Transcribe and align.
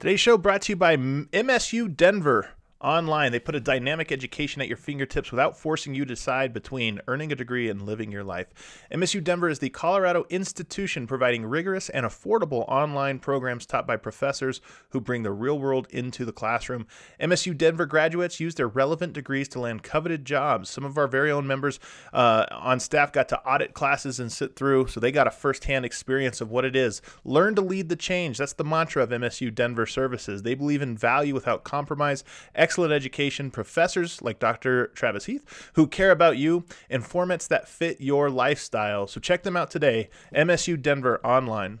Today's 0.00 0.20
show 0.20 0.36
brought 0.36 0.62
to 0.62 0.72
you 0.72 0.76
by 0.76 0.96
MSU 0.96 1.96
Denver 1.96 2.50
online. 2.84 3.32
They 3.32 3.40
put 3.40 3.54
a 3.54 3.60
dynamic 3.60 4.12
education 4.12 4.60
at 4.60 4.68
your 4.68 4.76
fingertips 4.76 5.30
without 5.30 5.58
forcing 5.58 5.94
you 5.94 6.04
to 6.04 6.14
decide 6.14 6.52
between 6.52 7.00
earning 7.08 7.32
a 7.32 7.34
degree 7.34 7.70
and 7.70 7.82
living 7.82 8.12
your 8.12 8.22
life. 8.22 8.86
MSU 8.92 9.24
Denver 9.24 9.48
is 9.48 9.58
the 9.58 9.70
Colorado 9.70 10.26
institution 10.28 11.06
providing 11.06 11.46
rigorous 11.46 11.88
and 11.88 12.04
affordable 12.04 12.64
online 12.68 13.18
programs 13.18 13.64
taught 13.64 13.86
by 13.86 13.96
professors 13.96 14.60
who 14.90 15.00
bring 15.00 15.22
the 15.22 15.32
real 15.32 15.58
world 15.58 15.86
into 15.90 16.26
the 16.26 16.32
classroom. 16.32 16.86
MSU 17.18 17.56
Denver 17.56 17.86
graduates 17.86 18.38
use 18.38 18.54
their 18.54 18.68
relevant 18.68 19.14
degrees 19.14 19.48
to 19.48 19.60
land 19.60 19.82
coveted 19.82 20.26
jobs. 20.26 20.68
Some 20.68 20.84
of 20.84 20.98
our 20.98 21.08
very 21.08 21.30
own 21.30 21.46
members 21.46 21.80
uh, 22.12 22.44
on 22.52 22.80
staff 22.80 23.12
got 23.12 23.28
to 23.30 23.40
audit 23.40 23.72
classes 23.72 24.20
and 24.20 24.30
sit 24.30 24.56
through, 24.56 24.88
so 24.88 25.00
they 25.00 25.10
got 25.10 25.26
a 25.26 25.30
firsthand 25.30 25.86
experience 25.86 26.42
of 26.42 26.50
what 26.50 26.66
it 26.66 26.76
is. 26.76 27.00
Learn 27.24 27.54
to 27.54 27.62
lead 27.62 27.88
the 27.88 27.96
change. 27.96 28.36
That's 28.36 28.52
the 28.52 28.64
mantra 28.64 29.02
of 29.02 29.08
MSU 29.08 29.54
Denver 29.54 29.86
Services. 29.86 30.42
They 30.42 30.54
believe 30.54 30.82
in 30.82 30.98
value 30.98 31.32
without 31.32 31.64
compromise. 31.64 32.24
Excellent 32.74 32.92
education, 32.92 33.52
professors 33.52 34.20
like 34.20 34.40
Dr. 34.40 34.88
Travis 34.96 35.26
Heath 35.26 35.70
who 35.74 35.86
care 35.86 36.10
about 36.10 36.38
you, 36.38 36.64
and 36.90 37.04
formats 37.04 37.46
that 37.46 37.68
fit 37.68 38.00
your 38.00 38.30
lifestyle. 38.30 39.06
So 39.06 39.20
check 39.20 39.44
them 39.44 39.56
out 39.56 39.70
today, 39.70 40.10
MSU 40.34 40.82
Denver 40.82 41.24
online. 41.24 41.78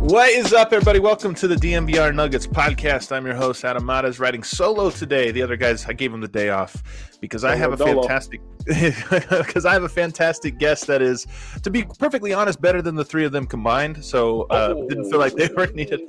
What 0.00 0.30
is 0.30 0.54
up, 0.54 0.72
everybody? 0.72 0.98
Welcome 0.98 1.34
to 1.34 1.46
the 1.46 1.56
DNVR 1.56 2.14
Nuggets 2.14 2.46
podcast. 2.46 3.12
I'm 3.12 3.26
your 3.26 3.34
host, 3.34 3.66
Adam 3.66 3.84
Mares, 3.84 4.18
writing 4.18 4.42
solo 4.42 4.88
today. 4.88 5.30
The 5.30 5.42
other 5.42 5.58
guys, 5.58 5.84
I 5.84 5.92
gave 5.92 6.10
them 6.10 6.22
the 6.22 6.26
day 6.26 6.48
off 6.48 6.82
because 7.20 7.44
I 7.44 7.54
have 7.54 7.74
a 7.74 7.76
fantastic 7.76 8.40
because 8.66 9.66
I 9.66 9.74
have 9.74 9.82
a 9.82 9.90
fantastic 9.90 10.58
guest 10.58 10.86
that 10.86 11.02
is, 11.02 11.26
to 11.62 11.70
be 11.70 11.84
perfectly 11.98 12.32
honest, 12.32 12.62
better 12.62 12.80
than 12.80 12.94
the 12.94 13.04
three 13.04 13.26
of 13.26 13.32
them 13.32 13.46
combined. 13.46 14.02
So 14.02 14.44
uh, 14.44 14.72
oh. 14.74 14.88
didn't 14.88 15.10
feel 15.10 15.18
like 15.18 15.34
they 15.34 15.48
were 15.56 15.66
needed. 15.66 16.00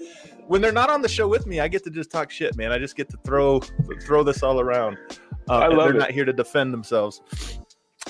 When 0.48 0.62
they're 0.62 0.72
not 0.72 0.90
on 0.90 1.02
the 1.02 1.10
show 1.10 1.28
with 1.28 1.46
me, 1.46 1.60
I 1.60 1.68
get 1.68 1.84
to 1.84 1.90
just 1.90 2.10
talk 2.10 2.32
shit, 2.32 2.56
man. 2.56 2.72
I 2.72 2.78
just 2.78 2.96
get 2.96 3.10
to 3.10 3.18
throw 3.26 3.60
throw 4.06 4.24
this 4.24 4.42
all 4.42 4.62
around. 4.62 4.98
Uh, 5.50 5.58
I 5.58 5.68
love 5.68 5.90
they're 5.90 5.96
it. 5.98 6.00
not 6.00 6.12
here 6.12 6.24
to 6.24 6.34
defend 6.34 6.74
themselves. 6.74 7.22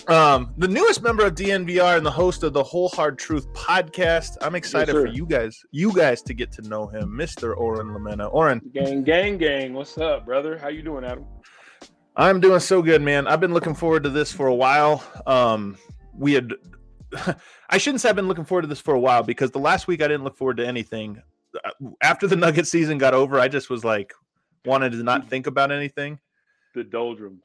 Um, 0.08 0.54
the 0.58 0.68
newest 0.68 1.04
member 1.04 1.26
of 1.26 1.36
DNVR 1.36 1.98
and 1.98 2.06
the 2.06 2.12
host 2.12 2.44
of 2.44 2.54
the 2.54 2.64
Whole 2.64 2.90
Hard 2.90 3.20
Truth 3.20 3.52
podcast. 3.54 4.38
I'm 4.42 4.56
excited 4.56 4.94
yes, 4.94 5.04
for 5.04 5.08
you 5.08 5.26
guys, 5.26 5.62
you 5.72 5.94
guys 5.94 6.22
to 6.24 6.34
get 6.34 6.52
to 6.54 6.62
know 6.64 6.88
him, 6.88 7.10
Mr. 7.10 7.56
Oren 7.56 7.88
Lamena. 7.88 8.34
Oren, 8.34 8.62
gang, 8.74 9.04
gang, 9.04 9.38
gang. 9.38 9.74
What's 9.74 9.98
up, 9.98 10.26
brother? 10.26 10.58
How 10.58 10.70
you 10.70 10.82
doing, 10.82 11.06
Adam? 11.06 11.26
I'm 12.16 12.40
doing 12.40 12.60
so 12.60 12.82
good, 12.82 13.02
man. 13.02 13.28
I've 13.28 13.40
been 13.40 13.54
looking 13.54 13.76
forward 13.76 14.04
to 14.04 14.10
this 14.10 14.32
for 14.32 14.48
a 14.48 14.56
while. 14.56 15.04
Um, 15.28 15.78
we 16.14 16.34
had, 16.34 16.54
I 17.70 17.78
shouldn't 17.78 18.02
say 18.02 18.10
I've 18.10 18.16
been 18.16 18.28
looking 18.28 18.46
forward 18.46 18.64
to 18.64 18.68
this 18.68 18.82
for 18.82 18.94
a 18.94 19.00
while 19.00 19.24
because 19.24 19.52
the 19.52 19.60
last 19.60 19.88
week 19.88 20.02
I 20.02 20.08
didn't 20.08 20.24
look 20.24 20.38
forward 20.38 20.58
to 20.58 20.68
anything. 20.68 21.22
After 22.02 22.28
the 22.28 22.36
Nugget 22.38 22.68
season 22.68 22.98
got 22.98 23.14
over, 23.14 23.40
I 23.40 23.48
just 23.48 23.70
was 23.70 23.84
like, 23.84 24.14
wanted 24.66 24.94
to 24.94 25.04
not 25.04 25.30
think 25.30 25.48
about 25.48 25.72
anything. 25.72 26.20
The 26.76 26.84
doldrums. 26.84 27.44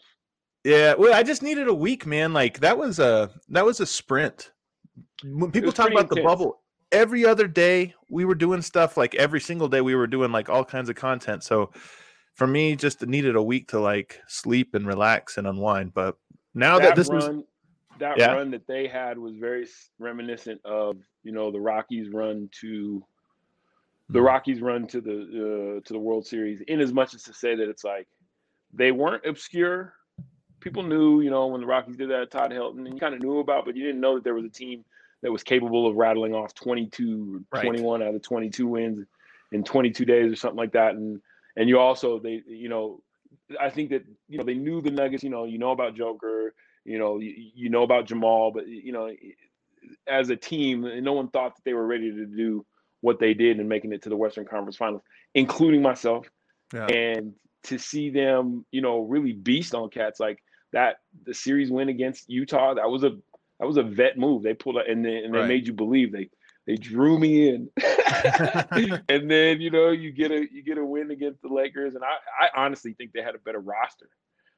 Yeah, 0.67 0.95
well, 0.98 1.14
I 1.14 1.22
just 1.22 1.45
needed 1.45 1.69
a 1.69 1.75
week, 1.75 2.06
man. 2.06 2.33
Like 2.33 2.59
that 2.59 2.77
was 2.77 2.98
a 2.98 3.31
that 3.50 3.64
was 3.64 3.78
a 3.78 3.86
sprint. 3.86 4.50
When 5.22 5.53
people 5.53 5.70
talk 5.70 5.92
about 5.92 6.05
intense. 6.05 6.17
the 6.17 6.22
bubble, 6.22 6.61
every 6.91 7.25
other 7.25 7.47
day 7.47 7.95
we 8.11 8.25
were 8.25 8.34
doing 8.34 8.62
stuff. 8.62 8.97
Like 8.97 9.14
every 9.14 9.41
single 9.41 9.69
day 9.69 9.81
we 9.81 9.94
were 9.94 10.09
doing 10.09 10.33
like 10.33 10.48
all 10.48 10.64
kinds 10.64 10.89
of 10.89 10.97
content. 10.97 11.44
So 11.44 11.70
for 12.34 12.48
me, 12.48 12.75
just 12.75 13.06
needed 13.06 13.37
a 13.37 13.42
week 13.42 13.69
to 13.69 13.78
like 13.78 14.19
sleep 14.27 14.75
and 14.75 14.89
relax 14.89 15.39
and 15.39 15.47
unwind. 15.47 15.94
But 15.94 16.17
now 16.53 16.81
that, 16.81 16.89
that 16.89 16.97
this 16.97 17.11
run, 17.11 17.37
was 17.37 17.44
that 18.00 18.19
yeah. 18.19 18.33
run 18.33 18.50
that 18.50 18.67
they 18.67 18.89
had 18.89 19.19
was 19.19 19.37
very 19.37 19.69
reminiscent 20.00 20.61
of 20.64 20.97
you 21.22 21.31
know 21.31 21.53
the 21.53 21.61
Rockies 21.61 22.09
run 22.12 22.50
to 22.62 23.05
the 24.09 24.19
mm-hmm. 24.19 24.27
Rockies 24.27 24.61
run 24.61 24.89
to 24.89 25.00
the 25.00 25.78
uh, 25.78 25.87
to 25.87 25.92
the 25.92 26.00
World 26.00 26.27
Series. 26.27 26.61
In 26.67 26.81
as 26.81 26.93
much 26.93 27.15
as 27.15 27.22
to 27.22 27.32
say 27.32 27.55
that 27.55 27.69
it's 27.69 27.84
like 27.84 28.09
they 28.72 28.91
weren't 28.91 29.25
obscure 29.25 29.93
people 30.66 30.82
knew, 30.82 31.21
you 31.21 31.31
know, 31.31 31.47
when 31.47 31.60
the 31.60 31.66
Rockies 31.66 31.97
did 31.97 32.10
that, 32.10 32.32
Todd 32.32 32.50
Helton, 32.50 32.78
and 32.78 32.88
you 32.88 32.99
kind 32.99 33.15
of 33.15 33.22
knew 33.22 33.38
about, 33.38 33.65
but 33.65 33.77
you 33.77 33.84
didn't 33.84 34.00
know 34.00 34.16
that 34.16 34.25
there 34.25 34.34
was 34.34 34.44
a 34.44 34.49
team 34.49 34.84
that 35.22 35.31
was 35.31 35.44
capable 35.44 35.87
of 35.87 35.94
rattling 35.94 36.34
off 36.34 36.54
22 36.54 37.44
or 37.53 37.60
21 37.60 38.03
out 38.03 38.16
of 38.16 38.22
22 38.22 38.66
wins 38.66 39.06
in 39.53 39.62
22 39.62 40.05
days 40.05 40.32
or 40.32 40.34
something 40.34 40.56
like 40.56 40.72
that. 40.72 40.97
And 40.97 41.21
and 41.55 41.69
you 41.69 41.78
also 41.78 42.19
they, 42.19 42.43
you 42.49 42.69
know, 42.69 43.00
I 43.60 43.71
think 43.71 43.91
that 43.91 44.03
you 44.28 44.38
know 44.38 44.44
they 44.44 44.55
knew 44.55 44.82
the 44.82 44.91
Nuggets. 44.91 45.22
You 45.22 45.31
know, 45.31 45.44
you 45.44 45.59
know 45.59 45.71
about 45.71 45.94
Joker, 45.94 46.53
you 46.84 46.99
know, 46.99 47.21
you, 47.21 47.32
you 47.55 47.71
know 47.71 47.84
about 47.84 48.06
Jamal, 48.06 48.50
but 48.50 48.66
you 48.66 48.91
know, 48.91 49.09
as 50.09 50.31
a 50.31 50.37
team, 50.37 50.84
no 51.05 51.12
one 51.12 51.28
thought 51.28 51.55
that 51.55 51.62
they 51.65 51.75
were 51.75 51.87
ready 51.87 52.10
to 52.10 52.26
do 52.26 52.66
what 53.03 53.21
they 53.21 53.34
did 53.34 53.60
and 53.60 53.69
making 53.69 53.93
it 53.93 54.03
to 54.03 54.09
the 54.09 54.16
Western 54.16 54.47
Conference 54.47 54.76
Finals, 54.76 55.03
including 55.32 55.81
myself. 55.81 56.26
Yeah. 56.75 56.87
And 56.87 57.34
to 57.65 57.78
see 57.78 58.10
them, 58.10 58.66
you 58.72 58.81
know, 58.81 59.03
really 59.03 59.32
beast 59.32 59.76
on 59.76 59.91
cats 59.91 60.19
like 60.19 60.43
that 60.76 60.98
the 61.25 61.32
series 61.32 61.70
win 61.70 61.88
against 61.88 62.28
Utah, 62.28 62.75
that 62.75 62.91
was 62.91 63.03
a 63.03 63.16
that 63.59 63.66
was 63.66 63.78
a 63.78 63.82
vet 63.82 64.19
move. 64.19 64.42
They 64.42 64.53
pulled 64.53 64.76
it 64.76 64.91
and 64.91 65.03
they, 65.03 65.25
and 65.25 65.32
they 65.34 65.38
right. 65.38 65.48
made 65.48 65.66
you 65.66 65.72
believe 65.72 66.12
they 66.12 66.28
they 66.66 66.76
drew 66.76 67.19
me 67.19 67.48
in. 67.48 67.70
and 69.09 69.31
then, 69.31 69.62
you 69.62 69.70
know, 69.70 69.88
you 69.88 70.12
get 70.12 70.31
a 70.31 70.47
you 70.53 70.62
get 70.62 70.76
a 70.76 70.84
win 70.84 71.10
against 71.10 71.41
the 71.41 71.48
Lakers. 71.48 71.94
And 71.94 72.04
I, 72.04 72.44
I 72.44 72.64
honestly 72.64 72.92
think 72.92 73.12
they 73.12 73.22
had 73.22 73.34
a 73.34 73.38
better 73.38 73.59
roster. 73.59 74.10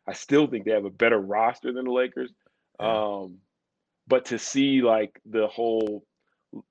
I 0.09 0.15
still 0.15 0.49
think 0.49 0.65
they 0.65 0.73
have 0.73 0.87
a 0.87 0.91
better 0.91 1.21
roster 1.21 1.73
than 1.73 1.84
the 1.84 1.93
Lakers. 1.93 2.33
Um, 2.81 3.39
but 4.09 4.27
to 4.27 4.41
see 4.41 4.83
like 4.83 5.21
the 5.25 5.47
whole, 5.47 6.05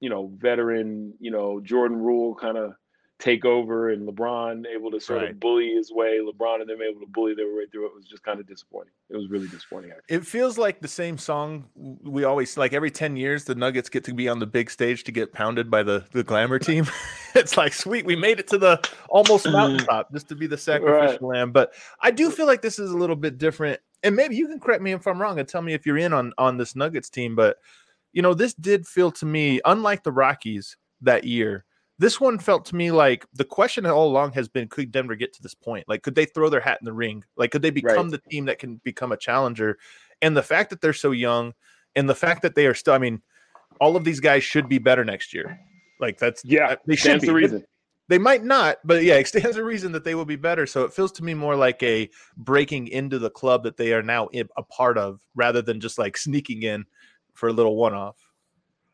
you 0.02 0.09
know, 0.09 0.29
veteran, 0.35 1.14
you 1.22 1.31
know, 1.31 1.62
Jordan 1.62 1.97
rule 1.97 2.35
kind 2.35 2.58
of 2.58 2.74
take 3.19 3.45
over 3.45 3.89
and 3.91 4.07
LeBron 4.07 4.66
able 4.67 4.91
to 4.91 5.00
sort 5.00 5.22
right. 5.22 5.31
of 5.31 5.39
bully 5.39 5.73
his 5.73 5.91
way, 5.91 6.19
LeBron 6.19 6.61
and 6.61 6.69
them 6.69 6.81
able 6.81 7.00
to 7.00 7.07
bully 7.07 7.33
their 7.33 7.47
way 7.55 7.66
through 7.72 7.88
it 7.88 7.95
was 7.95 8.05
just 8.05 8.23
kind 8.23 8.39
of 8.39 8.47
disappointing. 8.47 8.91
It 9.09 9.17
was 9.17 9.29
really 9.29 9.47
disappointing. 9.47 9.91
Actually. 9.91 10.17
It 10.17 10.25
feels 10.25 10.57
like 10.57 10.81
the 10.81 10.88
same 10.88 11.17
song 11.17 11.66
we 11.75 12.25
always 12.25 12.57
like 12.57 12.73
every 12.73 12.91
10 12.91 13.17
years 13.17 13.45
the 13.45 13.55
Nuggets 13.55 13.89
get 13.89 14.03
to 14.05 14.13
be 14.13 14.29
on 14.29 14.38
the 14.38 14.45
big 14.45 14.69
stage 14.69 15.03
to 15.05 15.11
get 15.11 15.33
pounded 15.33 15.72
by 15.72 15.81
the 15.81 16.05
the 16.11 16.23
glamour 16.23 16.59
team. 16.59 16.85
it's 17.35 17.57
like 17.57 17.73
sweet, 17.73 18.05
we 18.05 18.16
made 18.16 18.39
it 18.39 18.47
to 18.50 18.57
the 18.57 18.79
almost 19.09 19.45
mm. 19.45 19.53
mountaintop 19.53 20.11
just 20.11 20.29
to 20.29 20.35
be 20.35 20.45
the 20.45 20.57
sacrificial 20.57 21.29
right. 21.29 21.38
lamb. 21.38 21.51
But 21.51 21.73
I 22.01 22.11
do 22.11 22.29
feel 22.29 22.45
like 22.45 22.61
this 22.61 22.78
is 22.78 22.91
a 22.91 22.97
little 22.97 23.16
bit 23.16 23.38
different. 23.39 23.79
And 24.03 24.16
maybe 24.16 24.35
you 24.35 24.47
can 24.47 24.59
correct 24.59 24.84
me 24.84 24.91
if 24.91 25.07
I'm 25.07 25.19
wrong 25.19 25.39
and 25.39 25.47
tell 25.47 25.63
me 25.63 25.73
if 25.73 25.85
you're 25.88 25.97
in 25.97 26.13
on 26.13 26.34
on 26.38 26.57
this 26.57 26.75
Nuggets 26.75 27.09
team, 27.09 27.35
but 27.35 27.57
you 28.13 28.22
know, 28.22 28.35
this 28.35 28.53
did 28.53 28.88
feel 28.88 29.11
to 29.13 29.25
me 29.25 29.59
unlike 29.66 30.03
the 30.03 30.11
Rockies 30.11 30.78
that 31.01 31.23
year 31.23 31.66
this 32.00 32.22
one 32.22 32.38
felt 32.38 32.66
to 32.66 32.75
me 32.75 32.91
like 32.91 33.25
the 33.34 33.44
question 33.44 33.85
all 33.85 34.08
along 34.08 34.34
has 34.34 34.47
been 34.47 34.68
could 34.68 34.91
Denver 34.91 35.16
get 35.16 35.34
to 35.34 35.41
this 35.41 35.56
point? 35.56 35.85
Like, 35.88 36.03
could 36.03 36.16
they 36.16 36.25
throw 36.25 36.50
their 36.50 36.59
hat 36.59 36.78
in 36.80 36.85
the 36.85 36.94
ring? 36.94 37.24
Like, 37.35 37.52
could 37.52 37.62
they 37.62 37.72
become 37.72 38.09
right. 38.09 38.22
the 38.24 38.30
team 38.30 38.46
that 38.46 38.59
can 38.59 38.75
become 38.84 39.12
a 39.12 39.18
challenger? 39.18 39.78
And 40.22 40.38
the 40.38 40.44
fact 40.44 40.69
that 40.69 40.81
they're 40.81 40.94
so 40.94 41.12
young 41.12 41.53
and 41.96 42.08
the 42.08 42.16
fact 42.16 42.44
that 42.44 42.56
they 42.56 42.68
are 42.68 42.75
still, 42.75 42.94
I 42.94 43.00
mean, 43.00 43.22
all 43.81 43.96
of 43.96 44.03
these 44.03 44.19
guys 44.19 44.44
should 44.44 44.69
be 44.69 44.78
better 44.78 45.03
next 45.03 45.34
year. 45.34 45.59
Like, 46.00 46.19
that's, 46.19 46.44
yeah, 46.46 46.68
uh, 46.68 46.75
they 46.85 46.96
should 46.96 47.22
be. 47.22 47.28
the 47.28 47.34
reason. 47.34 47.66
They 48.09 48.19
might 48.19 48.44
not, 48.44 48.78
but 48.84 49.03
yeah, 49.03 49.16
it 49.18 49.28
stands 49.28 49.58
a 49.58 49.64
reason 49.64 49.91
that 49.94 50.03
they 50.03 50.14
will 50.14 50.25
be 50.25 50.35
better. 50.35 50.68
So 50.68 50.84
it 50.84 50.94
feels 50.94 51.12
to 51.14 51.24
me 51.24 51.34
more 51.34 51.56
like 51.56 51.81
a 51.81 52.09
breaking 52.38 52.90
into 52.90 53.18
the 53.18 53.31
club 53.31 53.64
that 53.64 53.78
they 53.78 53.94
are 53.94 54.03
now 54.03 54.29
a 54.34 54.64
part 54.64 55.00
of 55.00 55.19
rather 55.35 55.64
than 55.64 55.79
just 55.79 55.97
like 55.97 56.16
sneaking 56.16 56.62
in 56.62 56.85
for 57.34 57.50
a 57.50 57.53
little 57.53 57.75
one 57.75 57.96
off. 57.96 58.18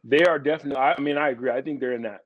They 0.06 0.24
are 0.24 0.40
definitely, 0.40 0.78
I 0.78 1.00
mean, 1.00 1.18
I 1.18 1.30
agree. 1.30 1.52
I 1.52 1.62
think 1.62 1.80
they're 1.80 1.94
in 1.94 2.02
that 2.04 2.22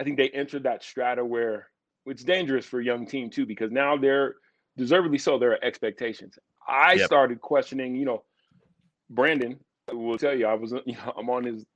I 0.00 0.02
think 0.02 0.16
they 0.16 0.30
entered 0.30 0.62
that 0.62 0.82
strata 0.82 1.22
where 1.22 1.68
it's 2.06 2.24
dangerous 2.24 2.64
for 2.64 2.80
a 2.80 2.84
young 2.84 3.06
team 3.06 3.28
too, 3.28 3.44
because 3.44 3.70
now 3.70 3.98
they're 3.98 4.36
deservedly 4.78 5.18
so 5.18 5.38
there 5.38 5.52
are 5.52 5.62
expectations. 5.62 6.38
I 6.66 6.94
yep. 6.94 7.06
started 7.06 7.42
questioning, 7.42 7.94
you 7.94 8.06
know, 8.06 8.24
Brandon 9.10 9.60
will 9.92 10.16
tell 10.16 10.34
you 10.34 10.46
I 10.46 10.54
was, 10.54 10.72
you 10.86 10.94
know, 10.94 11.12
I'm 11.18 11.28
on 11.28 11.44
his, 11.44 11.66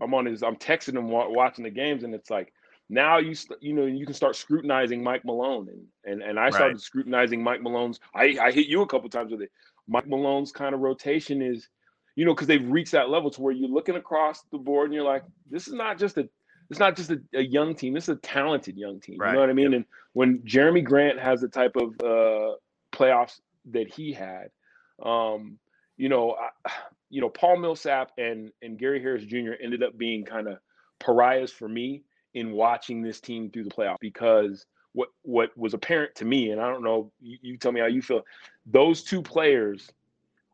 I'm 0.00 0.14
on 0.14 0.24
his, 0.24 0.42
I'm 0.42 0.56
texting 0.56 0.96
him 0.96 1.08
watching 1.08 1.64
the 1.64 1.70
games, 1.70 2.04
and 2.04 2.14
it's 2.14 2.30
like 2.30 2.54
now 2.88 3.18
you, 3.18 3.34
you 3.60 3.74
know, 3.74 3.84
you 3.84 4.06
can 4.06 4.14
start 4.14 4.34
scrutinizing 4.34 5.02
Mike 5.02 5.26
Malone, 5.26 5.68
and 5.68 5.82
and 6.10 6.22
and 6.22 6.40
I 6.40 6.48
started 6.48 6.74
right. 6.74 6.80
scrutinizing 6.80 7.42
Mike 7.42 7.60
Malone's. 7.60 8.00
I 8.14 8.38
I 8.40 8.50
hit 8.50 8.66
you 8.66 8.80
a 8.80 8.86
couple 8.86 9.10
times 9.10 9.30
with 9.30 9.42
it. 9.42 9.50
Mike 9.86 10.06
Malone's 10.06 10.52
kind 10.52 10.74
of 10.74 10.80
rotation 10.80 11.42
is, 11.42 11.68
you 12.16 12.24
know, 12.24 12.34
because 12.34 12.46
they've 12.46 12.66
reached 12.66 12.92
that 12.92 13.10
level 13.10 13.30
to 13.30 13.42
where 13.42 13.52
you're 13.52 13.68
looking 13.68 13.96
across 13.96 14.42
the 14.52 14.58
board 14.58 14.86
and 14.86 14.94
you're 14.94 15.04
like, 15.04 15.24
this 15.50 15.68
is 15.68 15.74
not 15.74 15.98
just 15.98 16.16
a 16.16 16.26
it's 16.74 16.80
not 16.80 16.96
just 16.96 17.10
a, 17.10 17.20
a, 17.34 17.42
young 17.42 17.74
team. 17.74 17.94
This 17.94 18.04
is 18.04 18.16
a 18.16 18.20
talented 18.20 18.76
young 18.76 18.98
team. 18.98 19.18
Right. 19.18 19.28
You 19.28 19.34
know 19.34 19.40
what 19.40 19.50
I 19.50 19.52
mean? 19.52 19.72
Yep. 19.72 19.76
And 19.76 19.84
when 20.12 20.38
Jerami 20.40 20.82
Grant 20.82 21.20
has 21.20 21.40
the 21.40 21.48
type 21.48 21.76
of 21.76 21.94
uh, 22.00 22.56
playoffs 22.92 23.40
that 23.70 23.88
he 23.92 24.12
had, 24.12 24.50
um, 25.00 25.56
you 25.96 26.08
know, 26.08 26.32
I, 26.34 26.70
you 27.10 27.20
know, 27.20 27.28
Paul 27.28 27.58
Millsap 27.58 28.10
and 28.18 28.50
and 28.60 28.76
Gary 28.76 29.00
Harris 29.00 29.24
Jr. 29.24 29.52
ended 29.62 29.84
up 29.84 29.96
being 29.96 30.24
kind 30.24 30.48
of 30.48 30.58
pariahs 30.98 31.52
for 31.52 31.68
me 31.68 32.02
in 32.34 32.50
watching 32.52 33.02
this 33.02 33.20
team 33.20 33.50
through 33.50 33.64
the 33.64 33.70
playoffs 33.70 34.00
because 34.00 34.66
what 34.94 35.10
what 35.22 35.56
was 35.56 35.74
apparent 35.74 36.16
to 36.16 36.24
me, 36.24 36.50
and 36.50 36.60
I 36.60 36.68
don't 36.68 36.82
know, 36.82 37.12
you, 37.20 37.38
you 37.40 37.56
tell 37.56 37.70
me 37.70 37.80
how 37.80 37.86
you 37.86 38.02
feel. 38.02 38.22
Those 38.66 39.04
two 39.04 39.22
players 39.22 39.90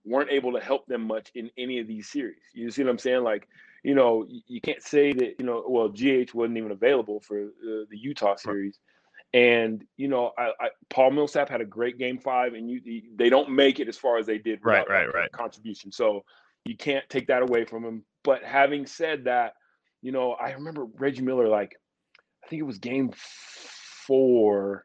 weren't 0.04 0.30
able 0.30 0.52
to 0.52 0.60
help 0.60 0.86
them 0.86 1.06
much 1.06 1.30
in 1.34 1.50
any 1.56 1.78
of 1.78 1.86
these 1.86 2.08
series. 2.08 2.42
You 2.52 2.70
see 2.70 2.82
what 2.82 2.90
I'm 2.90 2.98
saying? 2.98 3.22
Like, 3.22 3.48
you 3.82 3.94
know, 3.94 4.26
you 4.28 4.60
can't 4.60 4.82
say 4.82 5.12
that, 5.12 5.34
you 5.38 5.46
know, 5.46 5.64
well, 5.66 5.88
GH 5.88 6.34
wasn't 6.34 6.58
even 6.58 6.70
available 6.70 7.20
for 7.20 7.40
uh, 7.40 7.84
the 7.90 7.98
Utah 7.98 8.36
series. 8.36 8.78
And, 9.32 9.84
you 9.96 10.08
know, 10.08 10.32
I, 10.36 10.50
I, 10.60 10.68
Paul 10.88 11.12
Millsap 11.12 11.48
had 11.48 11.60
a 11.60 11.64
great 11.64 11.98
game 11.98 12.18
five, 12.18 12.54
and 12.54 12.68
you 12.68 12.80
they 13.14 13.28
don't 13.28 13.50
make 13.50 13.78
it 13.78 13.88
as 13.88 13.96
far 13.96 14.18
as 14.18 14.26
they 14.26 14.38
did. 14.38 14.58
Right, 14.62 14.88
right, 14.88 15.12
right. 15.14 15.30
Contribution. 15.32 15.92
So 15.92 16.24
you 16.64 16.76
can't 16.76 17.08
take 17.08 17.28
that 17.28 17.42
away 17.42 17.64
from 17.64 17.84
him. 17.84 18.04
But 18.24 18.42
having 18.42 18.86
said 18.86 19.24
that, 19.24 19.54
you 20.02 20.12
know, 20.12 20.32
I 20.32 20.52
remember 20.52 20.86
Reggie 20.98 21.22
Miller, 21.22 21.48
like, 21.48 21.76
I 22.44 22.48
think 22.48 22.60
it 22.60 22.64
was 22.64 22.78
game 22.78 23.12
four 23.14 24.84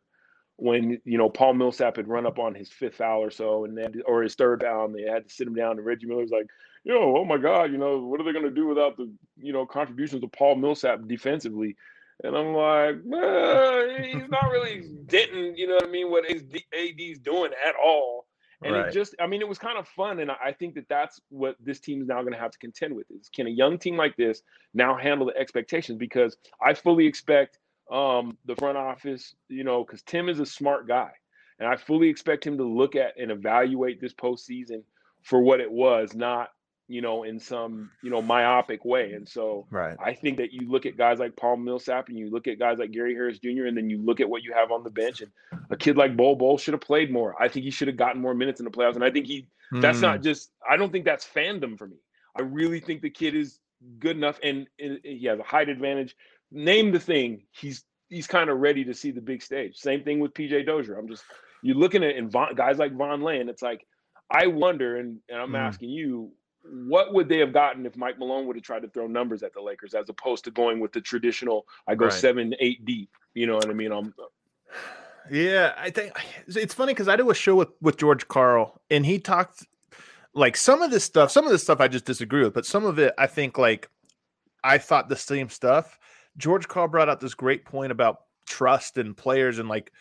when 0.57 1.01
you 1.03 1.17
know 1.17 1.29
Paul 1.29 1.53
Millsap 1.53 1.97
had 1.97 2.07
run 2.07 2.25
up 2.25 2.39
on 2.39 2.53
his 2.55 2.69
fifth 2.69 2.95
foul 2.95 3.21
or 3.21 3.31
so, 3.31 3.65
and 3.65 3.77
then 3.77 4.01
or 4.05 4.21
his 4.21 4.35
third 4.35 4.61
foul, 4.61 4.85
and 4.85 4.95
they 4.95 5.01
had 5.01 5.27
to 5.27 5.33
sit 5.33 5.47
him 5.47 5.55
down. 5.55 5.77
And 5.77 5.85
Reggie 5.85 6.05
Miller 6.05 6.21
was 6.21 6.31
like, 6.31 6.47
"Yo, 6.85 7.17
oh 7.17 7.25
my 7.25 7.37
God, 7.37 7.71
you 7.71 7.77
know 7.77 7.99
what 7.99 8.21
are 8.21 8.23
they 8.23 8.31
going 8.31 8.45
to 8.45 8.51
do 8.51 8.67
without 8.67 8.95
the 8.95 9.11
you 9.37 9.51
know 9.51 9.65
contributions 9.65 10.23
of 10.23 10.31
Paul 10.31 10.55
Millsap 10.55 11.01
defensively?" 11.07 11.75
And 12.23 12.35
I'm 12.35 12.53
like, 12.53 12.95
eh, 12.95 14.03
he's 14.07 14.29
not 14.29 14.49
really 14.49 14.87
denting, 15.05 15.55
you 15.57 15.67
know 15.67 15.75
what 15.75 15.87
I 15.87 15.91
mean? 15.91 16.09
What 16.09 16.23
AD's 16.29 17.19
doing 17.19 17.51
at 17.67 17.75
all. 17.75 18.25
And 18.63 18.73
right. 18.73 18.87
it 18.87 18.93
just, 18.93 19.15
I 19.19 19.27
mean, 19.27 19.41
it 19.41 19.47
was 19.47 19.57
kind 19.57 19.77
of 19.77 19.87
fun. 19.87 20.19
And 20.19 20.31
I 20.31 20.53
think 20.53 20.75
that 20.75 20.87
that's 20.87 21.19
what 21.29 21.57
this 21.59 21.79
team 21.79 22.01
is 22.01 22.07
now 22.07 22.21
going 22.21 22.33
to 22.33 22.39
have 22.39 22.51
to 22.51 22.57
contend 22.57 22.95
with 22.95 23.05
is 23.11 23.29
can 23.29 23.47
a 23.47 23.49
young 23.49 23.77
team 23.77 23.97
like 23.97 24.15
this 24.15 24.41
now 24.73 24.95
handle 24.97 25.27
the 25.27 25.37
expectations? 25.37 25.97
Because 25.97 26.37
I 26.65 26.73
fully 26.73 27.05
expect 27.05 27.59
um, 27.91 28.37
the 28.45 28.55
front 28.55 28.77
office, 28.77 29.35
you 29.49 29.63
know, 29.63 29.83
because 29.83 30.01
Tim 30.03 30.29
is 30.29 30.39
a 30.39 30.45
smart 30.45 30.87
guy, 30.87 31.11
and 31.59 31.67
I 31.67 31.75
fully 31.75 32.07
expect 32.07 32.47
him 32.47 32.57
to 32.57 32.63
look 32.63 32.95
at 32.95 33.19
and 33.19 33.29
evaluate 33.29 33.99
this 33.99 34.13
postseason 34.13 34.83
for 35.21 35.41
what 35.41 35.59
it 35.59 35.71
was, 35.71 36.15
not 36.15 36.49
you 36.87 37.01
know 37.01 37.23
in 37.23 37.39
some 37.39 37.91
you 38.03 38.09
know 38.09 38.21
myopic 38.21 38.85
way. 38.85 39.13
And 39.13 39.27
so, 39.27 39.65
right. 39.69 39.97
I 40.03 40.13
think 40.13 40.37
that 40.37 40.53
you 40.53 40.69
look 40.69 40.85
at 40.85 40.97
guys 40.97 41.19
like 41.19 41.35
Paul 41.35 41.57
Millsap, 41.57 42.09
and 42.09 42.17
you 42.17 42.29
look 42.29 42.47
at 42.47 42.59
guys 42.59 42.77
like 42.77 42.91
Gary 42.91 43.13
Harris 43.13 43.39
Jr., 43.39 43.65
and 43.65 43.77
then 43.77 43.89
you 43.89 43.97
look 43.97 44.19
at 44.19 44.29
what 44.29 44.43
you 44.43 44.53
have 44.53 44.71
on 44.71 44.83
the 44.83 44.89
bench, 44.89 45.21
and 45.21 45.31
a 45.69 45.77
kid 45.77 45.97
like 45.97 46.15
Bol 46.15 46.35
Bol 46.35 46.57
should 46.57 46.73
have 46.73 46.81
played 46.81 47.11
more. 47.11 47.41
I 47.41 47.47
think 47.47 47.63
he 47.63 47.71
should 47.71 47.87
have 47.87 47.97
gotten 47.97 48.21
more 48.21 48.33
minutes 48.33 48.59
in 48.59 48.65
the 48.65 48.71
playoffs, 48.71 48.95
and 48.95 49.03
I 49.03 49.11
think 49.11 49.27
he. 49.27 49.47
Mm. 49.73 49.81
That's 49.81 49.99
not 49.99 50.17
hmm. 50.17 50.23
just. 50.23 50.51
I 50.69 50.77
don't 50.77 50.91
think 50.91 51.05
that's 51.05 51.25
fandom 51.25 51.77
for 51.77 51.87
me. 51.87 51.97
I 52.37 52.41
really 52.41 52.79
think 52.79 53.01
the 53.01 53.09
kid 53.09 53.35
is 53.35 53.59
good 53.99 54.15
enough, 54.15 54.39
and, 54.43 54.67
and 54.79 54.99
he 55.03 55.25
has 55.25 55.39
a 55.39 55.43
height 55.43 55.69
advantage 55.69 56.15
name 56.51 56.91
the 56.91 56.99
thing, 56.99 57.43
he's 57.51 57.83
he's 58.09 58.27
kind 58.27 58.49
of 58.49 58.59
ready 58.59 58.83
to 58.85 58.93
see 58.93 59.11
the 59.11 59.21
big 59.21 59.41
stage. 59.41 59.77
Same 59.77 60.03
thing 60.03 60.19
with 60.19 60.33
PJ 60.33 60.65
Dozier. 60.65 60.97
I'm 60.97 61.07
just 61.07 61.23
you're 61.61 61.75
looking 61.75 62.03
at 62.03 62.15
and 62.15 62.31
Von, 62.31 62.55
guys 62.55 62.77
like 62.77 62.93
Vonleh. 62.93 63.47
It's 63.49 63.61
like 63.61 63.85
I 64.31 64.47
wonder, 64.47 64.97
and, 64.97 65.19
and 65.29 65.39
I'm 65.39 65.51
mm. 65.51 65.59
asking 65.59 65.89
you, 65.89 66.31
what 66.69 67.13
would 67.13 67.29
they 67.29 67.39
have 67.39 67.53
gotten 67.53 67.85
if 67.85 67.95
Mike 67.95 68.19
Malone 68.19 68.47
would 68.47 68.55
have 68.55 68.63
tried 68.63 68.81
to 68.81 68.89
throw 68.89 69.07
numbers 69.07 69.43
at 69.43 69.53
the 69.53 69.61
Lakers 69.61 69.93
as 69.93 70.09
opposed 70.09 70.43
to 70.45 70.51
going 70.51 70.79
with 70.79 70.91
the 70.91 71.01
traditional 71.01 71.65
I 71.87 71.95
go 71.95 72.05
right. 72.05 72.13
seven, 72.13 72.55
eight 72.59 72.85
deep. 72.85 73.09
You 73.33 73.47
know 73.47 73.55
what 73.55 73.69
I 73.69 73.73
mean? 73.73 73.91
I'm 73.91 74.13
yeah, 75.29 75.73
I 75.77 75.89
think 75.89 76.13
it's 76.47 76.73
funny 76.73 76.93
because 76.93 77.07
I 77.07 77.15
do 77.15 77.29
a 77.29 77.35
show 77.35 77.55
with 77.55 77.69
with 77.81 77.97
George 77.97 78.27
Karl, 78.27 78.79
and 78.89 79.05
he 79.05 79.19
talked 79.19 79.65
like 80.33 80.55
some 80.55 80.81
of 80.81 80.91
this 80.91 81.03
stuff. 81.03 81.31
Some 81.31 81.45
of 81.45 81.51
this 81.51 81.63
stuff 81.63 81.79
I 81.79 81.87
just 81.87 82.05
disagree 82.05 82.43
with, 82.43 82.53
but 82.53 82.65
some 82.65 82.85
of 82.85 82.99
it 82.99 83.13
I 83.17 83.27
think 83.27 83.57
like 83.57 83.89
I 84.63 84.77
thought 84.77 85.09
the 85.09 85.15
same 85.15 85.49
stuff. 85.49 85.97
George 86.37 86.67
Karl 86.67 86.87
brought 86.87 87.09
out 87.09 87.21
this 87.21 87.33
great 87.33 87.65
point 87.65 87.91
about 87.91 88.21
trust 88.45 88.97
and 88.97 89.15
players 89.15 89.57
and 89.57 89.69
like 89.69 89.91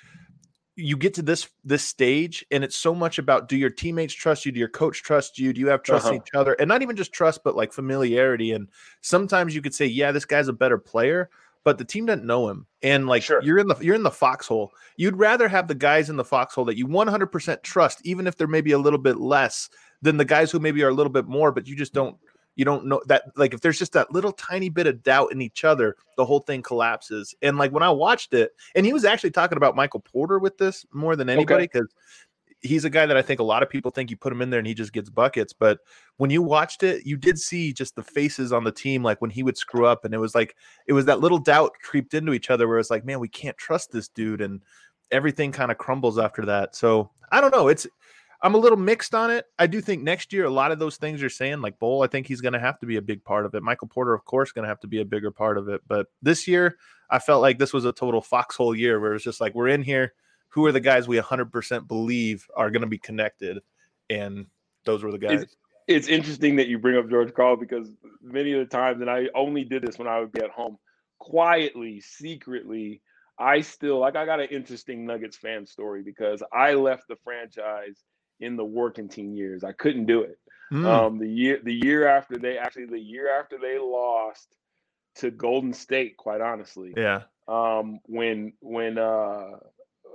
you 0.76 0.96
get 0.96 1.14
to 1.14 1.22
this 1.22 1.48
this 1.64 1.84
stage 1.84 2.44
and 2.50 2.64
it's 2.64 2.76
so 2.76 2.94
much 2.94 3.18
about 3.18 3.48
do 3.48 3.56
your 3.56 3.70
teammates 3.70 4.14
trust 4.14 4.44
you? 4.44 4.52
Do 4.52 4.58
your 4.58 4.68
coach 4.68 5.02
trust 5.02 5.38
you? 5.38 5.52
Do 5.52 5.60
you 5.60 5.68
have 5.68 5.82
trust 5.82 6.06
uh-huh. 6.06 6.16
in 6.16 6.20
each 6.20 6.34
other? 6.34 6.54
And 6.54 6.68
not 6.68 6.82
even 6.82 6.96
just 6.96 7.12
trust 7.12 7.44
but 7.44 7.56
like 7.56 7.72
familiarity. 7.72 8.52
And 8.52 8.68
sometimes 9.00 9.54
you 9.54 9.62
could 9.62 9.74
say 9.74 9.86
yeah 9.86 10.12
this 10.12 10.24
guy's 10.24 10.48
a 10.48 10.52
better 10.52 10.78
player 10.78 11.30
but 11.62 11.78
the 11.78 11.84
team 11.84 12.04
doesn't 12.04 12.26
know 12.26 12.48
him. 12.50 12.66
And 12.82 13.06
like 13.06 13.22
sure. 13.22 13.42
you're 13.42 13.58
in 13.58 13.68
the 13.68 13.76
you're 13.80 13.94
in 13.94 14.02
the 14.02 14.10
foxhole. 14.10 14.72
You'd 14.96 15.16
rather 15.16 15.48
have 15.48 15.68
the 15.68 15.74
guys 15.74 16.10
in 16.10 16.16
the 16.16 16.24
foxhole 16.24 16.66
that 16.66 16.76
you 16.76 16.86
100% 16.86 17.62
trust 17.62 18.00
even 18.04 18.26
if 18.26 18.36
they're 18.36 18.46
maybe 18.46 18.72
a 18.72 18.78
little 18.78 18.98
bit 18.98 19.18
less 19.18 19.70
than 20.02 20.16
the 20.16 20.24
guys 20.24 20.50
who 20.50 20.58
maybe 20.58 20.82
are 20.82 20.88
a 20.88 20.94
little 20.94 21.12
bit 21.12 21.26
more 21.26 21.52
but 21.52 21.66
you 21.66 21.76
just 21.76 21.94
don't 21.94 22.16
you 22.56 22.64
don't 22.64 22.86
know 22.86 23.02
that 23.06 23.24
like 23.36 23.54
if 23.54 23.60
there's 23.60 23.78
just 23.78 23.92
that 23.92 24.12
little 24.12 24.32
tiny 24.32 24.68
bit 24.68 24.86
of 24.86 25.02
doubt 25.02 25.32
in 25.32 25.40
each 25.40 25.64
other 25.64 25.96
the 26.16 26.24
whole 26.24 26.40
thing 26.40 26.62
collapses. 26.62 27.34
And 27.42 27.58
like 27.58 27.72
when 27.72 27.82
i 27.82 27.90
watched 27.90 28.34
it 28.34 28.52
and 28.74 28.86
he 28.86 28.92
was 28.92 29.04
actually 29.04 29.30
talking 29.30 29.56
about 29.56 29.76
michael 29.76 30.00
porter 30.00 30.38
with 30.38 30.58
this 30.58 30.86
more 30.92 31.16
than 31.16 31.28
anybody 31.28 31.64
because 31.64 31.88
okay. 31.88 32.54
he's 32.60 32.84
a 32.84 32.90
guy 32.90 33.06
that 33.06 33.16
i 33.16 33.22
think 33.22 33.40
a 33.40 33.44
lot 33.44 33.62
of 33.62 33.70
people 33.70 33.90
think 33.90 34.10
you 34.10 34.16
put 34.16 34.32
him 34.32 34.42
in 34.42 34.50
there 34.50 34.58
and 34.58 34.66
he 34.66 34.74
just 34.74 34.92
gets 34.92 35.10
buckets. 35.10 35.52
But 35.52 35.80
when 36.16 36.30
you 36.30 36.42
watched 36.42 36.82
it 36.82 37.06
you 37.06 37.16
did 37.16 37.38
see 37.38 37.72
just 37.72 37.96
the 37.96 38.02
faces 38.02 38.52
on 38.52 38.64
the 38.64 38.72
team 38.72 39.02
like 39.02 39.20
when 39.20 39.30
he 39.30 39.42
would 39.42 39.58
screw 39.58 39.86
up 39.86 40.04
and 40.04 40.14
it 40.14 40.18
was 40.18 40.34
like 40.34 40.56
it 40.86 40.92
was 40.92 41.06
that 41.06 41.20
little 41.20 41.38
doubt 41.38 41.72
creeped 41.82 42.14
into 42.14 42.32
each 42.32 42.50
other 42.50 42.68
where 42.68 42.78
it's 42.78 42.90
like 42.90 43.04
man 43.04 43.20
we 43.20 43.28
can't 43.28 43.58
trust 43.58 43.90
this 43.90 44.08
dude 44.08 44.40
and 44.40 44.62
everything 45.10 45.52
kind 45.52 45.70
of 45.70 45.78
crumbles 45.78 46.18
after 46.18 46.44
that. 46.46 46.76
So 46.76 47.10
i 47.32 47.40
don't 47.40 47.54
know. 47.54 47.68
It's 47.68 47.86
I'm 48.44 48.54
a 48.54 48.58
little 48.58 48.78
mixed 48.78 49.14
on 49.14 49.30
it. 49.30 49.46
I 49.58 49.66
do 49.66 49.80
think 49.80 50.02
next 50.02 50.30
year 50.30 50.44
a 50.44 50.50
lot 50.50 50.70
of 50.70 50.78
those 50.78 50.98
things 50.98 51.18
you're 51.18 51.30
saying, 51.30 51.62
like 51.62 51.78
Bol, 51.78 52.02
I 52.02 52.08
think 52.08 52.26
he's 52.26 52.42
going 52.42 52.52
to 52.52 52.60
have 52.60 52.78
to 52.80 52.86
be 52.86 52.96
a 52.96 53.02
big 53.02 53.24
part 53.24 53.46
of 53.46 53.54
it. 53.54 53.62
Michael 53.62 53.88
Porter, 53.88 54.12
of 54.12 54.26
course, 54.26 54.52
going 54.52 54.64
to 54.64 54.68
have 54.68 54.80
to 54.80 54.86
be 54.86 55.00
a 55.00 55.04
bigger 55.04 55.30
part 55.30 55.56
of 55.56 55.70
it. 55.70 55.80
But 55.88 56.08
this 56.20 56.46
year, 56.46 56.76
I 57.08 57.20
felt 57.20 57.40
like 57.40 57.58
this 57.58 57.72
was 57.72 57.86
a 57.86 57.92
total 57.92 58.20
foxhole 58.20 58.76
year 58.76 59.00
where 59.00 59.14
it's 59.14 59.24
just 59.24 59.40
like 59.40 59.54
we're 59.54 59.68
in 59.68 59.82
here. 59.82 60.12
Who 60.50 60.66
are 60.66 60.72
the 60.72 60.80
guys 60.80 61.08
we 61.08 61.16
100% 61.16 61.88
believe 61.88 62.46
are 62.54 62.70
going 62.70 62.82
to 62.82 62.86
be 62.86 62.98
connected? 62.98 63.62
And 64.10 64.44
those 64.84 65.02
were 65.02 65.10
the 65.10 65.18
guys. 65.18 65.42
It's, 65.42 65.56
it's 65.88 66.08
interesting 66.08 66.56
that 66.56 66.68
you 66.68 66.78
bring 66.78 66.98
up 66.98 67.08
George 67.08 67.32
Karl 67.32 67.56
because 67.56 67.88
many 68.22 68.52
of 68.52 68.58
the 68.58 68.66
times, 68.66 69.00
and 69.00 69.08
I 69.08 69.28
only 69.34 69.64
did 69.64 69.82
this 69.82 69.98
when 69.98 70.06
I 70.06 70.20
would 70.20 70.32
be 70.32 70.42
at 70.42 70.50
home, 70.50 70.76
quietly, 71.18 72.02
secretly, 72.02 73.00
I 73.38 73.62
still 73.62 74.00
like 74.00 74.16
I 74.16 74.26
got 74.26 74.40
an 74.40 74.48
interesting 74.50 75.06
Nuggets 75.06 75.38
fan 75.38 75.64
story 75.64 76.02
because 76.02 76.42
I 76.52 76.74
left 76.74 77.08
the 77.08 77.16
franchise 77.24 78.04
in 78.40 78.56
the 78.56 78.64
working 78.64 79.08
team 79.08 79.34
years. 79.34 79.64
I 79.64 79.72
couldn't 79.72 80.06
do 80.06 80.22
it. 80.22 80.38
Mm. 80.72 80.86
Um, 80.86 81.18
the 81.18 81.28
year 81.28 81.60
the 81.62 81.74
year 81.74 82.08
after 82.08 82.36
they 82.36 82.58
actually 82.58 82.86
the 82.86 82.98
year 82.98 83.38
after 83.38 83.58
they 83.58 83.78
lost 83.78 84.56
to 85.16 85.30
Golden 85.30 85.72
State, 85.72 86.16
quite 86.16 86.40
honestly. 86.40 86.94
Yeah. 86.96 87.22
Um, 87.46 88.00
when 88.06 88.54
when 88.60 88.98
uh 88.98 89.50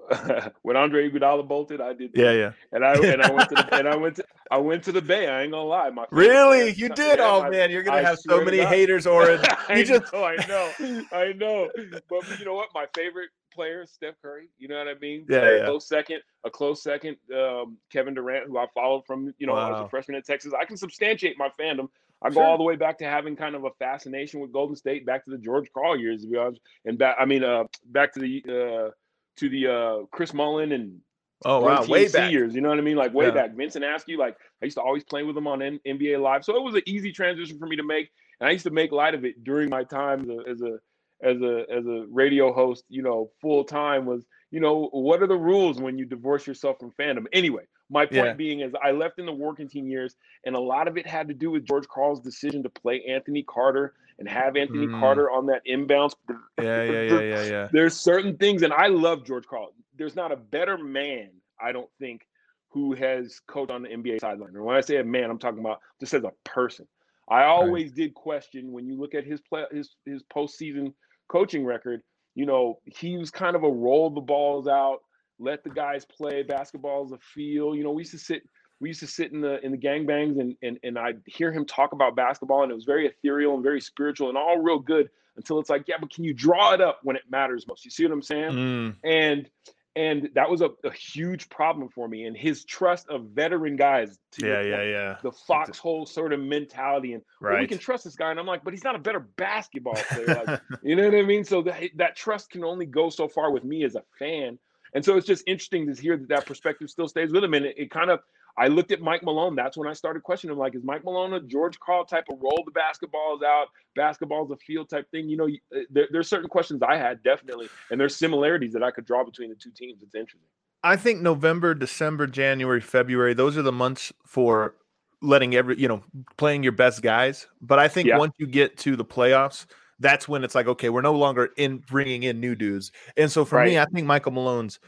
when 0.64 0.76
Andre 0.76 1.10
Iguodala 1.10 1.48
bolted, 1.48 1.82
I 1.82 1.94
did. 1.94 2.12
Yeah, 2.16 2.32
yeah. 2.32 2.52
And 2.72 2.84
I 2.84 2.94
and 2.94 3.22
I 3.22 3.32
went 3.32 3.50
to 3.50 3.56
the, 3.56 3.76
and 3.78 3.88
I 3.88 3.96
went 3.96 4.16
to 4.16 4.26
I 4.50 4.58
went 4.58 4.84
to 4.86 4.92
the 4.92 5.02
Bay. 5.02 5.28
I 5.28 5.44
ain't 5.44 5.52
gonna 5.52 5.64
lie. 5.64 5.90
My 5.92 6.06
really, 6.12 6.72
you 6.74 6.90
did? 6.90 7.20
oh 7.20 7.50
man, 7.50 7.70
you're 7.70 7.84
gonna 7.84 7.98
I 7.98 8.02
have 8.02 8.18
so 8.20 8.44
many 8.44 8.58
haters, 8.60 9.06
Or 9.06 9.32
You 9.70 9.86
just. 9.86 10.12
know, 10.12 10.24
I 10.24 10.36
know, 10.48 10.72
I 11.12 11.34
know. 11.34 11.70
But 12.10 12.40
you 12.40 12.46
know 12.46 12.56
what? 12.56 12.70
My 12.74 12.86
favorite 12.96 13.30
player, 13.60 13.86
Steph 13.86 14.16
Curry. 14.22 14.48
You 14.58 14.70
know 14.70 14.78
what 14.78 14.88
I 14.88 14.94
mean? 15.02 15.26
Yeah, 15.28 15.38
a 15.40 15.58
yeah. 15.58 15.66
close 15.66 15.86
second, 15.86 16.22
a 16.46 16.50
close 16.50 16.82
second. 16.82 17.18
Um, 17.38 17.78
Kevin 17.92 18.14
Durant, 18.14 18.48
who 18.48 18.58
I 18.58 18.68
followed 18.74 19.06
from 19.06 19.34
you 19.38 19.48
know 19.48 19.54
wow. 19.54 19.72
was 19.72 19.82
a 19.82 19.90
freshman 19.90 20.16
in 20.16 20.24
Texas. 20.24 20.54
I 20.60 20.64
can 20.64 20.78
substantiate 20.78 21.38
my 21.38 21.50
fandom. 21.60 21.90
I 22.22 22.30
go 22.30 22.42
all 22.42 22.58
the 22.58 22.64
way 22.64 22.78
back 22.78 22.98
to 23.00 23.06
having 23.06 23.36
kind 23.36 23.56
of 23.56 23.66
a 23.66 23.72
fascination 23.80 24.40
with 24.40 24.54
Golden 24.54 24.76
State, 24.76 25.06
back 25.06 25.26
to 25.26 25.32
the 25.32 25.38
George 25.38 25.68
Karl 25.74 25.98
years, 25.98 26.22
to 26.22 26.30
be 26.30 26.38
honest, 26.38 26.62
and 26.86 26.98
back. 26.98 27.18
I 27.20 27.26
mean, 27.26 27.44
uh, 27.44 27.66
back 27.88 28.14
to 28.14 28.20
the 28.22 28.44
uh, 28.48 28.92
to 29.38 29.50
the 29.50 29.68
uh, 29.68 30.06
Chris 30.12 30.34
Mullin 30.34 30.72
and 30.72 31.02
Oh 31.46 31.62
wow, 31.62 31.86
way 31.86 32.10
back 32.10 32.32
years. 32.32 32.54
You 32.54 32.62
know 32.62 32.70
what 32.70 32.78
I 32.78 32.82
mean? 32.82 32.98
Like 32.98 33.14
way 33.14 33.28
yeah. 33.28 33.32
back. 33.32 33.56
Vincent 33.56 33.86
Askew, 33.86 34.18
like 34.18 34.36
I 34.62 34.66
used 34.66 34.76
to 34.76 34.82
always 34.82 35.04
play 35.06 35.24
with 35.24 35.38
him 35.38 35.48
on 35.48 35.62
N- 35.62 35.80
NBA 35.88 36.22
Live, 36.22 36.44
so 36.44 36.56
it 36.56 36.64
was 36.64 36.76
an 36.76 36.82
easy 36.86 37.14
transition 37.14 37.58
for 37.58 37.66
me 37.66 37.78
to 37.78 37.84
make, 37.84 38.10
and 38.40 38.50
I 38.50 38.52
used 38.52 38.66
to 38.66 38.72
make 38.72 38.92
light 38.92 39.16
of 39.16 39.24
it 39.24 39.44
during 39.44 39.70
my 39.70 39.86
time 39.86 40.22
as 40.22 40.30
a, 40.30 40.50
as 40.50 40.62
a 40.62 40.80
as 41.22 41.42
a 41.42 41.66
as 41.72 41.86
a 41.86 42.06
radio 42.10 42.54
host, 42.54 42.86
you 42.90 43.02
know, 43.02 43.30
full 43.42 43.64
time 43.64 44.06
was, 44.06 44.26
you 44.52 44.60
know, 44.60 44.90
what 44.92 45.22
are 45.22 45.28
the 45.28 45.38
rules 45.38 45.80
when 45.80 45.98
you 45.98 46.06
divorce 46.06 46.48
yourself 46.48 46.78
from 46.80 46.92
fandom? 46.92 47.26
Anyway, 47.34 47.64
my 47.90 48.06
point 48.06 48.14
yeah. 48.14 48.34
being 48.34 48.62
is 48.62 48.74
I 48.82 48.92
left 48.92 49.20
in 49.20 49.26
the 49.26 49.34
working 49.34 49.68
team 49.68 49.88
years, 49.88 50.16
and 50.46 50.56
a 50.56 50.60
lot 50.60 50.88
of 50.88 50.98
it 50.98 51.06
had 51.06 51.28
to 51.28 51.34
do 51.34 51.52
with 51.52 51.66
George 51.66 51.88
Karl's 51.88 52.22
decision 52.22 52.64
to 52.64 52.70
play 52.70 53.04
Anthony 53.08 53.44
Carter 53.44 53.94
and 54.20 54.28
have 54.28 54.56
Anthony 54.56 54.88
mm. 54.88 55.00
Carter 55.00 55.32
on 55.32 55.46
that 55.48 55.62
inbounds. 55.66 56.14
Yeah, 56.62 56.84
yeah, 56.84 57.02
yeah, 57.02 57.20
yeah, 57.20 57.44
yeah. 57.44 57.68
There's 57.72 57.96
certain 57.96 58.38
things, 58.38 58.64
and 58.64 58.74
I 58.74 58.88
love 58.88 59.26
George 59.26 59.46
Karl. 59.46 59.74
There's 59.98 60.16
not 60.16 60.32
a 60.32 60.36
better 60.36 60.78
man, 60.78 61.30
I 61.60 61.72
don't 61.72 61.90
think, 62.00 62.26
who 62.70 62.94
has 62.96 63.40
coached 63.48 63.72
on 63.72 63.82
the 63.82 63.90
NBA 63.90 64.20
sideline. 64.20 64.56
And 64.56 64.64
when 64.64 64.76
I 64.76 64.82
say 64.82 64.98
a 64.98 65.04
man, 65.04 65.30
I'm 65.30 65.40
talking 65.40 65.60
about 65.60 65.80
just 66.00 66.14
as 66.14 66.24
a 66.24 66.32
person. 66.46 66.88
I 67.30 67.44
always 67.44 67.90
right. 67.90 67.96
did 67.96 68.14
question 68.14 68.72
when 68.72 68.88
you 68.88 69.00
look 69.00 69.14
at 69.14 69.24
his 69.24 69.40
play, 69.42 69.64
his 69.72 69.96
his 70.06 70.24
postseason 70.36 70.94
coaching 71.30 71.66
record, 71.66 72.02
you 72.36 72.46
know, 72.46 72.80
he 72.86 73.18
was 73.18 73.32
kind 73.32 73.56
of 73.56 73.64
a 73.64 73.70
roll 73.70 74.10
the 74.10 74.22
balls 74.22 74.68
out, 74.68 75.00
let 75.40 75.64
the 75.64 75.70
guys 75.70 76.06
play. 76.06 76.44
Basketball 76.44 77.06
as 77.06 77.12
a 77.12 77.18
feel. 77.34 77.76
You 77.76 77.84
know, 77.84 77.92
we 77.92 78.02
used 78.02 78.12
to 78.12 78.18
sit 78.18 78.44
we 78.82 78.90
used 78.90 79.00
to 79.02 79.08
sit 79.08 79.32
in 79.32 79.42
the 79.42 79.64
in 79.66 79.72
the 79.72 79.78
gangbangs 79.78 80.40
and 80.40 80.56
and 80.62 80.78
and 80.84 80.98
I'd 80.98 81.22
hear 81.26 81.52
him 81.52 81.66
talk 81.66 81.94
about 81.94 82.16
basketball 82.16 82.64
and 82.64 82.72
it 82.72 82.76
was 82.76 82.86
very 82.86 83.08
ethereal 83.08 83.56
and 83.56 83.64
very 83.64 83.82
spiritual 83.82 84.30
and 84.30 84.38
all 84.38 84.58
real 84.58 84.80
good 84.80 85.10
until 85.38 85.60
it's 85.60 85.70
like, 85.70 85.86
yeah, 85.88 85.96
but 86.00 86.14
can 86.14 86.26
you 86.26 86.34
draw 86.34 86.74
it 86.74 86.82
up 86.82 87.00
when 87.04 87.16
it 87.16 87.24
matters 87.30 87.66
most? 87.68 87.86
You 87.86 87.92
see 87.92 88.04
what 88.04 88.12
I'm 88.12 88.22
saying? 88.22 88.52
Mm. 88.52 88.96
And 89.04 89.50
and 89.96 90.30
that 90.36 90.50
was 90.50 90.62
a, 90.62 90.70
a, 90.84 90.92
huge 90.92 91.50
problem 91.50 91.90
for 91.90 92.08
me. 92.08 92.26
And 92.26 92.38
his 92.38 92.64
trust 92.64 93.10
of 93.10 93.26
veteran 93.34 93.76
guys, 93.76 94.20
yeah, 94.38 94.62
yeah, 94.62 94.84
yeah, 94.84 95.16
the 95.24 95.32
foxhole 95.32 96.06
sort 96.06 96.32
of 96.32 96.40
mentality, 96.40 97.14
and 97.14 97.24
right. 97.42 97.54
well, 97.54 97.62
we 97.62 97.68
can 97.68 97.80
trust 97.80 98.04
this 98.04 98.16
guy. 98.16 98.30
And 98.32 98.40
I'm 98.40 98.46
like, 98.46 98.64
but 98.64 98.74
he's 98.74 98.84
not 98.84 98.96
a 98.96 99.00
better 99.00 99.20
basketball 99.20 99.96
player. 99.96 100.44
Like, 100.46 100.62
you 100.84 100.96
know 100.96 101.06
what 101.06 101.16
I 101.16 101.24
mean? 101.24 101.44
So 101.44 101.62
that 101.64 101.84
that 101.96 102.16
trust 102.16 102.52
can 102.52 102.64
only 102.64 102.86
go 102.86 103.10
so 103.10 103.28
far 103.28 103.52
with 103.52 103.64
me 103.64 103.84
as 103.84 103.96
a 103.96 104.04
fan. 104.18 104.60
And 104.94 105.04
so 105.04 105.18
it's 105.18 105.28
just 105.28 105.44
interesting 105.48 105.94
to 105.94 106.02
hear 106.02 106.18
that 106.18 106.30
that 106.30 106.46
perspective 106.46 106.90
still 106.90 107.08
stays 107.08 107.32
with 107.32 107.44
him. 107.44 107.54
And 107.54 107.66
it, 107.66 107.76
it 107.78 107.92
kind 107.92 108.10
of 108.10 108.22
I 108.60 108.68
looked 108.68 108.92
at 108.92 109.00
Mike 109.00 109.24
Malone. 109.24 109.56
That's 109.56 109.78
when 109.78 109.88
I 109.88 109.94
started 109.94 110.22
questioning 110.22 110.54
him. 110.54 110.60
Like, 110.60 110.76
is 110.76 110.84
Mike 110.84 111.06
Malone 111.06 111.34
a 111.34 111.40
George 111.40 111.80
Karl 111.80 112.04
type 112.04 112.26
of 112.30 112.40
roll 112.42 112.64
the 112.66 112.72
basketballs 112.72 113.42
out, 113.42 113.68
basketball's 113.96 114.52
a 114.52 114.58
field 114.58 114.90
type 114.90 115.10
thing? 115.12 115.30
You 115.30 115.38
know, 115.38 115.48
uh, 115.74 115.84
there, 115.90 116.08
there's 116.12 116.28
certain 116.28 116.50
questions 116.50 116.84
I 116.84 116.98
had 116.98 117.24
definitely, 117.24 117.70
and 117.90 118.00
there's 118.00 118.16
similarities 118.16 118.74
that 118.74 118.84
I 118.84 118.92
could 118.92 119.06
draw 119.06 119.24
between 119.24 119.50
the 119.50 119.56
two 119.56 119.72
teams. 119.72 120.04
It's 120.04 120.14
interesting. 120.14 120.50
I 120.84 120.98
think 120.98 121.22
November, 121.22 121.74
December, 121.74 122.28
January, 122.28 122.82
February, 122.82 123.34
those 123.34 123.58
are 123.58 123.62
the 123.62 123.72
months 123.72 124.12
for 124.26 124.76
letting 125.22 125.56
every, 125.56 125.80
you 125.80 125.88
know, 125.88 126.04
playing 126.38 126.64
your 126.64 126.72
best 126.74 127.02
guys. 127.02 127.48
But 127.62 127.80
I 127.80 127.88
think 127.88 128.08
yeah. 128.08 128.18
once 128.18 128.34
you 128.40 128.48
get 128.48 128.78
to 128.80 128.96
the 128.96 129.06
playoffs, 129.06 129.66
that's 130.00 130.28
when 130.28 130.44
it's 130.44 130.56
like, 130.56 130.68
okay, 130.68 130.90
we're 130.90 131.02
no 131.02 131.16
longer 131.16 131.50
in 131.58 131.78
bringing 131.80 132.24
in 132.24 132.40
new 132.40 132.56
dudes. 132.56 132.92
And 133.18 133.32
so 133.32 133.46
for 133.46 133.58
right. 133.58 133.68
me, 133.68 133.80
I 133.80 133.86
think 133.86 134.06
Michael 134.06 134.32
Malone's 134.32 134.80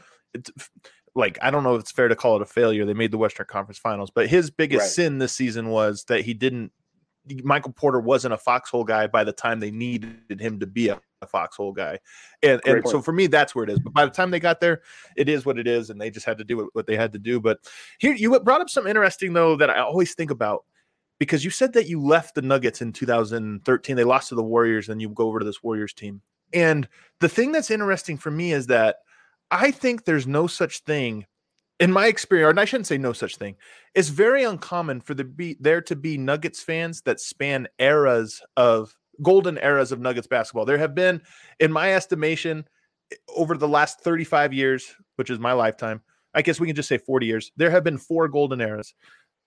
like 1.14 1.38
I 1.42 1.50
don't 1.50 1.62
know 1.62 1.74
if 1.74 1.80
it's 1.80 1.90
fair 1.90 2.08
to 2.08 2.16
call 2.16 2.36
it 2.36 2.42
a 2.42 2.46
failure. 2.46 2.84
They 2.84 2.94
made 2.94 3.10
the 3.10 3.18
Western 3.18 3.46
Conference 3.46 3.78
Finals, 3.78 4.10
but 4.10 4.28
his 4.28 4.50
biggest 4.50 4.80
right. 4.80 4.90
sin 4.90 5.18
this 5.18 5.32
season 5.32 5.68
was 5.68 6.04
that 6.04 6.22
he 6.22 6.34
didn't. 6.34 6.72
Michael 7.44 7.72
Porter 7.72 8.00
wasn't 8.00 8.34
a 8.34 8.38
foxhole 8.38 8.82
guy 8.82 9.06
by 9.06 9.22
the 9.22 9.32
time 9.32 9.60
they 9.60 9.70
needed 9.70 10.40
him 10.40 10.58
to 10.58 10.66
be 10.66 10.88
a, 10.88 11.00
a 11.20 11.26
foxhole 11.26 11.72
guy, 11.72 12.00
and 12.42 12.60
Great 12.62 12.74
and 12.74 12.84
point. 12.84 12.92
so 12.92 13.00
for 13.00 13.12
me 13.12 13.28
that's 13.28 13.54
where 13.54 13.64
it 13.64 13.70
is. 13.70 13.78
But 13.78 13.92
by 13.92 14.04
the 14.04 14.10
time 14.10 14.30
they 14.30 14.40
got 14.40 14.60
there, 14.60 14.82
it 15.16 15.28
is 15.28 15.46
what 15.46 15.58
it 15.58 15.66
is, 15.66 15.90
and 15.90 16.00
they 16.00 16.10
just 16.10 16.26
had 16.26 16.38
to 16.38 16.44
do 16.44 16.68
what 16.72 16.86
they 16.86 16.96
had 16.96 17.12
to 17.12 17.18
do. 17.18 17.40
But 17.40 17.60
here 17.98 18.14
you 18.14 18.38
brought 18.40 18.60
up 18.60 18.70
some 18.70 18.86
interesting 18.86 19.32
though 19.32 19.56
that 19.56 19.70
I 19.70 19.80
always 19.80 20.14
think 20.14 20.30
about 20.30 20.64
because 21.18 21.44
you 21.44 21.50
said 21.50 21.74
that 21.74 21.86
you 21.86 22.00
left 22.00 22.34
the 22.34 22.42
Nuggets 22.42 22.82
in 22.82 22.92
2013. 22.92 23.94
They 23.94 24.02
lost 24.02 24.30
to 24.30 24.34
the 24.34 24.42
Warriors, 24.42 24.88
and 24.88 25.00
you 25.00 25.08
go 25.10 25.28
over 25.28 25.38
to 25.38 25.44
this 25.44 25.62
Warriors 25.62 25.92
team. 25.92 26.20
And 26.52 26.88
the 27.20 27.28
thing 27.28 27.52
that's 27.52 27.70
interesting 27.70 28.18
for 28.18 28.30
me 28.30 28.52
is 28.52 28.66
that 28.66 28.96
I 29.52 29.70
think 29.70 30.04
there's 30.04 30.26
no 30.26 30.46
such 30.46 30.80
thing 30.80 31.26
in 31.78 31.92
my 31.92 32.06
experience, 32.06 32.50
and 32.50 32.60
I 32.60 32.64
shouldn't 32.64 32.86
say 32.86 32.96
no 32.96 33.12
such 33.12 33.36
thing. 33.36 33.56
It's 33.94 34.08
very 34.08 34.44
uncommon 34.44 35.02
for 35.02 35.12
the 35.12 35.24
be 35.24 35.56
there 35.60 35.82
to 35.82 35.94
be 35.94 36.16
Nuggets 36.16 36.62
fans 36.62 37.02
that 37.02 37.20
span 37.20 37.68
eras 37.78 38.40
of 38.56 38.96
golden 39.22 39.58
eras 39.58 39.92
of 39.92 40.00
Nuggets 40.00 40.26
basketball. 40.26 40.64
There 40.64 40.78
have 40.78 40.94
been, 40.94 41.20
in 41.60 41.70
my 41.70 41.92
estimation, 41.92 42.64
eh, 43.12 43.16
over 43.36 43.58
the 43.58 43.68
last 43.68 44.00
35 44.00 44.54
years, 44.54 44.94
which 45.16 45.28
is 45.28 45.38
my 45.38 45.52
lifetime, 45.52 46.00
I 46.34 46.40
guess 46.40 46.58
we 46.58 46.66
can 46.66 46.76
just 46.76 46.88
say 46.88 46.96
40 46.96 47.26
years, 47.26 47.52
there 47.56 47.70
have 47.70 47.84
been 47.84 47.98
four 47.98 48.28
golden 48.28 48.62
eras. 48.62 48.94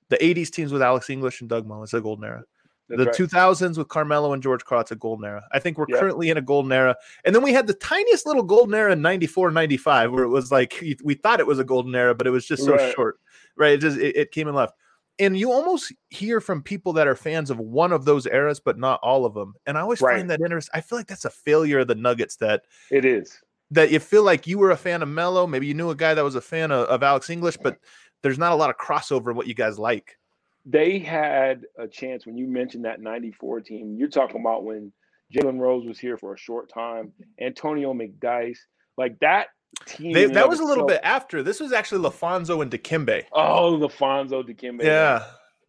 The 0.09 0.23
80s 0.23 0.51
teams 0.51 0.71
with 0.71 0.83
Alex 0.83 1.09
English 1.09 1.41
and 1.41 1.49
Doug 1.49 1.65
Mullins, 1.65 1.95
a 1.95 1.99
golden 2.01 2.25
era. 2.25 2.43
That's 2.89 3.17
the 3.17 3.25
right. 3.25 3.31
2000s 3.31 3.77
with 3.77 3.87
Carmelo 3.87 4.33
and 4.33 4.43
George 4.43 4.61
it's 4.69 4.91
a 4.91 4.95
golden 4.95 5.25
era. 5.25 5.43
I 5.51 5.59
think 5.59 5.77
we're 5.77 5.85
yeah. 5.89 5.99
currently 5.99 6.29
in 6.29 6.37
a 6.37 6.41
golden 6.41 6.71
era. 6.71 6.95
And 7.23 7.33
then 7.33 7.41
we 7.41 7.51
had 7.51 7.67
the 7.67 7.73
tiniest 7.73 8.25
little 8.25 8.43
golden 8.43 8.75
era 8.75 8.91
in 8.91 9.01
94, 9.01 9.51
95, 9.51 10.11
where 10.11 10.23
it 10.23 10.29
was 10.29 10.51
like 10.51 10.83
we 11.03 11.15
thought 11.15 11.39
it 11.39 11.47
was 11.47 11.59
a 11.59 11.63
golden 11.63 11.95
era, 11.95 12.13
but 12.13 12.27
it 12.27 12.31
was 12.31 12.45
just 12.45 12.63
so 12.63 12.75
right. 12.75 12.93
short, 12.93 13.19
right? 13.57 13.73
It 13.73 13.81
just 13.81 13.97
it, 13.97 14.15
it 14.15 14.31
came 14.31 14.47
and 14.47 14.55
left. 14.55 14.73
And 15.17 15.37
you 15.37 15.51
almost 15.51 15.93
hear 16.09 16.41
from 16.41 16.61
people 16.61 16.93
that 16.93 17.07
are 17.07 17.15
fans 17.15 17.49
of 17.49 17.57
one 17.57 17.93
of 17.93 18.03
those 18.03 18.27
eras, 18.27 18.59
but 18.59 18.77
not 18.77 18.99
all 19.01 19.25
of 19.25 19.33
them. 19.33 19.53
And 19.65 19.77
I 19.77 19.81
always 19.81 20.01
right. 20.01 20.17
find 20.17 20.29
that 20.29 20.41
interesting. 20.41 20.77
I 20.77 20.81
feel 20.81 20.99
like 20.99 21.07
that's 21.07 21.25
a 21.25 21.29
failure 21.29 21.79
of 21.79 21.87
the 21.87 21.95
Nuggets 21.95 22.35
that 22.37 22.63
it 22.91 23.05
is. 23.05 23.39
That 23.71 23.91
you 23.91 23.99
feel 23.99 24.23
like 24.23 24.45
you 24.45 24.59
were 24.59 24.71
a 24.71 24.77
fan 24.77 25.01
of 25.01 25.09
Melo. 25.09 25.47
maybe 25.47 25.65
you 25.65 25.73
knew 25.73 25.89
a 25.89 25.95
guy 25.95 26.13
that 26.13 26.23
was 26.23 26.35
a 26.35 26.41
fan 26.41 26.71
of, 26.71 26.87
of 26.87 27.01
Alex 27.01 27.29
English, 27.29 27.57
but 27.63 27.79
there's 28.21 28.37
not 28.37 28.51
a 28.51 28.55
lot 28.55 28.69
of 28.69 28.77
crossover 28.77 29.31
in 29.31 29.37
what 29.37 29.47
you 29.47 29.55
guys 29.55 29.79
like 29.79 30.17
they 30.65 30.99
had 30.99 31.65
a 31.77 31.87
chance 31.87 32.25
when 32.25 32.37
you 32.37 32.47
mentioned 32.47 32.85
that 32.85 32.99
94 32.99 33.61
team. 33.61 33.95
You're 33.97 34.09
talking 34.09 34.41
about 34.41 34.63
when 34.63 34.91
Jalen 35.33 35.59
Rose 35.59 35.85
was 35.85 35.99
here 35.99 36.17
for 36.17 36.33
a 36.33 36.37
short 36.37 36.69
time, 36.69 37.13
Antonio 37.39 37.93
McDyess, 37.93 38.57
like 38.97 39.19
that 39.19 39.47
team. 39.85 40.13
They, 40.13 40.25
that 40.25 40.49
was 40.49 40.59
a 40.59 40.63
little 40.63 40.85
bit 40.85 41.01
after. 41.03 41.43
This 41.43 41.59
was 41.59 41.71
actually 41.71 42.09
LaPhonso 42.09 42.61
and 42.61 42.71
Dikembe. 42.71 43.25
Oh, 43.31 43.77
LaPhonso 43.79 44.43
Dikembe. 44.43 44.83
Yeah. 44.83 45.25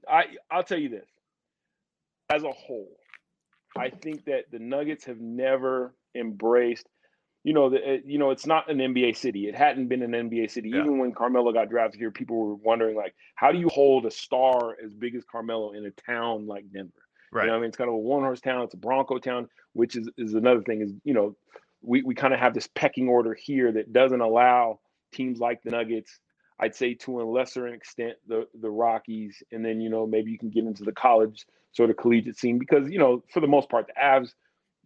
I 0.09 0.25
I'll 0.51 0.63
tell 0.63 0.79
you 0.79 0.89
this. 0.89 1.09
As 2.31 2.43
a 2.43 2.51
whole, 2.51 2.97
I 3.77 3.91
think 3.91 4.25
that 4.25 4.45
the 4.51 4.59
Nuggets 4.59 5.05
have 5.05 5.21
never 5.21 5.95
embraced 6.17 6.89
you 7.47 7.53
know, 7.53 7.71
the, 7.71 8.03
you 8.05 8.19
know, 8.19 8.33
it's 8.33 8.45
not 8.45 8.69
an 8.69 8.79
NBA 8.79 9.17
city. 9.17 9.47
It 9.47 9.55
hadn't 9.55 9.87
been 9.87 10.03
an 10.03 10.11
NBA 10.11 10.51
city. 10.51 10.71
Yeah. 10.71 10.81
Even 10.81 10.99
when 10.99 11.13
Carmelo 11.13 11.53
got 11.53 11.71
drafted 11.71 12.01
here, 12.01 12.11
people 12.11 12.37
were 12.37 12.57
wondering 12.57 12.97
like, 12.97 13.15
how 13.37 13.53
do 13.53 13.59
you 13.59 13.69
hold 13.69 14.05
a 14.05 14.11
star 14.11 14.77
as 14.85 14.93
big 14.93 15.15
as 15.15 15.23
Carmelo 15.25 15.71
in 15.71 15.87
a 15.87 15.93
town 15.93 16.49
like 16.49 16.65
Denver? 16.73 16.91
Right. 17.31 17.45
You 17.45 17.51
know, 17.51 17.57
I 17.57 17.61
mean, 17.61 17.69
it's 17.69 17.77
kind 17.77 17.87
of 17.87 17.95
a 17.95 17.99
one 17.99 18.23
horse 18.23 18.41
town. 18.41 18.63
It's 18.63 18.75
a 18.75 18.79
Bronco 18.79 19.19
town, 19.19 19.49
which 19.75 19.95
is 19.95 20.11
is 20.19 20.35
another 20.35 20.61
thing. 20.63 20.81
Is 20.83 20.93
you 21.05 21.15
know, 21.15 21.37
we 21.83 22.03
we 22.03 22.17
kind 22.17 22.35
of 22.35 22.41
have 22.41 22.53
this 22.53 22.69
pecking 22.75 23.09
order 23.09 23.33
here 23.33 23.71
that 23.71 23.93
doesn't 23.93 24.21
allow 24.21 24.81
teams 25.13 25.39
like 25.39 25.63
the 25.63 25.71
Nuggets. 25.71 26.19
I'd 26.59 26.75
say 26.75 26.95
to 26.95 27.21
a 27.21 27.23
lesser 27.23 27.69
extent 27.69 28.15
the 28.27 28.49
the 28.61 28.71
Rockies, 28.71 29.41
and 29.53 29.65
then 29.65 29.81
you 29.81 29.89
know 29.89 30.05
maybe 30.05 30.33
you 30.33 30.39
can 30.39 30.51
get 30.51 30.65
into 30.65 30.83
the 30.83 30.91
college 30.91 31.47
sort 31.71 31.91
of 31.91 31.97
collegiate 31.97 32.39
scene 32.39 32.59
because 32.59 32.91
you 32.91 32.99
know 32.99 33.23
for 33.33 33.39
the 33.39 33.47
most 33.47 33.69
part 33.69 33.87
the 33.87 33.93
Avs 34.03 34.31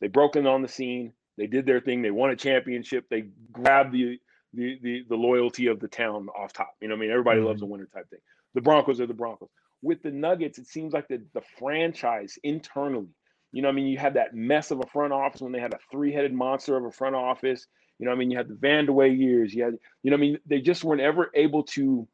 they 0.01 0.09
broke 0.09 0.37
in 0.37 0.47
on 0.47 0.61
the 0.61 0.69
scene 0.69 1.15
they 1.41 1.47
did 1.47 1.65
their 1.65 1.81
thing. 1.81 2.03
They 2.03 2.11
won 2.11 2.29
a 2.29 2.37
championship. 2.37 3.07
They 3.09 3.25
grabbed 3.51 3.93
the 3.93 4.21
the 4.53 4.79
the, 4.83 5.05
the 5.09 5.17
loyalty 5.17 5.69
of 5.69 5.81
the 5.81 5.89
town 5.89 6.29
off 6.39 6.53
top. 6.53 6.75
You 6.83 6.89
know, 6.89 6.95
I 6.95 6.99
mean, 6.99 7.11
everybody 7.11 7.39
mm-hmm. 7.39 7.49
loves 7.49 7.63
a 7.63 7.67
winner 7.67 7.87
type 7.87 8.11
thing. 8.11 8.19
The 8.53 8.61
Broncos 8.61 9.01
are 9.01 9.07
the 9.07 9.15
Broncos. 9.15 9.49
With 9.81 10.03
the 10.03 10.11
Nuggets, 10.11 10.59
it 10.59 10.67
seems 10.67 10.93
like 10.93 11.09
the 11.09 11.23
the 11.33 11.41
franchise 11.59 12.39
internally. 12.45 13.15
You 13.53 13.63
know, 13.63 13.71
I 13.71 13.73
mean, 13.73 13.87
you 13.87 13.97
had 13.97 14.15
that 14.15 14.35
mess 14.35 14.71
of 14.71 14.81
a 14.81 14.87
front 14.87 15.15
office 15.15 15.41
when 15.41 15.51
they 15.51 15.61
had 15.61 15.73
a 15.73 15.79
three-headed 15.91 16.35
monster 16.35 16.77
of 16.77 16.85
a 16.85 16.93
front 16.93 17.17
office. 17.17 17.67
You 17.99 18.05
know, 18.05 18.13
I 18.13 18.15
mean, 18.17 18.31
you 18.31 18.37
had 18.37 18.49
the 18.49 18.55
Vandeweghe 18.55 19.19
years. 19.19 19.55
You 19.55 19.65
had, 19.65 19.79
you 20.03 20.11
know, 20.11 20.19
I 20.19 20.21
mean, 20.21 20.39
they 20.47 20.61
just 20.61 20.85
weren't 20.85 21.01
ever 21.01 21.31
able 21.35 21.65
to 21.65 22.07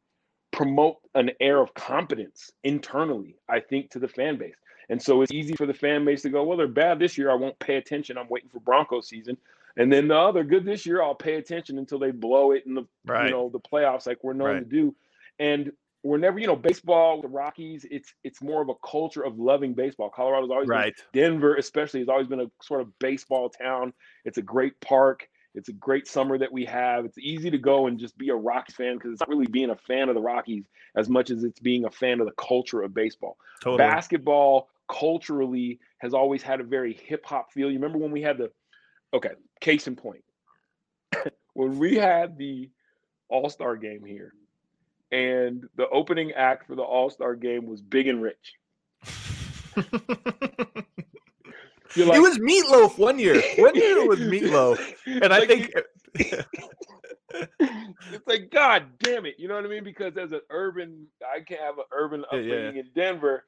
promote 0.51 0.97
an 1.15 1.31
air 1.41 1.61
of 1.61 1.73
competence 1.73 2.49
internally. 2.63 3.35
I 3.49 3.59
think 3.59 3.91
to 3.91 3.99
the 3.99 4.07
fan 4.07 4.37
base. 4.37 4.55
And 4.89 5.01
so 5.01 5.21
it's 5.21 5.31
easy 5.31 5.53
for 5.55 5.65
the 5.65 5.73
fan 5.73 6.05
base 6.05 6.21
to 6.21 6.29
go, 6.29 6.43
well, 6.43 6.57
they're 6.57 6.67
bad 6.67 6.99
this 6.99 7.17
year. 7.17 7.29
I 7.29 7.35
won't 7.35 7.59
pay 7.59 7.75
attention. 7.75 8.17
I'm 8.17 8.29
waiting 8.29 8.49
for 8.49 8.59
Broncos 8.59 9.09
season. 9.09 9.37
And 9.75 9.91
then, 9.91 10.07
no, 10.07 10.31
they're 10.31 10.43
good 10.43 10.65
this 10.65 10.85
year. 10.85 11.03
I'll 11.03 11.15
pay 11.15 11.35
attention 11.35 11.77
until 11.77 11.99
they 11.99 12.11
blow 12.11 12.51
it 12.51 12.65
in 12.65 12.73
the 12.73 12.87
right. 13.05 13.25
you 13.25 13.31
know 13.31 13.49
the 13.49 13.59
playoffs, 13.59 14.07
like 14.07 14.23
we're 14.23 14.33
known 14.33 14.47
right. 14.47 14.59
to 14.59 14.65
do. 14.65 14.95
And 15.39 15.71
we're 16.03 16.17
never, 16.17 16.39
you 16.39 16.47
know, 16.47 16.55
baseball, 16.55 17.21
the 17.21 17.27
Rockies, 17.27 17.85
it's 17.91 18.13
it's 18.23 18.41
more 18.41 18.61
of 18.61 18.69
a 18.69 18.75
culture 18.75 19.23
of 19.23 19.37
loving 19.37 19.73
baseball. 19.73 20.09
Colorado's 20.09 20.49
always 20.49 20.69
right. 20.69 20.95
Been, 21.11 21.33
Denver, 21.33 21.55
especially, 21.55 21.99
has 21.99 22.09
always 22.09 22.27
been 22.27 22.39
a 22.39 22.49
sort 22.61 22.81
of 22.81 22.97
baseball 22.99 23.49
town. 23.49 23.93
It's 24.25 24.37
a 24.37 24.41
great 24.41 24.79
park. 24.79 25.27
It's 25.53 25.69
a 25.69 25.73
great 25.73 26.07
summer 26.07 26.37
that 26.37 26.51
we 26.51 26.65
have. 26.65 27.05
It's 27.05 27.17
easy 27.17 27.49
to 27.49 27.57
go 27.57 27.87
and 27.87 27.99
just 27.99 28.17
be 28.17 28.29
a 28.29 28.35
Rockies 28.35 28.75
fan 28.75 28.95
because 28.95 29.11
it's 29.11 29.19
not 29.19 29.29
really 29.29 29.47
being 29.47 29.71
a 29.71 29.75
fan 29.75 30.07
of 30.07 30.15
the 30.15 30.21
Rockies 30.21 30.65
as 30.95 31.09
much 31.09 31.31
as 31.31 31.43
it's 31.43 31.59
being 31.59 31.85
a 31.85 31.89
fan 31.89 32.19
of 32.19 32.27
the 32.27 32.33
culture 32.33 32.83
of 32.83 32.93
baseball. 32.93 33.37
Totally. 33.61 33.77
Basketball, 33.77 34.69
culturally 34.89 35.79
has 35.99 36.13
always 36.13 36.41
had 36.41 36.59
a 36.59 36.63
very 36.63 36.93
hip 36.93 37.25
hop 37.25 37.51
feel. 37.51 37.69
You 37.69 37.75
remember 37.75 37.97
when 37.97 38.11
we 38.11 38.21
had 38.21 38.37
the 38.37 38.51
okay, 39.13 39.31
case 39.61 39.87
in 39.87 39.95
point. 39.95 40.23
when 41.53 41.79
we 41.79 41.95
had 41.95 42.37
the 42.37 42.69
All-Star 43.29 43.75
game 43.75 44.03
here 44.05 44.33
and 45.11 45.63
the 45.75 45.87
opening 45.89 46.31
act 46.33 46.67
for 46.67 46.75
the 46.75 46.83
All-Star 46.83 47.35
game 47.35 47.65
was 47.65 47.81
Big 47.81 48.07
and 48.07 48.21
Rich. 48.21 48.53
like, 49.75 49.87
it 51.95 52.21
was 52.21 52.37
Meatloaf 52.39 52.97
one 52.97 53.19
year. 53.19 53.41
One 53.57 53.75
year 53.75 53.99
it 53.99 54.07
was 54.07 54.19
Meatloaf. 54.19 54.79
And 55.23 55.33
I 55.33 55.45
think 55.45 55.71
it's 56.13 56.45
like 58.27 58.51
God 58.51 58.85
damn 58.99 59.25
it, 59.25 59.35
you 59.37 59.47
know 59.47 59.55
what 59.55 59.65
I 59.65 59.69
mean? 59.69 59.83
Because 59.83 60.17
as 60.17 60.31
an 60.31 60.41
urban, 60.49 61.07
I 61.23 61.41
can 61.41 61.57
have 61.57 61.77
an 61.77 61.85
urban 61.91 62.23
upbringing 62.25 62.75
yeah. 62.75 62.81
in 62.81 62.89
Denver 62.93 63.45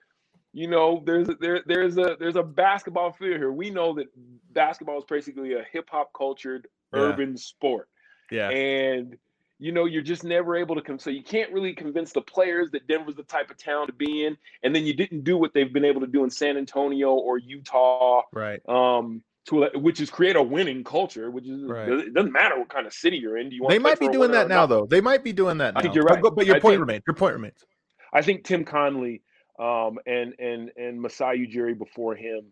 you 0.53 0.67
know, 0.67 1.03
there's 1.05 1.29
a, 1.29 1.35
there 1.35 1.61
there's 1.65 1.97
a 1.97 2.15
there's 2.19 2.35
a 2.35 2.43
basketball 2.43 3.11
feel 3.11 3.37
here. 3.37 3.51
We 3.51 3.69
know 3.69 3.93
that 3.95 4.07
basketball 4.53 4.97
is 4.97 5.05
basically 5.05 5.53
a 5.53 5.63
hip 5.71 5.89
hop 5.91 6.11
cultured 6.13 6.67
yeah. 6.93 6.99
urban 7.01 7.37
sport. 7.37 7.87
Yeah. 8.31 8.49
And 8.49 9.17
you 9.59 9.73
know, 9.73 9.85
you're 9.85 10.01
just 10.01 10.23
never 10.23 10.55
able 10.55 10.75
to 10.75 10.81
come. 10.81 10.97
So 10.97 11.09
you 11.09 11.21
can't 11.21 11.51
really 11.51 11.73
convince 11.73 12.13
the 12.13 12.21
players 12.21 12.71
that 12.71 12.87
Denver's 12.87 13.15
the 13.15 13.23
type 13.23 13.51
of 13.51 13.57
town 13.57 13.87
to 13.87 13.93
be 13.93 14.25
in. 14.25 14.37
And 14.63 14.73
then 14.73 14.85
you 14.85 14.93
didn't 14.93 15.25
do 15.25 15.37
what 15.37 15.53
they've 15.53 15.71
been 15.71 15.83
able 15.83 15.99
to 16.01 16.07
do 16.07 16.23
in 16.23 16.29
San 16.29 16.55
Antonio 16.55 17.11
or 17.11 17.37
Utah. 17.37 18.21
Right. 18.31 18.61
Um, 18.69 19.21
to 19.47 19.69
which 19.75 19.99
is 19.99 20.09
create 20.09 20.35
a 20.35 20.43
winning 20.43 20.83
culture, 20.83 21.31
which 21.31 21.45
is 21.45 21.63
right. 21.63 21.89
it 21.89 22.13
doesn't 22.13 22.31
matter 22.31 22.57
what 22.57 22.69
kind 22.69 22.85
of 22.85 22.93
city 22.93 23.17
you're 23.17 23.37
in. 23.37 23.49
Do 23.49 23.55
you 23.55 23.63
want? 23.63 23.71
They 23.71 23.79
might 23.79 23.99
be 23.99 24.07
doing 24.07 24.31
that 24.31 24.47
now, 24.47 24.65
though. 24.65 24.85
They 24.85 25.01
might 25.01 25.23
be 25.23 25.33
doing 25.33 25.57
that. 25.57 25.73
Now. 25.73 25.79
I 25.79 25.83
think 25.83 25.95
you're 25.95 26.03
right. 26.03 26.21
But, 26.21 26.35
but 26.35 26.45
your 26.45 26.57
I 26.57 26.59
point 26.59 26.73
think, 26.73 26.81
remains. 26.81 27.03
Your 27.07 27.15
point 27.15 27.33
remains. 27.33 27.65
I 28.13 28.21
think 28.21 28.43
Tim 28.43 28.63
Connelly 28.63 29.21
um, 29.59 29.99
and 30.05 30.33
and 30.39 30.71
and 30.77 31.01
Masai 31.01 31.45
Ujiri 31.45 31.77
before 31.77 32.15
him 32.15 32.45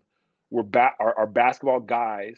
were 0.49 0.63
ba- 0.63 0.93
are, 0.99 1.17
are 1.17 1.27
basketball 1.27 1.79
guys 1.79 2.37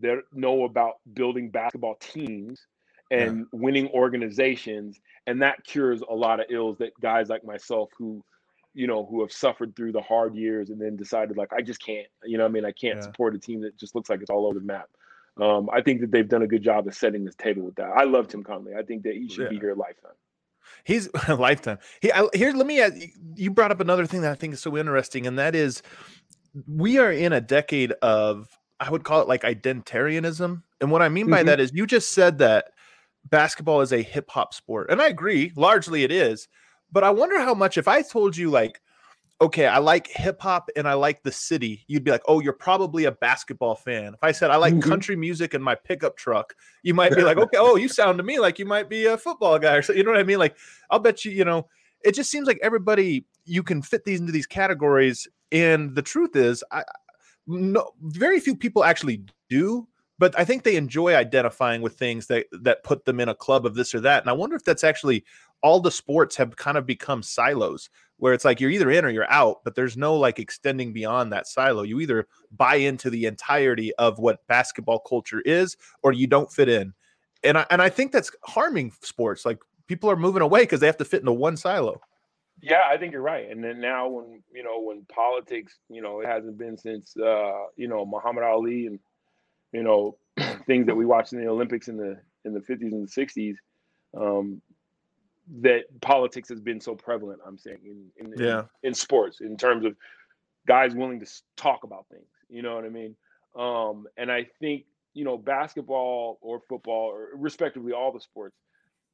that 0.00 0.18
know 0.32 0.64
about 0.64 0.94
building 1.14 1.50
basketball 1.50 1.96
teams 1.96 2.66
and 3.10 3.38
yeah. 3.38 3.44
winning 3.52 3.88
organizations, 3.88 5.00
and 5.26 5.42
that 5.42 5.64
cures 5.64 6.02
a 6.08 6.14
lot 6.14 6.40
of 6.40 6.46
ills 6.50 6.78
that 6.78 6.92
guys 7.00 7.28
like 7.28 7.44
myself 7.44 7.90
who 7.98 8.22
you 8.76 8.86
know, 8.86 9.06
who 9.06 9.22
have 9.22 9.32
suffered 9.32 9.74
through 9.74 9.90
the 9.90 10.02
hard 10.02 10.36
years 10.36 10.68
and 10.68 10.78
then 10.78 10.96
decided 10.96 11.38
like 11.38 11.50
I 11.50 11.62
just 11.62 11.82
can't, 11.82 12.06
you 12.24 12.36
know, 12.36 12.44
I 12.44 12.48
mean, 12.48 12.66
I 12.66 12.72
can't 12.72 12.96
yeah. 12.96 13.00
support 13.00 13.34
a 13.34 13.38
team 13.38 13.62
that 13.62 13.74
just 13.78 13.94
looks 13.94 14.10
like 14.10 14.20
it's 14.20 14.28
all 14.28 14.46
over 14.46 14.58
the 14.58 14.66
map. 14.66 14.90
Um, 15.40 15.70
I 15.72 15.80
think 15.80 16.02
that 16.02 16.10
they've 16.10 16.28
done 16.28 16.42
a 16.42 16.46
good 16.46 16.62
job 16.62 16.86
of 16.86 16.94
setting 16.94 17.24
this 17.24 17.34
table 17.36 17.62
with 17.62 17.74
that. 17.76 17.88
I 17.88 18.04
love 18.04 18.28
Tim 18.28 18.44
Connelly. 18.44 18.74
I 18.78 18.82
think 18.82 19.02
that 19.04 19.14
he 19.14 19.30
should 19.30 19.44
yeah. 19.44 19.48
be 19.48 19.58
here 19.58 19.70
a 19.70 19.74
lifetime. 19.74 20.12
He's 20.84 21.08
a 21.28 21.34
lifetime. 21.34 21.78
He 22.00 22.12
I, 22.12 22.26
here. 22.34 22.52
Let 22.52 22.66
me. 22.66 22.82
You 23.34 23.50
brought 23.50 23.70
up 23.70 23.80
another 23.80 24.06
thing 24.06 24.22
that 24.22 24.32
I 24.32 24.34
think 24.34 24.54
is 24.54 24.60
so 24.60 24.76
interesting, 24.76 25.26
and 25.26 25.38
that 25.38 25.54
is 25.54 25.82
we 26.66 26.98
are 26.98 27.12
in 27.12 27.32
a 27.32 27.40
decade 27.40 27.92
of 28.02 28.48
I 28.80 28.90
would 28.90 29.04
call 29.04 29.20
it 29.20 29.28
like 29.28 29.42
identitarianism. 29.42 30.62
And 30.80 30.90
what 30.90 31.02
I 31.02 31.08
mean 31.08 31.30
by 31.30 31.38
mm-hmm. 31.38 31.46
that 31.46 31.60
is 31.60 31.72
you 31.74 31.86
just 31.86 32.12
said 32.12 32.38
that 32.38 32.66
basketball 33.24 33.80
is 33.80 33.92
a 33.92 34.02
hip 34.02 34.30
hop 34.30 34.54
sport, 34.54 34.90
and 34.90 35.00
I 35.00 35.08
agree. 35.08 35.52
Largely, 35.56 36.04
it 36.04 36.12
is. 36.12 36.48
But 36.92 37.04
I 37.04 37.10
wonder 37.10 37.40
how 37.40 37.54
much 37.54 37.78
if 37.78 37.88
I 37.88 38.02
told 38.02 38.36
you 38.36 38.50
like 38.50 38.80
okay, 39.40 39.66
I 39.66 39.78
like 39.78 40.08
hip 40.08 40.40
hop 40.40 40.70
and 40.76 40.88
I 40.88 40.94
like 40.94 41.22
the 41.22 41.32
city, 41.32 41.84
you'd 41.88 42.04
be 42.04 42.10
like, 42.10 42.22
oh, 42.26 42.40
you're 42.40 42.54
probably 42.54 43.04
a 43.04 43.12
basketball 43.12 43.74
fan. 43.74 44.14
If 44.14 44.22
I 44.22 44.32
said 44.32 44.50
I 44.50 44.56
like 44.56 44.74
mm-hmm. 44.74 44.88
country 44.88 45.16
music 45.16 45.52
and 45.52 45.62
my 45.62 45.74
pickup 45.74 46.16
truck, 46.16 46.54
you 46.82 46.94
might 46.94 47.14
be 47.14 47.22
like, 47.22 47.36
okay, 47.38 47.58
oh, 47.58 47.76
you 47.76 47.88
sound 47.88 48.18
to 48.18 48.24
me 48.24 48.38
like 48.38 48.58
you 48.58 48.64
might 48.64 48.88
be 48.88 49.06
a 49.06 49.18
football 49.18 49.58
guy 49.58 49.76
or 49.76 49.82
so. 49.82 49.92
You 49.92 50.04
know 50.04 50.10
what 50.10 50.20
I 50.20 50.24
mean? 50.24 50.38
Like, 50.38 50.56
I'll 50.90 50.98
bet 50.98 51.24
you, 51.24 51.32
you 51.32 51.44
know, 51.44 51.68
it 52.02 52.14
just 52.14 52.30
seems 52.30 52.46
like 52.46 52.58
everybody 52.62 53.26
you 53.44 53.62
can 53.62 53.82
fit 53.82 54.04
these 54.04 54.20
into 54.20 54.32
these 54.32 54.46
categories. 54.46 55.28
And 55.52 55.94
the 55.94 56.02
truth 56.02 56.34
is, 56.34 56.64
I 56.72 56.84
no 57.46 57.92
very 58.00 58.40
few 58.40 58.56
people 58.56 58.84
actually 58.84 59.22
do. 59.48 59.86
But 60.18 60.38
I 60.38 60.46
think 60.46 60.62
they 60.62 60.76
enjoy 60.76 61.14
identifying 61.14 61.82
with 61.82 61.98
things 61.98 62.26
that 62.28 62.46
that 62.62 62.84
put 62.84 63.04
them 63.04 63.20
in 63.20 63.28
a 63.28 63.34
club 63.34 63.66
of 63.66 63.74
this 63.74 63.94
or 63.94 64.00
that. 64.00 64.22
And 64.22 64.30
I 64.30 64.32
wonder 64.32 64.56
if 64.56 64.64
that's 64.64 64.82
actually 64.82 65.24
all 65.62 65.80
the 65.80 65.90
sports 65.90 66.36
have 66.36 66.56
kind 66.56 66.78
of 66.78 66.86
become 66.86 67.22
silos 67.22 67.90
where 68.18 68.32
it's 68.32 68.44
like 68.44 68.60
you're 68.60 68.70
either 68.70 68.90
in 68.90 69.04
or 69.04 69.10
you're 69.10 69.30
out, 69.30 69.58
but 69.64 69.74
there's 69.74 69.96
no 69.96 70.16
like 70.16 70.38
extending 70.38 70.92
beyond 70.92 71.32
that 71.32 71.46
silo. 71.46 71.82
You 71.82 72.00
either 72.00 72.26
buy 72.56 72.76
into 72.76 73.10
the 73.10 73.26
entirety 73.26 73.94
of 73.96 74.18
what 74.18 74.46
basketball 74.46 75.00
culture 75.00 75.40
is 75.40 75.76
or 76.02 76.12
you 76.12 76.26
don't 76.26 76.50
fit 76.50 76.68
in. 76.68 76.94
And 77.44 77.58
I 77.58 77.66
and 77.70 77.82
I 77.82 77.88
think 77.88 78.12
that's 78.12 78.30
harming 78.44 78.92
sports. 79.02 79.44
Like 79.44 79.58
people 79.86 80.10
are 80.10 80.16
moving 80.16 80.42
away 80.42 80.62
because 80.62 80.80
they 80.80 80.86
have 80.86 80.96
to 80.98 81.04
fit 81.04 81.20
into 81.20 81.32
one 81.32 81.56
silo. 81.56 82.00
Yeah, 82.62 82.82
I 82.88 82.96
think 82.96 83.12
you're 83.12 83.20
right. 83.20 83.50
And 83.50 83.62
then 83.62 83.80
now 83.80 84.08
when 84.08 84.42
you 84.52 84.64
know 84.64 84.80
when 84.80 85.04
politics, 85.12 85.78
you 85.90 86.00
know, 86.00 86.20
it 86.20 86.26
hasn't 86.26 86.56
been 86.56 86.78
since 86.78 87.14
uh, 87.16 87.66
you 87.76 87.88
know, 87.88 88.06
Muhammad 88.06 88.44
Ali 88.44 88.86
and 88.86 88.98
you 89.72 89.82
know, 89.82 90.16
things 90.66 90.86
that 90.86 90.94
we 90.94 91.04
watched 91.04 91.34
in 91.34 91.40
the 91.40 91.48
Olympics 91.48 91.88
in 91.88 91.96
the 91.98 92.18
in 92.44 92.54
the 92.54 92.60
50s 92.60 92.92
and 92.92 93.06
the 93.06 93.26
60s. 93.26 93.56
Um, 94.16 94.62
that 95.60 95.84
politics 96.00 96.48
has 96.48 96.60
been 96.60 96.80
so 96.80 96.94
prevalent. 96.94 97.40
I'm 97.46 97.58
saying 97.58 97.78
in 97.84 98.10
in, 98.24 98.34
yeah. 98.36 98.60
in, 98.82 98.88
in 98.88 98.94
sports 98.94 99.40
in 99.40 99.56
terms 99.56 99.84
of 99.84 99.96
guys 100.66 100.94
willing 100.94 101.20
to 101.20 101.26
talk 101.56 101.84
about 101.84 102.06
things. 102.10 102.26
You 102.48 102.62
know 102.62 102.74
what 102.74 102.84
I 102.84 102.88
mean? 102.88 103.16
Um, 103.56 104.06
and 104.16 104.30
I 104.30 104.46
think 104.60 104.84
you 105.14 105.24
know 105.24 105.38
basketball 105.38 106.38
or 106.40 106.60
football 106.68 107.10
or 107.10 107.28
respectively 107.34 107.92
all 107.92 108.12
the 108.12 108.20
sports, 108.20 108.56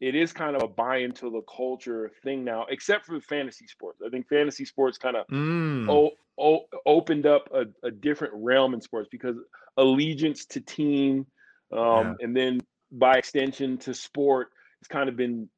it 0.00 0.14
is 0.14 0.32
kind 0.32 0.56
of 0.56 0.62
a 0.62 0.68
buy 0.68 0.98
into 0.98 1.30
the 1.30 1.42
culture 1.42 2.10
thing 2.24 2.44
now, 2.44 2.66
except 2.68 3.06
for 3.06 3.20
fantasy 3.20 3.66
sports. 3.66 4.00
I 4.04 4.10
think 4.10 4.28
fantasy 4.28 4.64
sports 4.64 4.98
kind 4.98 5.16
of 5.16 5.26
mm. 5.28 5.88
o- 5.88 6.10
o- 6.38 6.66
opened 6.84 7.26
up 7.26 7.48
a, 7.54 7.66
a, 7.86 7.90
different 7.90 8.34
realm 8.36 8.74
in 8.74 8.80
sports 8.80 9.08
because 9.12 9.36
allegiance 9.76 10.44
to 10.46 10.60
team, 10.60 11.26
um, 11.72 11.78
yeah. 11.78 12.14
and 12.20 12.36
then 12.36 12.60
by 12.90 13.14
extension 13.14 13.78
to 13.78 13.94
sport, 13.94 14.48
it's 14.80 14.88
kind 14.88 15.08
of 15.08 15.16
been 15.16 15.48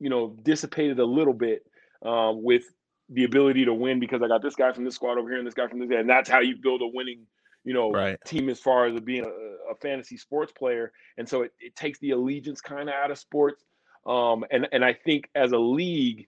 you 0.00 0.10
know, 0.10 0.34
dissipated 0.42 0.98
a 0.98 1.04
little 1.04 1.34
bit 1.34 1.64
um, 2.04 2.42
with 2.42 2.64
the 3.10 3.24
ability 3.24 3.64
to 3.66 3.74
win 3.74 4.00
because 4.00 4.22
I 4.22 4.28
got 4.28 4.42
this 4.42 4.54
guy 4.54 4.72
from 4.72 4.84
this 4.84 4.94
squad 4.94 5.18
over 5.18 5.28
here 5.28 5.38
and 5.38 5.46
this 5.46 5.54
guy 5.54 5.68
from 5.68 5.78
this 5.78 5.90
guy, 5.90 5.96
and 5.96 6.08
that's 6.08 6.28
how 6.28 6.40
you 6.40 6.56
build 6.56 6.80
a 6.80 6.86
winning, 6.86 7.26
you 7.64 7.74
know, 7.74 7.90
right. 7.90 8.18
team 8.24 8.48
as 8.48 8.58
far 8.58 8.86
as 8.86 8.98
being 9.00 9.24
a, 9.24 9.72
a, 9.72 9.74
fantasy 9.82 10.16
sports 10.16 10.52
player. 10.52 10.92
And 11.18 11.28
so 11.28 11.42
it, 11.42 11.52
it 11.60 11.76
takes 11.76 11.98
the 11.98 12.12
allegiance 12.12 12.60
kind 12.60 12.88
of 12.88 12.94
out 12.94 13.10
of 13.10 13.18
sports. 13.18 13.64
Um, 14.06 14.44
and 14.50 14.66
and 14.72 14.84
I 14.84 14.94
think 14.94 15.28
as 15.34 15.52
a 15.52 15.58
league, 15.58 16.26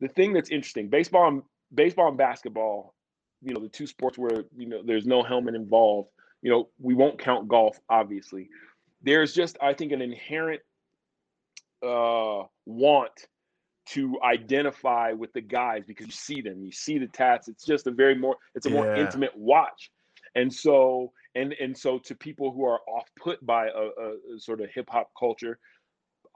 the 0.00 0.08
thing 0.08 0.32
that's 0.32 0.50
interesting, 0.50 0.88
baseball 0.88 1.26
and 1.26 1.42
baseball 1.74 2.08
and 2.08 2.18
basketball, 2.18 2.94
you 3.42 3.52
know, 3.52 3.60
the 3.60 3.68
two 3.68 3.86
sports 3.86 4.16
where 4.16 4.44
you 4.56 4.68
know 4.68 4.82
there's 4.84 5.06
no 5.06 5.22
helmet 5.22 5.54
involved. 5.54 6.10
You 6.42 6.50
know, 6.50 6.68
we 6.78 6.94
won't 6.94 7.18
count 7.18 7.48
golf, 7.48 7.80
obviously. 7.88 8.48
There's 9.02 9.34
just 9.34 9.56
I 9.60 9.74
think 9.74 9.92
an 9.92 10.02
inherent 10.02 10.60
uh, 11.82 12.44
want 12.66 13.26
to 13.90 14.16
identify 14.22 15.12
with 15.12 15.32
the 15.32 15.40
guys 15.40 15.82
because 15.86 16.06
you 16.06 16.12
see 16.12 16.40
them, 16.40 16.62
you 16.62 16.70
see 16.70 16.98
the 16.98 17.08
tats. 17.08 17.48
It's 17.48 17.64
just 17.64 17.86
a 17.86 17.90
very 17.90 18.14
more, 18.14 18.36
it's 18.54 18.66
a 18.66 18.70
yeah. 18.70 18.76
more 18.76 18.94
intimate 18.94 19.36
watch. 19.36 19.90
And 20.34 20.52
so, 20.52 21.12
and 21.34 21.54
and 21.54 21.76
so 21.76 21.98
to 21.98 22.14
people 22.14 22.52
who 22.52 22.64
are 22.64 22.80
off 22.88 23.08
put 23.18 23.44
by 23.44 23.68
a, 23.68 23.70
a, 23.70 24.38
sort 24.38 24.60
of 24.60 24.70
hip 24.70 24.88
hop 24.88 25.10
culture, 25.18 25.58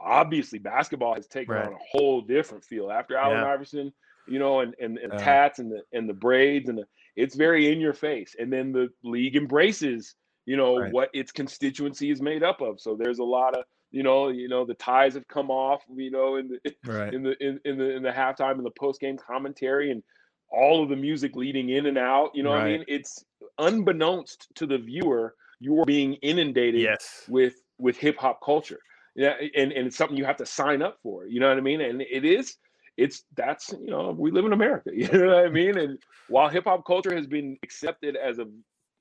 obviously 0.00 0.58
basketball 0.58 1.14
has 1.14 1.28
taken 1.28 1.54
right. 1.54 1.66
on 1.66 1.74
a 1.74 1.78
whole 1.90 2.20
different 2.20 2.64
feel 2.64 2.90
after 2.90 3.16
Allen 3.16 3.38
yeah. 3.38 3.52
Iverson, 3.52 3.92
you 4.26 4.38
know, 4.38 4.60
and 4.60 4.74
and, 4.80 4.98
and 4.98 5.12
uh, 5.12 5.18
tats 5.18 5.60
and 5.60 5.70
the 5.70 5.82
and 5.92 6.08
the 6.08 6.14
braids 6.14 6.68
and 6.68 6.78
the, 6.78 6.84
it's 7.16 7.36
very 7.36 7.70
in 7.70 7.80
your 7.80 7.92
face. 7.92 8.34
And 8.38 8.52
then 8.52 8.72
the 8.72 8.88
league 9.04 9.36
embraces, 9.36 10.16
you 10.46 10.56
know, 10.56 10.78
right. 10.78 10.92
what 10.92 11.10
its 11.12 11.30
constituency 11.30 12.10
is 12.10 12.20
made 12.20 12.42
up 12.42 12.60
of. 12.60 12.80
So 12.80 12.96
there's 12.96 13.20
a 13.20 13.24
lot 13.24 13.56
of 13.56 13.64
you 13.94 14.02
know, 14.02 14.26
you 14.26 14.48
know, 14.48 14.64
the 14.64 14.74
ties 14.74 15.14
have 15.14 15.28
come 15.28 15.52
off, 15.52 15.84
you 15.94 16.10
know, 16.10 16.34
in 16.34 16.48
the 16.48 16.74
right. 16.84 17.14
in 17.14 17.22
the 17.22 17.36
in, 17.40 17.60
in 17.64 17.78
the 17.78 17.94
in 17.94 18.02
the 18.02 18.10
halftime 18.10 18.56
and 18.56 18.66
the 18.66 18.72
post 18.76 19.00
game 19.00 19.16
commentary 19.16 19.92
and 19.92 20.02
all 20.50 20.82
of 20.82 20.88
the 20.88 20.96
music 20.96 21.36
leading 21.36 21.68
in 21.68 21.86
and 21.86 21.96
out. 21.96 22.32
You 22.34 22.42
know 22.42 22.52
right. 22.52 22.64
I 22.64 22.68
mean? 22.72 22.84
It's 22.88 23.24
unbeknownst 23.58 24.48
to 24.56 24.66
the 24.66 24.78
viewer, 24.78 25.36
you're 25.60 25.84
being 25.84 26.14
inundated 26.14 26.80
yes. 26.80 27.22
with 27.28 27.54
with 27.78 27.96
hip 27.96 28.18
hop 28.18 28.40
culture. 28.44 28.80
Yeah, 29.14 29.34
and, 29.54 29.70
and 29.70 29.86
it's 29.86 29.96
something 29.96 30.16
you 30.16 30.24
have 30.24 30.38
to 30.38 30.46
sign 30.46 30.82
up 30.82 30.98
for. 31.00 31.28
You 31.28 31.38
know 31.38 31.48
what 31.48 31.56
I 31.56 31.60
mean? 31.60 31.80
And 31.80 32.02
it 32.02 32.24
is, 32.24 32.56
it's 32.96 33.22
that's 33.36 33.72
you 33.80 33.92
know, 33.92 34.10
we 34.10 34.32
live 34.32 34.44
in 34.44 34.52
America. 34.52 34.90
You 34.92 35.06
know 35.06 35.36
what 35.36 35.46
I 35.46 35.50
mean? 35.50 35.78
And 35.78 36.00
while 36.28 36.48
hip 36.48 36.64
hop 36.64 36.84
culture 36.84 37.14
has 37.14 37.28
been 37.28 37.56
accepted 37.62 38.16
as 38.16 38.40
a 38.40 38.46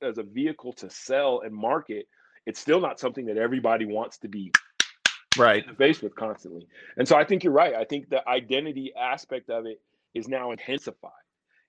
as 0.04 0.20
a 0.20 0.24
vehicle 0.24 0.74
to 0.74 0.90
sell 0.92 1.42
and 1.44 1.52
market, 1.52 2.06
it's 2.46 2.60
still 2.60 2.80
not 2.80 3.00
something 3.00 3.26
that 3.26 3.38
everybody 3.38 3.86
wants 3.86 4.20
to 4.20 4.28
be 4.28 4.52
right 5.38 5.64
in 5.64 5.70
the 5.70 5.76
face 5.76 6.02
with 6.02 6.16
constantly. 6.16 6.68
And 6.98 7.08
so 7.08 7.16
I 7.16 7.24
think 7.24 7.44
you're 7.44 7.54
right. 7.54 7.74
I 7.76 7.86
think 7.86 8.10
the 8.10 8.28
identity 8.28 8.94
aspect 9.00 9.50
of 9.50 9.66
it 9.66 9.82
is 10.14 10.28
now 10.28 10.52
intensified. 10.52 11.12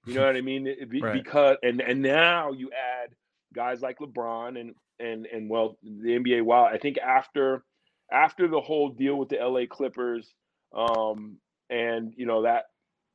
You 0.06 0.14
know 0.14 0.26
what 0.26 0.36
I 0.36 0.42
mean? 0.42 0.64
Be, 0.88 1.00
right. 1.00 1.14
Because 1.14 1.56
and 1.62 1.80
and 1.80 2.02
now 2.02 2.52
you 2.52 2.70
add 2.72 3.10
guys 3.54 3.80
like 3.80 3.98
LeBron 4.00 4.60
and 4.60 4.74
and 5.00 5.26
and 5.26 5.48
well 5.48 5.78
the 5.82 6.10
NBA. 6.10 6.42
Wow, 6.42 6.64
I 6.64 6.78
think 6.78 6.98
after 6.98 7.64
after 8.12 8.48
the 8.48 8.60
whole 8.60 8.90
deal 8.90 9.16
with 9.16 9.30
the 9.30 9.36
LA 9.36 9.62
Clippers, 9.68 10.34
um, 10.74 11.38
and 11.70 12.12
you 12.16 12.26
know 12.26 12.42
that 12.42 12.64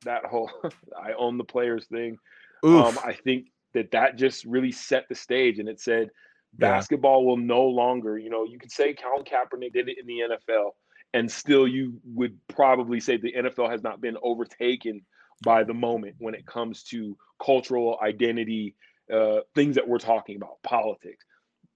that 0.03 0.25
whole 0.25 0.49
I 0.99 1.13
own 1.13 1.37
the 1.37 1.43
players 1.43 1.85
thing. 1.85 2.17
Um, 2.63 2.97
I 3.05 3.13
think 3.13 3.47
that 3.73 3.91
that 3.91 4.17
just 4.17 4.43
really 4.45 4.71
set 4.71 5.07
the 5.07 5.15
stage, 5.15 5.59
and 5.59 5.69
it 5.69 5.79
said 5.79 6.09
Basketball 6.53 7.25
will 7.25 7.37
no 7.37 7.63
longer, 7.63 8.17
you 8.17 8.29
know, 8.29 8.43
you 8.43 8.59
could 8.59 8.71
say 8.71 8.93
Colin 8.93 9.23
Kaepernick 9.23 9.73
did 9.73 9.87
it 9.89 9.97
in 9.99 10.07
the 10.07 10.21
NFL, 10.31 10.71
and 11.13 11.31
still 11.31 11.67
you 11.67 11.99
would 12.05 12.37
probably 12.47 12.99
say 12.99 13.17
the 13.17 13.33
NFL 13.33 13.69
has 13.69 13.83
not 13.83 14.01
been 14.01 14.17
overtaken 14.21 15.01
by 15.43 15.63
the 15.63 15.73
moment 15.73 16.15
when 16.17 16.33
it 16.33 16.45
comes 16.45 16.83
to 16.83 17.17
cultural 17.43 17.97
identity, 18.03 18.75
uh, 19.13 19.39
things 19.55 19.75
that 19.75 19.87
we're 19.87 19.99
talking 19.99 20.35
about, 20.35 20.61
politics. 20.63 21.25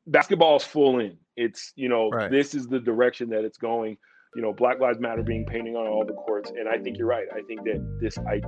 Basketball 0.05 0.57
is 0.57 0.63
full 0.63 0.99
in. 0.99 1.17
It's, 1.38 1.71
you 1.75 1.88
know, 1.88 2.09
right. 2.09 2.29
this 2.29 2.53
is 2.53 2.67
the 2.67 2.79
direction 2.79 3.29
that 3.29 3.45
it's 3.45 3.57
going. 3.57 3.97
You 4.36 4.41
know, 4.41 4.51
Black 4.51 4.79
Lives 4.79 4.99
Matter 4.99 5.23
being 5.23 5.45
painted 5.45 5.75
on 5.75 5.88
all 5.88 6.05
the 6.05 6.13
courts, 6.13 6.49
and 6.49 6.67
I 6.67 6.77
think 6.79 6.97
you're 6.97 7.07
right. 7.07 7.27
I 7.33 7.41
think 7.43 7.63
that 7.65 7.99
this 8.01 8.17
I, 8.17 8.41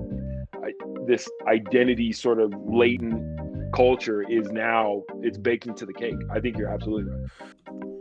I 0.58 0.74
this 1.06 1.30
identity 1.48 2.12
sort 2.12 2.42
of 2.42 2.52
latent 2.58 3.45
culture 3.76 4.24
is 4.30 4.50
now 4.52 5.04
it's 5.22 5.38
baking 5.38 5.76
to 5.76 5.86
the 5.86 5.94
cake. 5.94 6.16
I 6.32 6.40
think 6.40 6.58
you're 6.58 6.70
absolutely 6.70 7.12
right. 7.12 7.95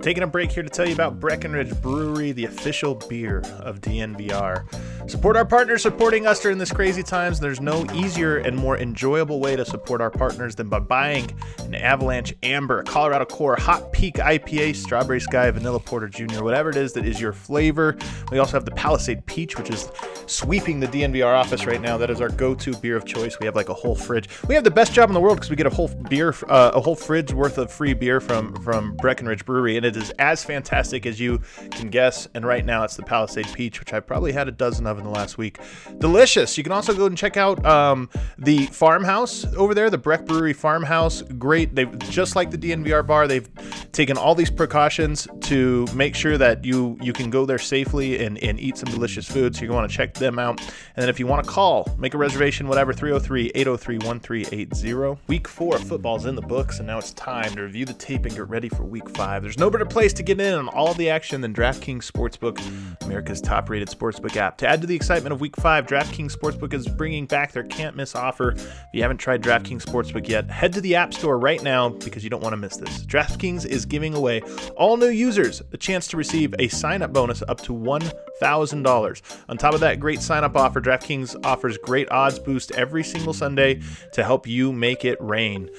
Taking 0.00 0.22
a 0.22 0.28
break 0.28 0.52
here 0.52 0.62
to 0.62 0.68
tell 0.68 0.86
you 0.86 0.94
about 0.94 1.18
Breckenridge 1.18 1.74
Brewery, 1.82 2.30
the 2.30 2.44
official 2.44 2.94
beer 2.94 3.40
of 3.58 3.80
DNVR. 3.80 4.64
Support 5.10 5.36
our 5.36 5.44
partners 5.44 5.82
supporting 5.82 6.24
us 6.26 6.40
during 6.40 6.56
this 6.56 6.70
crazy 6.70 7.02
times. 7.02 7.40
There's 7.40 7.60
no 7.60 7.84
easier 7.92 8.36
and 8.36 8.56
more 8.56 8.78
enjoyable 8.78 9.40
way 9.40 9.56
to 9.56 9.64
support 9.64 10.00
our 10.00 10.10
partners 10.10 10.54
than 10.54 10.68
by 10.68 10.78
buying 10.78 11.32
an 11.60 11.74
Avalanche 11.74 12.32
Amber, 12.44 12.84
Colorado 12.84 13.24
Core, 13.24 13.56
Hot 13.56 13.92
Peak 13.92 14.16
IPA, 14.16 14.76
Strawberry 14.76 15.18
Sky, 15.18 15.50
Vanilla 15.50 15.80
Porter 15.80 16.08
Jr., 16.08 16.44
whatever 16.44 16.70
it 16.70 16.76
is 16.76 16.92
that 16.92 17.04
is 17.04 17.20
your 17.20 17.32
flavor. 17.32 17.96
We 18.30 18.38
also 18.38 18.52
have 18.52 18.66
the 18.66 18.70
Palisade 18.72 19.26
Peach, 19.26 19.58
which 19.58 19.70
is 19.70 19.90
sweeping 20.26 20.78
the 20.78 20.86
DNVR 20.86 21.34
office 21.34 21.66
right 21.66 21.80
now. 21.80 21.96
That 21.96 22.10
is 22.10 22.20
our 22.20 22.28
go-to 22.28 22.76
beer 22.76 22.96
of 22.96 23.04
choice. 23.04 23.40
We 23.40 23.46
have 23.46 23.56
like 23.56 23.70
a 23.70 23.74
whole 23.74 23.96
fridge. 23.96 24.28
We 24.46 24.54
have 24.54 24.64
the 24.64 24.70
best 24.70 24.92
job 24.92 25.10
in 25.10 25.14
the 25.14 25.20
world 25.20 25.38
because 25.38 25.50
we 25.50 25.56
get 25.56 25.66
a 25.66 25.70
whole 25.70 25.88
beer, 25.88 26.34
uh, 26.48 26.72
a 26.74 26.80
whole 26.80 26.94
fridge 26.94 27.32
worth 27.32 27.58
of 27.58 27.72
free 27.72 27.94
beer 27.94 28.20
from 28.20 28.54
from 28.62 28.94
Breckenridge 28.96 29.44
Brewery, 29.44 29.76
and 29.76 29.86
it 29.88 29.96
is 29.96 30.10
as 30.18 30.44
fantastic 30.44 31.06
as 31.06 31.18
you 31.18 31.40
can 31.70 31.88
guess. 31.88 32.28
And 32.34 32.46
right 32.46 32.64
now, 32.64 32.84
it's 32.84 32.96
the 32.96 33.02
Palisade 33.02 33.48
Peach, 33.52 33.80
which 33.80 33.92
I 33.92 34.00
probably 34.00 34.32
had 34.32 34.48
a 34.48 34.52
dozen 34.52 34.86
of 34.86 34.98
in 34.98 35.04
the 35.04 35.10
last 35.10 35.38
week. 35.38 35.58
Delicious. 35.98 36.56
You 36.56 36.62
can 36.62 36.72
also 36.72 36.94
go 36.94 37.06
and 37.06 37.16
check 37.16 37.36
out 37.36 37.64
um, 37.66 38.08
the 38.38 38.66
farmhouse 38.66 39.44
over 39.56 39.74
there, 39.74 39.90
the 39.90 39.98
Breck 39.98 40.24
Brewery 40.24 40.52
Farmhouse. 40.52 41.22
Great. 41.22 41.74
They've 41.74 41.98
just 42.10 42.36
like 42.36 42.50
the 42.50 42.58
DNVR 42.58 43.06
bar. 43.06 43.26
They've 43.26 43.48
taken 43.92 44.16
all 44.16 44.34
these 44.34 44.50
precautions 44.50 45.26
to 45.42 45.86
make 45.94 46.14
sure 46.14 46.38
that 46.38 46.64
you 46.64 46.96
you 47.00 47.12
can 47.12 47.30
go 47.30 47.46
there 47.46 47.58
safely 47.58 48.24
and, 48.24 48.38
and 48.38 48.60
eat 48.60 48.76
some 48.76 48.90
delicious 48.90 49.26
food. 49.26 49.56
So 49.56 49.64
you 49.64 49.72
want 49.72 49.90
to 49.90 49.96
check 49.96 50.14
them 50.14 50.38
out. 50.38 50.60
And 50.60 51.02
then 51.02 51.08
if 51.08 51.18
you 51.18 51.26
want 51.26 51.44
to 51.44 51.50
call, 51.50 51.94
make 51.98 52.14
a 52.14 52.18
reservation, 52.18 52.68
whatever, 52.68 52.92
303 52.92 53.52
803 53.54 53.98
1380. 53.98 55.20
Week 55.26 55.48
four 55.48 55.78
football's 55.78 56.26
in 56.26 56.34
the 56.34 56.42
books, 56.42 56.78
and 56.78 56.86
now 56.86 56.98
it's 56.98 57.12
time 57.12 57.54
to 57.54 57.62
review 57.62 57.84
the 57.84 57.94
tape 57.94 58.24
and 58.24 58.34
get 58.34 58.48
ready 58.48 58.68
for 58.68 58.84
week 58.84 59.08
five. 59.10 59.42
There's 59.42 59.58
no 59.58 59.70
better 59.78 59.88
place 59.88 60.12
to 60.12 60.24
get 60.24 60.40
in 60.40 60.54
on 60.54 60.66
all 60.66 60.92
the 60.94 61.08
action 61.08 61.40
than 61.40 61.54
DraftKings 61.54 62.02
Sportsbook, 62.10 62.60
America's 63.04 63.40
top 63.40 63.70
rated 63.70 63.86
sportsbook 63.86 64.34
app. 64.34 64.58
To 64.58 64.66
add 64.66 64.80
to 64.80 64.88
the 64.88 64.96
excitement 64.96 65.32
of 65.32 65.40
week 65.40 65.54
five, 65.54 65.86
DraftKings 65.86 66.36
Sportsbook 66.36 66.74
is 66.74 66.88
bringing 66.88 67.26
back 67.26 67.52
their 67.52 67.62
can't 67.62 67.94
miss 67.94 68.16
offer. 68.16 68.54
If 68.56 68.88
you 68.92 69.02
haven't 69.02 69.18
tried 69.18 69.40
DraftKings 69.40 69.84
Sportsbook 69.84 70.26
yet, 70.26 70.50
head 70.50 70.72
to 70.72 70.80
the 70.80 70.96
App 70.96 71.14
Store 71.14 71.38
right 71.38 71.62
now 71.62 71.90
because 71.90 72.24
you 72.24 72.30
don't 72.30 72.42
want 72.42 72.54
to 72.54 72.56
miss 72.56 72.76
this. 72.76 73.06
DraftKings 73.06 73.64
is 73.64 73.86
giving 73.86 74.14
away 74.14 74.40
all 74.76 74.96
new 74.96 75.10
users 75.10 75.62
the 75.70 75.78
chance 75.78 76.08
to 76.08 76.16
receive 76.16 76.56
a 76.58 76.66
sign 76.66 77.00
up 77.00 77.12
bonus 77.12 77.44
up 77.46 77.60
to 77.60 77.72
$1,000. 77.72 79.22
On 79.48 79.56
top 79.56 79.74
of 79.74 79.80
that 79.80 80.00
great 80.00 80.20
sign 80.20 80.42
up 80.42 80.56
offer, 80.56 80.80
DraftKings 80.80 81.36
offers 81.46 81.78
great 81.78 82.10
odds 82.10 82.40
boost 82.40 82.72
every 82.72 83.04
single 83.04 83.32
Sunday 83.32 83.80
to 84.12 84.24
help 84.24 84.44
you 84.44 84.72
make 84.72 85.04
it 85.04 85.18
rain. 85.20 85.70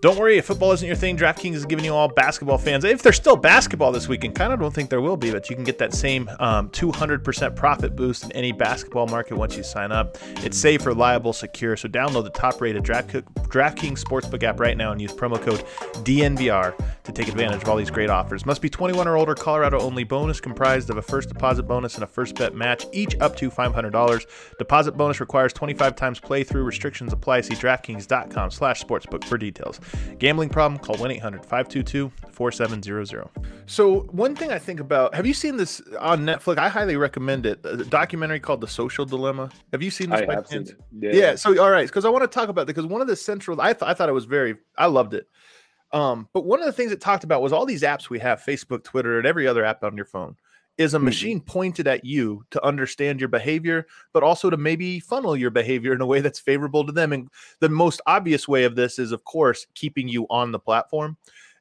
Don't 0.00 0.16
worry, 0.16 0.38
if 0.38 0.44
football 0.44 0.70
isn't 0.70 0.86
your 0.86 0.94
thing, 0.94 1.16
DraftKings 1.16 1.54
is 1.54 1.66
giving 1.66 1.84
you 1.84 1.92
all 1.92 2.06
basketball 2.06 2.56
fans. 2.56 2.84
If 2.84 3.02
there's 3.02 3.16
still 3.16 3.34
basketball 3.34 3.90
this 3.90 4.06
weekend, 4.06 4.36
kind 4.36 4.52
of 4.52 4.60
don't 4.60 4.72
think 4.72 4.90
there 4.90 5.00
will 5.00 5.16
be, 5.16 5.32
but 5.32 5.50
you 5.50 5.56
can 5.56 5.64
get 5.64 5.78
that 5.78 5.92
same 5.92 6.30
um, 6.38 6.68
200% 6.70 7.56
profit 7.56 7.96
boost 7.96 8.22
in 8.22 8.30
any 8.32 8.52
basketball 8.52 9.08
market 9.08 9.36
once 9.36 9.56
you 9.56 9.64
sign 9.64 9.90
up. 9.90 10.16
It's 10.44 10.56
safe, 10.56 10.86
reliable, 10.86 11.32
secure. 11.32 11.76
So 11.76 11.88
download 11.88 12.22
the 12.22 12.30
top-rated 12.30 12.84
Draft, 12.84 13.08
DraftKings 13.08 14.00
Sportsbook 14.00 14.44
app 14.44 14.60
right 14.60 14.76
now 14.76 14.92
and 14.92 15.02
use 15.02 15.12
promo 15.12 15.40
code 15.40 15.64
DNVR 16.04 16.76
to 17.02 17.12
take 17.12 17.26
advantage 17.26 17.62
of 17.62 17.68
all 17.68 17.76
these 17.76 17.90
great 17.90 18.08
offers. 18.08 18.46
Must 18.46 18.62
be 18.62 18.70
21 18.70 19.08
or 19.08 19.16
older. 19.16 19.34
Colorado 19.34 19.80
only. 19.80 20.04
Bonus 20.04 20.40
comprised 20.40 20.90
of 20.90 20.96
a 20.96 21.02
first 21.02 21.28
deposit 21.28 21.64
bonus 21.64 21.96
and 21.96 22.04
a 22.04 22.06
first 22.06 22.36
bet 22.36 22.54
match, 22.54 22.86
each 22.92 23.18
up 23.18 23.34
to 23.36 23.50
$500. 23.50 24.26
Deposit 24.58 24.92
bonus 24.92 25.18
requires 25.18 25.52
25 25.52 25.96
times 25.96 26.20
playthrough. 26.20 26.64
Restrictions 26.64 27.12
apply. 27.12 27.40
See 27.40 27.54
DraftKings.com 27.54 28.52
slash 28.52 28.84
sportsbook 28.84 29.24
for 29.24 29.36
details. 29.36 29.80
Gambling 30.18 30.48
problem? 30.48 30.78
Call 30.80 30.96
1 30.96 31.10
800 31.10 31.42
522 31.44 32.12
4700. 32.30 33.28
So, 33.66 34.00
one 34.10 34.34
thing 34.34 34.50
I 34.50 34.58
think 34.58 34.80
about 34.80 35.14
have 35.14 35.26
you 35.26 35.34
seen 35.34 35.56
this 35.56 35.80
on 36.00 36.20
Netflix? 36.20 36.58
I 36.58 36.68
highly 36.68 36.96
recommend 36.96 37.46
it. 37.46 37.60
A 37.64 37.76
documentary 37.84 38.40
called 38.40 38.60
The 38.60 38.68
Social 38.68 39.04
Dilemma. 39.04 39.50
Have 39.72 39.82
you 39.82 39.90
seen 39.90 40.10
this? 40.10 40.22
I 40.28 40.34
have 40.34 40.46
seen 40.46 40.62
it. 40.62 40.74
Yeah. 40.98 41.10
yeah. 41.12 41.34
So, 41.34 41.60
all 41.62 41.70
right. 41.70 41.86
Because 41.86 42.04
I 42.04 42.08
want 42.08 42.22
to 42.22 42.28
talk 42.28 42.48
about 42.48 42.62
it 42.62 42.66
because 42.66 42.86
one 42.86 43.00
of 43.00 43.06
the 43.06 43.16
central, 43.16 43.60
I, 43.60 43.72
th- 43.72 43.82
I 43.82 43.94
thought 43.94 44.08
it 44.08 44.12
was 44.12 44.24
very, 44.24 44.56
I 44.76 44.86
loved 44.86 45.14
it. 45.14 45.28
Um, 45.92 46.28
but 46.32 46.44
one 46.44 46.60
of 46.60 46.66
the 46.66 46.72
things 46.72 46.92
it 46.92 47.00
talked 47.00 47.24
about 47.24 47.40
was 47.40 47.52
all 47.52 47.64
these 47.64 47.82
apps 47.82 48.10
we 48.10 48.18
have 48.18 48.42
Facebook, 48.42 48.84
Twitter, 48.84 49.18
and 49.18 49.26
every 49.26 49.46
other 49.46 49.64
app 49.64 49.82
on 49.82 49.96
your 49.96 50.04
phone 50.04 50.36
is 50.78 50.94
a 50.94 50.96
mm-hmm. 50.96 51.04
machine 51.04 51.40
pointed 51.40 51.86
at 51.86 52.04
you 52.04 52.44
to 52.52 52.64
understand 52.64 53.20
your 53.20 53.28
behavior, 53.28 53.86
but 54.12 54.22
also 54.22 54.48
to 54.48 54.56
maybe 54.56 55.00
funnel 55.00 55.36
your 55.36 55.50
behavior 55.50 55.92
in 55.92 56.00
a 56.00 56.06
way 56.06 56.20
that's 56.20 56.38
favorable 56.38 56.86
to 56.86 56.92
them. 56.92 57.12
And 57.12 57.28
the 57.60 57.68
most 57.68 58.00
obvious 58.06 58.48
way 58.48 58.64
of 58.64 58.76
this 58.76 58.98
is, 58.98 59.12
of 59.12 59.24
course, 59.24 59.66
keeping 59.74 60.08
you 60.08 60.26
on 60.30 60.52
the 60.52 60.58
platform. 60.58 61.16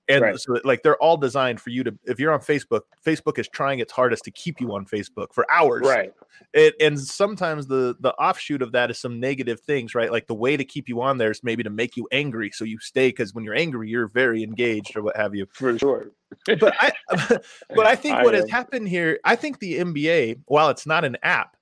And 0.09 0.21
right. 0.21 0.39
so, 0.39 0.57
like, 0.63 0.83
they're 0.83 1.01
all 1.01 1.17
designed 1.17 1.59
for 1.59 1.69
you 1.69 1.83
to, 1.83 1.97
if 2.05 2.17
you're 2.17 2.31
on 2.31 2.39
Facebook, 2.39 2.81
Facebook 3.05 3.37
is 3.39 3.49
trying 3.49 3.79
its 3.79 3.91
hardest 3.91 4.23
to 4.23 4.31
keep 4.31 4.61
you 4.61 4.73
on 4.73 4.85
Facebook 4.85 5.33
for 5.33 5.45
hours. 5.51 5.85
Right. 5.85 6.13
It, 6.53 6.75
and 6.79 6.97
sometimes 6.97 7.67
the 7.67 7.95
the 7.99 8.13
offshoot 8.13 8.61
of 8.61 8.71
that 8.71 8.89
is 8.89 8.99
some 8.99 9.19
negative 9.19 9.59
things, 9.59 9.95
right? 9.95 10.09
Like 10.11 10.27
the 10.27 10.35
way 10.35 10.55
to 10.55 10.63
keep 10.63 10.87
you 10.87 11.01
on 11.01 11.17
there 11.17 11.31
is 11.31 11.43
maybe 11.43 11.61
to 11.63 11.69
make 11.69 11.97
you 11.97 12.07
angry, 12.11 12.51
so 12.51 12.63
you 12.63 12.79
stay 12.79 13.09
because 13.09 13.33
when 13.33 13.43
you're 13.43 13.55
angry, 13.55 13.89
you're 13.89 14.07
very 14.07 14.43
engaged 14.43 14.95
or 14.95 15.01
what 15.01 15.17
have 15.17 15.35
you. 15.35 15.45
For 15.51 15.77
sure. 15.77 16.11
But 16.45 16.73
I, 16.79 16.91
but 17.75 17.85
I 17.85 17.95
think 17.95 18.15
I 18.15 18.23
what 18.23 18.35
am. 18.35 18.41
has 18.41 18.49
happened 18.49 18.87
here, 18.87 19.19
I 19.23 19.35
think 19.35 19.59
the 19.59 19.79
NBA, 19.79 20.41
while 20.45 20.69
it's 20.69 20.85
not 20.85 21.05
an 21.05 21.17
app, 21.23 21.57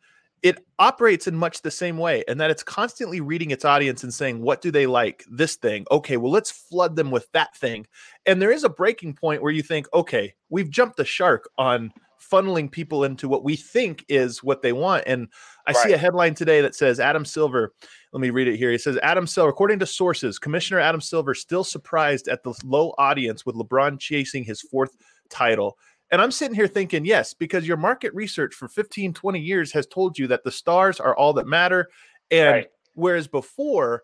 it 0.46 0.64
operates 0.78 1.26
in 1.26 1.36
much 1.36 1.64
the 1.64 1.72
same 1.72 1.98
way 1.98 2.24
and 2.28 2.40
that 2.40 2.52
it's 2.52 2.62
constantly 2.62 3.20
reading 3.20 3.50
its 3.50 3.66
audience 3.66 4.04
and 4.04 4.14
saying 4.14 4.40
what 4.40 4.62
do 4.62 4.70
they 4.70 4.86
like 4.86 5.26
this 5.28 5.56
thing 5.56 5.86
okay 5.90 6.18
well 6.18 6.32
let's 6.32 6.52
flood 6.52 6.96
them 6.96 7.10
with 7.10 7.28
that 7.32 7.56
thing 7.58 7.88
and 8.28 8.40
there 8.40 8.52
is 8.52 8.64
a 8.64 8.70
breaking 8.70 9.12
point 9.12 9.42
where 9.42 9.52
you 9.52 9.64
think 9.64 9.88
okay 9.92 10.32
we've 10.50 10.70
jumped 10.70 10.98
the 10.98 11.06
shark 11.06 11.50
on 11.58 11.92
funneling 12.32 12.72
people 12.72 13.04
into 13.04 13.28
what 13.28 13.44
we 13.44 13.56
think 13.56 14.06
is 14.08 14.44
what 14.44 14.62
they 14.62 14.72
want 14.72 15.04
and 15.08 15.28
i 15.66 15.72
right. 15.72 15.84
see 15.84 15.94
a 15.94 15.98
headline 15.98 16.36
today 16.36 16.62
that 16.62 16.76
says 16.76 17.00
adam 17.00 17.26
silver 17.26 17.74
let 18.16 18.22
me 18.22 18.32
read 18.32 18.48
it 18.48 18.56
here 18.58 18.72
he 18.72 18.78
says 18.78 18.98
adam 19.04 19.28
silver 19.28 19.50
according 19.50 19.78
to 19.78 19.86
sources 19.86 20.40
commissioner 20.40 20.80
adam 20.80 21.02
silver 21.02 21.36
still 21.36 21.64
surprised 21.64 22.28
at 22.28 22.42
the 22.42 22.54
low 22.64 22.96
audience 22.98 23.46
with 23.46 23.56
lebron 23.56 24.00
chasing 24.00 24.44
his 24.44 24.62
fourth 24.62 24.98
title 25.30 25.78
and 26.12 26.22
I'm 26.22 26.32
sitting 26.32 26.56
here 26.56 26.68
thinking, 26.68 27.06
yes, 27.06 27.34
because 27.34 27.68
your 27.68 27.78
market 27.78 28.14
research 28.14 28.54
for 28.54 28.68
15, 28.68 29.14
20 29.14 29.40
years 29.40 29.72
has 29.72 29.88
told 29.88 30.18
you 30.18 30.28
that 30.28 30.44
the 30.44 30.52
stars 30.52 31.00
are 31.00 31.16
all 31.16 31.34
that 31.34 31.48
matter. 31.48 31.90
And 32.30 32.52
right. 32.52 32.68
whereas 32.94 33.28
before, 33.28 34.04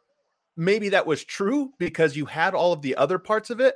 maybe 0.57 0.89
that 0.89 1.05
was 1.05 1.23
true 1.23 1.71
because 1.77 2.15
you 2.15 2.25
had 2.25 2.53
all 2.53 2.73
of 2.73 2.81
the 2.81 2.95
other 2.95 3.19
parts 3.19 3.49
of 3.49 3.59
it. 3.59 3.75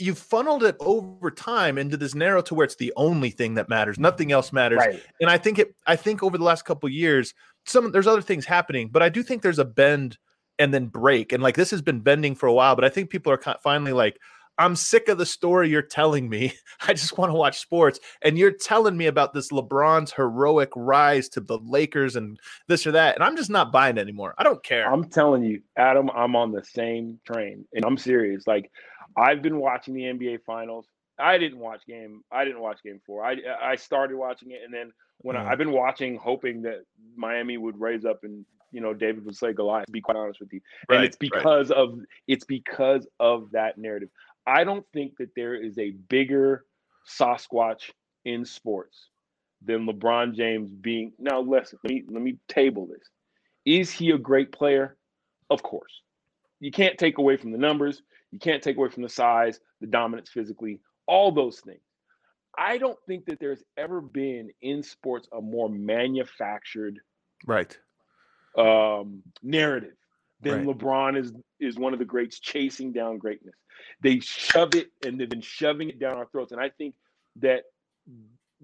you've 0.00 0.18
funneled 0.18 0.62
it 0.62 0.76
over 0.78 1.30
time 1.30 1.76
into 1.76 1.96
this 1.96 2.14
narrow 2.14 2.40
to 2.40 2.54
where 2.54 2.64
it's 2.64 2.76
the 2.76 2.92
only 2.96 3.30
thing 3.30 3.54
that 3.54 3.68
matters. 3.68 3.98
Nothing 3.98 4.32
else 4.32 4.52
matters. 4.52 4.78
Right. 4.78 5.02
And 5.20 5.28
I 5.28 5.38
think 5.38 5.58
it. 5.58 5.74
I 5.86 5.96
think 5.96 6.22
over 6.22 6.38
the 6.38 6.44
last 6.44 6.64
couple 6.64 6.88
years, 6.88 7.34
some 7.68 7.92
there's 7.92 8.06
other 8.06 8.22
things 8.22 8.44
happening, 8.44 8.88
but 8.88 9.02
I 9.02 9.08
do 9.08 9.22
think 9.22 9.42
there's 9.42 9.58
a 9.58 9.64
bend 9.64 10.18
and 10.58 10.74
then 10.74 10.86
break. 10.86 11.32
And 11.32 11.42
like 11.42 11.56
this 11.56 11.70
has 11.70 11.82
been 11.82 12.00
bending 12.00 12.34
for 12.34 12.46
a 12.46 12.52
while, 12.52 12.74
but 12.74 12.84
I 12.84 12.88
think 12.88 13.10
people 13.10 13.32
are 13.32 13.40
finally 13.62 13.92
like, 13.92 14.18
I'm 14.60 14.74
sick 14.74 15.08
of 15.08 15.18
the 15.18 15.26
story 15.26 15.70
you're 15.70 15.82
telling 15.82 16.28
me. 16.28 16.52
I 16.88 16.92
just 16.92 17.16
want 17.16 17.30
to 17.30 17.36
watch 17.36 17.60
sports. 17.60 18.00
And 18.22 18.36
you're 18.36 18.50
telling 18.50 18.96
me 18.96 19.06
about 19.06 19.32
this 19.32 19.52
LeBron's 19.52 20.12
heroic 20.12 20.70
rise 20.74 21.28
to 21.30 21.40
the 21.40 21.58
Lakers 21.58 22.16
and 22.16 22.38
this 22.66 22.86
or 22.86 22.92
that. 22.92 23.14
And 23.14 23.22
I'm 23.22 23.36
just 23.36 23.50
not 23.50 23.70
buying 23.70 23.98
anymore. 23.98 24.34
I 24.36 24.42
don't 24.42 24.62
care. 24.64 24.92
I'm 24.92 25.08
telling 25.08 25.44
you, 25.44 25.62
Adam, 25.76 26.10
I'm 26.10 26.34
on 26.34 26.50
the 26.50 26.64
same 26.64 27.20
train. 27.24 27.64
And 27.72 27.84
I'm 27.84 27.96
serious. 27.96 28.46
Like, 28.48 28.70
I've 29.16 29.42
been 29.42 29.58
watching 29.58 29.94
the 29.94 30.02
NBA 30.02 30.40
finals. 30.44 30.86
I 31.18 31.38
didn't 31.38 31.58
watch 31.58 31.86
game. 31.86 32.22
I 32.30 32.44
didn't 32.44 32.60
watch 32.60 32.82
game 32.82 33.00
four. 33.06 33.24
I 33.24 33.36
I 33.60 33.76
started 33.76 34.16
watching 34.16 34.52
it, 34.52 34.60
and 34.64 34.72
then 34.72 34.92
when 35.18 35.36
mm. 35.36 35.40
I, 35.40 35.48
have 35.48 35.58
been 35.58 35.72
watching, 35.72 36.16
hoping 36.16 36.62
that 36.62 36.84
Miami 37.16 37.56
would 37.56 37.80
raise 37.80 38.04
up 38.04 38.20
and 38.22 38.44
you 38.70 38.80
know 38.80 38.94
David 38.94 39.24
would 39.24 39.36
say 39.36 39.52
Goliath. 39.52 39.86
To 39.86 39.92
be 39.92 40.00
quite 40.00 40.16
honest 40.16 40.40
with 40.40 40.52
you, 40.52 40.60
right, 40.88 40.96
and 40.96 41.04
it's 41.04 41.16
because 41.16 41.70
right. 41.70 41.78
of 41.78 41.98
it's 42.26 42.44
because 42.44 43.06
of 43.18 43.50
that 43.52 43.78
narrative. 43.78 44.08
I 44.46 44.64
don't 44.64 44.86
think 44.92 45.16
that 45.18 45.30
there 45.36 45.54
is 45.54 45.78
a 45.78 45.90
bigger 46.08 46.64
Sasquatch 47.06 47.90
in 48.24 48.44
sports 48.44 49.08
than 49.64 49.86
LeBron 49.86 50.34
James 50.34 50.70
being. 50.70 51.12
Now, 51.18 51.40
listen, 51.40 51.78
let 51.82 51.92
me 51.92 52.04
let 52.08 52.22
me 52.22 52.36
table 52.48 52.86
this. 52.86 53.08
Is 53.64 53.90
he 53.90 54.10
a 54.10 54.18
great 54.18 54.52
player? 54.52 54.96
Of 55.50 55.62
course. 55.62 56.02
You 56.60 56.70
can't 56.70 56.98
take 56.98 57.18
away 57.18 57.36
from 57.36 57.52
the 57.52 57.58
numbers. 57.58 58.02
You 58.30 58.38
can't 58.38 58.62
take 58.62 58.76
away 58.76 58.88
from 58.90 59.02
the 59.02 59.08
size, 59.08 59.60
the 59.80 59.86
dominance 59.86 60.30
physically, 60.30 60.80
all 61.08 61.32
those 61.32 61.58
things. 61.60 61.80
I 62.56 62.78
don't 62.78 62.98
think 63.06 63.26
that 63.26 63.40
there's 63.40 63.64
ever 63.76 64.00
been 64.00 64.50
in 64.62 64.82
sports 64.82 65.28
a 65.32 65.40
more 65.40 65.68
manufactured 65.68 67.00
right 67.46 67.76
um, 68.56 69.22
narrative 69.42 69.94
than 70.40 70.66
right. 70.66 70.76
LeBron 70.76 71.18
is 71.18 71.32
is 71.58 71.76
one 71.78 71.92
of 71.92 71.98
the 71.98 72.04
greats 72.04 72.38
chasing 72.38 72.92
down 72.92 73.18
greatness. 73.18 73.54
They 74.02 74.20
shove 74.20 74.74
it 74.74 74.88
and 75.04 75.18
they've 75.18 75.28
been 75.28 75.40
shoving 75.40 75.88
it 75.88 75.98
down 75.98 76.16
our 76.16 76.26
throats. 76.26 76.52
And 76.52 76.60
I 76.60 76.68
think 76.68 76.94
that 77.36 77.62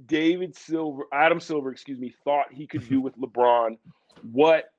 David 0.06 0.56
Silver, 0.56 1.04
Adam 1.12 1.40
Silver, 1.40 1.70
excuse 1.70 1.98
me, 1.98 2.14
thought 2.24 2.46
he 2.52 2.66
could 2.66 2.88
do 2.88 3.00
with 3.00 3.16
LeBron 3.16 3.78
what 4.32 4.70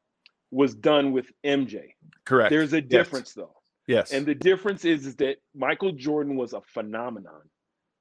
was 0.51 0.75
done 0.75 1.12
with 1.12 1.32
MJ. 1.45 1.93
Correct. 2.25 2.49
There's 2.49 2.73
a 2.73 2.82
difference 2.82 3.30
yes. 3.30 3.45
though. 3.45 3.56
Yes. 3.88 4.12
And 4.12 4.25
the 4.25 4.36
difference 4.36 4.84
is, 4.84 5.06
is 5.06 5.15
that 5.17 5.38
Michael 5.54 5.91
Jordan 5.91 6.36
was 6.36 6.54
a 6.54 6.62
phenomenon 6.62 7.41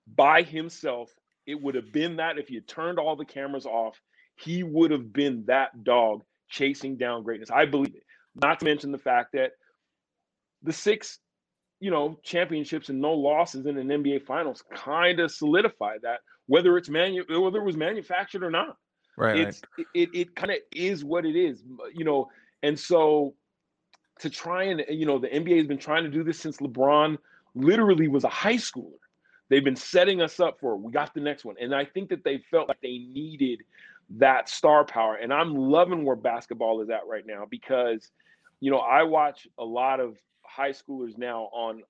by 0.07 0.43
himself. 0.43 1.11
It 1.47 1.61
would 1.61 1.75
have 1.75 1.93
been 1.93 2.17
that 2.17 2.39
if 2.39 2.51
you 2.51 2.61
turned 2.61 2.99
all 2.99 3.17
the 3.17 3.25
cameras 3.25 3.67
off, 3.67 4.01
he 4.37 4.63
would 4.63 4.91
have 4.91 5.13
been 5.13 5.45
that 5.47 5.85
dog 5.85 6.23
chasing 6.49 6.97
down 6.97 7.23
greatness. 7.23 7.51
I 7.51 7.67
believe 7.67 7.95
it. 7.95 8.03
Not 8.35 8.61
to 8.61 8.65
mention 8.65 8.93
the 8.93 8.99
fact 8.99 9.33
that 9.33 9.53
the 10.63 10.73
six 10.73 11.19
you 11.85 11.91
know, 11.91 12.19
championships 12.23 12.89
and 12.89 12.99
no 12.99 13.13
losses 13.13 13.67
in 13.67 13.77
an 13.77 13.89
NBA 13.89 14.25
Finals 14.25 14.65
kind 14.75 15.21
of 15.21 15.31
solidify 15.31 15.99
that, 16.03 16.21
whether 16.47 16.79
it's 16.79 16.89
manu- 16.89 17.27
whether 17.29 17.59
it 17.59 17.65
was 17.65 17.77
manufactured 17.77 18.43
or 18.43 18.51
not. 18.51 18.79
Right. 19.19 19.41
It's 19.41 19.61
right. 19.77 19.87
it 19.95 20.09
it 20.15 20.35
kind 20.35 20.51
of 20.51 20.59
is 20.73 21.05
what 21.05 21.27
it 21.27 21.37
is, 21.37 21.63
you 21.95 22.05
know. 22.05 22.31
And 22.63 22.79
so 22.79 23.35
to 24.21 24.31
try 24.31 24.65
and 24.65 24.83
you 24.89 25.05
know 25.05 25.19
the 25.19 25.29
NBA 25.29 25.59
has 25.59 25.67
been 25.67 25.77
trying 25.77 26.05
to 26.05 26.11
do 26.11 26.25
this 26.25 26.41
since 26.41 26.57
LeBron 26.57 27.19
literally 27.55 28.09
was 28.09 28.25
a 28.25 28.31
high 28.31 28.55
schooler. 28.55 28.93
They've 29.55 29.63
been 29.63 29.77
setting 29.77 30.21
us 30.21 30.41
up 30.41 30.59
for 30.59 30.77
we 30.77 30.91
got 30.91 31.15
the 31.15 31.21
next 31.21 31.45
one, 31.45 31.55
and 31.61 31.73
I 31.73 31.85
think 31.85 32.09
that 32.09 32.25
they 32.25 32.39
felt 32.51 32.67
like 32.67 32.81
they 32.81 32.99
needed 32.99 33.63
that 34.19 34.49
star 34.49 34.85
power. 34.85 35.15
And 35.15 35.33
I'm 35.33 35.55
loving 35.55 36.05
where 36.05 36.17
basketball 36.17 36.83
is 36.83 36.91
at 36.91 37.07
right 37.07 37.25
now 37.25 37.45
because 37.49 38.11
you 38.59 38.73
know 38.73 38.79
I 38.79 39.05
watch 39.05 39.47
a 39.57 39.65
lot 39.65 40.01
of 40.01 40.19
high 40.43 40.73
schoolers 40.73 41.17
now 41.17 41.51
on 41.53 41.85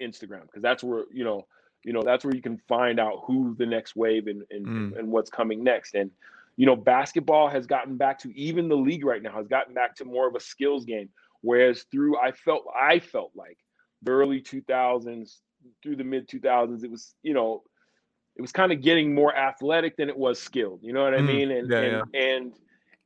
Instagram 0.00 0.44
because 0.46 0.62
that's 0.62 0.82
where 0.82 1.04
you 1.12 1.22
know 1.22 1.46
you 1.84 1.92
know 1.92 2.00
that's 2.02 2.24
where 2.24 2.34
you 2.34 2.40
can 2.40 2.56
find 2.66 2.98
out 2.98 3.24
who 3.26 3.54
the 3.58 3.66
next 3.66 3.94
wave 3.94 4.26
and 4.26 4.44
and, 4.50 4.66
mm. 4.66 4.98
and 4.98 5.06
what's 5.06 5.28
coming 5.28 5.62
next 5.62 5.94
and 5.94 6.10
you 6.56 6.64
know 6.64 6.76
basketball 6.76 7.46
has 7.46 7.66
gotten 7.66 7.98
back 7.98 8.18
to 8.20 8.34
even 8.34 8.70
the 8.70 8.74
league 8.74 9.04
right 9.04 9.22
now 9.22 9.32
has 9.32 9.48
gotten 9.48 9.74
back 9.74 9.94
to 9.96 10.06
more 10.06 10.26
of 10.26 10.34
a 10.34 10.40
skills 10.40 10.86
game 10.86 11.10
whereas 11.42 11.82
through 11.90 12.18
i 12.18 12.30
felt 12.30 12.64
i 12.74 12.98
felt 12.98 13.32
like 13.34 13.58
the 14.02 14.10
early 14.10 14.40
2000s 14.40 15.38
through 15.82 15.96
the 15.96 16.04
mid 16.04 16.28
2000s 16.28 16.84
it 16.84 16.90
was 16.90 17.14
you 17.22 17.34
know 17.34 17.62
it 18.36 18.40
was 18.40 18.52
kind 18.52 18.72
of 18.72 18.80
getting 18.80 19.14
more 19.14 19.34
athletic 19.36 19.96
than 19.96 20.08
it 20.08 20.16
was 20.16 20.40
skilled 20.40 20.80
you 20.82 20.92
know 20.92 21.04
what 21.04 21.14
i 21.14 21.18
mm. 21.18 21.26
mean 21.26 21.50
and 21.50 21.70
yeah, 21.70 21.78
and, 21.78 22.02
yeah. 22.12 22.20
and 22.20 22.52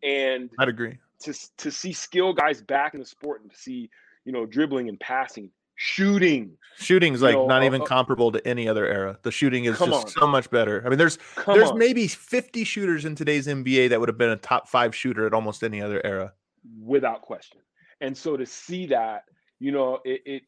and 0.03 0.51
i'd 0.59 0.69
agree 0.69 0.99
to 1.21 1.35
to 1.57 1.71
see 1.71 1.93
skill 1.93 2.33
guys 2.33 2.63
back 2.63 2.95
in 2.95 3.01
the 3.01 3.07
sport 3.07 3.43
and 3.43 3.51
to 3.51 3.57
see 3.57 3.91
you 4.25 4.33
know 4.33 4.47
dribbling 4.47 4.89
and 4.89 4.99
passing 5.01 5.51
shooting. 5.77 6.57
Shooting's 6.79 7.23
like 7.23 7.35
know, 7.35 7.47
not 7.47 7.63
even 7.63 7.83
uh, 7.83 7.85
comparable 7.85 8.33
to 8.33 8.47
any 8.47 8.69
other 8.69 8.87
era. 8.87 9.19
The 9.23 9.31
shooting 9.31 9.67
is 9.67 9.79
just 9.79 9.93
on. 9.93 10.09
so 10.09 10.27
much 10.27 10.51
better. 10.51 10.83
I 10.85 10.89
mean, 10.89 10.99
there's 10.99 11.19
come 11.37 11.57
there's 11.57 11.71
on. 11.71 11.79
maybe 11.79 12.09
50 12.09 12.65
shooters 12.65 13.05
in 13.05 13.15
today's 13.15 13.47
NBA 13.47 13.91
that 13.91 14.01
would 14.01 14.09
have 14.09 14.19
been 14.19 14.31
a 14.31 14.37
top 14.37 14.69
five 14.69 14.95
shooter 14.95 15.27
at 15.27 15.33
almost 15.33 15.63
any 15.63 15.81
other 15.81 16.05
era. 16.05 16.33
Without 16.81 17.23
question. 17.23 17.61
And 18.01 18.17
so 18.17 18.37
to 18.37 18.45
see 18.45 18.87
that, 18.87 19.25
you 19.59 19.73
know, 19.73 20.01
it, 20.05 20.23
it 20.27 20.43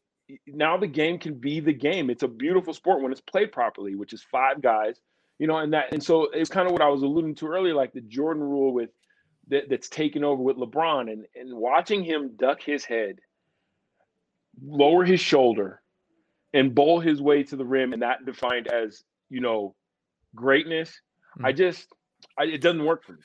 now 0.47 0.77
the 0.77 0.87
game 0.87 1.19
can 1.19 1.35
be 1.35 1.59
the 1.59 1.73
game. 1.73 2.09
It's 2.09 2.23
a 2.23 2.27
beautiful 2.27 2.73
sport 2.73 3.01
when 3.01 3.11
it's 3.11 3.21
played 3.21 3.51
properly, 3.51 3.95
which 3.95 4.13
is 4.13 4.23
five 4.23 4.61
guys, 4.61 4.99
you 5.37 5.47
know, 5.47 5.57
and 5.57 5.73
that 5.73 5.93
and 5.93 6.03
so 6.03 6.29
it's 6.31 6.49
kind 6.49 6.67
of 6.67 6.73
what 6.73 6.81
I 6.81 6.89
was 6.89 7.01
alluding 7.01 7.35
to 7.35 7.47
earlier, 7.47 7.73
like 7.73 7.93
the 7.93 8.01
Jordan 8.01 8.43
rule 8.43 8.73
with 8.73 8.89
that, 9.49 9.69
that's 9.69 9.89
taken 9.89 10.23
over 10.23 10.41
with 10.41 10.57
LeBron 10.57 11.11
and 11.11 11.25
and 11.35 11.53
watching 11.53 12.03
him 12.03 12.35
duck 12.37 12.61
his 12.61 12.85
head 12.85 13.19
lower 14.61 15.05
his 15.05 15.19
shoulder 15.19 15.81
and 16.53 16.73
bowl 16.73 16.99
his 16.99 17.21
way 17.21 17.43
to 17.43 17.55
the 17.55 17.65
rim 17.65 17.93
and 17.93 18.01
that 18.01 18.25
defined 18.25 18.67
as 18.67 19.03
you 19.29 19.41
know 19.41 19.75
greatness 20.35 20.89
mm-hmm. 20.89 21.45
i 21.45 21.51
just 21.51 21.87
I, 22.37 22.45
it 22.45 22.61
doesn't 22.61 22.83
work 22.83 23.03
for 23.03 23.13
me 23.13 23.19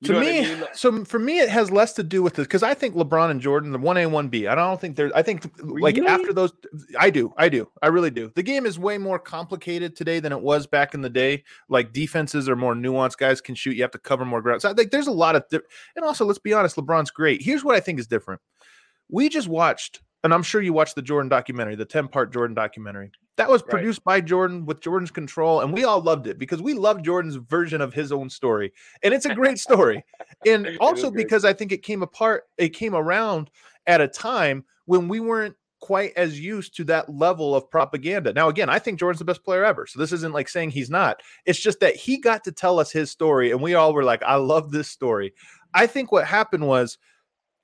you 0.00 0.14
to 0.14 0.20
me, 0.20 0.38
I 0.38 0.54
mean? 0.54 0.64
so 0.74 1.04
for 1.04 1.18
me, 1.18 1.40
it 1.40 1.48
has 1.48 1.72
less 1.72 1.92
to 1.94 2.04
do 2.04 2.22
with 2.22 2.34
this 2.34 2.46
because 2.46 2.62
I 2.62 2.72
think 2.72 2.94
LeBron 2.94 3.30
and 3.30 3.40
Jordan, 3.40 3.72
the 3.72 3.78
one 3.78 3.96
A, 3.96 4.06
one 4.06 4.28
B. 4.28 4.46
I 4.46 4.54
don't 4.54 4.80
think 4.80 4.94
they're. 4.94 5.10
I 5.14 5.22
think 5.22 5.50
really? 5.58 5.80
like 5.80 5.98
after 5.98 6.32
those, 6.32 6.52
I 6.98 7.10
do, 7.10 7.32
I 7.36 7.48
do, 7.48 7.68
I 7.82 7.88
really 7.88 8.10
do. 8.10 8.30
The 8.36 8.42
game 8.44 8.64
is 8.64 8.78
way 8.78 8.96
more 8.96 9.18
complicated 9.18 9.96
today 9.96 10.20
than 10.20 10.30
it 10.30 10.40
was 10.40 10.68
back 10.68 10.94
in 10.94 11.00
the 11.00 11.10
day. 11.10 11.42
Like 11.68 11.92
defenses 11.92 12.48
are 12.48 12.56
more 12.56 12.74
nuanced. 12.74 13.18
Guys 13.18 13.40
can 13.40 13.56
shoot. 13.56 13.76
You 13.76 13.82
have 13.82 13.90
to 13.90 13.98
cover 13.98 14.24
more 14.24 14.40
ground. 14.40 14.62
So 14.62 14.70
I 14.70 14.74
think 14.74 14.92
there's 14.92 15.08
a 15.08 15.12
lot 15.12 15.34
of, 15.34 15.44
and 15.50 16.04
also 16.04 16.24
let's 16.24 16.38
be 16.38 16.52
honest, 16.52 16.76
LeBron's 16.76 17.10
great. 17.10 17.42
Here's 17.42 17.64
what 17.64 17.74
I 17.74 17.80
think 17.80 17.98
is 17.98 18.06
different. 18.06 18.40
We 19.08 19.28
just 19.28 19.48
watched 19.48 20.00
and 20.24 20.34
I'm 20.34 20.42
sure 20.42 20.60
you 20.60 20.72
watched 20.72 20.96
the 20.96 21.02
Jordan 21.02 21.28
documentary, 21.28 21.76
the 21.76 21.84
10 21.84 22.08
part 22.08 22.32
Jordan 22.32 22.54
documentary. 22.54 23.12
That 23.36 23.48
was 23.48 23.62
produced 23.62 24.00
right. 24.04 24.16
by 24.16 24.26
Jordan 24.26 24.66
with 24.66 24.80
Jordan's 24.80 25.12
control, 25.12 25.60
and 25.60 25.72
we 25.72 25.84
all 25.84 26.00
loved 26.00 26.26
it 26.26 26.38
because 26.38 26.60
we 26.60 26.74
loved 26.74 27.04
Jordan's 27.04 27.36
version 27.36 27.80
of 27.80 27.94
his 27.94 28.10
own 28.10 28.28
story. 28.28 28.72
And 29.02 29.14
it's 29.14 29.26
a 29.26 29.34
great 29.34 29.58
story. 29.58 30.04
and 30.44 30.76
also 30.80 31.10
because 31.10 31.44
I 31.44 31.52
think 31.52 31.70
it 31.70 31.82
came 31.82 32.02
apart, 32.02 32.44
it 32.56 32.70
came 32.70 32.96
around 32.96 33.50
at 33.86 34.00
a 34.00 34.08
time 34.08 34.64
when 34.86 35.06
we 35.06 35.20
weren't 35.20 35.54
quite 35.80 36.12
as 36.16 36.40
used 36.40 36.74
to 36.76 36.84
that 36.84 37.08
level 37.08 37.54
of 37.54 37.70
propaganda. 37.70 38.32
Now, 38.32 38.48
again, 38.48 38.68
I 38.68 38.80
think 38.80 38.98
Jordan's 38.98 39.20
the 39.20 39.24
best 39.24 39.44
player 39.44 39.64
ever. 39.64 39.86
So 39.86 40.00
this 40.00 40.12
isn't 40.12 40.34
like 40.34 40.48
saying 40.48 40.70
he's 40.70 40.90
not. 40.90 41.22
It's 41.46 41.60
just 41.60 41.78
that 41.78 41.94
he 41.94 42.18
got 42.18 42.42
to 42.44 42.52
tell 42.52 42.80
us 42.80 42.90
his 42.90 43.12
story, 43.12 43.52
and 43.52 43.62
we 43.62 43.74
all 43.74 43.94
were 43.94 44.02
like, 44.02 44.22
I 44.24 44.34
love 44.34 44.72
this 44.72 44.88
story. 44.88 45.32
I 45.74 45.86
think 45.86 46.10
what 46.10 46.26
happened 46.26 46.66
was 46.66 46.98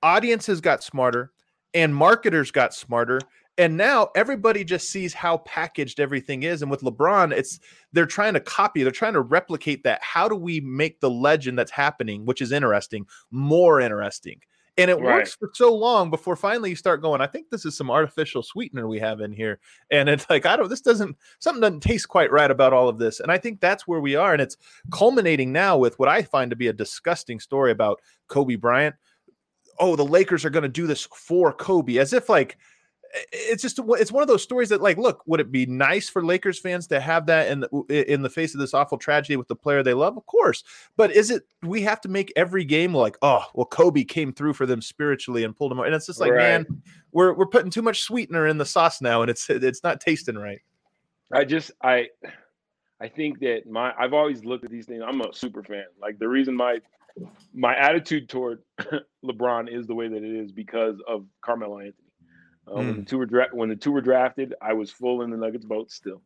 audiences 0.01 0.61
got 0.61 0.83
smarter 0.83 1.33
and 1.75 1.95
marketers 1.95 2.49
got 2.49 2.73
smarter 2.73 3.19
and 3.57 3.77
now 3.77 4.09
everybody 4.15 4.63
just 4.63 4.89
sees 4.89 5.13
how 5.13 5.37
packaged 5.39 5.99
everything 5.99 6.43
is 6.43 6.61
and 6.61 6.71
with 6.71 6.81
lebron 6.81 7.31
it's 7.31 7.59
they're 7.93 8.05
trying 8.05 8.33
to 8.33 8.39
copy 8.39 8.81
they're 8.83 8.91
trying 8.91 9.13
to 9.13 9.21
replicate 9.21 9.83
that. 9.83 10.01
How 10.01 10.27
do 10.27 10.35
we 10.35 10.59
make 10.61 10.99
the 10.99 11.09
legend 11.09 11.59
that's 11.59 11.71
happening 11.71 12.25
which 12.25 12.41
is 12.41 12.51
interesting 12.51 13.05
more 13.31 13.79
interesting? 13.79 14.39
And 14.77 14.91
it 14.91 14.95
right. 14.95 15.03
works 15.03 15.35
for 15.35 15.49
so 15.53 15.73
long 15.73 16.09
before 16.09 16.35
finally 16.35 16.69
you 16.69 16.75
start 16.75 17.01
going 17.01 17.21
i 17.21 17.27
think 17.27 17.49
this 17.49 17.65
is 17.65 17.77
some 17.77 17.89
artificial 17.89 18.43
sweetener 18.43 18.87
we 18.87 18.99
have 18.99 19.21
in 19.21 19.31
here. 19.31 19.59
And 19.91 20.09
it's 20.09 20.29
like 20.29 20.45
i 20.45 20.55
don't 20.55 20.69
this 20.69 20.81
doesn't 20.81 21.15
something 21.39 21.61
doesn't 21.61 21.81
taste 21.81 22.09
quite 22.09 22.31
right 22.31 22.51
about 22.51 22.73
all 22.73 22.89
of 22.89 22.97
this. 22.97 23.19
And 23.19 23.31
i 23.31 23.37
think 23.37 23.61
that's 23.61 23.87
where 23.87 24.01
we 24.01 24.15
are 24.15 24.33
and 24.33 24.41
it's 24.41 24.57
culminating 24.91 25.51
now 25.51 25.77
with 25.77 25.97
what 25.99 26.09
i 26.09 26.21
find 26.21 26.49
to 26.49 26.57
be 26.57 26.67
a 26.67 26.73
disgusting 26.73 27.39
story 27.39 27.71
about 27.71 28.01
kobe 28.27 28.55
bryant 28.55 28.95
oh, 29.79 29.95
the 29.95 30.05
Lakers 30.05 30.45
are 30.45 30.49
going 30.49 30.63
to 30.63 30.69
do 30.69 30.87
this 30.87 31.07
for 31.13 31.53
Kobe, 31.53 31.97
as 31.97 32.13
if 32.13 32.29
like 32.29 32.57
it's 33.31 33.61
just 33.61 33.79
it's 33.79 34.11
one 34.11 34.21
of 34.21 34.27
those 34.27 34.43
stories 34.43 34.69
that 34.69 34.81
like 34.81 34.97
look 34.97 35.21
would 35.25 35.39
it 35.39 35.51
be 35.51 35.65
nice 35.65 36.09
for 36.09 36.25
lakers 36.25 36.59
fans 36.59 36.87
to 36.87 36.99
have 36.99 37.25
that 37.25 37.47
in 37.49 37.61
the 37.61 38.11
in 38.11 38.21
the 38.21 38.29
face 38.29 38.53
of 38.53 38.59
this 38.59 38.73
awful 38.73 38.97
tragedy 38.97 39.35
with 39.37 39.47
the 39.47 39.55
player 39.55 39.83
they 39.83 39.93
love 39.93 40.17
of 40.17 40.25
course 40.25 40.63
but 40.97 41.11
is 41.11 41.29
it 41.29 41.43
we 41.63 41.81
have 41.81 42.01
to 42.01 42.09
make 42.09 42.31
every 42.35 42.65
game 42.65 42.93
like 42.93 43.17
oh 43.21 43.45
well 43.53 43.65
kobe 43.65 44.03
came 44.03 44.33
through 44.33 44.53
for 44.53 44.65
them 44.65 44.81
spiritually 44.81 45.43
and 45.43 45.55
pulled 45.55 45.71
them 45.71 45.79
out 45.79 45.85
and 45.85 45.95
it's 45.95 46.07
just 46.07 46.19
like 46.19 46.31
right. 46.31 46.39
man 46.39 46.65
we're 47.11 47.33
we're 47.33 47.45
putting 47.45 47.71
too 47.71 47.81
much 47.81 48.01
sweetener 48.01 48.47
in 48.47 48.57
the 48.57 48.65
sauce 48.65 49.01
now 49.01 49.21
and 49.21 49.29
it's 49.29 49.49
it's 49.49 49.83
not 49.83 50.01
tasting 50.01 50.35
right 50.35 50.59
i 51.31 51.43
just 51.43 51.71
i 51.83 52.07
i 52.99 53.07
think 53.07 53.39
that 53.39 53.65
my 53.69 53.93
i've 53.97 54.13
always 54.13 54.43
looked 54.43 54.65
at 54.65 54.71
these 54.71 54.85
things 54.85 55.03
i'm 55.05 55.21
a 55.21 55.33
super 55.33 55.63
fan 55.63 55.85
like 56.01 56.19
the 56.19 56.27
reason 56.27 56.55
my 56.55 56.79
my 57.53 57.75
attitude 57.75 58.29
toward 58.29 58.61
LeBron 59.25 59.73
is 59.73 59.87
the 59.87 59.95
way 59.95 60.07
that 60.07 60.23
it 60.23 60.43
is 60.43 60.51
because 60.51 60.97
of 61.07 61.25
Carmelo 61.41 61.79
Anthony. 61.79 61.93
Uh, 62.67 62.71
mm. 62.71 62.75
When 62.77 62.87
the 62.87 62.93
hmm. 62.93 63.03
two 63.03 63.17
were 63.19 63.25
dra- 63.25 63.49
when 63.51 63.69
the 63.69 63.75
two 63.75 63.91
were 63.91 64.01
drafted, 64.01 64.55
I 64.61 64.73
was 64.73 64.91
full 64.91 65.21
in 65.21 65.29
the 65.29 65.37
Nuggets 65.37 65.65
boat 65.65 65.91
still, 65.91 66.21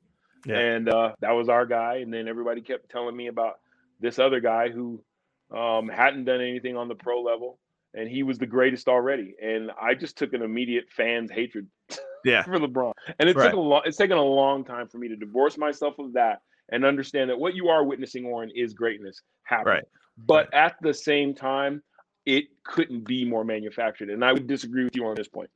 yeah. 0.46 0.58
and 0.58 0.90
uh, 0.90 1.14
that 1.20 1.32
was 1.32 1.50
our 1.50 1.66
guy. 1.66 1.98
And 1.98 2.14
then 2.14 2.28
everybody 2.28 2.62
kept 2.62 2.90
telling 2.90 3.16
me 3.16 3.28
about 3.28 3.60
this 4.00 4.20
other 4.20 4.40
guy 4.40 4.70
who 4.70 5.04
um, 5.56 5.90
hadn't 5.90 6.26
done 6.26 6.40
anything 6.40 6.78
on 6.78 6.88
the 6.88 6.96
pro 6.96 7.22
level, 7.22 7.60
and 7.94 8.08
he 8.08 8.24
was 8.24 8.38
the 8.38 8.48
greatest 8.48 8.88
already. 8.88 9.36
And 9.42 9.70
I 9.82 9.96
just 9.96 10.18
took 10.18 10.32
an 10.32 10.42
immediate 10.42 10.86
fans 10.90 11.30
hatred, 11.30 11.68
yeah, 12.24 12.44
for 12.44 12.58
LeBron. 12.58 12.94
And 13.20 13.30
it 13.30 13.36
right. 13.36 13.48
took 13.48 13.56
a 13.56 13.60
long. 13.60 13.82
It's 13.84 13.98
taken 13.98 14.18
a 14.18 14.24
long 14.24 14.64
time 14.64 14.88
for 14.88 14.98
me 14.98 15.10
to 15.10 15.18
divorce 15.18 15.58
myself 15.58 16.00
of 16.00 16.14
that 16.14 16.42
and 16.72 16.86
understand 16.86 17.30
that 17.30 17.40
what 17.40 17.56
you 17.56 17.68
are 17.68 17.84
witnessing, 17.84 18.26
Oren, 18.26 18.52
is 18.56 18.74
greatness 18.74 19.22
happening. 19.44 19.74
Right. 19.74 19.86
But 20.26 20.54
at 20.54 20.76
the 20.82 20.94
same 20.94 21.34
time, 21.34 21.84
it 22.26 22.46
couldn't 22.64 23.06
be 23.06 23.26
more 23.26 23.44
manufactured. 23.44 24.10
And 24.10 24.24
I 24.24 24.34
would 24.34 24.48
disagree 24.48 24.84
with 24.84 24.96
you 24.96 25.06
on 25.06 25.16
this 25.16 25.28
point. 25.28 25.50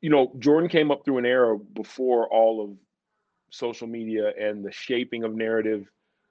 You 0.00 0.10
know, 0.10 0.32
Jordan 0.38 0.68
came 0.68 0.90
up 0.90 1.04
through 1.04 1.18
an 1.18 1.26
era 1.26 1.58
before 1.58 2.28
all 2.32 2.64
of 2.64 2.76
social 3.50 3.86
media 3.86 4.32
and 4.38 4.64
the 4.64 4.72
shaping 4.72 5.24
of 5.24 5.34
narrative 5.34 5.86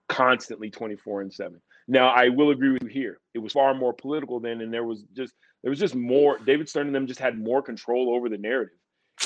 constantly 0.10 0.69
24 0.69 1.21
and 1.21 1.34
7. 1.34 1.62
Now, 1.88 2.10
I 2.10 2.30
will 2.30 2.52
agree 2.52 2.71
with 2.71 2.84
you 2.84 2.89
here. 2.89 3.19
It 3.34 3.39
was 3.39 3.54
far 3.54 3.74
more 3.74 3.93
political 3.93 4.39
then, 4.39 4.62
and 4.62 4.74
there 4.74 4.84
was 4.84 5.04
just 5.15 5.34
there 5.63 5.69
was 5.69 5.80
just 5.80 5.95
more. 5.95 6.38
David 6.39 6.69
Stern 6.69 6.88
and 6.88 6.95
them 6.95 7.08
just 7.08 7.19
had 7.19 7.38
more 7.38 7.62
control 7.62 8.13
over 8.15 8.30
the 8.30 8.38
narrative 8.38 8.78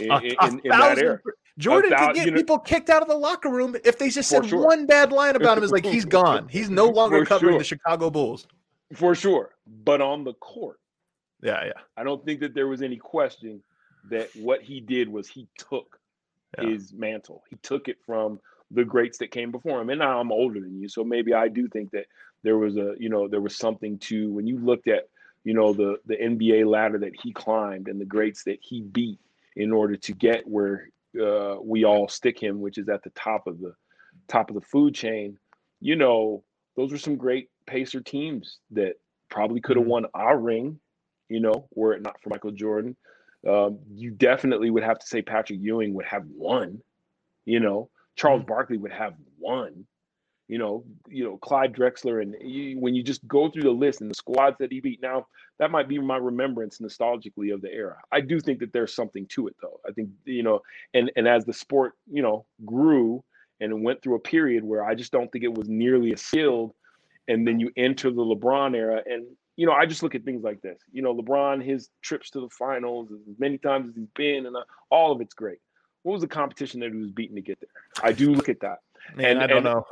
in, 0.02 0.12
a, 0.12 0.17
in, 0.19 0.36
in, 0.41 0.62
in 0.63 0.69
that 0.69 0.98
era. 0.98 1.19
Jordan 1.58 1.93
about, 1.93 2.08
could 2.08 2.15
get 2.15 2.26
you 2.26 2.32
know, 2.32 2.38
people 2.38 2.60
kicked 2.60 2.89
out 2.89 3.02
of 3.02 3.08
the 3.08 3.15
locker 3.15 3.50
room 3.50 3.76
if 3.86 3.98
they 3.98 4.10
just 4.10 4.30
said 4.30 4.45
sure. 4.45 4.65
one 4.65 4.86
bad 4.86 5.12
line 5.12 5.36
about 5.36 5.58
him. 5.58 5.63
Is 5.63 5.71
like 5.71 5.86
he's 5.86 6.06
gone. 6.21 6.48
He's 6.50 6.69
no 6.69 6.88
longer 6.88 7.19
for 7.19 7.26
covering 7.26 7.54
sure. 7.54 7.60
the 7.60 7.65
Chicago 7.65 8.10
Bulls. 8.10 8.48
For 8.93 9.15
sure, 9.15 9.56
but 9.84 10.02
on 10.02 10.24
the 10.24 10.34
court, 10.34 10.80
yeah, 11.41 11.65
yeah. 11.65 11.71
I 11.98 12.04
don't 12.04 12.24
think 12.26 12.41
that 12.41 12.54
there 12.54 12.67
was 12.67 12.82
any 12.82 12.98
question 12.98 13.63
that 14.10 14.30
what 14.36 14.62
he 14.62 14.80
did 14.80 15.10
was 15.10 15.28
he 15.28 15.48
took 15.58 16.00
yeah. 16.58 16.69
his 16.69 16.93
mantle. 16.93 17.43
He 17.50 17.56
took 17.58 17.88
it 17.88 17.98
from 18.06 18.39
the 18.71 18.84
greats 18.84 19.17
that 19.19 19.32
came 19.32 19.52
before 19.52 19.82
him. 19.82 19.89
And 19.89 20.00
now 20.00 20.19
I'm 20.19 20.32
older 20.32 20.60
than 20.60 20.80
you, 20.80 20.89
so 20.89 21.04
maybe 21.04 21.34
I 21.34 21.48
do 21.48 21.67
think 21.67 21.91
that 21.91 22.06
there 22.43 22.58
was 22.58 22.78
a, 22.78 22.93
you 23.00 23.10
know, 23.10 23.28
there 23.28 23.41
was 23.41 23.56
something 23.56 23.98
to 24.00 24.32
when 24.32 24.45
you 24.45 24.60
looked 24.60 24.88
at, 24.88 25.08
you 25.43 25.54
know, 25.54 25.74
the 25.74 25.98
the 26.06 26.15
NBA 26.15 26.69
ladder 26.69 27.00
that 27.00 27.13
he 27.24 27.32
climbed 27.32 27.88
and 27.88 28.00
the 28.00 28.06
greats 28.06 28.43
that 28.43 28.60
he 28.62 28.82
beat 28.82 29.19
in 29.56 29.72
order 29.72 29.96
to 29.96 30.13
get 30.13 30.48
where 30.48 30.89
uh, 31.22 31.56
we 31.62 31.86
all 31.86 32.08
stick 32.08 32.41
him, 32.41 32.60
which 32.60 32.78
is 32.78 32.89
at 32.89 33.04
the 33.04 33.10
top 33.12 33.48
of 33.48 33.60
the 33.60 33.74
top 34.28 34.50
of 34.50 34.56
the 34.56 34.62
food 34.62 34.94
chain. 34.94 35.38
You 35.80 35.96
know, 35.96 36.44
those 36.76 36.91
were 36.91 36.98
some 36.98 37.15
great 37.15 37.50
Pacer 37.68 38.02
teams 38.02 38.60
that 38.72 38.94
probably 39.30 39.62
could 39.62 39.78
have 39.78 39.84
mm-hmm. 39.84 39.91
won 39.91 40.06
our 40.13 40.38
ring. 40.38 40.80
You 41.30 41.39
know, 41.39 41.68
were 41.74 41.94
it 41.94 42.02
not 42.02 42.22
for 42.22 42.30
Michael 42.30 42.52
Jordan, 42.52 42.96
um, 43.48 43.80
you 43.91 44.12
definitely 44.12 44.70
would 44.70 44.84
have 44.84 45.00
to 45.00 45.08
say 45.08 45.22
Patrick 45.22 45.60
Ewing 45.62 45.94
would 45.94 46.06
have 46.06 46.24
won. 46.28 46.82
You 47.46 47.60
know, 47.60 47.89
Charles 48.15 48.41
mm-hmm. 48.41 48.50
Barkley 48.50 48.78
would 48.78 48.91
have 48.91 49.13
won. 49.39 49.86
You 50.47 50.58
know, 50.58 50.84
you 51.08 51.23
know 51.23 51.38
Clyde 51.38 51.73
Drexler, 51.73 52.21
and 52.21 52.36
you, 52.41 52.79
when 52.79 52.93
you 52.95 53.03
just 53.03 53.27
go 53.27 53.49
through 53.49 53.63
the 53.63 53.71
list 53.71 54.01
and 54.01 54.10
the 54.10 54.15
squads 54.15 54.58
that 54.60 54.71
he 54.71 54.79
beat, 54.79 55.01
now 55.01 55.27
that 55.60 55.71
might 55.71 55.88
be 55.88 55.97
my 55.99 56.17
remembrance 56.17 56.79
nostalgically 56.79 57.53
of 57.53 57.62
the 57.62 57.71
era. 57.71 57.97
I 58.12 58.21
do 58.21 58.39
think 58.39 58.60
that 58.60 58.73
there's 58.73 58.93
something 58.93 59.25
to 59.27 59.47
it, 59.47 59.55
though. 59.62 59.79
I 59.88 59.91
think 59.91 60.10
you 60.25 60.43
know, 60.43 60.62
and 60.93 61.12
and 61.15 61.27
as 61.27 61.45
the 61.45 61.53
sport 61.53 61.93
you 62.12 62.21
know 62.21 62.45
grew 62.65 63.23
and 63.60 63.84
went 63.84 64.01
through 64.01 64.15
a 64.15 64.19
period 64.19 64.63
where 64.63 64.86
I 64.86 64.95
just 64.95 65.12
don't 65.12 65.31
think 65.31 65.43
it 65.43 65.53
was 65.53 65.69
nearly 65.69 66.13
as 66.13 66.21
skilled, 66.21 66.73
and 67.27 67.47
then 67.47 67.60
you 67.60 67.71
enter 67.77 68.12
the 68.12 68.21
LeBron 68.21 68.75
era, 68.75 69.01
and 69.05 69.25
you 69.55 69.65
know, 69.65 69.73
I 69.73 69.86
just 69.86 70.03
look 70.03 70.15
at 70.15 70.23
things 70.23 70.43
like 70.43 70.62
this. 70.62 70.79
You 70.91 71.01
know, 71.01 71.15
LeBron, 71.15 71.63
his 71.63 71.89
trips 72.01 72.29
to 72.31 72.41
the 72.41 72.49
finals, 72.49 73.10
as 73.12 73.39
many 73.39 73.58
times 73.58 73.89
as 73.89 73.95
he's 73.95 74.10
been, 74.15 74.45
and 74.45 74.55
uh, 74.55 74.63
all 74.89 75.12
of 75.12 75.21
it's 75.21 75.34
great. 75.34 75.60
What 76.03 76.13
was 76.13 76.21
the 76.21 76.27
competition 76.27 76.81
that 76.81 76.91
he 76.91 76.97
was 76.97 77.12
beating 77.12 77.36
to 77.36 77.41
get 77.41 77.60
there? 77.60 77.69
I 78.03 78.12
do 78.12 78.31
look 78.31 78.49
at 78.49 78.60
that. 78.60 78.79
Man, 79.15 79.32
and, 79.32 79.41
I 79.41 79.48
don't 79.48 79.63
know. 79.63 79.86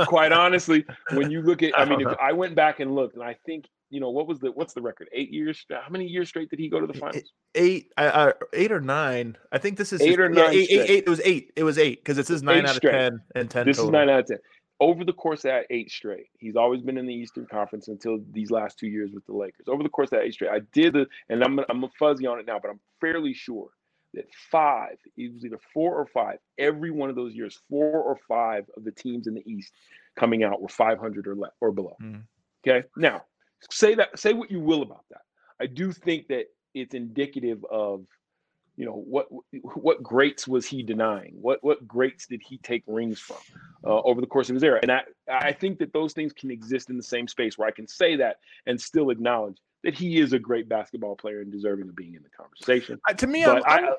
quite 0.06 0.32
honestly, 0.32 0.84
when 1.12 1.30
you 1.30 1.42
look 1.42 1.62
at, 1.62 1.72
I, 1.78 1.82
I 1.82 1.84
mean, 1.84 2.00
if 2.00 2.18
I 2.20 2.32
went 2.32 2.54
back 2.54 2.80
and 2.80 2.94
looked, 2.94 3.14
and 3.14 3.24
I 3.24 3.36
think, 3.46 3.66
you 3.90 4.00
know, 4.00 4.10
what 4.10 4.26
was 4.26 4.40
the 4.40 4.50
what's 4.52 4.74
the 4.74 4.82
record? 4.82 5.08
Eight 5.12 5.30
years? 5.30 5.64
How 5.70 5.88
many 5.90 6.06
years 6.06 6.28
straight 6.28 6.50
did 6.50 6.58
he 6.58 6.68
go 6.68 6.80
to 6.80 6.86
the 6.86 6.94
finals? 6.94 7.32
Eight, 7.54 7.92
uh, 7.96 8.32
eight 8.52 8.72
or 8.72 8.80
nine. 8.80 9.36
I 9.52 9.58
think 9.58 9.78
this 9.78 9.92
is 9.92 10.00
eight 10.00 10.10
his, 10.10 10.18
or 10.18 10.28
nine. 10.28 10.52
Yeah, 10.52 10.58
eight, 10.58 10.70
eight, 10.70 10.90
eight, 10.90 11.04
It 11.06 11.10
was 11.10 11.20
eight. 11.24 11.52
It 11.54 11.62
was 11.62 11.78
eight 11.78 12.02
because 12.02 12.18
it 12.18 12.26
says 12.26 12.42
nine 12.42 12.66
out 12.66 12.74
straight. 12.74 12.94
of 12.94 13.00
ten 13.00 13.20
and 13.36 13.50
ten. 13.50 13.66
This 13.66 13.76
total. 13.76 13.90
is 13.90 13.92
nine 13.92 14.10
out 14.10 14.20
of 14.20 14.26
ten. 14.26 14.38
Over 14.80 15.04
the 15.04 15.12
course 15.12 15.40
of 15.40 15.50
that 15.50 15.66
eight 15.70 15.90
straight, 15.90 16.26
he's 16.38 16.56
always 16.56 16.82
been 16.82 16.98
in 16.98 17.06
the 17.06 17.14
Eastern 17.14 17.46
Conference 17.46 17.86
until 17.86 18.18
these 18.32 18.50
last 18.50 18.78
two 18.78 18.88
years 18.88 19.12
with 19.12 19.24
the 19.26 19.32
Lakers. 19.32 19.66
Over 19.68 19.84
the 19.84 19.88
course 19.88 20.08
of 20.08 20.18
that 20.18 20.22
eight 20.24 20.34
straight, 20.34 20.50
I 20.50 20.60
did 20.72 20.94
the, 20.94 21.06
and 21.28 21.44
I'm 21.44 21.60
I'm 21.68 21.84
fuzzy 21.96 22.26
on 22.26 22.40
it 22.40 22.46
now, 22.46 22.58
but 22.58 22.70
I'm 22.70 22.80
fairly 23.00 23.32
sure 23.32 23.68
that 24.14 24.28
five, 24.50 24.96
it 25.16 25.32
was 25.32 25.44
either 25.44 25.58
four 25.72 25.94
or 25.94 26.06
five, 26.06 26.38
every 26.58 26.90
one 26.90 27.10
of 27.10 27.16
those 27.16 27.34
years, 27.34 27.58
four 27.68 28.02
or 28.02 28.18
five 28.28 28.64
of 28.76 28.84
the 28.84 28.92
teams 28.92 29.26
in 29.26 29.34
the 29.34 29.42
East 29.46 29.72
coming 30.16 30.44
out 30.44 30.60
were 30.60 30.68
500 30.68 31.26
or 31.26 31.34
less 31.34 31.52
or 31.60 31.72
below. 31.72 31.96
Mm. 32.02 32.22
Okay. 32.66 32.86
Now, 32.96 33.24
say 33.70 33.94
that, 33.96 34.18
say 34.18 34.32
what 34.32 34.50
you 34.50 34.60
will 34.60 34.82
about 34.82 35.04
that. 35.10 35.22
I 35.60 35.66
do 35.66 35.92
think 35.92 36.28
that 36.28 36.46
it's 36.74 36.94
indicative 36.94 37.64
of, 37.70 38.04
you 38.76 38.84
know, 38.84 39.04
what 39.06 39.28
what 39.76 40.02
greats 40.02 40.48
was 40.48 40.66
he 40.66 40.82
denying? 40.82 41.34
What 41.40 41.62
what 41.62 41.86
greats 41.86 42.26
did 42.26 42.42
he 42.44 42.58
take 42.58 42.82
rings 42.88 43.20
from 43.20 43.36
uh, 43.84 44.00
over 44.02 44.20
the 44.20 44.26
course 44.26 44.48
of 44.48 44.54
his 44.54 44.64
era? 44.64 44.80
And 44.82 44.90
I 44.90 45.02
I 45.28 45.52
think 45.52 45.78
that 45.78 45.92
those 45.92 46.12
things 46.12 46.32
can 46.32 46.50
exist 46.50 46.90
in 46.90 46.96
the 46.96 47.02
same 47.02 47.28
space 47.28 47.56
where 47.56 47.68
I 47.68 47.70
can 47.70 47.86
say 47.86 48.16
that 48.16 48.38
and 48.66 48.80
still 48.80 49.10
acknowledge 49.10 49.58
that 49.84 49.94
he 49.94 50.18
is 50.18 50.32
a 50.32 50.38
great 50.38 50.68
basketball 50.68 51.14
player 51.14 51.40
and 51.40 51.52
deserving 51.52 51.88
of 51.88 51.94
being 51.94 52.14
in 52.14 52.22
the 52.22 52.28
conversation. 52.30 53.00
Uh, 53.08 53.12
to 53.12 53.26
me, 53.26 53.44
I'm, 53.44 53.62
I, 53.66 53.90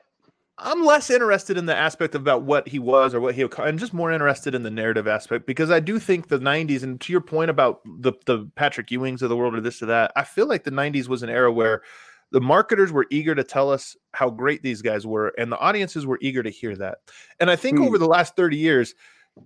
I'm, 0.58 0.84
less 0.84 1.10
interested 1.10 1.58
in 1.58 1.68
the 1.68 1.76
aspect 1.76 2.16
about 2.16 2.42
what 2.42 2.68
he 2.68 2.80
was 2.80 3.14
or 3.14 3.22
what 3.22 3.36
he 3.36 3.46
I'm 3.60 3.78
just 3.78 3.94
more 3.94 4.12
interested 4.12 4.56
in 4.56 4.64
the 4.64 4.72
narrative 4.72 5.08
aspect 5.08 5.46
because 5.46 5.72
I 5.72 5.80
do 5.80 6.00
think 6.00 6.28
the 6.28 6.40
90s 6.40 6.84
and 6.84 7.00
to 7.02 7.12
your 7.12 7.22
point 7.22 7.52
about 7.52 7.82
the 7.86 8.14
the 8.26 8.50
Patrick 8.56 8.88
Ewings 8.88 9.22
of 9.22 9.30
the 9.30 9.38
world 9.38 9.56
or 9.56 9.62
this 9.62 9.82
or 9.82 9.86
that 9.86 10.12
I 10.16 10.24
feel 10.24 10.48
like 10.48 10.64
the 10.64 10.72
90s 10.72 11.08
was 11.08 11.24
an 11.24 11.30
era 11.30 11.54
where 11.54 11.84
the 12.32 12.42
marketers 12.42 12.92
were 12.92 13.06
eager 13.12 13.36
to 13.36 13.44
tell 13.44 13.72
us 13.72 13.96
how 14.14 14.30
great 14.30 14.64
these 14.64 14.82
guys 14.82 15.06
were 15.06 15.34
and 15.38 15.52
the 15.52 15.60
audiences 15.60 16.06
were 16.06 16.18
eager 16.22 16.42
to 16.42 16.50
hear 16.50 16.76
that. 16.76 16.98
And 17.40 17.52
I 17.52 17.56
think 17.56 17.78
hmm. 17.78 17.86
over 17.86 17.98
the 17.98 18.08
last 18.08 18.36
30 18.36 18.58
years 18.58 18.96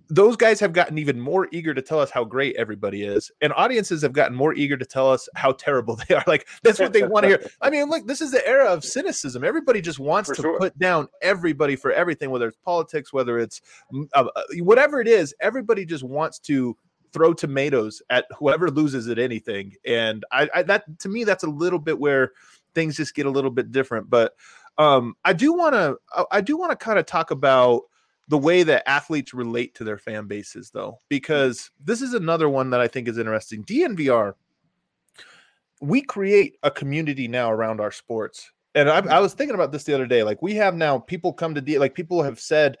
those 0.08 0.36
guys 0.36 0.60
have 0.60 0.72
gotten 0.72 0.98
even 0.98 1.20
more 1.20 1.48
eager 1.50 1.74
to 1.74 1.82
tell 1.82 1.98
us 1.98 2.10
how 2.10 2.24
great 2.24 2.54
everybody 2.56 3.02
is 3.02 3.30
and 3.40 3.52
audiences 3.56 4.02
have 4.02 4.12
gotten 4.12 4.36
more 4.36 4.54
eager 4.54 4.76
to 4.76 4.84
tell 4.84 5.10
us 5.10 5.28
how 5.34 5.52
terrible 5.52 5.96
they 6.08 6.14
are. 6.14 6.24
Like 6.26 6.48
that's 6.62 6.78
what 6.78 6.92
they 6.92 7.02
want 7.02 7.24
to 7.24 7.28
hear. 7.28 7.50
I 7.60 7.70
mean 7.70 7.88
look 7.88 8.06
this 8.06 8.20
is 8.20 8.30
the 8.30 8.46
era 8.46 8.66
of 8.66 8.84
cynicism. 8.84 9.42
Everybody 9.42 9.80
just 9.80 9.98
wants 9.98 10.28
for 10.28 10.36
to 10.36 10.42
sure. 10.42 10.58
put 10.58 10.78
down 10.78 11.08
everybody 11.22 11.76
for 11.76 11.92
everything 11.92 12.30
whether 12.30 12.46
it's 12.48 12.58
politics 12.64 13.12
whether 13.12 13.38
it's 13.38 13.60
uh, 14.14 14.26
uh, 14.34 14.42
whatever 14.58 15.00
it 15.00 15.08
is 15.08 15.34
everybody 15.40 15.84
just 15.84 16.04
wants 16.04 16.38
to 16.40 16.76
throw 17.12 17.32
tomatoes 17.34 18.00
at 18.10 18.26
whoever 18.38 18.70
loses 18.70 19.08
at 19.08 19.18
anything 19.18 19.74
and 19.84 20.24
I, 20.30 20.48
I 20.54 20.62
that 20.64 21.00
to 21.00 21.08
me 21.08 21.24
that's 21.24 21.42
a 21.42 21.50
little 21.50 21.80
bit 21.80 21.98
where 21.98 22.30
things 22.74 22.96
just 22.96 23.16
get 23.16 23.26
a 23.26 23.30
little 23.30 23.50
bit 23.50 23.72
different 23.72 24.08
but 24.08 24.34
um 24.78 25.14
i 25.24 25.32
do 25.32 25.52
want 25.52 25.74
to 25.74 25.96
i 26.30 26.40
do 26.40 26.56
want 26.56 26.70
to 26.70 26.76
kind 26.76 27.00
of 27.00 27.06
talk 27.06 27.32
about 27.32 27.82
the 28.30 28.38
way 28.38 28.62
that 28.62 28.88
athletes 28.88 29.34
relate 29.34 29.74
to 29.74 29.82
their 29.82 29.98
fan 29.98 30.28
bases, 30.28 30.70
though, 30.70 31.00
because 31.08 31.72
this 31.82 32.00
is 32.00 32.14
another 32.14 32.48
one 32.48 32.70
that 32.70 32.80
I 32.80 32.86
think 32.86 33.08
is 33.08 33.18
interesting. 33.18 33.64
DNVR, 33.64 34.34
we 35.80 36.00
create 36.00 36.56
a 36.62 36.70
community 36.70 37.26
now 37.26 37.50
around 37.50 37.80
our 37.80 37.90
sports. 37.90 38.52
And 38.76 38.88
I, 38.88 38.98
I 38.98 39.00
mm-hmm. 39.00 39.20
was 39.20 39.34
thinking 39.34 39.56
about 39.56 39.72
this 39.72 39.82
the 39.82 39.94
other 39.94 40.06
day. 40.06 40.22
Like, 40.22 40.42
we 40.42 40.54
have 40.54 40.76
now 40.76 41.00
people 41.00 41.32
come 41.32 41.56
to 41.56 41.60
D, 41.60 41.76
like, 41.80 41.96
people 41.96 42.22
have 42.22 42.38
said, 42.38 42.76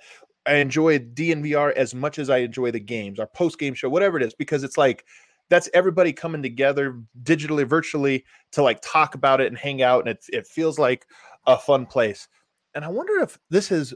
I 0.46 0.54
enjoy 0.54 1.00
DNVR 1.00 1.72
as 1.72 1.96
much 1.96 2.20
as 2.20 2.30
I 2.30 2.38
enjoy 2.38 2.70
the 2.70 2.78
games, 2.78 3.18
our 3.18 3.26
post 3.26 3.58
game 3.58 3.74
show, 3.74 3.88
whatever 3.88 4.18
it 4.18 4.22
is, 4.22 4.34
because 4.34 4.62
it's 4.62 4.78
like, 4.78 5.04
that's 5.48 5.68
everybody 5.74 6.12
coming 6.12 6.44
together 6.44 7.02
digitally, 7.24 7.66
virtually 7.66 8.24
to 8.52 8.62
like 8.62 8.80
talk 8.82 9.16
about 9.16 9.40
it 9.40 9.48
and 9.48 9.58
hang 9.58 9.82
out. 9.82 10.06
And 10.06 10.10
it, 10.10 10.24
it 10.28 10.46
feels 10.46 10.78
like 10.78 11.06
a 11.48 11.58
fun 11.58 11.86
place. 11.86 12.28
And 12.76 12.84
I 12.84 12.88
wonder 12.88 13.18
if 13.18 13.36
this 13.50 13.72
is 13.72 13.92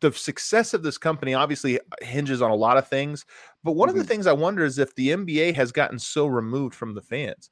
the 0.00 0.12
success 0.12 0.74
of 0.74 0.82
this 0.82 0.98
company 0.98 1.34
obviously 1.34 1.80
hinges 2.00 2.42
on 2.42 2.50
a 2.50 2.54
lot 2.54 2.76
of 2.76 2.88
things, 2.88 3.24
but 3.64 3.72
one 3.72 3.88
mm-hmm. 3.88 3.90
of 3.90 3.96
the 3.96 4.02
mm-hmm. 4.02 4.16
things 4.16 4.26
I 4.26 4.32
wonder 4.32 4.64
is 4.64 4.78
if 4.78 4.94
the 4.94 5.08
NBA 5.08 5.54
has 5.54 5.72
gotten 5.72 5.98
so 5.98 6.26
removed 6.26 6.74
from 6.74 6.94
the 6.94 7.02
fans. 7.02 7.50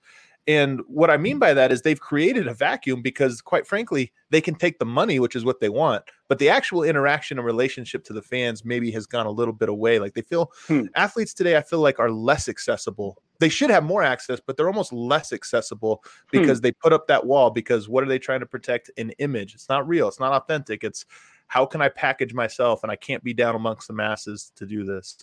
And 0.48 0.80
what 0.86 1.10
I 1.10 1.16
mean 1.16 1.40
by 1.40 1.54
that 1.54 1.72
is 1.72 1.82
they've 1.82 1.98
created 1.98 2.46
a 2.46 2.54
vacuum 2.54 3.02
because, 3.02 3.40
quite 3.40 3.66
frankly, 3.66 4.12
they 4.30 4.40
can 4.40 4.54
take 4.54 4.78
the 4.78 4.84
money, 4.84 5.18
which 5.18 5.34
is 5.34 5.44
what 5.44 5.58
they 5.58 5.68
want, 5.68 6.04
but 6.28 6.38
the 6.38 6.48
actual 6.48 6.84
interaction 6.84 7.38
and 7.38 7.44
relationship 7.44 8.04
to 8.04 8.12
the 8.12 8.22
fans 8.22 8.64
maybe 8.64 8.92
has 8.92 9.06
gone 9.06 9.26
a 9.26 9.30
little 9.30 9.52
bit 9.52 9.68
away. 9.68 9.98
Like 9.98 10.14
they 10.14 10.22
feel 10.22 10.52
hmm. 10.68 10.84
athletes 10.94 11.34
today, 11.34 11.56
I 11.56 11.62
feel 11.62 11.80
like 11.80 11.98
are 11.98 12.12
less 12.12 12.48
accessible. 12.48 13.20
They 13.40 13.48
should 13.48 13.70
have 13.70 13.84
more 13.84 14.04
access, 14.04 14.40
but 14.44 14.56
they're 14.56 14.68
almost 14.68 14.92
less 14.92 15.32
accessible 15.32 16.04
hmm. 16.04 16.40
because 16.40 16.58
hmm. 16.58 16.62
they 16.62 16.72
put 16.72 16.92
up 16.92 17.08
that 17.08 17.26
wall. 17.26 17.50
Because 17.50 17.88
what 17.88 18.04
are 18.04 18.08
they 18.08 18.20
trying 18.20 18.40
to 18.40 18.46
protect? 18.46 18.90
An 18.98 19.10
image. 19.18 19.54
It's 19.54 19.68
not 19.68 19.86
real. 19.88 20.06
It's 20.06 20.20
not 20.20 20.32
authentic. 20.32 20.84
It's 20.84 21.04
how 21.46 21.66
can 21.66 21.80
I 21.80 21.88
package 21.88 22.34
myself 22.34 22.82
and 22.82 22.90
I 22.90 22.96
can't 22.96 23.22
be 23.22 23.34
down 23.34 23.54
amongst 23.54 23.88
the 23.88 23.94
masses 23.94 24.52
to 24.56 24.66
do 24.66 24.84
this? 24.84 25.16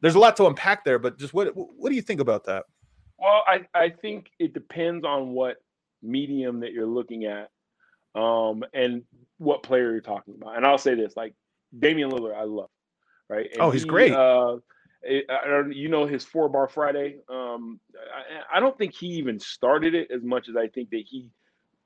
There's 0.00 0.14
a 0.14 0.18
lot 0.18 0.36
to 0.36 0.46
unpack 0.46 0.84
there, 0.84 0.98
but 0.98 1.18
just 1.18 1.34
what 1.34 1.48
what 1.54 1.90
do 1.90 1.96
you 1.96 2.02
think 2.02 2.20
about 2.20 2.44
that? 2.44 2.64
Well, 3.18 3.42
I, 3.46 3.66
I 3.74 3.90
think 3.90 4.30
it 4.38 4.54
depends 4.54 5.04
on 5.04 5.30
what 5.30 5.56
medium 6.02 6.60
that 6.60 6.72
you're 6.72 6.86
looking 6.86 7.24
at 7.24 7.50
um, 8.14 8.62
and 8.72 9.02
what 9.38 9.62
player 9.62 9.90
you're 9.90 10.00
talking 10.00 10.34
about. 10.40 10.56
And 10.56 10.64
I'll 10.64 10.78
say 10.78 10.94
this 10.94 11.16
like 11.16 11.34
Damian 11.76 12.10
Lillard, 12.10 12.36
I 12.36 12.44
love, 12.44 12.70
right? 13.28 13.48
And 13.52 13.60
oh, 13.60 13.70
he's 13.70 13.82
he, 13.82 13.88
great. 13.88 14.12
Uh, 14.12 14.58
it, 15.02 15.26
I, 15.30 15.64
you 15.70 15.88
know 15.88 16.06
his 16.06 16.24
four 16.24 16.48
bar 16.48 16.68
Friday. 16.68 17.18
Um, 17.28 17.80
I, 18.52 18.56
I, 18.56 18.60
don't 18.60 18.76
think 18.76 18.94
he 18.94 19.06
even 19.06 19.38
started 19.38 19.94
it 19.94 20.10
as 20.10 20.22
much 20.22 20.48
as 20.48 20.56
I 20.56 20.68
think 20.68 20.90
that 20.90 21.04
he 21.06 21.28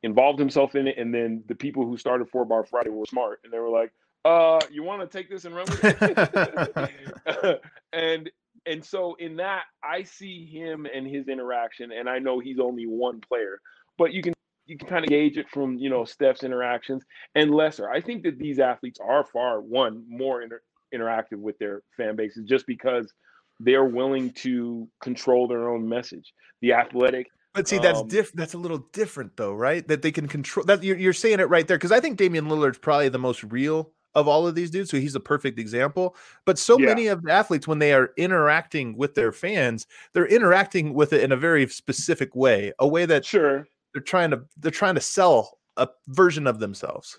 involved 0.02 0.38
himself 0.38 0.74
in 0.74 0.88
it, 0.88 0.98
and 0.98 1.14
then 1.14 1.44
the 1.46 1.54
people 1.54 1.86
who 1.86 1.96
started 1.96 2.28
Four 2.28 2.44
Bar 2.44 2.64
Friday 2.64 2.90
were 2.90 3.06
smart, 3.06 3.40
and 3.44 3.52
they 3.52 3.58
were 3.58 3.70
like, 3.70 3.92
"Uh, 4.24 4.60
you 4.70 4.82
want 4.82 5.00
to 5.00 5.06
take 5.06 5.28
this 5.28 5.44
and 5.44 5.54
run 5.54 5.66
with 5.68 5.84
it?" 5.84 7.60
and 7.92 8.30
and 8.66 8.84
so 8.84 9.14
in 9.14 9.36
that, 9.36 9.64
I 9.82 10.02
see 10.02 10.46
him 10.46 10.86
and 10.92 11.06
his 11.06 11.28
interaction, 11.28 11.92
and 11.92 12.08
I 12.08 12.18
know 12.18 12.38
he's 12.38 12.58
only 12.60 12.86
one 12.86 13.20
player, 13.20 13.60
but 13.98 14.12
you 14.12 14.22
can 14.22 14.34
you 14.66 14.78
can 14.78 14.88
kind 14.88 15.04
of 15.04 15.08
gauge 15.08 15.36
it 15.36 15.48
from 15.48 15.76
you 15.78 15.90
know 15.90 16.04
Steph's 16.04 16.44
interactions 16.44 17.04
and 17.34 17.54
lesser. 17.54 17.90
I 17.90 18.00
think 18.00 18.22
that 18.24 18.38
these 18.38 18.58
athletes 18.58 19.00
are 19.00 19.24
far 19.24 19.60
one 19.60 20.04
more 20.08 20.42
inter- 20.42 20.62
interactive 20.94 21.38
with 21.38 21.58
their 21.58 21.82
fan 21.96 22.16
bases 22.16 22.44
just 22.44 22.66
because 22.66 23.12
they're 23.60 23.84
willing 23.84 24.32
to 24.32 24.88
control 25.02 25.46
their 25.46 25.68
own 25.68 25.88
message. 25.88 26.32
The 26.60 26.72
athletic 26.72 27.28
but 27.54 27.68
see, 27.68 27.78
that's 27.78 28.00
um, 28.00 28.08
diff. 28.08 28.32
That's 28.32 28.54
a 28.54 28.58
little 28.58 28.78
different, 28.92 29.36
though, 29.36 29.52
right? 29.52 29.86
That 29.86 30.02
they 30.02 30.10
can 30.10 30.26
control. 30.28 30.64
That 30.64 30.82
you're, 30.82 30.96
you're 30.96 31.12
saying 31.12 31.40
it 31.40 31.48
right 31.48 31.66
there 31.66 31.76
because 31.76 31.92
I 31.92 32.00
think 32.00 32.16
Damian 32.16 32.46
Lillard's 32.46 32.78
probably 32.78 33.08
the 33.08 33.18
most 33.18 33.42
real 33.44 33.90
of 34.14 34.28
all 34.28 34.46
of 34.46 34.54
these 34.54 34.70
dudes. 34.70 34.90
So 34.90 34.98
he's 34.98 35.14
a 35.14 35.20
perfect 35.20 35.58
example. 35.58 36.16
But 36.44 36.58
so 36.58 36.78
yeah. 36.78 36.86
many 36.86 37.06
of 37.08 37.22
the 37.22 37.32
athletes, 37.32 37.68
when 37.68 37.78
they 37.78 37.92
are 37.92 38.10
interacting 38.16 38.96
with 38.96 39.14
their 39.14 39.32
fans, 39.32 39.86
they're 40.12 40.26
interacting 40.26 40.94
with 40.94 41.12
it 41.12 41.22
in 41.22 41.32
a 41.32 41.36
very 41.36 41.66
specific 41.68 42.34
way, 42.34 42.72
a 42.78 42.88
way 42.88 43.06
that 43.06 43.24
sure 43.24 43.66
they're 43.92 44.02
trying 44.02 44.30
to 44.30 44.42
they're 44.58 44.70
trying 44.70 44.94
to 44.94 45.00
sell 45.00 45.58
a 45.76 45.88
version 46.08 46.46
of 46.46 46.58
themselves. 46.58 47.18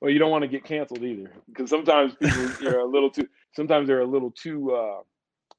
Well, 0.00 0.10
you 0.10 0.18
don't 0.18 0.30
want 0.30 0.42
to 0.42 0.48
get 0.48 0.64
canceled 0.64 1.02
either, 1.02 1.30
because 1.48 1.70
sometimes 1.70 2.14
people 2.14 2.68
are 2.68 2.80
a 2.80 2.86
little 2.86 3.10
too. 3.10 3.28
Sometimes 3.54 3.86
they're 3.86 4.00
a 4.00 4.06
little 4.06 4.30
too. 4.30 4.72
uh 4.72 5.00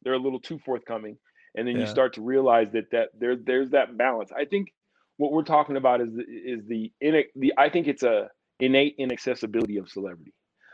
They're 0.03 0.13
a 0.13 0.19
little 0.19 0.39
too 0.39 0.59
forthcoming 0.65 1.17
and 1.55 1.67
then 1.67 1.75
yeah. 1.75 1.81
you 1.81 1.87
start 1.87 2.13
to 2.13 2.21
realize 2.21 2.71
that 2.71 2.91
that 2.91 3.09
there 3.17 3.35
there's 3.35 3.71
that 3.71 3.97
balance. 3.97 4.31
I 4.35 4.45
think 4.45 4.73
what 5.17 5.31
we're 5.31 5.43
talking 5.43 5.77
about 5.77 6.01
is 6.01 6.09
is 6.27 6.65
the 6.67 6.91
in 7.01 7.23
the 7.35 7.53
I 7.57 7.69
think 7.69 7.87
it's 7.87 8.03
a 8.03 8.29
innate 8.59 8.95
inaccessibility 8.97 9.77
of 9.77 9.89
celebrity. 9.89 10.33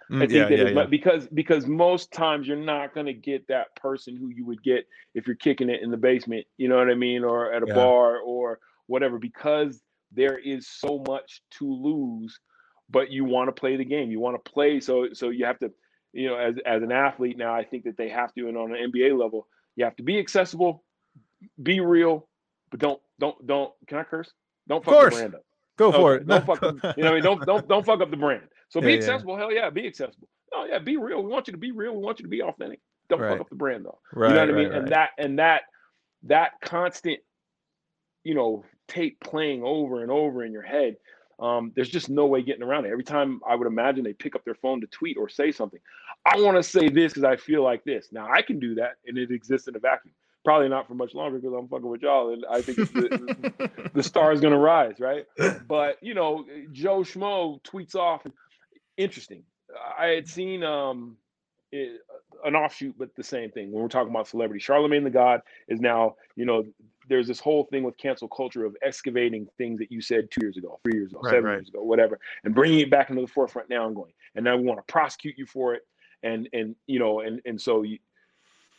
I 0.10 0.14
mm, 0.14 0.20
think 0.20 0.32
yeah, 0.32 0.44
that 0.46 0.58
yeah, 0.58 0.70
yeah. 0.70 0.86
because 0.86 1.28
because 1.28 1.68
most 1.68 2.12
times 2.12 2.48
you're 2.48 2.58
not 2.58 2.94
going 2.94 3.06
to 3.06 3.14
get 3.14 3.48
that 3.48 3.76
person 3.76 4.18
who 4.18 4.30
you 4.30 4.46
would 4.46 4.62
get 4.62 4.86
if 5.14 5.26
you're 5.28 5.36
kicking 5.36 5.70
it 5.70 5.82
in 5.82 5.92
the 5.92 5.98
basement, 5.98 6.46
you 6.58 6.68
know 6.68 6.78
what 6.78 6.90
I 6.90 6.96
mean, 6.96 7.24
or 7.24 7.54
at 7.54 7.64
a 7.64 7.68
bar 7.68 8.20
or 8.20 8.60
whatever, 8.88 9.20
because 9.20 9.82
there 10.12 10.38
is 10.38 10.68
so 10.68 11.02
much 11.08 11.42
to 11.52 11.72
lose, 11.72 12.38
but 12.90 13.10
you 13.10 13.24
want 13.24 13.48
to 13.48 13.58
play 13.58 13.78
the 13.78 13.86
game. 13.86 14.12
You 14.12 14.20
want 14.20 14.44
to 14.44 14.52
play, 14.52 14.82
so 14.82 15.08
so 15.14 15.30
you 15.30 15.46
have 15.46 15.60
to 15.60 15.72
you 16.14 16.28
know, 16.28 16.38
as 16.38 16.56
as 16.66 16.84
an 16.84 16.92
athlete 16.92 17.38
now, 17.38 17.54
I 17.56 17.64
think 17.64 17.86
that 17.86 17.98
they 17.98 18.10
have 18.10 18.34
to, 18.34 18.48
and 18.48 18.58
on 18.58 18.76
an 18.76 18.92
NBA 18.92 19.18
level, 19.18 19.48
you 19.76 19.86
have 19.86 19.96
to 19.98 20.04
be 20.04 20.20
accessible, 20.20 20.84
be 21.62 21.80
real, 21.80 22.28
but 22.70 22.80
don't 22.80 23.02
don't 23.20 23.48
don't. 23.48 23.72
Can 23.88 23.98
I 23.98 24.04
curse? 24.04 24.32
Don't 24.68 24.84
fuck 24.84 25.12
the 25.12 25.16
brand 25.16 25.36
up. 25.36 25.46
Go 25.78 25.92
for 25.92 26.16
it. 26.16 26.28
Don't 26.28 26.46
fuck. 26.46 26.62
Up, 26.64 26.76
you 26.98 27.04
know, 27.04 27.12
I 27.12 27.14
mean, 27.16 27.24
don't 27.24 27.46
don't 27.46 27.68
don't 27.68 27.86
fuck 27.86 28.02
up 28.02 28.12
the 28.12 28.18
brand. 28.18 28.44
So 28.70 28.82
be 28.82 28.92
yeah, 28.92 28.98
accessible. 28.98 29.34
Yeah. 29.34 29.40
Hell 29.40 29.54
yeah, 29.54 29.70
be 29.70 29.88
accessible. 29.88 30.28
Oh 30.54 30.66
yeah, 30.70 30.80
be 30.80 30.98
real. 30.98 31.24
We 31.24 31.30
want 31.30 31.48
you 31.48 31.54
to 31.54 31.58
be 31.58 31.72
real. 31.72 31.94
We 31.94 32.04
want 32.04 32.20
you 32.20 32.24
to 32.24 32.30
be 32.30 32.42
authentic. 32.42 32.80
Don't 33.10 33.20
right. 33.20 33.32
fuck 33.32 33.42
up 33.42 33.50
the 33.50 33.56
brand 33.56 33.86
though. 33.86 34.00
Right, 34.14 34.30
you 34.30 34.36
know 34.36 34.42
what 34.42 34.54
right, 34.54 34.66
I 34.66 34.70
mean? 34.70 34.74
And 34.74 34.88
that 34.90 35.10
and 35.18 35.40
that 35.40 35.64
that 36.24 36.52
constant, 36.62 37.20
you 38.24 38.36
know, 38.36 38.64
tape 38.88 39.20
playing 39.22 39.64
over 39.64 40.02
and 40.02 40.12
over 40.12 40.44
in 40.44 40.52
your 40.52 40.62
head. 40.62 40.98
Um, 41.40 41.72
there's 41.76 41.90
just 41.90 42.10
no 42.10 42.28
way 42.28 42.44
getting 42.44 42.62
around 42.62 42.86
it. 42.86 42.92
Every 42.92 43.04
time 43.04 43.42
I 43.48 43.56
would 43.56 43.66
imagine 43.66 44.04
they 44.04 44.14
pick 44.14 44.36
up 44.36 44.46
their 44.46 44.56
phone 44.56 44.82
to 44.82 44.88
tweet 44.88 45.18
or 45.18 45.28
say 45.28 45.52
something, 45.52 45.80
I 46.26 46.40
want 46.40 46.58
to 46.58 46.64
say 46.64 46.90
this 46.90 47.14
because 47.14 47.24
I 47.24 47.36
feel 47.36 47.64
like 47.64 47.84
this. 47.84 48.10
Now 48.12 48.30
I 48.32 48.42
can 48.42 48.60
do 48.60 48.76
that, 48.76 48.94
and 49.06 49.18
it 49.18 49.32
exists 49.32 49.68
in 49.68 49.76
a 49.76 49.80
vacuum. 49.80 50.14
Probably 50.44 50.70
not 50.70 50.88
for 50.88 50.96
much 50.96 51.14
longer 51.14 51.38
because 51.38 51.54
I'm 51.56 51.68
fucking 51.68 51.88
with 51.88 52.02
y'all, 52.02 52.34
and 52.34 52.46
I 52.50 52.62
think 52.62 52.78
the, 52.78 53.90
the 53.94 54.04
star 54.04 54.32
is 54.32 54.42
gonna 54.42 54.58
rise, 54.58 55.00
right? 55.00 55.26
But 55.68 55.98
you 56.02 56.14
know, 56.14 56.46
Joe 56.72 57.00
Schmo 57.00 57.62
tweets 57.64 57.96
off. 57.96 58.26
Interesting. 58.98 59.44
I 59.98 60.08
had 60.08 60.28
seen 60.28 60.64
um, 60.64 61.18
it, 61.72 62.02
an 62.44 62.56
offshoot, 62.56 62.96
but 62.98 63.16
the 63.16 63.24
same 63.24 63.52
thing. 63.52 63.72
When 63.72 63.82
we're 63.82 63.90
talking 63.90 64.10
about 64.10 64.28
celebrity, 64.28 64.60
Charlemagne 64.62 65.04
the 65.04 65.10
God 65.10 65.42
is 65.68 65.80
now, 65.80 66.16
you 66.36 66.46
know, 66.46 66.66
there's 67.08 67.28
this 67.28 67.40
whole 67.40 67.66
thing 67.66 67.84
with 67.84 67.98
cancel 67.98 68.28
culture 68.28 68.66
of 68.66 68.76
excavating 68.84 69.48
things 69.58 69.80
that 69.80 69.92
you 69.92 70.02
said 70.02 70.30
two 70.32 70.46
years 70.46 70.58
ago, 70.58 70.80
three 70.84 70.94
years 70.94 71.12
ago, 71.12 71.22
right, 71.24 71.32
seven 71.32 71.46
right. 71.46 71.56
years 71.56 71.70
ago, 71.70 71.84
whatever, 71.84 72.20
and 72.44 72.56
bringing 72.56 72.80
it 72.80 72.90
back 72.90 73.10
into 73.10 73.22
the 73.22 73.28
forefront 73.28 73.70
now 73.70 73.86
and 73.88 73.96
going. 73.96 74.14
And 74.36 74.46
now 74.46 74.56
we 74.56 74.64
want 74.64 74.80
to 74.80 74.92
prosecute 74.92 75.38
you 75.38 75.46
for 75.46 75.74
it, 75.74 75.84
and 76.24 76.50
and 76.54 76.76
you 76.88 77.00
know, 77.00 77.22
and 77.22 77.42
and 77.46 77.60
so 77.60 77.84
you, 77.84 78.00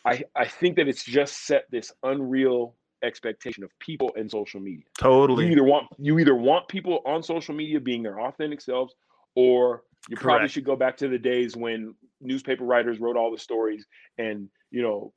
I 0.05 0.23
I 0.35 0.47
think 0.47 0.77
that 0.77 0.89
it's 0.89 1.05
just 1.05 1.47
set 1.47 1.65
this 1.71 1.93
unreal 2.03 2.75
expectation 3.03 3.65
of 3.65 3.71
people 3.79 4.13
and 4.17 4.31
social 4.31 4.61
media. 4.61 4.85
Totally. 4.99 5.47
You 5.47 5.53
either 5.53 5.65
want 5.65 5.89
you 5.99 6.19
either 6.19 6.35
want 6.35 6.69
people 6.69 7.01
on 7.05 7.23
social 7.23 7.55
media 7.55 7.81
being 7.81 8.03
their 8.03 8.21
authentic 8.21 8.61
selves, 8.61 8.95
or 9.35 9.83
you 10.09 10.17
Correct. 10.17 10.23
probably 10.23 10.49
should 10.49 10.65
go 10.65 10.77
back 10.77 10.97
to 10.99 11.09
the 11.09 11.19
days 11.19 11.57
when 11.57 11.95
newspaper 12.21 12.65
writers 12.65 13.01
wrote 13.01 13.17
all 13.17 13.31
the 13.31 13.39
stories 13.39 13.85
and 14.19 14.49
you 14.71 14.83
know 14.83 15.13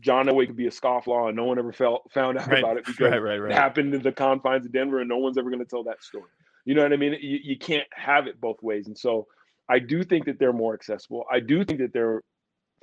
John 0.00 0.26
Elway 0.26 0.46
could 0.46 0.56
be 0.56 0.66
a 0.66 0.70
scofflaw 0.70 1.28
and 1.28 1.36
no 1.36 1.44
one 1.44 1.58
ever 1.58 1.72
felt 1.72 2.10
found 2.12 2.38
out 2.38 2.48
right. 2.48 2.60
about 2.60 2.76
it 2.76 2.84
because 2.86 3.12
right, 3.12 3.18
right, 3.18 3.50
it 3.50 3.54
happened 3.54 3.94
in 3.94 4.02
the 4.02 4.12
confines 4.12 4.66
of 4.66 4.72
Denver 4.72 5.00
and 5.00 5.08
no 5.08 5.18
one's 5.18 5.38
ever 5.38 5.50
going 5.50 5.62
to 5.62 5.68
tell 5.68 5.84
that 5.84 6.02
story. 6.02 6.30
You 6.64 6.74
know 6.74 6.82
what 6.82 6.92
I 6.92 6.96
mean? 6.96 7.16
You, 7.20 7.38
you 7.42 7.58
can't 7.58 7.86
have 7.92 8.26
it 8.26 8.40
both 8.40 8.62
ways. 8.62 8.86
And 8.86 8.96
so 8.96 9.26
I 9.70 9.78
do 9.78 10.02
think 10.02 10.26
that 10.26 10.38
they're 10.38 10.52
more 10.52 10.74
accessible. 10.74 11.24
I 11.30 11.40
do 11.40 11.64
think 11.64 11.78
that 11.78 11.92
they're 11.92 12.22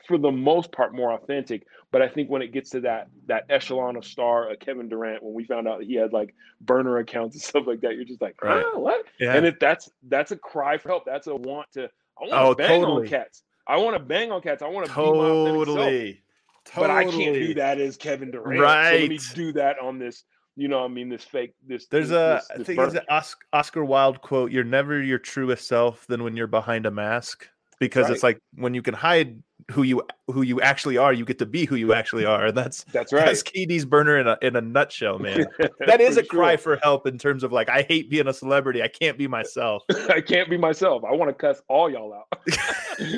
for 0.07 0.17
the 0.17 0.31
most 0.31 0.71
part 0.71 0.95
more 0.95 1.13
authentic. 1.13 1.65
But 1.91 2.01
I 2.01 2.07
think 2.07 2.29
when 2.29 2.41
it 2.41 2.53
gets 2.53 2.69
to 2.71 2.81
that 2.81 3.09
that 3.27 3.45
echelon 3.49 3.95
of 3.97 4.05
star, 4.05 4.49
uh, 4.49 4.55
Kevin 4.59 4.89
Durant, 4.89 5.21
when 5.21 5.33
we 5.33 5.45
found 5.45 5.67
out 5.67 5.83
he 5.83 5.95
had 5.95 6.13
like 6.13 6.33
burner 6.61 6.97
accounts 6.97 7.35
and 7.35 7.41
stuff 7.43 7.67
like 7.67 7.81
that, 7.81 7.95
you're 7.95 8.05
just 8.05 8.21
like, 8.21 8.41
right. 8.41 8.63
oh, 8.65 8.79
what? 8.79 9.05
Yeah. 9.19 9.33
And 9.33 9.45
if 9.45 9.59
that's 9.59 9.89
that's 10.07 10.31
a 10.31 10.37
cry 10.37 10.77
for 10.77 10.89
help, 10.89 11.05
that's 11.05 11.27
a 11.27 11.35
want 11.35 11.67
to. 11.73 11.89
I 12.19 12.21
want 12.21 12.33
oh, 12.33 12.53
to 12.53 12.55
bang 12.55 12.81
totally. 12.81 13.03
on 13.03 13.07
cats. 13.09 13.43
I 13.67 13.77
want 13.77 13.97
to 13.97 14.03
bang 14.03 14.31
on 14.31 14.41
cats. 14.41 14.61
I 14.63 14.69
want 14.69 14.87
to 14.87 14.91
totally. 14.91 16.23
Totally. 16.65 16.87
But 16.87 16.91
I 16.91 17.05
can't 17.05 17.35
do 17.35 17.53
that 17.55 17.79
as 17.79 17.95
Kevin 17.95 18.31
Durant. 18.31 18.59
Right. 18.59 18.91
So 18.91 18.99
let 18.99 19.09
me 19.09 19.19
do 19.35 19.53
that 19.53 19.79
on 19.79 19.99
this 19.99 20.23
you 20.57 20.67
know, 20.67 20.83
I 20.83 20.87
mean, 20.87 21.07
this 21.07 21.23
fake, 21.23 21.53
this. 21.65 21.85
There's 21.87 22.09
this, 22.09 22.15
a, 22.15 22.41
this, 22.57 22.61
I 22.61 22.63
think 22.63 22.79
there's 22.79 22.95
an 22.95 23.23
Oscar 23.53 23.85
Wilde 23.85 24.21
quote: 24.21 24.51
"You're 24.51 24.63
never 24.63 25.01
your 25.01 25.19
truest 25.19 25.67
self 25.67 26.05
than 26.07 26.23
when 26.23 26.35
you're 26.35 26.47
behind 26.47 26.85
a 26.85 26.91
mask." 26.91 27.47
because 27.79 28.03
right. 28.05 28.13
it's 28.13 28.23
like 28.23 28.41
when 28.55 28.73
you 28.73 28.81
can 28.81 28.93
hide 28.93 29.41
who 29.71 29.83
you 29.83 30.01
who 30.27 30.41
you 30.41 30.61
actually 30.61 30.97
are, 30.97 31.13
you 31.13 31.25
get 31.25 31.39
to 31.39 31.45
be 31.45 31.65
who 31.65 31.75
you 31.75 31.93
actually 31.93 32.25
are. 32.25 32.47
And 32.47 32.57
that's 32.57 32.83
that's 32.85 33.11
right. 33.11 33.25
That's 33.25 33.43
KD's 33.43 33.85
burner 33.85 34.17
in 34.17 34.27
a 34.27 34.37
in 34.41 34.55
a 34.55 34.61
nutshell, 34.61 35.19
man. 35.19 35.45
That 35.85 36.01
is 36.01 36.17
a 36.17 36.21
sure. 36.21 36.29
cry 36.29 36.57
for 36.57 36.77
help 36.77 37.07
in 37.07 37.17
terms 37.17 37.43
of 37.43 37.51
like 37.51 37.69
I 37.69 37.81
hate 37.83 38.09
being 38.09 38.27
a 38.27 38.33
celebrity. 38.33 38.81
I 38.81 38.87
can't 38.87 39.17
be 39.17 39.27
myself. 39.27 39.83
I 40.09 40.21
can't 40.21 40.49
be 40.49 40.57
myself. 40.57 41.03
I 41.03 41.13
want 41.13 41.29
to 41.29 41.33
cuss 41.33 41.61
all 41.67 41.89
y'all 41.89 42.13
out. 42.13 42.27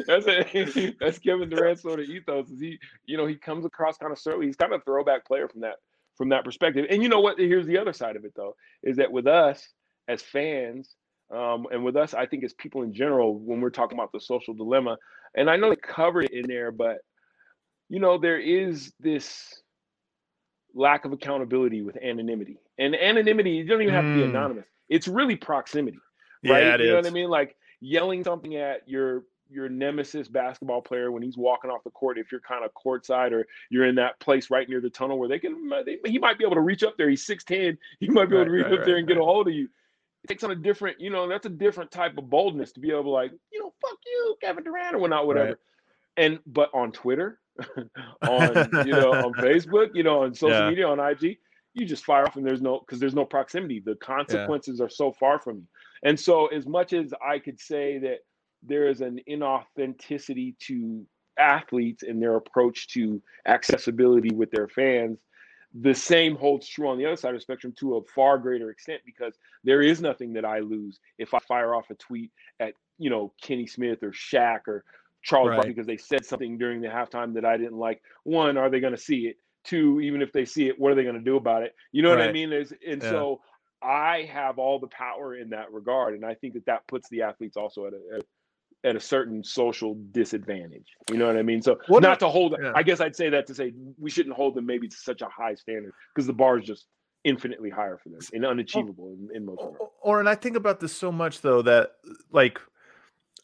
that's 0.07 0.25
it. 0.27 0.97
That's 0.99 1.19
Kevin 1.19 1.49
Durant's 1.49 1.81
sort 1.81 1.99
of 1.99 2.05
ethos. 2.05 2.49
Is 2.49 2.59
he, 2.59 2.79
you 3.05 3.17
know, 3.17 3.25
he 3.25 3.35
comes 3.35 3.65
across 3.65 3.97
kind 3.97 4.11
of 4.11 4.19
surly. 4.19 4.45
He's 4.45 4.55
kind 4.55 4.73
of 4.73 4.81
a 4.81 4.83
throwback 4.83 5.25
player 5.25 5.47
from 5.47 5.61
that 5.61 5.75
from 6.19 6.29
that 6.29 6.43
perspective. 6.43 6.85
And 6.89 7.01
you 7.01 7.07
know 7.07 7.21
what? 7.21 7.39
Here's 7.39 7.65
the 7.65 7.77
other 7.77 7.93
side 7.93 8.17
of 8.17 8.25
it 8.25 8.33
though, 8.35 8.55
is 8.83 8.97
that 8.97 9.11
with 9.11 9.25
us 9.25 9.65
as 10.07 10.21
fans, 10.21 10.93
um, 11.33 11.65
and 11.71 11.85
with 11.85 11.95
us, 11.95 12.13
I 12.13 12.25
think 12.25 12.43
as 12.43 12.53
people 12.53 12.81
in 12.81 12.93
general, 12.93 13.39
when 13.39 13.61
we're 13.61 13.69
talking 13.69 13.97
about 13.97 14.11
the 14.11 14.19
social 14.19 14.53
dilemma, 14.53 14.97
and 15.33 15.49
I 15.49 15.55
know 15.55 15.69
they 15.69 15.77
covered 15.77 16.25
it 16.25 16.33
in 16.33 16.47
there, 16.47 16.71
but 16.71 16.97
you 17.87 17.99
know, 17.99 18.17
there 18.17 18.37
is 18.37 18.91
this 18.99 19.61
lack 20.75 21.05
of 21.05 21.13
accountability 21.13 21.81
with 21.81 21.95
anonymity. 21.97 22.57
And 22.77 22.95
anonymity, 22.95 23.51
you 23.51 23.65
don't 23.65 23.81
even 23.81 23.93
have 23.93 24.03
mm. 24.03 24.13
to 24.13 24.15
be 24.17 24.23
hmm. 24.23 24.35
anonymous. 24.35 24.65
It's 24.89 25.07
really 25.07 25.35
proximity. 25.35 25.99
Right? 26.45 26.63
Yeah, 26.63 26.77
you 26.77 26.89
know 26.89 26.95
what 26.97 27.07
I 27.07 27.11
mean? 27.11 27.29
Like 27.29 27.55
yelling 27.79 28.23
something 28.23 28.55
at 28.55 28.87
your 28.87 29.23
your 29.49 29.67
nemesis 29.69 30.27
basketball 30.27 30.81
player 30.81 31.11
when 31.11 31.23
he's 31.23 31.37
walking 31.37 31.71
off 31.71 31.83
the 31.83 31.89
court 31.91 32.17
if 32.17 32.31
you're 32.31 32.41
kind 32.41 32.63
of 32.63 32.71
courtside 32.73 33.31
or 33.31 33.47
you're 33.69 33.85
in 33.85 33.95
that 33.95 34.19
place 34.19 34.51
right 34.51 34.69
near 34.69 34.79
the 34.79 34.89
tunnel 34.89 35.17
where 35.17 35.27
they 35.27 35.39
can 35.39 35.69
they, 35.85 35.97
he 36.05 36.19
might 36.19 36.37
be 36.37 36.45
able 36.45 36.55
to 36.55 36.61
reach 36.61 36.83
up 36.83 36.95
there 36.97 37.09
he's 37.09 37.25
6'10 37.25 37.77
he 37.99 38.09
might 38.09 38.29
be 38.29 38.35
able 38.35 38.45
to 38.45 38.51
reach 38.51 38.65
right, 38.65 38.79
up 38.79 38.85
there 38.85 38.97
and 38.97 39.07
get 39.07 39.17
a 39.17 39.23
hold 39.23 39.47
of 39.47 39.53
you 39.53 39.67
it 40.23 40.27
takes 40.27 40.43
on 40.43 40.51
a 40.51 40.55
different, 40.55 40.99
you 40.99 41.09
know, 41.09 41.27
that's 41.27 41.45
a 41.45 41.49
different 41.49 41.91
type 41.91 42.17
of 42.17 42.29
boldness 42.29 42.71
to 42.73 42.79
be 42.79 42.91
able 42.91 43.03
to 43.03 43.09
like, 43.09 43.31
you 43.51 43.59
know, 43.59 43.73
fuck 43.81 43.97
you, 44.05 44.35
Kevin 44.41 44.63
Durant 44.63 44.95
or 44.95 44.99
whatnot, 44.99 45.27
whatever. 45.27 45.47
Right. 45.47 45.57
And 46.17 46.39
but 46.45 46.69
on 46.73 46.91
Twitter, 46.91 47.39
on 48.21 48.69
you 48.85 48.91
know, 48.91 49.13
on 49.13 49.33
Facebook, 49.37 49.91
you 49.93 50.03
know, 50.03 50.23
on 50.23 50.33
social 50.33 50.59
yeah. 50.59 50.69
media, 50.69 50.87
on 50.87 50.99
IG, 50.99 51.37
you 51.73 51.85
just 51.85 52.03
fire 52.03 52.25
off 52.25 52.35
and 52.35 52.45
there's 52.45 52.61
no 52.61 52.79
because 52.79 52.99
there's 52.99 53.15
no 53.15 53.25
proximity. 53.25 53.79
The 53.79 53.95
consequences 53.95 54.79
yeah. 54.79 54.85
are 54.85 54.89
so 54.89 55.13
far 55.13 55.39
from 55.39 55.57
you. 55.57 55.67
And 56.03 56.19
so 56.19 56.47
as 56.47 56.65
much 56.65 56.93
as 56.93 57.13
I 57.25 57.39
could 57.39 57.59
say 57.59 57.99
that 57.99 58.19
there 58.63 58.87
is 58.87 59.01
an 59.01 59.19
inauthenticity 59.29 60.57
to 60.59 61.05
athletes 61.37 62.03
and 62.03 62.21
their 62.21 62.35
approach 62.35 62.89
to 62.89 63.21
accessibility 63.45 64.33
with 64.33 64.51
their 64.51 64.67
fans 64.67 65.17
the 65.73 65.93
same 65.93 66.35
holds 66.35 66.67
true 66.67 66.89
on 66.89 66.97
the 66.97 67.05
other 67.05 67.15
side 67.15 67.29
of 67.29 67.35
the 67.35 67.41
spectrum 67.41 67.73
to 67.79 67.97
a 67.97 68.03
far 68.03 68.37
greater 68.37 68.71
extent 68.71 69.01
because 69.05 69.35
there 69.63 69.81
is 69.81 70.01
nothing 70.01 70.33
that 70.33 70.45
I 70.45 70.59
lose 70.59 70.99
if 71.17 71.33
I 71.33 71.39
fire 71.39 71.75
off 71.75 71.89
a 71.91 71.95
tweet 71.95 72.31
at, 72.59 72.73
you 72.97 73.09
know, 73.09 73.33
Kenny 73.41 73.67
Smith 73.67 74.01
or 74.01 74.11
Shaq 74.11 74.67
or 74.67 74.83
Charles 75.21 75.49
right. 75.49 75.67
because 75.67 75.85
they 75.85 75.97
said 75.97 76.25
something 76.25 76.57
during 76.57 76.81
the 76.81 76.87
halftime 76.87 77.35
that 77.35 77.45
I 77.45 77.57
didn't 77.57 77.77
like. 77.77 78.01
One, 78.23 78.57
are 78.57 78.69
they 78.69 78.79
going 78.79 78.95
to 78.95 79.01
see 79.01 79.27
it? 79.27 79.37
Two, 79.63 79.99
even 79.99 80.21
if 80.21 80.31
they 80.31 80.45
see 80.45 80.67
it, 80.67 80.79
what 80.79 80.91
are 80.91 80.95
they 80.95 81.03
going 81.03 81.15
to 81.15 81.21
do 81.21 81.35
about 81.35 81.63
it? 81.63 81.75
You 81.91 82.01
know 82.01 82.11
right. 82.11 82.19
what 82.19 82.29
I 82.29 82.31
mean? 82.31 82.49
There's, 82.49 82.73
and 82.87 83.03
yeah. 83.03 83.09
so 83.09 83.41
I 83.81 84.27
have 84.31 84.57
all 84.57 84.79
the 84.79 84.87
power 84.87 85.35
in 85.35 85.49
that 85.49 85.71
regard. 85.71 86.15
And 86.15 86.25
I 86.25 86.33
think 86.33 86.55
that 86.55 86.65
that 86.65 86.87
puts 86.87 87.09
the 87.09 87.21
athletes 87.21 87.57
also 87.57 87.85
at 87.85 87.93
a, 87.93 88.17
at 88.17 88.25
a 88.83 88.99
certain 88.99 89.43
social 89.43 89.95
disadvantage. 90.11 90.87
You 91.11 91.17
know 91.17 91.27
what 91.27 91.37
I 91.37 91.41
mean? 91.41 91.61
So 91.61 91.77
what 91.87 92.01
not 92.01 92.19
to 92.19 92.29
hold. 92.29 92.55
Yeah. 92.61 92.71
I 92.75 92.83
guess 92.83 93.01
I'd 93.01 93.15
say 93.15 93.29
that 93.29 93.47
to 93.47 93.55
say 93.55 93.73
we 93.97 94.09
shouldn't 94.09 94.35
hold 94.35 94.55
them 94.55 94.65
maybe 94.65 94.87
to 94.87 94.95
such 94.95 95.21
a 95.21 95.27
high 95.27 95.55
standard 95.55 95.93
because 96.13 96.27
the 96.27 96.33
bar 96.33 96.59
is 96.59 96.65
just 96.65 96.85
infinitely 97.25 97.69
higher 97.69 97.99
for 98.01 98.09
them 98.09 98.19
and 98.31 98.45
unachievable 98.45 99.13
in, 99.13 99.35
in 99.35 99.45
most. 99.45 99.59
Or, 99.59 99.89
or 100.01 100.19
and 100.19 100.29
I 100.29 100.35
think 100.35 100.55
about 100.55 100.79
this 100.79 100.95
so 100.95 101.11
much 101.11 101.41
though 101.41 101.61
that 101.63 101.91
like 102.31 102.59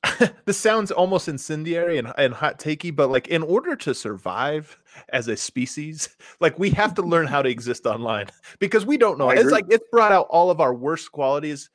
this 0.46 0.58
sounds 0.58 0.92
almost 0.92 1.28
incendiary 1.28 1.98
and, 1.98 2.12
and 2.18 2.34
hot 2.34 2.60
takey, 2.60 2.96
but 2.96 3.10
like 3.10 3.28
in 3.28 3.44
order 3.44 3.76
to 3.76 3.94
survive 3.94 4.78
as 5.10 5.28
a 5.28 5.36
species, 5.36 6.10
like 6.40 6.58
we 6.58 6.70
have 6.72 6.94
to 6.96 7.02
learn 7.02 7.28
how 7.28 7.42
to 7.42 7.50
exist 7.50 7.86
online 7.86 8.28
because 8.60 8.86
we 8.86 8.98
don't 8.98 9.18
know. 9.18 9.30
It's 9.30 9.52
like 9.52 9.66
it's 9.70 9.86
brought 9.92 10.12
out 10.12 10.28
all 10.30 10.50
of 10.50 10.62
our 10.62 10.74
worst 10.74 11.12
qualities 11.12 11.70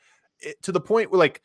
eh, 0.45 0.53
to 0.63 0.73
the 0.73 0.81
point 0.81 1.11
where 1.11 1.19
like 1.19 1.43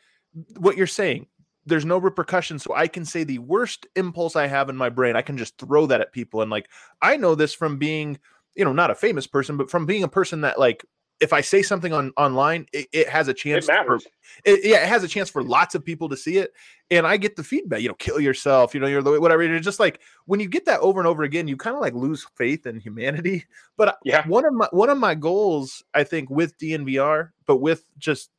what 0.57 0.78
you're 0.78 0.88
saying 0.88 1.28
there's 1.66 1.86
no 1.86 1.97
repercussions 1.97 2.63
so 2.63 2.74
i 2.76 2.88
can 2.88 3.05
say 3.05 3.24
the 3.24 3.39
worst 3.39 3.88
impulse 3.95 4.36
i 4.36 4.47
have 4.47 4.70
in 4.70 4.76
my 4.76 4.89
brain 4.89 5.16
i 5.16 5.22
can 5.22 5.38
just 5.38 5.57
throw 5.57 5.86
that 5.86 6.01
at 6.01 6.11
people 6.11 6.41
and 6.41 6.51
like 6.51 6.70
i 7.01 7.18
know 7.18 7.36
this 7.36 7.53
from 7.53 7.78
being 7.78 8.18
you 8.55 8.66
know 8.66 8.74
not 8.74 8.91
a 8.91 8.95
famous 8.95 9.28
person 9.28 9.57
but 9.57 9.70
from 9.70 9.86
being 9.86 10.03
a 10.03 10.07
person 10.07 10.41
that 10.41 10.59
like 10.59 10.86
if 11.22 11.32
i 11.32 11.41
say 11.41 11.61
something 11.61 11.93
on 11.93 12.11
online 12.18 12.66
it, 12.74 12.88
it 12.91 13.09
has 13.09 13.28
a 13.28 13.34
chance 13.34 13.70
it 13.70 13.86
for, 13.86 13.99
it, 14.43 14.59
yeah 14.63 14.84
it 14.84 14.88
has 14.88 15.03
a 15.03 15.07
chance 15.07 15.30
for 15.30 15.43
lots 15.43 15.76
of 15.76 15.84
people 15.84 16.09
to 16.09 16.18
see 16.18 16.38
it 16.38 16.51
and 16.91 17.07
i 17.07 17.16
get 17.16 17.36
the 17.36 17.43
feedback 17.43 17.82
you 17.82 17.88
know 17.88 17.93
kill 17.95 18.20
yourself 18.20 18.74
you 18.74 18.80
know 18.80 18.88
you're 18.88 19.01
the 19.01 19.20
whatever 19.20 19.41
it's 19.41 19.66
just 19.66 19.80
like 19.80 20.01
when 20.26 20.39
you 20.39 20.47
get 20.47 20.66
that 20.66 20.80
over 20.82 20.99
and 20.99 21.07
over 21.07 21.24
again 21.24 21.47
you 21.47 21.55
kind 21.55 21.76
of 21.76 21.82
like 21.82 21.93
lose 21.93 22.26
faith 22.36 22.66
in 22.66 22.80
humanity 22.80 23.45
but 23.78 23.97
yeah. 24.03 24.28
one 24.28 24.45
of 24.45 24.53
my 24.53 24.68
one 24.72 24.89
of 24.89 24.97
my 24.97 25.16
goals 25.16 25.84
i 25.93 26.03
think 26.03 26.30
with 26.30 26.57
dnvr 26.57 27.30
but 27.45 27.57
with 27.57 27.89
just 27.97 28.30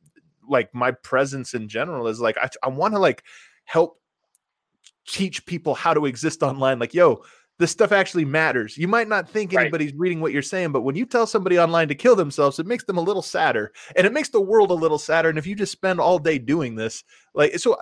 like 0.47 0.73
my 0.73 0.91
presence 0.91 1.53
in 1.53 1.67
general 1.67 2.07
is 2.07 2.19
like 2.19 2.37
I, 2.37 2.49
I 2.63 2.69
want 2.69 2.93
to 2.93 2.99
like 2.99 3.23
help 3.65 3.99
teach 5.07 5.45
people 5.45 5.73
how 5.73 5.93
to 5.93 6.05
exist 6.05 6.43
online 6.43 6.79
like 6.79 6.93
yo 6.93 7.21
this 7.59 7.71
stuff 7.71 7.91
actually 7.91 8.25
matters. 8.25 8.77
You 8.77 8.87
might 8.87 9.07
not 9.07 9.27
think 9.27 9.53
anybody's 9.53 9.91
right. 9.91 9.99
reading 9.99 10.21
what 10.21 10.31
you're 10.31 10.41
saying, 10.41 10.71
but 10.71 10.81
when 10.81 10.95
you 10.95 11.05
tell 11.05 11.25
somebody 11.25 11.57
online 11.59 11.87
to 11.87 11.95
kill 11.95 12.15
themselves, 12.15 12.59
it 12.59 12.67
makes 12.67 12.83
them 12.83 12.97
a 12.97 13.01
little 13.01 13.21
sadder 13.21 13.71
and 13.95 14.05
it 14.05 14.13
makes 14.13 14.29
the 14.29 14.41
world 14.41 14.69
a 14.69 14.75
little 14.75 14.99
sadder. 14.99 15.29
And 15.29 15.37
if 15.37 15.47
you 15.47 15.55
just 15.55 15.71
spend 15.71 15.99
all 15.99 16.19
day 16.19 16.37
doing 16.37 16.75
this, 16.75 17.03
like, 17.33 17.57
so 17.57 17.75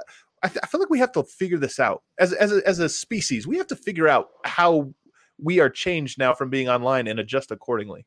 I, 0.43 0.47
th- 0.47 0.59
I 0.63 0.67
feel 0.67 0.79
like 0.79 0.89
we 0.89 0.99
have 0.99 1.11
to 1.13 1.23
figure 1.23 1.57
this 1.57 1.79
out 1.79 2.03
as 2.17 2.31
as 2.33 2.51
a, 2.51 2.67
as 2.67 2.79
a 2.79 2.87
species. 2.87 3.47
We 3.47 3.57
have 3.57 3.67
to 3.67 3.75
figure 3.75 4.07
out 4.07 4.29
how 4.45 4.93
we 5.37 5.59
are 5.59 5.69
changed 5.69 6.17
now 6.17 6.33
from 6.33 6.49
being 6.49 6.69
online 6.69 7.07
and 7.07 7.19
adjust 7.19 7.51
accordingly. 7.51 8.05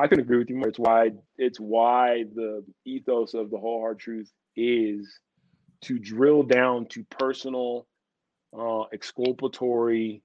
I 0.00 0.06
can 0.06 0.20
agree 0.20 0.38
with 0.38 0.48
you. 0.48 0.56
more. 0.56 0.68
It's 0.68 0.78
why 0.78 1.10
it's 1.36 1.60
why 1.60 2.24
the 2.34 2.64
ethos 2.84 3.34
of 3.34 3.50
the 3.50 3.58
whole 3.58 3.80
hard 3.80 3.98
truth 3.98 4.30
is 4.56 5.20
to 5.82 5.98
drill 5.98 6.42
down 6.42 6.86
to 6.86 7.04
personal, 7.04 7.86
uh, 8.58 8.82
exculpatory 8.92 10.22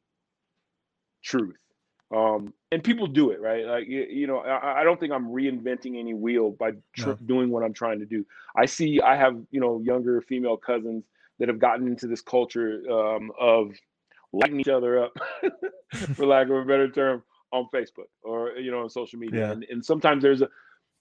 truth. 1.24 1.58
Um, 2.16 2.54
and 2.72 2.84
people 2.84 3.08
do 3.08 3.32
it, 3.32 3.42
right? 3.42 3.66
Like 3.66 3.88
you, 3.88 4.06
you 4.10 4.28
know, 4.28 4.38
I, 4.38 4.82
I, 4.82 4.84
don't 4.84 5.00
think 5.00 5.12
I'm 5.12 5.28
reinventing 5.28 6.00
any 6.00 6.14
wheel 6.14 6.52
by 6.52 6.72
tr- 6.96 7.10
no. 7.10 7.18
doing 7.26 7.50
what 7.50 7.64
I'm 7.64 7.74
trying 7.74 8.00
to 8.00 8.06
do. 8.06 8.26
I 8.56 8.66
see, 8.68 9.02
I 9.02 9.16
have 9.16 9.36
you 9.50 9.60
know 9.60 9.82
younger 9.84 10.22
female 10.22 10.56
cousins 10.56 11.04
that 11.40 11.48
have 11.50 11.60
gotten 11.60 11.88
into 11.88 12.08
this 12.08 12.22
culture 12.22 12.82
um, 12.90 13.32
of 13.40 13.72
lighting 14.34 14.60
each 14.60 14.68
other 14.68 15.04
up, 15.04 15.14
for 16.14 16.26
lack 16.26 16.48
of 16.48 16.58
a 16.58 16.66
better 16.66 16.90
term, 16.90 17.24
on 17.56 17.68
Facebook 17.74 18.10
or 18.24 18.52
you 18.52 18.72
know 18.72 18.82
on 18.82 18.90
social 18.90 19.20
media. 19.20 19.42
Yeah. 19.42 19.52
And, 19.52 19.66
and 19.70 19.86
sometimes 19.86 20.22
there's 20.22 20.42
a 20.42 20.50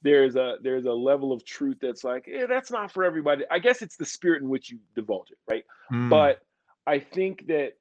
there's 0.03 0.37
a 0.37 0.57
there's 0.63 0.85
a 0.85 0.93
level 0.93 1.33
of 1.33 1.45
truth 1.45 1.79
that's 1.81 2.05
like, 2.05 2.27
yeah, 2.27 2.47
that's 2.47 2.71
not 2.71 2.93
for 2.93 3.05
everybody. 3.05 3.45
I 3.51 3.59
guess 3.59 3.83
it's 3.83 3.97
the 3.97 4.05
spirit 4.05 4.43
in 4.43 4.49
which 4.49 4.71
you 4.71 4.79
divulge 4.95 5.31
it, 5.31 5.39
right? 5.51 5.65
Mm. 5.93 6.11
But 6.11 6.41
I 6.87 6.99
think 6.99 7.47
that 7.49 7.73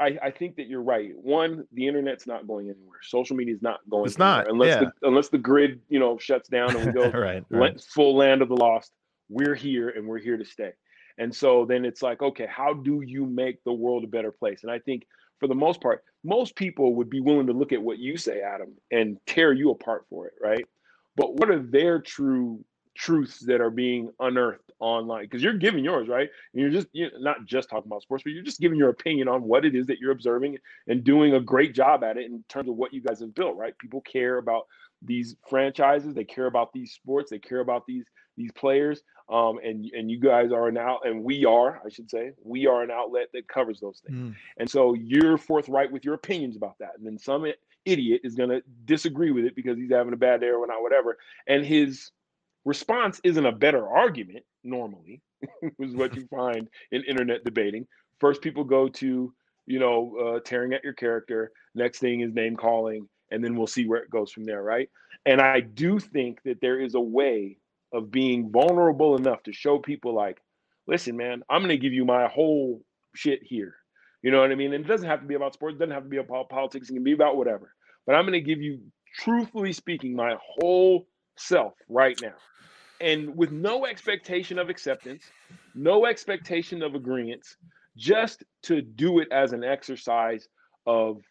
I, 0.00 0.18
I, 0.22 0.30
think 0.30 0.56
that 0.56 0.66
you're 0.66 0.82
right. 0.82 1.12
One, 1.14 1.66
the 1.74 1.86
internet's 1.86 2.26
not 2.26 2.46
going 2.46 2.70
anywhere. 2.70 2.98
Social 3.02 3.36
media 3.36 3.54
is 3.54 3.60
not 3.60 3.80
going. 3.88 4.06
It's 4.06 4.18
not 4.18 4.48
unless 4.48 4.68
yeah. 4.68 4.80
the, 4.80 5.08
unless 5.08 5.28
the 5.28 5.38
grid, 5.38 5.80
you 5.90 5.98
know, 5.98 6.16
shuts 6.16 6.48
down 6.48 6.74
and 6.74 6.86
we 6.86 6.92
go 6.92 7.10
right, 7.18 7.44
right. 7.50 7.80
full 7.80 8.16
land 8.16 8.40
of 8.40 8.48
the 8.48 8.56
lost. 8.56 8.92
We're 9.28 9.54
here 9.54 9.90
and 9.90 10.06
we're 10.08 10.18
here 10.18 10.38
to 10.38 10.44
stay. 10.44 10.72
And 11.18 11.34
so 11.34 11.66
then 11.66 11.84
it's 11.84 12.02
like, 12.02 12.22
okay, 12.22 12.46
how 12.50 12.72
do 12.72 13.02
you 13.02 13.26
make 13.26 13.62
the 13.64 13.72
world 13.72 14.04
a 14.04 14.06
better 14.06 14.32
place? 14.32 14.60
And 14.62 14.72
I 14.72 14.78
think 14.78 15.06
for 15.40 15.48
the 15.48 15.54
most 15.54 15.80
part, 15.80 16.04
most 16.22 16.54
people 16.54 16.94
would 16.96 17.10
be 17.10 17.20
willing 17.20 17.46
to 17.46 17.52
look 17.52 17.72
at 17.72 17.82
what 17.82 17.98
you 17.98 18.16
say, 18.16 18.42
Adam, 18.42 18.74
and 18.90 19.18
tear 19.26 19.52
you 19.52 19.70
apart 19.70 20.04
for 20.08 20.26
it, 20.26 20.34
right? 20.40 20.64
But 21.16 21.34
what 21.34 21.50
are 21.50 21.58
their 21.58 22.00
true 22.00 22.64
truths 22.96 23.40
that 23.40 23.60
are 23.60 23.70
being 23.70 24.10
unearthed 24.20 24.70
online? 24.78 25.24
Because 25.24 25.42
you're 25.42 25.54
giving 25.54 25.82
yours, 25.82 26.08
right? 26.08 26.28
And 26.52 26.62
you're 26.62 26.70
just 26.70 26.86
you're 26.92 27.10
not 27.18 27.46
just 27.46 27.70
talking 27.70 27.88
about 27.88 28.02
sports, 28.02 28.22
but 28.22 28.32
you're 28.32 28.44
just 28.44 28.60
giving 28.60 28.78
your 28.78 28.90
opinion 28.90 29.28
on 29.28 29.42
what 29.42 29.64
it 29.64 29.74
is 29.74 29.86
that 29.86 29.98
you're 29.98 30.12
observing 30.12 30.58
and 30.86 31.02
doing 31.02 31.34
a 31.34 31.40
great 31.40 31.74
job 31.74 32.04
at 32.04 32.18
it 32.18 32.26
in 32.26 32.44
terms 32.48 32.68
of 32.68 32.76
what 32.76 32.92
you 32.92 33.00
guys 33.00 33.20
have 33.20 33.34
built, 33.34 33.56
right? 33.56 33.76
People 33.78 34.02
care 34.02 34.38
about 34.38 34.66
these 35.02 35.36
franchises, 35.48 36.14
they 36.14 36.24
care 36.24 36.46
about 36.46 36.72
these 36.72 36.92
sports, 36.92 37.30
they 37.30 37.38
care 37.38 37.60
about 37.60 37.86
these 37.86 38.04
these 38.36 38.52
players. 38.52 39.02
Um, 39.28 39.58
and 39.62 39.88
and 39.92 40.10
you 40.10 40.18
guys 40.18 40.50
are 40.50 40.66
an 40.66 40.76
out, 40.76 41.00
and 41.04 41.22
we 41.22 41.44
are, 41.44 41.80
I 41.84 41.88
should 41.88 42.10
say, 42.10 42.32
we 42.42 42.66
are 42.66 42.82
an 42.82 42.90
outlet 42.90 43.28
that 43.32 43.46
covers 43.46 43.78
those 43.80 44.02
things. 44.04 44.18
Mm. 44.18 44.36
And 44.58 44.68
so 44.68 44.94
you're 44.94 45.38
forthright 45.38 45.92
with 45.92 46.04
your 46.04 46.14
opinions 46.14 46.56
about 46.56 46.78
that. 46.80 46.92
And 46.98 47.06
then 47.06 47.16
some 47.16 47.46
idiot 47.84 48.22
is 48.24 48.34
going 48.34 48.50
to 48.50 48.62
disagree 48.84 49.30
with 49.30 49.44
it 49.44 49.54
because 49.54 49.78
he's 49.78 49.92
having 49.92 50.12
a 50.12 50.16
bad 50.16 50.40
day 50.40 50.50
or 50.50 50.66
not, 50.66 50.82
whatever. 50.82 51.16
And 51.46 51.64
his 51.64 52.10
response 52.64 53.20
isn't 53.24 53.46
a 53.46 53.52
better 53.52 53.86
argument 53.86 54.44
normally, 54.64 55.22
is 55.78 55.94
what 55.94 56.14
you 56.16 56.26
find 56.30 56.68
in 56.90 57.04
internet 57.04 57.44
debating. 57.44 57.86
First, 58.18 58.42
people 58.42 58.64
go 58.64 58.88
to 58.88 59.32
you 59.66 59.78
know 59.78 60.16
uh, 60.16 60.40
tearing 60.40 60.72
at 60.72 60.82
your 60.82 60.94
character. 60.94 61.52
Next 61.74 62.00
thing 62.00 62.20
is 62.20 62.34
name 62.34 62.56
calling, 62.56 63.08
and 63.30 63.42
then 63.42 63.56
we'll 63.56 63.66
see 63.66 63.86
where 63.86 64.02
it 64.02 64.10
goes 64.10 64.32
from 64.32 64.44
there, 64.44 64.62
right? 64.62 64.88
And 65.26 65.40
I 65.40 65.60
do 65.60 65.98
think 65.98 66.42
that 66.44 66.60
there 66.60 66.80
is 66.80 66.94
a 66.94 67.00
way 67.00 67.58
of 67.92 68.10
being 68.10 68.50
vulnerable 68.50 69.16
enough 69.16 69.42
to 69.44 69.52
show 69.52 69.78
people 69.78 70.14
like, 70.14 70.40
listen, 70.86 71.16
man, 71.16 71.42
I'm 71.48 71.60
going 71.60 71.70
to 71.70 71.76
give 71.76 71.92
you 71.92 72.04
my 72.04 72.28
whole 72.28 72.82
shit 73.14 73.40
here. 73.42 73.74
You 74.22 74.30
know 74.30 74.40
what 74.40 74.52
I 74.52 74.54
mean? 74.54 74.72
And 74.72 74.84
it 74.84 74.88
doesn't 74.88 75.08
have 75.08 75.20
to 75.20 75.26
be 75.26 75.34
about 75.34 75.54
sports. 75.54 75.76
It 75.76 75.78
doesn't 75.78 75.94
have 75.94 76.04
to 76.04 76.08
be 76.08 76.18
about 76.18 76.48
politics. 76.48 76.90
It 76.90 76.94
can 76.94 77.04
be 77.04 77.12
about 77.12 77.36
whatever. 77.36 77.74
But 78.06 78.16
I'm 78.16 78.22
going 78.22 78.32
to 78.32 78.40
give 78.40 78.60
you, 78.60 78.80
truthfully 79.18 79.72
speaking, 79.72 80.14
my 80.14 80.36
whole 80.42 81.06
self 81.36 81.74
right 81.88 82.18
now. 82.20 82.34
And 83.00 83.34
with 83.34 83.50
no 83.50 83.86
expectation 83.86 84.58
of 84.58 84.68
acceptance, 84.68 85.24
no 85.74 86.04
expectation 86.04 86.82
of 86.82 86.94
agreement, 86.94 87.46
just 87.96 88.44
to 88.64 88.82
do 88.82 89.20
it 89.20 89.28
as 89.32 89.52
an 89.52 89.64
exercise 89.64 90.48
of 90.86 91.22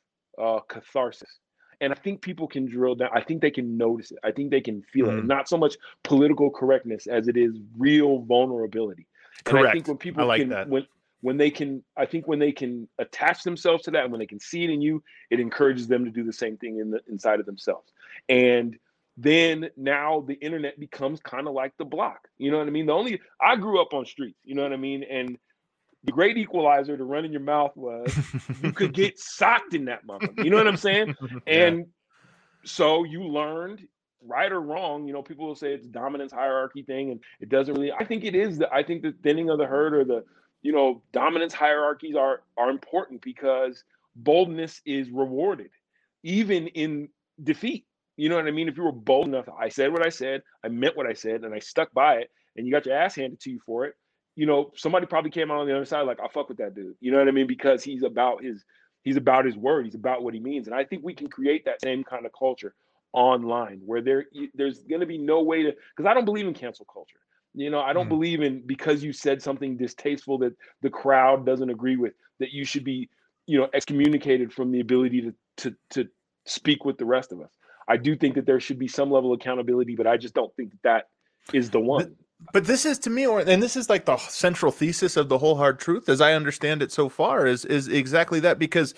uh, 0.42 0.60
catharsis. 0.68 1.40
And 1.82 1.94
I 1.94 1.96
think 1.96 2.22
people 2.22 2.48
can 2.48 2.66
drill 2.66 2.96
down. 2.96 3.10
I 3.14 3.22
think 3.22 3.42
they 3.42 3.52
can 3.52 3.78
notice 3.78 4.12
it. 4.12 4.20
I 4.24 4.32
think 4.32 4.52
they 4.52 4.62
can 4.62 4.82
feel 4.82 5.08
mm. 5.08 5.20
it. 5.20 5.26
Not 5.26 5.48
so 5.48 5.58
much 5.58 5.76
political 6.04 6.50
correctness 6.50 7.08
as 7.08 7.28
it 7.28 7.38
is 7.38 7.58
real 7.78 8.20
vulnerability. 8.20 9.08
Correct. 9.44 9.60
And 9.60 9.68
I 9.68 9.72
think 9.72 9.88
when 9.88 9.98
people 9.98 10.26
like 10.26 10.42
can 10.42 10.50
that. 10.50 10.70
when 10.70 10.86
when 11.22 11.38
they 11.38 11.50
can 11.50 11.84
I 11.98 12.06
think 12.06 12.28
when 12.28 12.40
they 12.40 12.52
can 12.52 12.88
attach 12.98 13.44
themselves 13.44 13.84
to 13.84 13.92
that 13.92 14.04
and 14.04 14.12
when 14.12 14.20
they 14.20 14.26
can 14.26 14.40
see 14.40 14.64
it 14.64 14.70
in 14.70 14.82
you, 14.82 15.04
it 15.30 15.40
encourages 15.40 15.88
them 15.88 16.06
to 16.06 16.12
do 16.12 16.24
the 16.24 16.34
same 16.34 16.58
thing 16.58 16.80
in 16.80 16.92
the 16.92 17.02
inside 17.08 17.40
of 17.40 17.46
themselves. 17.46 17.92
And 18.28 18.78
then 19.18 19.70
now 19.76 20.24
the 20.26 20.36
internet 20.36 20.80
becomes 20.80 21.20
kind 21.20 21.48
of 21.48 21.54
like 21.54 21.74
the 21.78 21.86
block. 21.86 22.30
You 22.38 22.52
know 22.52 22.58
what 22.58 22.68
I 22.68 22.72
mean? 22.72 22.86
The 22.86 22.94
only 22.94 23.22
I 23.42 23.56
grew 23.58 23.82
up 23.82 23.94
on 23.94 24.06
streets, 24.06 24.40
you 24.44 24.56
know 24.56 24.64
what 24.64 24.74
I 24.74 24.78
mean? 24.78 25.04
And 25.04 25.38
the 26.04 26.12
great 26.12 26.38
equalizer 26.38 26.96
to 26.96 27.04
run 27.04 27.26
in 27.26 27.32
your 27.32 27.42
mouth 27.42 27.76
was 27.76 28.16
you 28.64 28.72
could 28.72 28.94
get 28.94 29.20
socked 29.20 29.74
in 29.74 29.86
that 29.86 30.06
mother. 30.06 30.30
You 30.38 30.50
know 30.50 30.58
what 30.58 30.68
I'm 30.68 30.78
saying? 30.78 31.16
And 31.48 31.80
yeah. 31.80 31.84
so 32.64 33.04
you 33.04 33.24
learned 33.24 33.86
right 34.26 34.52
or 34.52 34.62
wrong, 34.62 35.08
you 35.08 35.14
know, 35.14 35.22
people 35.22 35.48
will 35.48 35.56
say 35.56 35.74
it's 35.74 35.88
dominance 35.88 36.32
hierarchy 36.32 36.84
thing, 36.84 37.12
and 37.12 37.20
it 37.40 37.50
doesn't 37.50 37.74
really. 37.74 37.92
I 37.92 38.06
think 38.06 38.24
it 38.24 38.36
is. 38.36 38.60
The, 38.60 38.74
I 38.74 38.84
think 38.84 39.02
the 39.02 39.14
thinning 39.24 39.50
of 39.50 39.58
the 39.58 39.66
herd 39.66 39.94
or 39.94 40.04
the, 40.04 40.24
you 40.62 40.72
know, 40.72 41.02
dominance 41.12 41.54
hierarchies 41.54 42.16
are 42.16 42.44
are 42.58 42.70
important 42.70 43.22
because 43.22 43.84
boldness 44.16 44.82
is 44.86 45.10
rewarded, 45.10 45.72
even 46.24 46.68
in 46.68 47.10
defeat. 47.44 47.86
You 48.16 48.28
know 48.28 48.36
what 48.36 48.48
I 48.48 48.52
mean? 48.52 48.68
If 48.68 48.78
you 48.78 48.84
were 48.84 48.92
bold 48.92 49.28
enough, 49.28 49.48
I 49.58 49.70
said 49.70 49.92
what 49.94 50.06
I 50.06 50.10
said, 50.10 50.44
I 50.64 50.68
meant 50.68 50.98
what 50.98 51.08
I 51.08 51.14
said, 51.14 51.44
and 51.44 51.54
I 51.54 51.60
stuck 51.60 51.94
by 51.94 52.16
it, 52.16 52.30
and 52.56 52.66
you 52.66 52.72
got 52.72 52.86
your 52.86 52.96
ass 52.96 53.16
handed 53.16 53.40
to 53.42 53.50
you 53.50 53.60
for 53.66 53.86
it 53.86 53.96
you 54.40 54.46
know, 54.46 54.72
somebody 54.74 55.06
probably 55.06 55.32
came 55.32 55.52
out 55.52 55.58
on 55.58 55.68
the 55.68 55.76
other 55.76 55.84
side 55.84 56.04
like, 56.04 56.22
I 56.22 56.30
fuck 56.30 56.48
with 56.48 56.60
that 56.60 56.74
dude. 56.74 56.96
You 57.02 57.12
know 57.12 57.18
what 57.18 57.28
I 57.28 57.32
mean? 57.32 57.46
Because 57.46 57.84
he's 57.84 58.04
about 58.04 58.42
his 58.42 58.64
he's 59.04 59.18
about 59.18 59.44
his 59.44 59.58
word. 59.58 59.84
He's 59.84 59.96
about 59.96 60.24
what 60.24 60.34
he 60.34 60.40
means. 60.40 60.68
And 60.68 60.74
I 60.74 60.86
think 60.86 61.04
we 61.04 61.14
can 61.14 61.28
create 61.28 61.66
that 61.66 61.82
same 61.82 62.06
kind 62.06 62.26
of 62.26 62.32
culture 62.32 62.74
online 63.12 63.82
where 63.86 64.02
there 64.02 64.28
there's 64.54 64.80
going 64.84 65.02
to 65.02 65.06
be 65.06 65.18
no 65.18 65.42
way 65.42 65.64
to 65.64 65.76
because 65.94 66.10
I 66.10 66.14
don't 66.14 66.24
believe 66.24 66.48
in 66.48 66.54
cancel 66.54 66.86
culture. 66.86 67.20
You 67.54 67.70
know, 67.70 67.82
I 67.82 67.92
don't 67.92 68.06
mm. 68.06 68.16
believe 68.16 68.42
in 68.42 68.66
because 68.66 69.04
you 69.04 69.12
said 69.12 69.42
something 69.42 69.76
distasteful 69.76 70.38
that 70.38 70.56
the 70.84 70.90
crowd 70.90 71.46
doesn't 71.46 71.70
agree 71.70 71.98
with 71.98 72.14
that 72.40 72.54
you 72.54 72.64
should 72.64 72.86
be, 72.86 73.10
you 73.46 73.60
know, 73.60 73.68
excommunicated 73.74 74.54
from 74.54 74.72
the 74.72 74.80
ability 74.80 75.20
to 75.22 75.34
to 75.58 75.76
to 75.90 76.10
speak 76.46 76.86
with 76.86 76.98
the 76.98 77.06
rest 77.06 77.34
of 77.34 77.42
us. 77.42 77.52
I 77.90 77.98
do 77.98 78.16
think 78.16 78.36
that 78.36 78.46
there 78.46 78.62
should 78.62 78.80
be 78.80 78.88
some 78.88 79.12
level 79.12 79.34
of 79.34 79.42
accountability, 79.42 79.98
but 79.98 80.08
I 80.08 80.16
just 80.16 80.34
don't 80.34 80.56
think 80.56 80.72
that 80.72 80.84
that 80.84 81.06
is 81.54 81.72
the 81.72 81.82
one. 81.82 82.16
But 82.54 82.66
this 82.66 82.86
is 82.86 82.98
to 83.00 83.10
me, 83.10 83.28
or 83.28 83.40
and 83.40 83.62
this 83.62 83.76
is 83.76 83.90
like 83.90 84.06
the 84.06 84.18
central 84.18 84.72
thesis 84.72 85.18
of 85.18 85.30
the 85.30 85.38
whole 85.38 85.56
hard 85.56 85.80
truth, 85.80 86.08
as 86.10 86.22
I 86.22 86.34
understand 86.34 86.82
it 86.82 86.92
so 86.92 87.10
far, 87.10 87.46
is 87.46 87.66
is 87.66 87.88
exactly 87.88 88.40
that 88.40 88.58
because 88.58 88.94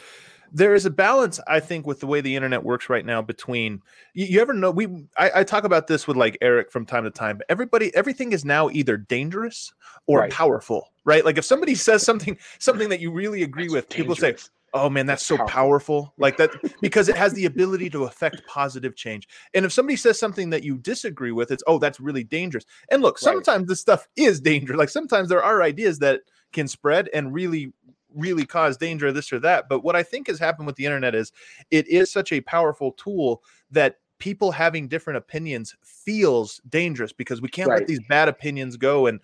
there 0.53 0.75
is 0.75 0.85
a 0.85 0.89
balance, 0.89 1.39
I 1.47 1.59
think, 1.59 1.87
with 1.87 2.01
the 2.01 2.07
way 2.07 2.21
the 2.21 2.35
internet 2.35 2.63
works 2.63 2.89
right 2.89 3.05
now 3.05 3.21
between 3.21 3.81
you, 4.13 4.25
you 4.25 4.41
ever 4.41 4.53
know 4.53 4.69
we 4.69 4.87
I, 5.17 5.31
I, 5.35 5.43
talk 5.43 5.63
about 5.63 5.87
this 5.87 6.07
with 6.07 6.17
like 6.17 6.37
Eric 6.41 6.71
from 6.71 6.85
time 6.85 7.03
to 7.05 7.11
time. 7.11 7.41
Everybody, 7.49 7.93
everything 7.95 8.31
is 8.31 8.45
now 8.45 8.69
either 8.69 8.97
dangerous 8.97 9.73
or 10.07 10.19
right. 10.19 10.31
powerful, 10.31 10.89
right? 11.05 11.25
Like 11.25 11.37
if 11.37 11.45
somebody 11.45 11.73
says 11.75 12.03
something 12.03 12.37
something 12.59 12.89
that 12.89 12.99
you 12.99 13.11
really 13.11 13.43
agree 13.43 13.63
That's 13.63 13.73
with, 13.73 13.89
dangerous. 13.89 14.19
people 14.19 14.37
say, 14.37 14.49
oh 14.73 14.89
man 14.89 15.05
that's 15.05 15.25
so 15.25 15.37
powerful. 15.37 15.51
powerful 15.51 16.13
like 16.17 16.37
that 16.37 16.51
because 16.81 17.09
it 17.09 17.15
has 17.15 17.33
the 17.33 17.45
ability 17.45 17.89
to 17.89 18.05
affect 18.05 18.45
positive 18.47 18.95
change 18.95 19.27
and 19.53 19.65
if 19.65 19.71
somebody 19.71 19.95
says 19.95 20.19
something 20.19 20.49
that 20.49 20.63
you 20.63 20.77
disagree 20.77 21.31
with 21.31 21.51
it's 21.51 21.63
oh 21.67 21.77
that's 21.77 21.99
really 21.99 22.23
dangerous 22.23 22.65
and 22.89 23.01
look 23.01 23.17
sometimes 23.17 23.61
right. 23.61 23.67
this 23.67 23.81
stuff 23.81 24.07
is 24.15 24.39
dangerous 24.39 24.77
like 24.77 24.89
sometimes 24.89 25.29
there 25.29 25.43
are 25.43 25.61
ideas 25.61 25.99
that 25.99 26.21
can 26.53 26.67
spread 26.67 27.09
and 27.13 27.33
really 27.33 27.73
really 28.13 28.45
cause 28.45 28.77
danger 28.77 29.11
this 29.11 29.31
or 29.31 29.39
that 29.39 29.69
but 29.69 29.83
what 29.83 29.95
i 29.95 30.03
think 30.03 30.27
has 30.27 30.39
happened 30.39 30.67
with 30.67 30.75
the 30.75 30.85
internet 30.85 31.15
is 31.15 31.31
it 31.69 31.87
is 31.87 32.11
such 32.11 32.31
a 32.31 32.41
powerful 32.41 32.91
tool 32.93 33.41
that 33.69 33.97
people 34.21 34.51
having 34.51 34.87
different 34.87 35.17
opinions 35.17 35.75
feels 35.81 36.61
dangerous 36.69 37.11
because 37.11 37.41
we 37.41 37.49
can't 37.49 37.69
right. 37.69 37.79
let 37.79 37.87
these 37.87 38.05
bad 38.07 38.27
opinions 38.27 38.77
go 38.77 39.07
and 39.07 39.19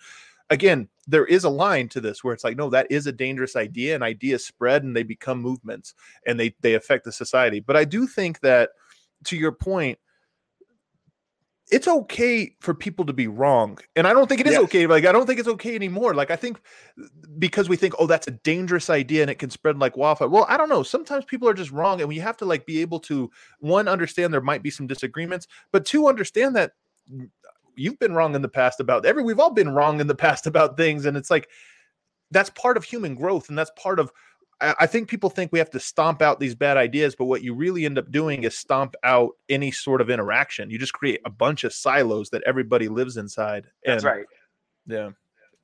again, 0.50 0.88
there 1.08 1.26
is 1.26 1.43
a 1.43 1.50
line 1.50 1.89
to 1.89 2.02
this 2.02 2.24
where 2.24 2.34
it's 2.34 2.43
like, 2.43 2.58
no, 2.58 2.70
that 2.70 2.88
is 2.89 3.08
a 3.08 3.12
dangerous 3.12 3.56
idea, 3.56 3.95
and 3.95 4.04
ideas 4.04 4.45
spread 4.45 4.84
and 4.84 4.95
they 4.95 5.04
become 5.04 5.41
movements 5.41 5.93
and 6.26 6.39
they 6.39 6.56
they 6.62 6.76
affect 6.76 7.06
the 7.06 7.12
society. 7.12 7.60
But 7.60 7.78
I 7.78 7.86
do 7.86 8.08
think 8.08 8.41
that, 8.41 8.72
to 9.26 9.38
your 9.38 9.52
point, 9.52 9.98
it's 11.70 11.88
okay 11.88 12.56
for 12.62 12.74
people 12.74 13.06
to 13.06 13.14
be 13.14 13.28
wrong, 13.28 13.78
and 13.95 14.08
I 14.08 14.14
don't 14.14 14.28
think 14.28 14.41
it 14.41 14.48
is 14.48 14.54
yes. 14.54 14.64
okay. 14.64 14.88
Like 14.88 15.06
I 15.06 15.12
don't 15.12 15.26
think 15.26 15.39
it's 15.39 15.50
okay 15.50 15.76
anymore. 15.76 16.14
Like 16.14 16.32
I 16.32 16.36
think 16.36 16.62
because 17.39 17.68
we 17.68 17.76
think, 17.76 17.93
oh, 18.00 18.08
that's 18.08 18.28
a 18.28 18.32
dangerous 18.32 18.89
idea 18.89 19.22
and 19.22 19.30
it 19.32 19.39
can 19.39 19.50
spread 19.50 19.78
like 19.78 19.98
wildfire. 19.98 20.30
Well, 20.30 20.45
I 20.48 20.56
don't 20.58 20.70
know. 20.70 20.84
Sometimes 20.84 21.26
people 21.26 21.48
are 21.50 21.54
just 21.54 21.72
wrong, 21.72 22.00
and 22.00 22.08
we 22.08 22.20
have 22.20 22.38
to 22.38 22.45
like 22.45 22.66
be 22.66 22.80
able 22.82 23.00
to 23.02 23.30
one 23.60 23.88
understand 23.88 24.34
there 24.34 24.41
might 24.41 24.64
be 24.64 24.70
some 24.70 24.88
disagreements, 24.88 25.48
but 25.72 25.86
two 25.86 26.08
understand 26.08 26.56
that 26.56 26.72
you've 27.78 27.99
been 27.99 28.13
wrong 28.13 28.36
in 28.36 28.41
the 28.41 28.49
past 28.49 28.80
about 28.80 29.05
every 29.05 29.23
we've 29.23 29.39
all 29.39 29.53
been 29.53 29.69
wrong 29.69 29.99
in 29.99 30.07
the 30.07 30.15
past 30.15 30.47
about 30.47 30.78
things 30.78 31.05
and 31.05 31.15
it's 31.15 31.32
like 31.32 31.49
that's 32.32 32.49
part 32.51 32.78
of 32.78 32.84
human 32.84 33.15
growth 33.15 33.49
and 33.49 33.57
that's 33.57 33.71
part 33.78 33.99
of 33.99 34.11
I 34.59 34.88
think 34.88 35.07
people 35.07 35.30
think 35.30 35.51
we 35.51 35.59
have 35.59 35.69
to 35.71 35.80
stomp 35.80 36.23
out 36.23 36.39
these 36.39 36.55
bad 36.55 36.78
ideas, 36.78 37.15
but 37.15 37.25
what 37.25 37.43
you 37.43 37.53
really 37.53 37.86
end 37.86 37.99
up 37.99 38.09
doing 38.09 38.43
is 38.43 38.57
stomp 38.57 38.95
out 39.03 39.34
any 39.49 39.69
sort 39.69 40.01
of 40.01 40.09
interaction. 40.09 40.71
You 40.71 40.80
just 40.80 40.93
create 40.93 41.21
a 41.25 41.30
bunch 41.30 41.63
of 41.63 41.73
silos 41.73 42.32
that 42.32 42.41
everybody 42.43 42.88
lives 42.88 43.17
inside. 43.17 43.67
That's 43.86 44.03
right. 44.03 44.25
Yeah. 44.88 45.11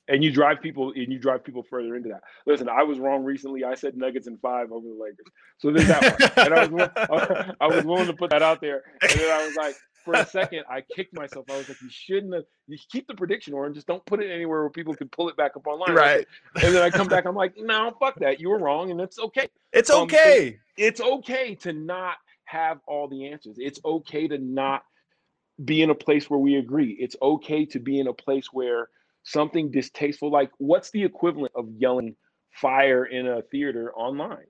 And 0.09 0.24
you 0.24 0.32
drive 0.32 0.61
people 0.61 0.91
and 0.95 1.11
you 1.11 1.18
drive 1.18 1.43
people 1.43 1.64
further 1.64 1.95
into 1.95 2.09
that. 2.09 2.22
Listen, 2.45 2.70
I 2.70 2.84
was 2.84 2.99
wrong 2.99 3.24
recently. 3.24 3.64
I 3.64 3.74
said 3.74 3.97
Nuggets 3.97 4.28
and 4.28 4.39
five 4.41 4.72
over 4.72 4.88
the 4.88 4.93
Lakers. 4.93 5.26
So 5.57 5.72
there's 5.72 5.88
that 5.88 6.36
one. 6.36 6.45
and 6.45 6.53
I 6.53 6.68
was, 6.68 7.55
I 7.61 7.68
was 7.68 7.86
willing 7.86 8.07
to 8.07 8.14
put 8.14 8.30
that 8.30 8.43
out 8.43 8.61
there. 8.61 8.84
And 9.01 9.11
then 9.11 9.32
I 9.32 9.47
was 9.47 9.55
like, 9.55 9.76
for 10.04 10.14
a 10.14 10.26
second, 10.26 10.64
I 10.70 10.82
kicked 10.82 11.14
myself. 11.14 11.45
I 11.49 11.58
was 11.58 11.70
like, 11.70 11.82
you 11.82 11.89
shouldn't 11.89 12.34
have. 12.34 12.43
You 12.68 12.78
keep 12.91 13.08
the 13.08 13.16
prediction, 13.16 13.54
or 13.54 13.70
just 13.70 13.88
don't 13.88 14.06
put 14.06 14.22
it 14.22 14.32
anywhere 14.32 14.62
where 14.62 14.70
people 14.70 14.93
can 14.93 15.10
pull 15.10 15.30
it 15.30 15.38
back 15.38 15.56
up 15.56 15.68
online. 15.68 15.95
Right. 15.95 16.28
And 16.62 16.76
then 16.76 16.82
I 16.82 16.89
come 16.89 17.08
back. 17.08 17.26
I'm 17.26 17.36
like, 17.36 17.56
no, 17.58 17.95
fuck 17.99 18.20
that. 18.20 18.39
You 18.39 18.49
were 18.49 18.60
wrong, 18.60 18.91
and 18.91 18.99
it's 19.01 19.20
okay. 19.20 19.47
It's 19.72 19.89
um, 19.89 20.04
okay. 20.04 20.60
It, 20.78 20.84
it's 20.84 21.01
okay 21.01 21.56
to 21.56 21.74
not 21.74 22.18
have 22.45 22.80
all 22.88 23.08
the 23.08 23.28
answers. 23.28 23.58
It's 23.60 23.80
okay 23.84 24.28
to 24.28 24.38
not 24.38 24.84
be 25.64 25.82
in 25.82 25.89
a 25.89 25.95
place 25.95 26.30
where 26.30 26.39
we 26.39 26.56
agree. 26.56 26.91
It's 26.99 27.16
okay 27.22 27.66
to 27.68 27.80
be 27.80 27.99
in 27.99 28.08
a 28.08 28.14
place 28.14 28.47
where 28.51 28.89
something 29.24 29.72
distasteful, 29.72 30.32
like 30.32 30.51
what's 30.58 30.91
the 30.91 31.04
equivalent 31.04 31.54
of 31.56 31.70
yelling 31.78 32.16
fire 32.51 33.06
in 33.06 33.28
a 33.28 33.41
theater 33.43 33.93
online? 33.95 34.45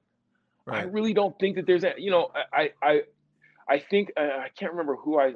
Right. 0.66 0.84
I 0.84 0.86
really 0.88 1.14
don't 1.14 1.38
think 1.39 1.58
that 1.58 1.66
there's 1.66 1.84
a, 1.84 1.93
you 1.97 2.10
know, 2.10 2.32
I, 2.54 2.72
I, 2.82 3.04
I 3.68 3.80
think 3.80 4.11
uh, 4.18 4.22
I 4.22 4.49
can't 4.57 4.72
remember 4.72 4.95
who 4.95 5.20
I 5.20 5.34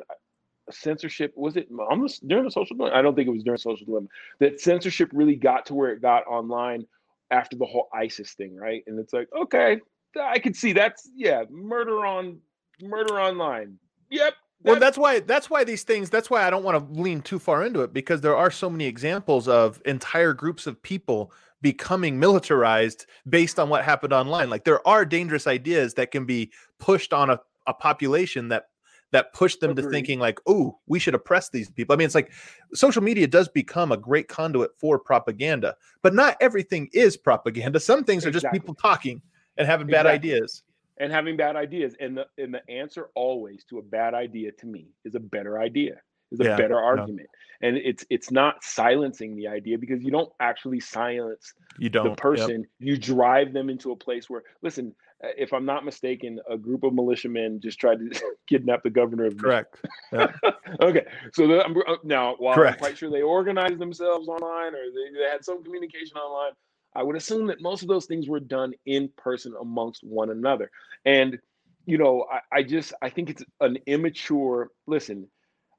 censorship 0.72 1.34
was 1.36 1.56
it 1.56 1.70
almost 1.90 2.28
during 2.28 2.44
the 2.44 2.52
social 2.52 2.76
dilemma? 2.76 2.96
I 2.96 3.02
don't 3.02 3.16
think 3.16 3.28
it 3.28 3.32
was 3.32 3.44
during 3.44 3.58
social 3.58 3.86
dilemma 3.86 4.08
that 4.40 4.60
censorship 4.60 5.10
really 5.14 5.36
got 5.36 5.66
to 5.68 5.74
where 5.74 5.92
it 5.92 6.02
got 6.02 6.28
online 6.28 6.86
after 7.32 7.58
the 7.58 7.66
whole 7.66 7.90
ISIS 7.94 8.34
thing, 8.34 8.56
right? 8.56 8.84
And 8.88 9.00
it's 9.00 9.14
like, 9.14 9.28
okay, 9.38 9.80
I 10.20 10.40
can 10.40 10.54
see 10.54 10.74
that's 10.74 11.10
yeah, 11.16 11.44
murder 11.50 12.06
on 12.06 12.40
murder 12.82 13.20
online. 13.20 13.78
Yep. 14.10 14.34
well, 14.64 14.80
that's 14.80 14.98
why 14.98 15.20
that's 15.20 15.50
why 15.50 15.64
these 15.64 15.84
things 15.84 16.10
that's 16.10 16.30
why 16.30 16.46
I 16.46 16.50
don't 16.50 16.64
want 16.64 16.94
to 16.94 17.02
lean 17.02 17.22
too 17.22 17.40
far 17.40 17.64
into 17.64 17.82
it 17.82 17.94
because 17.94 18.22
there 18.22 18.36
are 18.36 18.52
so 18.52 18.70
many 18.70 18.86
examples 18.86 19.48
of 19.48 19.82
entire 19.86 20.34
groups 20.34 20.68
of 20.68 20.82
people 20.82 21.32
becoming 21.62 22.20
militarized 22.20 23.08
based 23.28 23.60
on 23.60 23.70
what 23.70 23.84
happened 23.84 24.14
online. 24.14 24.50
Like 24.50 24.64
there 24.64 24.86
are 24.88 25.06
dangerous 25.06 25.48
ideas 25.48 25.96
that 25.96 26.12
can 26.12 26.26
be 26.26 26.52
pushed 26.80 27.14
on 27.14 27.30
a 27.30 27.40
a 27.68 27.74
population 27.74 28.50
that 28.50 28.68
that 29.12 29.34
pushed 29.34 29.62
them 29.62 29.72
Agreed. 29.72 29.84
to 29.84 29.90
thinking 29.90 30.20
like, 30.20 30.40
oh, 30.48 30.78
we 30.88 31.00
should 31.00 31.16
oppress 31.16 31.50
these 31.50 31.70
people. 31.70 31.94
I 31.94 31.98
mean, 31.98 32.06
it's 32.06 32.16
like 32.16 32.32
social 32.74 33.02
media 33.02 33.28
does 33.28 33.48
become 33.48 33.92
a 33.92 33.98
great 33.98 34.28
conduit 34.28 34.72
for 34.78 35.00
propaganda, 35.00 35.76
but 36.02 36.14
not 36.14 36.36
everything 36.42 36.90
is 36.94 37.16
propaganda. 37.16 37.80
Some 37.80 38.04
things 38.04 38.26
are 38.26 38.32
just 38.32 38.46
people 38.52 38.74
talking 38.74 39.22
and 39.58 39.68
having 39.68 39.88
exactly. 39.88 40.10
bad 40.10 40.14
ideas. 40.14 40.64
And 41.00 41.12
having 41.12 41.38
bad 41.38 41.56
ideas. 41.56 41.96
And 42.00 42.18
the 42.18 42.26
and 42.38 42.54
the 42.54 42.68
answer 42.70 43.10
always 43.16 43.64
to 43.66 43.78
a 43.78 43.82
bad 43.82 44.14
idea 44.14 44.52
to 44.52 44.66
me 44.66 44.90
is 45.06 45.16
a 45.16 45.20
better 45.20 45.60
idea, 45.60 46.02
is 46.32 46.40
a 46.40 46.46
yeah, 46.46 46.58
better 46.58 46.80
argument. 46.80 47.30
And 47.62 47.78
it's 47.78 48.06
it's 48.10 48.32
not 48.32 48.64
silencing 48.64 49.36
the 49.36 49.48
idea 49.48 49.78
because 49.78 50.04
you 50.04 50.12
don't 50.12 50.32
actually 50.40 50.80
silence 50.80 51.54
you 51.78 51.90
don't 51.90 52.10
the 52.10 52.16
person. 52.16 52.62
Yep. 52.62 52.70
You 52.80 52.98
drive 52.98 53.54
them 53.54 53.70
into 53.70 53.92
a 53.92 53.96
place 53.96 54.30
where 54.30 54.44
listen, 54.62 54.94
if 55.22 55.54
I'm 55.54 55.66
not 55.66 55.84
mistaken, 55.84 56.40
a 56.50 56.58
group 56.58 56.84
of 56.84 56.94
militiamen 56.94 57.60
just 57.60 57.80
tried 57.80 58.00
to 58.00 58.22
kidnap 58.48 58.84
the 58.84 58.90
governor 58.90 59.26
of 59.26 59.38
correct. 59.38 59.78
Yeah. 60.12 60.32
okay, 60.82 61.06
so 61.34 61.48
the, 61.48 61.66
uh, 61.66 61.96
now 62.04 62.36
while 62.38 62.56
correct. 62.56 62.76
I'm 62.76 62.80
quite 62.80 62.98
sure 62.98 63.10
they 63.10 63.22
organized 63.22 63.80
themselves 63.80 64.28
online 64.28 64.74
or 64.74 64.86
they, 64.94 65.18
they 65.18 65.30
had 65.30 65.44
some 65.44 65.64
communication 65.64 66.18
online, 66.18 66.54
I 66.96 67.04
would 67.04 67.16
assume 67.16 67.48
that 67.48 67.62
most 67.62 67.84
of 67.84 67.88
those 67.88 68.06
things 68.06 68.28
were 68.28 68.40
done 68.40 68.74
in 68.86 69.10
person 69.18 69.54
amongst 69.60 70.04
one 70.04 70.32
another. 70.32 70.72
And 71.06 71.38
you 71.86 71.98
know, 71.98 72.26
I, 72.32 72.58
I 72.58 72.64
just 72.64 72.94
I 73.02 73.10
think 73.10 73.30
it's 73.30 73.44
an 73.62 73.78
immature. 73.86 74.72
Listen, 74.88 75.28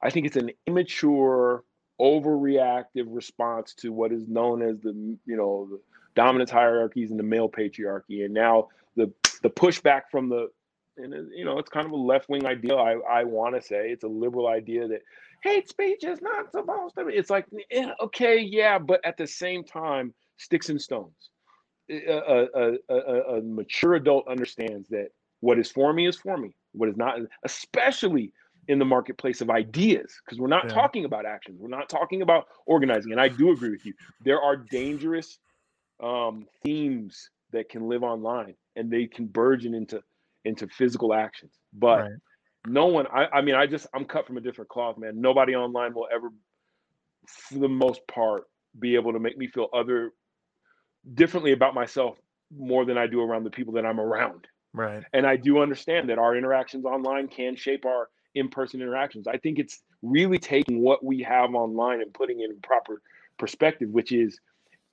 I 0.02 0.10
think 0.10 0.26
it's 0.26 0.36
an 0.36 0.50
immature, 0.66 1.64
overreactive 2.00 3.04
response 3.06 3.74
to 3.74 3.92
what 3.92 4.12
is 4.12 4.26
known 4.26 4.62
as 4.62 4.80
the 4.80 4.92
you 5.26 5.36
know 5.36 5.68
the 5.70 5.80
dominance 6.14 6.50
hierarchies 6.50 7.10
and 7.10 7.18
the 7.18 7.24
male 7.24 7.48
patriarchy, 7.48 8.24
and 8.24 8.32
now 8.32 8.68
the 8.96 9.12
the 9.42 9.50
pushback 9.50 10.02
from 10.10 10.28
the 10.28 10.48
and 10.98 11.14
you 11.34 11.44
know 11.44 11.58
it's 11.58 11.70
kind 11.70 11.86
of 11.86 11.92
a 11.92 11.96
left 11.96 12.28
wing 12.28 12.46
idea. 12.46 12.74
I 12.74 12.94
I 13.08 13.24
want 13.24 13.54
to 13.54 13.62
say 13.62 13.90
it's 13.90 14.04
a 14.04 14.08
liberal 14.08 14.48
idea 14.48 14.88
that 14.88 15.00
hate 15.42 15.68
speech 15.68 16.04
is 16.04 16.20
not 16.20 16.50
supposed 16.50 16.96
to 16.96 17.04
be. 17.04 17.14
It's 17.14 17.30
like 17.30 17.46
yeah, 17.70 17.92
okay, 18.00 18.38
yeah, 18.38 18.78
but 18.78 19.00
at 19.04 19.16
the 19.16 19.26
same 19.26 19.64
time, 19.64 20.14
sticks 20.36 20.68
and 20.68 20.80
stones. 20.80 21.30
A, 21.90 22.48
a, 22.54 22.72
a, 22.90 23.36
a 23.36 23.40
mature 23.40 23.94
adult 23.94 24.28
understands 24.28 24.88
that 24.90 25.08
what 25.40 25.58
is 25.58 25.70
for 25.70 25.92
me 25.92 26.06
is 26.06 26.16
for 26.16 26.36
me. 26.36 26.54
What 26.72 26.90
is 26.90 26.98
not, 26.98 27.18
especially 27.44 28.34
in 28.66 28.78
the 28.78 28.84
marketplace 28.84 29.40
of 29.40 29.48
ideas, 29.48 30.14
because 30.24 30.38
we're 30.38 30.48
not 30.48 30.64
yeah. 30.64 30.74
talking 30.74 31.06
about 31.06 31.24
actions. 31.24 31.58
We're 31.58 31.68
not 31.68 31.88
talking 31.88 32.20
about 32.20 32.48
organizing. 32.66 33.12
And 33.12 33.20
I 33.20 33.28
do 33.28 33.52
agree 33.52 33.70
with 33.70 33.86
you. 33.86 33.94
There 34.22 34.42
are 34.42 34.56
dangerous 34.56 35.38
um, 36.00 36.46
themes 36.62 37.30
that 37.52 37.68
can 37.68 37.88
live 37.88 38.02
online 38.02 38.54
and 38.76 38.90
they 38.90 39.06
can 39.06 39.26
burgeon 39.26 39.74
into 39.74 40.02
into 40.44 40.68
physical 40.68 41.12
actions. 41.12 41.52
But 41.72 42.00
right. 42.00 42.12
no 42.66 42.86
one, 42.86 43.06
I, 43.08 43.26
I 43.26 43.42
mean, 43.42 43.54
I 43.54 43.66
just 43.66 43.86
I'm 43.94 44.04
cut 44.04 44.26
from 44.26 44.36
a 44.36 44.40
different 44.40 44.70
cloth, 44.70 44.98
man. 44.98 45.20
Nobody 45.20 45.54
online 45.54 45.94
will 45.94 46.08
ever, 46.14 46.30
for 47.26 47.58
the 47.58 47.68
most 47.68 48.06
part, 48.06 48.44
be 48.78 48.94
able 48.94 49.12
to 49.12 49.20
make 49.20 49.36
me 49.36 49.46
feel 49.46 49.68
other 49.72 50.12
differently 51.14 51.52
about 51.52 51.74
myself 51.74 52.16
more 52.56 52.84
than 52.84 52.96
I 52.96 53.06
do 53.06 53.20
around 53.20 53.44
the 53.44 53.50
people 53.50 53.74
that 53.74 53.84
I'm 53.84 54.00
around. 54.00 54.46
Right. 54.72 55.02
And 55.12 55.26
I 55.26 55.36
do 55.36 55.60
understand 55.60 56.08
that 56.10 56.18
our 56.18 56.36
interactions 56.36 56.84
online 56.84 57.28
can 57.28 57.56
shape 57.56 57.84
our 57.84 58.08
in-person 58.34 58.80
interactions. 58.80 59.26
I 59.26 59.36
think 59.38 59.58
it's 59.58 59.82
really 60.02 60.38
taking 60.38 60.80
what 60.80 61.04
we 61.04 61.22
have 61.22 61.54
online 61.54 62.00
and 62.00 62.12
putting 62.12 62.40
it 62.40 62.50
in 62.50 62.60
proper 62.62 63.02
perspective, 63.38 63.88
which 63.90 64.12
is 64.12 64.38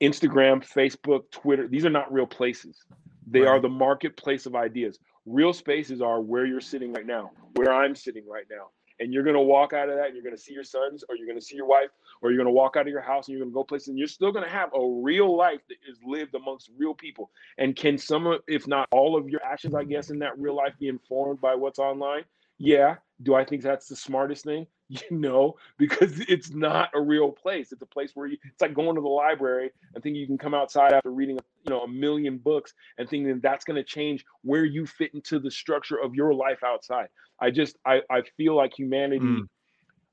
Instagram, 0.02 0.66
Facebook, 0.66 1.32
Twitter. 1.32 1.68
These 1.68 1.86
are 1.86 1.90
not 1.90 2.12
real 2.12 2.28
places. 2.28 2.84
They 3.28 3.42
right. 3.42 3.50
are 3.50 3.60
the 3.60 3.70
marketplace 3.70 4.46
of 4.46 4.56
ideas. 4.56 5.00
Real 5.26 5.54
spaces 5.54 6.02
are 6.02 6.22
where 6.22 6.46
you're 6.46 6.62
sitting 6.62 6.94
right 6.94 7.06
now, 7.06 7.32
where 7.56 7.74
I'm 7.74 7.96
sitting 7.96 8.28
right 8.28 8.46
now. 8.50 8.68
And 9.00 9.14
you're 9.14 9.24
going 9.24 9.36
to 9.36 9.42
walk 9.42 9.74
out 9.74 9.90
of 9.90 9.96
that 9.96 10.06
and 10.06 10.14
you're 10.14 10.24
going 10.24 10.36
to 10.36 10.42
see 10.42 10.54
your 10.54 10.64
sons 10.64 11.04
or 11.10 11.18
you're 11.18 11.26
going 11.26 11.38
to 11.38 11.44
see 11.44 11.58
your 11.58 11.66
wife 11.66 11.90
or 12.22 12.32
you're 12.32 12.38
going 12.38 12.48
to 12.48 12.54
walk 12.54 12.78
out 12.78 12.84
of 12.84 12.88
your 12.88 13.02
house 13.02 13.28
and 13.28 13.34
you're 13.34 13.44
going 13.44 13.52
to 13.52 13.54
go 13.54 13.64
places 13.64 13.90
and 13.90 13.98
you're 13.98 14.08
still 14.08 14.32
going 14.32 14.46
to 14.46 14.50
have 14.50 14.70
a 14.74 15.02
real 15.04 15.36
life 15.36 15.60
that 15.68 15.76
is 15.90 16.00
lived 16.06 16.34
amongst 16.34 16.70
real 16.78 16.94
people. 16.94 17.30
And 17.58 17.76
can 17.76 17.98
some 17.98 18.26
of, 18.26 18.40
if 18.48 18.68
not 18.68 18.88
all 18.92 19.18
of 19.18 19.28
your 19.28 19.44
actions, 19.44 19.76
I 19.76 19.84
guess, 19.84 20.12
in 20.12 20.20
that 20.20 20.40
real 20.40 20.56
life 20.56 20.74
be 20.80 20.88
informed 20.88 21.42
by 21.42 21.56
what's 21.56 21.80
online? 21.80 22.24
Yeah. 22.58 22.96
Do 23.22 23.36
I 23.36 23.44
think 23.44 23.64
that's 23.64 23.90
the 23.90 23.98
smartest 23.98 24.46
thing? 24.46 24.66
you 24.90 25.00
know, 25.10 25.56
because 25.78 26.20
it's 26.28 26.52
not 26.52 26.90
a 26.94 27.02
real 27.02 27.32
place. 27.32 27.72
It's 27.72 27.82
a 27.82 27.88
place 27.88 28.12
where 28.14 28.28
you, 28.28 28.38
it's 28.46 28.62
like 28.62 28.74
going 28.74 28.96
to 28.96 29.02
the 29.02 29.08
library 29.08 29.72
and 29.94 30.04
thinking 30.04 30.22
you 30.22 30.28
can 30.28 30.38
come 30.38 30.54
outside 30.54 30.94
after 30.94 31.12
reading, 31.12 31.38
you 31.66 31.70
know, 31.70 31.82
a 31.82 31.88
million 31.88 32.38
books 32.38 32.74
and 32.98 33.10
thinking 33.10 33.40
that's 33.42 33.66
going 33.66 33.78
to 33.78 33.84
change 33.84 34.24
where 34.44 34.66
you 34.66 34.86
fit 34.86 35.12
into 35.14 35.40
the 35.40 35.50
structure 35.50 35.98
of 35.98 36.14
your 36.14 36.34
life 36.34 36.64
outside. 36.64 37.08
I 37.40 37.50
just, 37.50 37.78
I, 37.86 38.02
I 38.12 38.22
feel 38.38 38.56
like 38.56 38.74
humanity, 38.78 39.26
mm. 39.26 39.48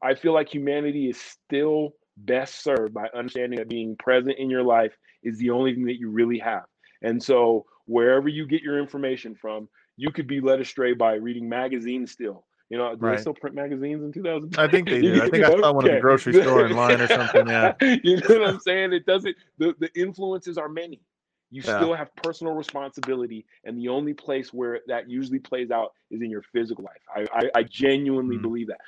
I 0.02 0.14
feel 0.14 0.32
like 0.32 0.52
humanity 0.52 1.08
is 1.08 1.20
still 1.20 1.90
best 2.16 2.62
served 2.62 2.94
by 2.94 3.08
understanding 3.14 3.58
that 3.58 3.68
being 3.68 3.96
present 3.96 4.38
in 4.38 4.48
your 4.48 4.62
life 4.62 4.96
is 5.22 5.38
the 5.38 5.50
only 5.50 5.74
thing 5.74 5.84
that 5.84 5.98
you 5.98 6.10
really 6.10 6.38
have. 6.38 6.64
And 7.02 7.22
so 7.22 7.66
wherever 7.86 8.28
you 8.28 8.46
get 8.46 8.62
your 8.62 8.78
information 8.78 9.34
from, 9.34 9.68
you 9.96 10.10
could 10.10 10.26
be 10.26 10.40
led 10.40 10.60
astray 10.60 10.94
by 10.94 11.14
reading 11.14 11.48
magazines 11.48 12.12
still 12.12 12.44
you 12.72 12.78
know, 12.78 12.94
do 12.94 13.04
right. 13.04 13.16
they 13.16 13.20
still 13.20 13.34
print 13.34 13.54
magazines 13.54 14.02
in 14.02 14.12
2000? 14.12 14.56
I 14.56 14.66
think 14.66 14.88
they 14.88 15.00
do. 15.02 15.22
I 15.22 15.28
think 15.28 15.44
I 15.44 15.50
saw 15.50 15.74
one 15.74 15.86
at 15.86 15.96
the 15.96 16.00
grocery 16.00 16.32
store 16.32 16.64
in 16.64 16.74
line 16.74 17.02
or 17.02 17.06
something. 17.06 17.46
Yeah. 17.46 17.74
you 18.02 18.16
know 18.16 18.38
what 18.40 18.48
I'm 18.48 18.60
saying? 18.60 18.94
It 18.94 19.04
doesn't. 19.04 19.36
The 19.58 19.74
the 19.78 19.90
influences 19.94 20.56
are 20.56 20.70
many. 20.70 21.02
You 21.50 21.60
yeah. 21.62 21.76
still 21.76 21.92
have 21.92 22.16
personal 22.16 22.54
responsibility, 22.54 23.44
and 23.64 23.78
the 23.78 23.88
only 23.88 24.14
place 24.14 24.54
where 24.54 24.80
that 24.86 25.06
usually 25.06 25.38
plays 25.38 25.70
out 25.70 25.92
is 26.10 26.22
in 26.22 26.30
your 26.30 26.40
physical 26.50 26.82
life. 26.82 27.26
I 27.34 27.40
I, 27.40 27.50
I 27.56 27.62
genuinely 27.64 28.38
mm. 28.38 28.42
believe 28.42 28.68
that, 28.68 28.80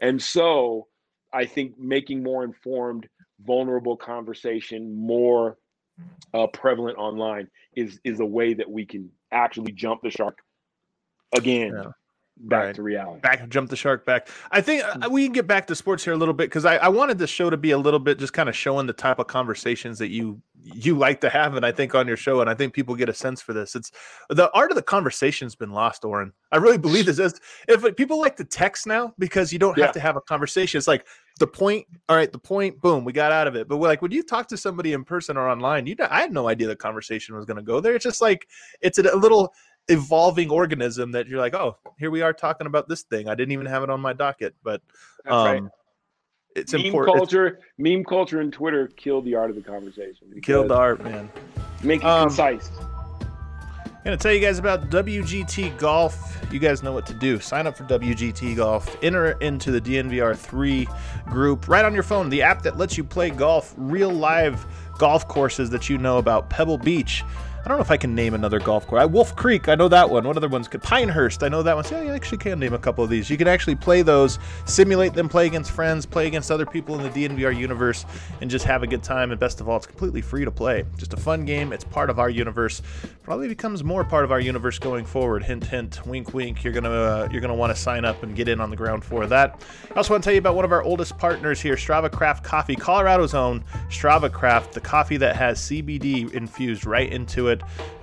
and 0.00 0.22
so 0.22 0.86
I 1.32 1.44
think 1.44 1.76
making 1.76 2.22
more 2.22 2.44
informed, 2.44 3.08
vulnerable 3.44 3.96
conversation 3.96 4.94
more 4.94 5.58
uh, 6.32 6.46
prevalent 6.46 6.96
online 6.96 7.48
is 7.74 7.98
is 8.04 8.20
a 8.20 8.24
way 8.24 8.54
that 8.54 8.70
we 8.70 8.86
can 8.86 9.10
actually 9.32 9.72
jump 9.72 10.02
the 10.02 10.10
shark 10.10 10.38
again. 11.34 11.72
Yeah 11.74 11.90
back 12.42 12.64
right. 12.64 12.74
to 12.74 12.82
reality. 12.82 13.20
Back, 13.20 13.48
jump 13.48 13.70
the 13.70 13.76
shark 13.76 14.04
back. 14.04 14.28
I 14.50 14.60
think 14.60 14.82
uh, 14.84 15.08
we 15.10 15.24
can 15.24 15.32
get 15.32 15.46
back 15.46 15.66
to 15.68 15.74
sports 15.74 16.04
here 16.04 16.12
a 16.12 16.16
little 16.16 16.34
bit 16.34 16.50
because 16.50 16.64
I, 16.64 16.76
I 16.76 16.88
wanted 16.88 17.18
this 17.18 17.30
show 17.30 17.50
to 17.50 17.56
be 17.56 17.70
a 17.70 17.78
little 17.78 18.00
bit 18.00 18.18
just 18.18 18.32
kind 18.32 18.48
of 18.48 18.56
showing 18.56 18.86
the 18.86 18.92
type 18.92 19.18
of 19.18 19.26
conversations 19.26 19.98
that 19.98 20.08
you 20.08 20.40
you 20.64 20.96
like 20.96 21.20
to 21.20 21.28
have, 21.28 21.56
and 21.56 21.66
I 21.66 21.72
think 21.72 21.94
on 21.94 22.06
your 22.06 22.16
show, 22.16 22.40
and 22.40 22.48
I 22.48 22.54
think 22.54 22.72
people 22.72 22.94
get 22.94 23.08
a 23.08 23.14
sense 23.14 23.42
for 23.42 23.52
this. 23.52 23.74
It's 23.74 23.90
the 24.28 24.50
art 24.52 24.70
of 24.70 24.76
the 24.76 24.82
conversation's 24.82 25.54
been 25.54 25.72
lost, 25.72 26.04
Oren. 26.04 26.32
I 26.52 26.58
really 26.58 26.78
believe 26.78 27.06
this 27.06 27.18
is. 27.18 27.40
If 27.68 27.96
people 27.96 28.20
like 28.20 28.36
to 28.36 28.44
text 28.44 28.86
now 28.86 29.12
because 29.18 29.52
you 29.52 29.58
don't 29.58 29.78
have 29.78 29.92
to 29.92 30.00
have 30.00 30.16
a 30.16 30.20
conversation, 30.20 30.78
it's 30.78 30.88
like 30.88 31.06
the 31.40 31.46
point. 31.46 31.86
All 32.08 32.16
right, 32.16 32.30
the 32.30 32.38
point. 32.38 32.80
Boom, 32.80 33.04
we 33.04 33.12
got 33.12 33.32
out 33.32 33.46
of 33.46 33.56
it. 33.56 33.68
But 33.68 33.78
like 33.78 34.02
when 34.02 34.12
you 34.12 34.22
talk 34.22 34.48
to 34.48 34.56
somebody 34.56 34.92
in 34.92 35.04
person 35.04 35.36
or 35.36 35.48
online, 35.48 35.86
you 35.86 35.96
know, 35.96 36.06
I 36.10 36.20
had 36.20 36.32
no 36.32 36.48
idea 36.48 36.68
the 36.68 36.76
conversation 36.76 37.34
was 37.34 37.44
going 37.44 37.56
to 37.56 37.62
go 37.62 37.80
there. 37.80 37.94
It's 37.94 38.04
just 38.04 38.22
like 38.22 38.46
it's 38.80 38.98
a, 38.98 39.02
a 39.02 39.16
little 39.16 39.52
evolving 39.88 40.50
organism 40.50 41.12
that 41.12 41.26
you're 41.26 41.40
like, 41.40 41.54
oh, 41.54 41.76
here 41.98 42.10
we 42.10 42.22
are 42.22 42.32
talking 42.32 42.66
about 42.66 42.88
this 42.88 43.02
thing. 43.02 43.28
I 43.28 43.34
didn't 43.34 43.52
even 43.52 43.66
have 43.66 43.82
it 43.82 43.90
on 43.90 44.00
my 44.00 44.12
docket, 44.12 44.54
but 44.62 44.80
um, 45.26 45.44
right. 45.44 45.62
it's 46.54 46.72
meme 46.72 46.86
important. 46.86 47.16
Culture, 47.16 47.46
it's, 47.46 47.58
meme 47.78 48.04
culture, 48.04 48.40
and 48.40 48.52
Twitter 48.52 48.88
killed 48.88 49.24
the 49.24 49.34
art 49.34 49.50
of 49.50 49.56
the 49.56 49.62
conversation. 49.62 50.28
Killed 50.42 50.68
the 50.68 50.76
art, 50.76 51.02
man. 51.02 51.30
Make 51.82 52.00
it 52.00 52.06
um, 52.06 52.28
concise. 52.28 52.70
I'm 54.02 54.06
gonna 54.06 54.16
tell 54.16 54.32
you 54.32 54.40
guys 54.40 54.58
about 54.58 54.90
WGT 54.90 55.78
Golf. 55.78 56.36
You 56.50 56.58
guys 56.58 56.82
know 56.82 56.92
what 56.92 57.06
to 57.06 57.14
do. 57.14 57.38
Sign 57.38 57.68
up 57.68 57.76
for 57.76 57.84
WGT 57.84 58.56
Golf. 58.56 58.96
Enter 59.00 59.32
into 59.40 59.70
the 59.70 59.80
DNVR 59.80 60.36
three 60.36 60.88
group 61.26 61.68
right 61.68 61.84
on 61.84 61.94
your 61.94 62.02
phone. 62.02 62.28
The 62.28 62.42
app 62.42 62.62
that 62.62 62.76
lets 62.76 62.98
you 62.98 63.04
play 63.04 63.30
golf, 63.30 63.74
real 63.76 64.10
live 64.10 64.66
golf 64.98 65.28
courses 65.28 65.70
that 65.70 65.88
you 65.88 65.98
know 65.98 66.18
about. 66.18 66.50
Pebble 66.50 66.78
Beach. 66.78 67.22
I 67.64 67.68
don't 67.68 67.78
know 67.78 67.82
if 67.82 67.92
I 67.92 67.96
can 67.96 68.12
name 68.12 68.34
another 68.34 68.58
golf 68.58 68.88
course. 68.88 69.06
Wolf 69.08 69.36
Creek, 69.36 69.68
I 69.68 69.76
know 69.76 69.86
that 69.86 70.10
one. 70.10 70.24
What 70.26 70.36
other 70.36 70.48
ones 70.48 70.66
could 70.66 70.82
Pinehurst? 70.82 71.44
I 71.44 71.48
know 71.48 71.62
that 71.62 71.76
one. 71.76 71.84
So 71.84 71.96
yeah, 71.96 72.08
you 72.08 72.12
actually 72.12 72.38
can 72.38 72.58
name 72.58 72.74
a 72.74 72.78
couple 72.78 73.04
of 73.04 73.10
these. 73.10 73.30
You 73.30 73.36
can 73.36 73.46
actually 73.46 73.76
play 73.76 74.02
those, 74.02 74.40
simulate 74.64 75.14
them, 75.14 75.28
play 75.28 75.46
against 75.46 75.70
friends, 75.70 76.04
play 76.04 76.26
against 76.26 76.50
other 76.50 76.66
people 76.66 76.98
in 76.98 77.04
the 77.04 77.08
DNVR 77.08 77.56
universe, 77.56 78.04
and 78.40 78.50
just 78.50 78.64
have 78.64 78.82
a 78.82 78.88
good 78.88 79.04
time. 79.04 79.30
And 79.30 79.38
best 79.38 79.60
of 79.60 79.68
all, 79.68 79.76
it's 79.76 79.86
completely 79.86 80.22
free 80.22 80.44
to 80.44 80.50
play. 80.50 80.84
Just 80.96 81.12
a 81.12 81.16
fun 81.16 81.44
game. 81.44 81.72
It's 81.72 81.84
part 81.84 82.10
of 82.10 82.18
our 82.18 82.28
universe. 82.28 82.82
Probably 83.22 83.46
becomes 83.46 83.84
more 83.84 84.02
part 84.02 84.24
of 84.24 84.32
our 84.32 84.40
universe 84.40 84.80
going 84.80 85.04
forward. 85.04 85.44
Hint, 85.44 85.64
hint, 85.64 86.04
wink, 86.04 86.34
wink. 86.34 86.64
You're 86.64 86.72
gonna 86.72 86.90
uh, 86.90 87.28
you're 87.30 87.40
gonna 87.40 87.54
want 87.54 87.72
to 87.72 87.80
sign 87.80 88.04
up 88.04 88.24
and 88.24 88.34
get 88.34 88.48
in 88.48 88.60
on 88.60 88.70
the 88.70 88.76
ground 88.76 89.04
for 89.04 89.28
that. 89.28 89.62
I 89.88 89.94
also 89.94 90.14
want 90.14 90.24
to 90.24 90.26
tell 90.26 90.34
you 90.34 90.40
about 90.40 90.56
one 90.56 90.64
of 90.64 90.72
our 90.72 90.82
oldest 90.82 91.16
partners 91.16 91.60
here, 91.60 91.76
Strava 91.76 92.10
Craft 92.10 92.42
Coffee, 92.42 92.74
Colorado's 92.74 93.34
own 93.34 93.62
Strava 93.88 94.32
Craft, 94.32 94.72
the 94.72 94.80
coffee 94.80 95.16
that 95.18 95.36
has 95.36 95.60
CBD 95.60 96.32
infused 96.32 96.86
right 96.86 97.12
into 97.12 97.46
it 97.46 97.51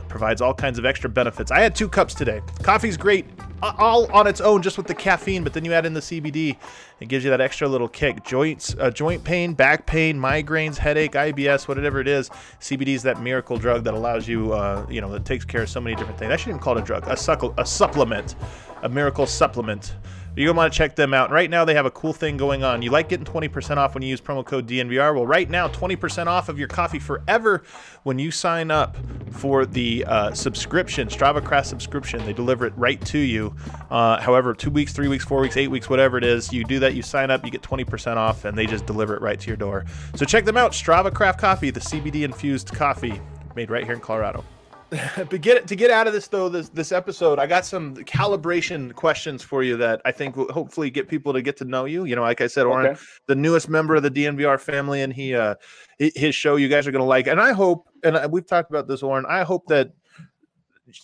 provides 0.10 0.42
all 0.42 0.54
kinds 0.54 0.78
of 0.78 0.86
extra 0.86 1.10
benefits. 1.10 1.52
I 1.52 1.60
had 1.60 1.76
two 1.76 1.88
cups 1.88 2.14
today. 2.14 2.42
Coffee's 2.62 2.98
great 2.98 3.26
all 3.62 4.12
on 4.12 4.28
its 4.28 4.42
own 4.42 4.62
just 4.62 4.78
with 4.78 4.88
the 4.88 4.96
caffeine, 4.96 5.44
but 5.44 5.54
then 5.54 5.66
you 5.66 5.74
add 5.74 5.86
in 5.86 5.94
the 5.94 6.00
CBD, 6.00 6.56
it 7.00 7.08
gives 7.08 7.24
you 7.24 7.30
that 7.30 7.42
extra 7.42 7.68
little 7.68 7.88
kick. 7.88 8.24
Joints, 8.24 8.76
uh, 8.80 8.90
joint 8.90 9.24
pain, 9.24 9.54
back 9.54 9.86
pain, 9.86 10.18
migraines, 10.18 10.78
headache, 10.78 11.14
IBS, 11.14 11.68
whatever 11.68 12.00
it 12.00 12.08
is. 12.08 12.30
CBD 12.60 12.90
is 12.90 13.04
that 13.04 13.22
miracle 13.22 13.58
drug 13.58 13.84
that 13.84 13.94
allows 13.94 14.28
you, 14.28 14.54
uh, 14.54 14.86
you 14.90 15.02
know, 15.02 15.12
that 15.12 15.26
takes 15.26 15.46
care 15.46 15.64
of 15.64 15.70
so 15.70 15.82
many 15.82 15.96
different 15.96 16.18
things. 16.18 16.32
I 16.32 16.38
shouldn't 16.38 16.56
even 16.56 16.64
call 16.64 16.78
it 16.78 16.82
a 16.82 16.86
drug, 16.86 17.08
a, 17.08 17.18
suckle, 17.18 17.54
a 17.58 17.66
supplement, 17.66 18.36
a 18.84 18.90
miracle 18.90 19.26
supplement 19.26 19.96
you're 20.36 20.46
going 20.46 20.56
to 20.56 20.58
want 20.58 20.74
to 20.74 20.78
check 20.78 20.96
them 20.96 21.14
out. 21.14 21.32
right 21.32 21.50
now, 21.50 21.66
they 21.66 21.74
have 21.74 21.86
a 21.86 21.92
cool 21.92 22.14
thing 22.14 22.38
going 22.38 22.64
on. 22.64 22.82
You 22.82 22.92
like 22.92 23.10
getting 23.10 23.26
20% 23.26 23.78
off 23.78 23.94
when 23.94 24.04
you 24.04 24.10
use 24.10 24.22
promo 24.22 24.46
code 24.46 24.68
DNVR? 24.68 25.14
Well, 25.14 25.26
right 25.26 25.50
now, 25.50 25.68
20% 25.68 26.28
off 26.28 26.50
of 26.50 26.58
your 26.58 26.68
coffee 26.68 27.00
forever 27.00 27.64
when 28.04 28.20
you 28.20 28.32
sign 28.32 28.72
up 28.72 28.96
for 29.32 29.66
the 29.66 30.06
uh, 30.06 30.34
subscription, 30.34 31.08
Strava 31.08 31.44
Craft 31.44 31.68
subscription. 31.68 32.26
They 32.26 32.34
deliver 32.34 32.66
it 32.66 32.74
right 32.78 33.04
to 33.06 33.18
you. 33.18 33.56
Uh, 33.90 34.20
however, 34.20 34.54
two 34.54 34.72
weeks, 34.72 34.94
three 34.94 35.08
weeks, 35.08 35.26
four 35.26 35.42
weeks, 35.42 35.58
eight 35.58 35.70
weeks, 35.70 35.90
whatever 35.90 36.18
it 36.18 36.24
is, 36.24 36.54
you 36.54 36.64
do 36.64 36.80
that, 36.80 36.94
you 36.96 37.02
sign 37.02 37.32
up, 37.32 37.44
you 37.44 37.52
get 37.52 37.62
20% 37.62 38.18
off, 38.18 38.46
and 38.46 38.58
they 38.58 38.66
just 38.66 38.86
deliver 38.86 39.16
it 39.16 39.22
right 39.22 39.40
to 39.40 39.48
your 39.48 39.58
door. 39.58 39.86
So 40.16 40.26
check 40.26 40.46
them 40.46 40.58
out. 40.58 40.72
Strava 40.72 41.14
Craft 41.14 41.40
Coffee, 41.40 41.72
the 41.72 41.80
CBD 41.80 42.24
infused 42.24 42.74
coffee 42.74 43.22
made 43.56 43.70
right 43.70 43.84
here 43.84 43.94
in 43.94 44.00
Colorado. 44.00 44.44
but 45.16 45.42
get 45.42 45.68
to 45.68 45.76
get 45.76 45.92
out 45.92 46.08
of 46.08 46.14
this 46.14 46.28
though 46.28 46.50
this 46.50 46.70
this 46.70 46.92
episode 46.92 47.38
i 47.38 47.46
got 47.46 47.64
some 47.64 47.96
calibration 47.98 48.94
questions 48.96 49.44
for 49.44 49.62
you 49.62 49.78
that 49.78 50.02
i 50.04 50.12
think 50.12 50.36
will 50.36 50.52
hopefully 50.52 50.90
get 50.90 51.08
people 51.08 51.32
to 51.32 51.42
get 51.42 51.56
to 51.58 51.66
know 51.66 51.86
you. 51.86 52.06
You 52.06 52.16
know 52.16 52.24
like 52.24 52.42
i 52.42 52.48
said 52.48 52.66
Oren, 52.66 52.88
okay. 52.88 53.00
the 53.28 53.36
newest 53.36 53.70
member 53.70 53.96
of 53.96 54.04
the 54.04 54.10
dnvr 54.10 54.60
family 54.60 55.02
and 55.02 55.14
he 55.14 55.36
uh 55.36 55.56
his 56.00 56.34
show 56.34 56.56
you 56.56 56.70
guys 56.70 56.88
are 56.88 56.92
going 56.92 57.02
to 57.02 57.08
like. 57.08 57.28
And 57.28 57.40
i 57.40 57.52
hope 57.52 57.88
and 58.04 58.32
we've 58.32 58.48
talked 58.48 58.72
about 58.72 58.88
this 58.88 59.04
Oren, 59.04 59.26
i 59.28 59.44
hope 59.44 59.68
that 59.68 59.92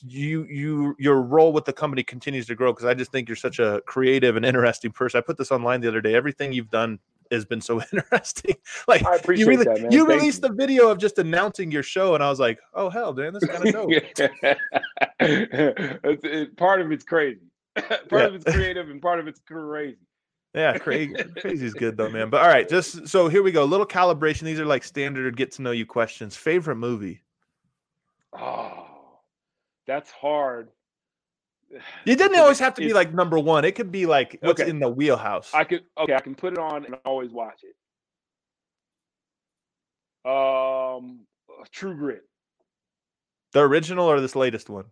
you 0.02 0.46
you 0.46 0.96
your 0.98 1.22
role 1.22 1.54
with 1.54 1.66
the 1.66 1.74
company 1.74 2.02
continues 2.02 2.48
to 2.48 2.56
grow 2.56 2.74
because 2.74 2.86
i 2.86 2.94
just 2.96 3.12
think 3.12 3.30
you're 3.30 3.36
such 3.36 3.60
a 3.60 3.84
creative 3.86 4.36
and 4.36 4.44
interesting 4.46 4.92
person. 4.92 5.20
I 5.20 5.22
put 5.22 5.38
this 5.38 5.52
online 5.52 5.82
the 5.82 5.88
other 5.88 6.02
day. 6.02 6.16
Everything 6.16 6.54
you've 6.54 6.72
done 6.72 6.98
has 7.32 7.46
been 7.46 7.62
so 7.62 7.82
interesting. 7.94 8.56
like 8.88 9.06
I 9.06 9.16
appreciate 9.16 9.46
you, 9.46 9.50
really, 9.50 9.66
that, 9.66 9.82
man. 9.82 9.92
you 9.92 10.06
released 10.08 10.44
you. 10.44 10.50
the 10.50 10.56
video 10.56 10.90
of 10.90 10.98
just 10.98 11.18
announcing 11.18 11.72
your 11.72 11.84
show, 11.84 12.16
and 12.16 12.24
I 12.24 12.30
was 12.30 12.40
like, 12.40 12.60
oh 12.74 12.90
hell, 12.90 13.14
man, 13.14 13.34
this 13.34 13.46
kind 13.46 13.68
of 13.68 13.74
dope. 13.74 13.90
it's, 15.20 16.24
it, 16.24 16.58
part 16.58 16.82
of 16.82 16.92
it's 16.92 17.04
crazy. 17.04 17.40
part 17.76 18.10
yeah. 18.12 18.24
of 18.26 18.36
it's 18.36 18.46
creative, 18.46 18.90
and 18.90 19.02
part 19.02 19.20
of 19.20 19.28
it's 19.28 19.40
crazy. 19.40 19.98
Yeah, 20.54 20.78
crazy. 20.78 21.14
crazy 21.42 21.66
is 21.66 21.74
good 21.74 21.98
though, 21.98 22.10
man. 22.10 22.30
But 22.30 22.42
all 22.42 22.48
right, 22.48 22.68
just 22.68 23.08
so 23.08 23.28
here 23.28 23.44
we 23.44 23.52
go. 23.52 23.64
A 23.64 23.66
little 23.66 23.86
calibration. 23.86 24.42
These 24.42 24.60
are 24.60 24.66
like 24.66 24.84
standard 24.84 25.36
get 25.36 25.52
to 25.54 25.62
know 25.62 25.72
you 25.72 25.86
questions. 25.86 26.38
Favorite 26.38 26.78
movie? 26.78 27.22
Oh, 28.32 28.88
that's 29.86 30.12
hard 30.12 30.70
it 32.06 32.16
didn't 32.18 32.38
always 32.40 32.60
have 32.60 32.74
to 32.76 32.82
be 32.82 32.94
like 32.94 33.14
number 33.14 33.40
one. 33.40 33.66
It 33.66 33.76
could 33.76 33.92
be 33.92 34.06
like 34.06 34.38
what's 34.42 34.62
okay. 34.62 34.70
in 34.70 34.80
the 34.80 34.90
wheelhouse. 34.90 35.52
I 35.54 35.64
could 35.64 35.84
okay, 35.98 36.14
I 36.16 36.22
can 36.22 36.36
put 36.36 36.54
it 36.54 36.60
on 36.60 36.86
and 36.86 36.96
always 37.06 37.32
watch 37.32 37.62
it. 37.64 37.76
Um, 40.30 41.20
True 41.72 41.96
Grit. 41.96 42.24
The 43.54 43.62
original 43.62 44.06
or 44.08 44.20
this 44.20 44.36
latest 44.36 44.70
one? 44.70 44.86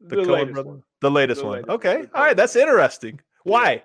The, 0.00 0.16
the 0.16 0.22
latest 0.22 0.54
brother? 0.54 0.68
one. 0.68 0.82
The 1.00 1.10
latest 1.10 1.40
the 1.40 1.46
one. 1.46 1.56
Latest 1.56 1.70
okay. 1.70 2.04
All 2.14 2.24
right, 2.24 2.36
that's 2.36 2.56
interesting. 2.56 3.20
Why? 3.44 3.82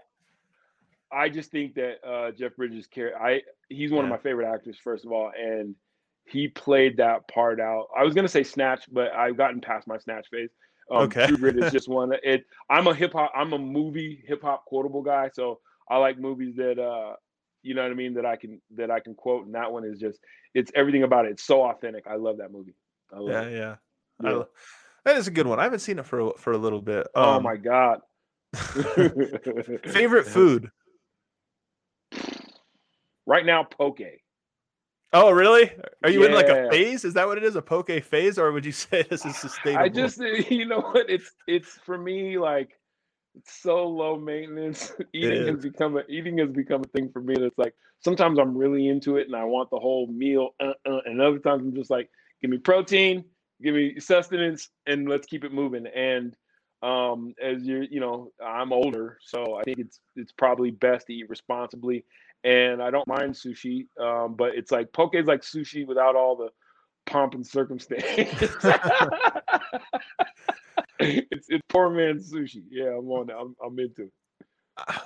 I 1.11 1.29
just 1.29 1.51
think 1.51 1.75
that 1.75 1.97
uh, 2.07 2.31
Jeff 2.31 2.55
Bridges 2.55 2.87
care. 2.87 3.21
I 3.21 3.41
he's 3.69 3.91
one 3.91 4.05
yeah. 4.05 4.05
of 4.05 4.09
my 4.09 4.17
favorite 4.17 4.51
actors, 4.51 4.77
first 4.83 5.05
of 5.05 5.11
all, 5.11 5.31
and 5.37 5.75
he 6.25 6.47
played 6.47 6.97
that 6.97 7.27
part 7.27 7.59
out. 7.59 7.87
I 7.97 8.03
was 8.03 8.13
gonna 8.13 8.27
say 8.27 8.43
Snatch, 8.43 8.85
but 8.91 9.11
I've 9.13 9.37
gotten 9.37 9.61
past 9.61 9.87
my 9.87 9.97
Snatch 9.97 10.27
phase. 10.29 10.49
Um, 10.91 11.03
okay. 11.03 11.27
True 11.27 11.37
Grit 11.37 11.57
is 11.57 11.71
just 11.71 11.87
one. 11.87 12.11
It. 12.23 12.45
I'm 12.69 12.87
a 12.87 12.93
hip 12.93 13.13
hop. 13.13 13.31
I'm 13.35 13.53
a 13.53 13.59
movie 13.59 14.23
hip 14.27 14.41
hop 14.41 14.65
quotable 14.65 15.01
guy, 15.01 15.29
so 15.33 15.59
I 15.89 15.97
like 15.97 16.19
movies 16.19 16.55
that 16.57 16.79
uh, 16.79 17.15
you 17.61 17.73
know 17.73 17.83
what 17.83 17.91
I 17.91 17.95
mean, 17.95 18.13
that 18.15 18.25
I 18.25 18.35
can 18.35 18.61
that 18.75 18.91
I 18.91 18.99
can 18.99 19.15
quote. 19.15 19.45
And 19.45 19.55
that 19.55 19.71
one 19.71 19.85
is 19.85 19.99
just 19.99 20.19
it's 20.53 20.71
everything 20.75 21.03
about 21.03 21.25
it. 21.25 21.31
It's 21.31 21.43
so 21.43 21.63
authentic. 21.63 22.05
I 22.07 22.15
love 22.15 22.37
that 22.37 22.51
movie. 22.51 22.75
Love 23.11 23.29
yeah, 23.29 23.41
it. 23.41 23.53
yeah, 23.53 23.75
yeah. 24.23 24.39
I, 24.39 24.43
that 25.05 25.17
is 25.17 25.27
a 25.27 25.31
good 25.31 25.47
one. 25.47 25.59
I 25.59 25.63
haven't 25.63 25.79
seen 25.79 25.99
it 25.99 26.05
for 26.05 26.33
for 26.37 26.53
a 26.53 26.57
little 26.57 26.81
bit. 26.81 27.07
Oh 27.15 27.23
um, 27.23 27.37
oh 27.37 27.39
my 27.41 27.57
god. 27.57 27.99
favorite 29.85 30.27
food. 30.27 30.69
Right 33.25 33.45
now, 33.45 33.63
poke. 33.63 33.99
Oh, 35.13 35.29
really? 35.29 35.71
Are 36.03 36.09
you 36.09 36.21
yeah. 36.21 36.27
in 36.27 36.33
like 36.33 36.47
a 36.47 36.69
phase? 36.71 37.05
Is 37.05 37.13
that 37.13 37.27
what 37.27 37.37
it 37.37 37.43
is? 37.43 37.55
A 37.55 37.61
poke 37.61 37.91
phase, 38.03 38.39
or 38.39 38.51
would 38.51 38.65
you 38.65 38.71
say 38.71 39.03
this 39.03 39.25
is 39.25 39.37
sustainable? 39.37 39.85
I 39.85 39.89
just, 39.89 40.17
you 40.49 40.65
know 40.65 40.81
what? 40.81 41.09
It's 41.09 41.31
it's 41.47 41.69
for 41.85 41.97
me 41.97 42.37
like 42.37 42.71
it's 43.35 43.61
so 43.61 43.87
low 43.87 44.17
maintenance. 44.17 44.91
eating 45.13 45.47
has 45.47 45.61
become 45.61 45.97
a 45.97 46.01
eating 46.09 46.39
has 46.39 46.49
become 46.49 46.81
a 46.81 46.87
thing 46.87 47.09
for 47.11 47.21
me. 47.21 47.35
That's 47.39 47.57
like 47.57 47.75
sometimes 47.99 48.39
I'm 48.39 48.57
really 48.57 48.87
into 48.87 49.17
it 49.17 49.27
and 49.27 49.35
I 49.35 49.43
want 49.43 49.69
the 49.69 49.79
whole 49.79 50.07
meal, 50.07 50.49
uh, 50.59 50.73
uh, 50.85 50.99
and 51.05 51.21
other 51.21 51.39
times 51.39 51.61
I'm 51.61 51.75
just 51.75 51.91
like, 51.91 52.09
give 52.41 52.49
me 52.49 52.57
protein, 52.57 53.23
give 53.61 53.75
me 53.75 53.99
sustenance, 53.99 54.69
and 54.87 55.07
let's 55.07 55.27
keep 55.27 55.43
it 55.43 55.53
moving. 55.53 55.85
And 55.85 56.35
um, 56.81 57.35
as 57.41 57.63
you're, 57.63 57.83
you 57.83 57.99
know, 57.99 58.31
I'm 58.43 58.73
older, 58.73 59.19
so 59.21 59.55
I 59.55 59.63
think 59.63 59.77
it's 59.77 59.99
it's 60.15 60.31
probably 60.31 60.71
best 60.71 61.05
to 61.07 61.13
eat 61.13 61.29
responsibly 61.29 62.03
and 62.43 62.81
I 62.81 62.89
don't 62.91 63.07
mind 63.07 63.33
sushi. 63.33 63.87
Um, 63.99 64.35
but 64.35 64.55
it's 64.55 64.71
like 64.71 64.91
poke 64.93 65.15
is 65.15 65.25
like 65.25 65.41
sushi 65.41 65.87
without 65.87 66.15
all 66.15 66.35
the 66.35 66.49
pomp 67.05 67.33
and 67.33 67.45
circumstance. 67.45 68.03
it's 70.99 71.47
it's 71.49 71.63
poor 71.69 71.89
man's 71.89 72.31
sushi. 72.31 72.63
Yeah, 72.69 72.97
I'm 72.97 73.09
on. 73.09 73.29
I'm 73.29 73.55
I'm 73.63 73.79
into 73.79 74.03
it. 74.03 74.11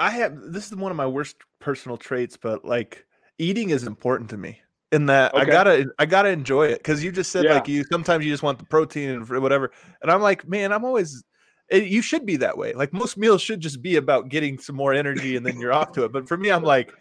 I 0.00 0.10
have 0.10 0.40
this 0.52 0.68
is 0.68 0.76
one 0.76 0.92
of 0.92 0.96
my 0.96 1.06
worst 1.06 1.36
personal 1.60 1.96
traits, 1.96 2.36
but 2.36 2.64
like 2.64 3.04
eating 3.38 3.70
is 3.70 3.84
important 3.84 4.30
to 4.30 4.36
me. 4.36 4.60
In 4.90 5.06
that 5.06 5.34
okay. 5.34 5.42
I 5.42 5.44
gotta 5.44 5.86
I 5.98 6.06
gotta 6.06 6.30
enjoy 6.30 6.68
it 6.68 6.78
because 6.78 7.04
you 7.04 7.12
just 7.12 7.30
said 7.30 7.44
yeah. 7.44 7.54
like 7.54 7.68
you 7.68 7.84
sometimes 7.90 8.24
you 8.24 8.30
just 8.30 8.42
want 8.42 8.58
the 8.58 8.64
protein 8.64 9.10
and 9.10 9.28
whatever, 9.28 9.70
and 10.00 10.10
I'm 10.10 10.22
like 10.22 10.48
man 10.48 10.72
I'm 10.72 10.84
always 10.84 11.24
it, 11.68 11.84
you 11.84 12.02
should 12.02 12.24
be 12.24 12.36
that 12.36 12.56
way. 12.56 12.72
Like 12.72 12.92
most 12.92 13.16
meals 13.16 13.42
should 13.42 13.60
just 13.60 13.82
be 13.82 13.96
about 13.96 14.28
getting 14.28 14.58
some 14.58 14.76
more 14.76 14.94
energy 14.94 15.36
and 15.36 15.44
then 15.44 15.60
you're 15.60 15.72
off 15.72 15.92
to 15.92 16.04
it. 16.04 16.12
But 16.12 16.28
for 16.28 16.36
me, 16.36 16.50
I'm 16.50 16.62
like, 16.62 16.92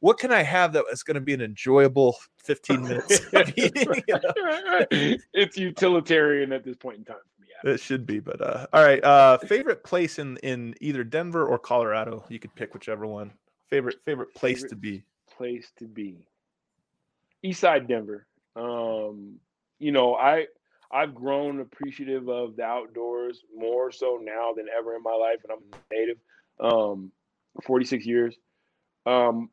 what 0.00 0.18
can 0.18 0.32
I 0.32 0.42
have 0.42 0.72
that 0.74 0.84
is 0.92 1.02
going 1.02 1.16
to 1.16 1.20
be 1.20 1.34
an 1.34 1.40
enjoyable 1.40 2.16
15 2.44 2.82
minutes 2.82 3.20
eating, 3.56 4.02
you 4.06 4.14
know? 4.14 4.86
It's 5.32 5.56
utilitarian 5.56 6.52
at 6.52 6.64
this 6.64 6.76
point 6.76 6.98
in 6.98 7.04
time 7.04 7.16
for 7.16 7.42
me. 7.42 7.48
Yeah. 7.64 7.72
It 7.72 7.80
should 7.80 8.06
be, 8.06 8.20
but 8.20 8.40
uh, 8.40 8.66
all 8.72 8.84
right. 8.84 9.02
Uh, 9.02 9.38
favorite 9.38 9.82
place 9.84 10.18
in 10.18 10.36
in 10.38 10.74
either 10.80 11.02
Denver 11.02 11.46
or 11.46 11.58
Colorado? 11.58 12.24
You 12.28 12.38
could 12.38 12.54
pick 12.54 12.74
whichever 12.74 13.06
one. 13.06 13.32
Favorite 13.68 13.96
favorite 14.04 14.34
place 14.34 14.58
favorite 14.58 14.70
to 14.70 14.76
be. 14.76 15.04
Place 15.36 15.72
to 15.78 15.86
be. 15.86 16.24
Eastside 17.44 17.88
Denver. 17.88 18.26
Um, 18.56 19.38
you 19.78 19.92
know, 19.92 20.14
I 20.14 20.46
I've 20.90 21.14
grown 21.14 21.60
appreciative 21.60 22.28
of 22.28 22.56
the 22.56 22.62
outdoors 22.62 23.42
more 23.54 23.90
so 23.92 24.18
now 24.22 24.52
than 24.56 24.66
ever 24.76 24.94
in 24.94 25.02
my 25.02 25.14
life, 25.14 25.38
and 25.44 25.52
I'm 25.52 25.80
native, 25.92 26.16
um, 26.60 27.12
46 27.66 28.06
years. 28.06 28.36
Um, 29.04 29.50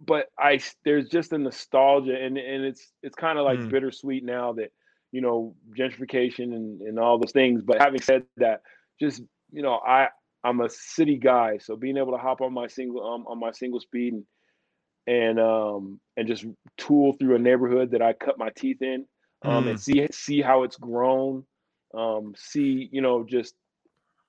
but 0.00 0.26
I 0.38 0.60
there's 0.84 1.08
just 1.08 1.32
a 1.32 1.38
nostalgia, 1.38 2.14
and 2.14 2.38
and 2.38 2.64
it's 2.64 2.92
it's 3.02 3.16
kind 3.16 3.38
of 3.38 3.44
like 3.44 3.58
mm. 3.58 3.70
bittersweet 3.70 4.24
now 4.24 4.52
that 4.54 4.72
you 5.10 5.20
know 5.20 5.54
gentrification 5.76 6.54
and 6.54 6.80
and 6.82 6.98
all 6.98 7.18
those 7.18 7.32
things. 7.32 7.62
But 7.62 7.80
having 7.80 8.00
said 8.00 8.22
that, 8.36 8.62
just 9.00 9.22
you 9.50 9.62
know, 9.62 9.74
I 9.74 10.08
I'm 10.44 10.60
a 10.60 10.70
city 10.70 11.16
guy, 11.16 11.58
so 11.58 11.76
being 11.76 11.96
able 11.96 12.12
to 12.12 12.18
hop 12.18 12.40
on 12.40 12.54
my 12.54 12.68
single 12.68 13.04
um, 13.06 13.26
on 13.26 13.40
my 13.40 13.50
single 13.50 13.80
speed 13.80 14.14
and 14.14 14.24
and 15.08 15.40
um 15.40 15.98
and 16.16 16.28
just 16.28 16.44
tool 16.76 17.14
through 17.18 17.34
a 17.34 17.38
neighborhood 17.38 17.90
that 17.92 18.02
I 18.02 18.12
cut 18.12 18.38
my 18.38 18.50
teeth 18.54 18.82
in 18.82 19.06
um 19.42 19.64
mm. 19.64 19.70
and 19.70 19.80
see 19.80 20.06
see 20.10 20.40
how 20.40 20.62
it's 20.62 20.76
grown 20.76 21.44
um 21.94 22.34
see 22.36 22.88
you 22.92 23.00
know 23.00 23.24
just 23.24 23.54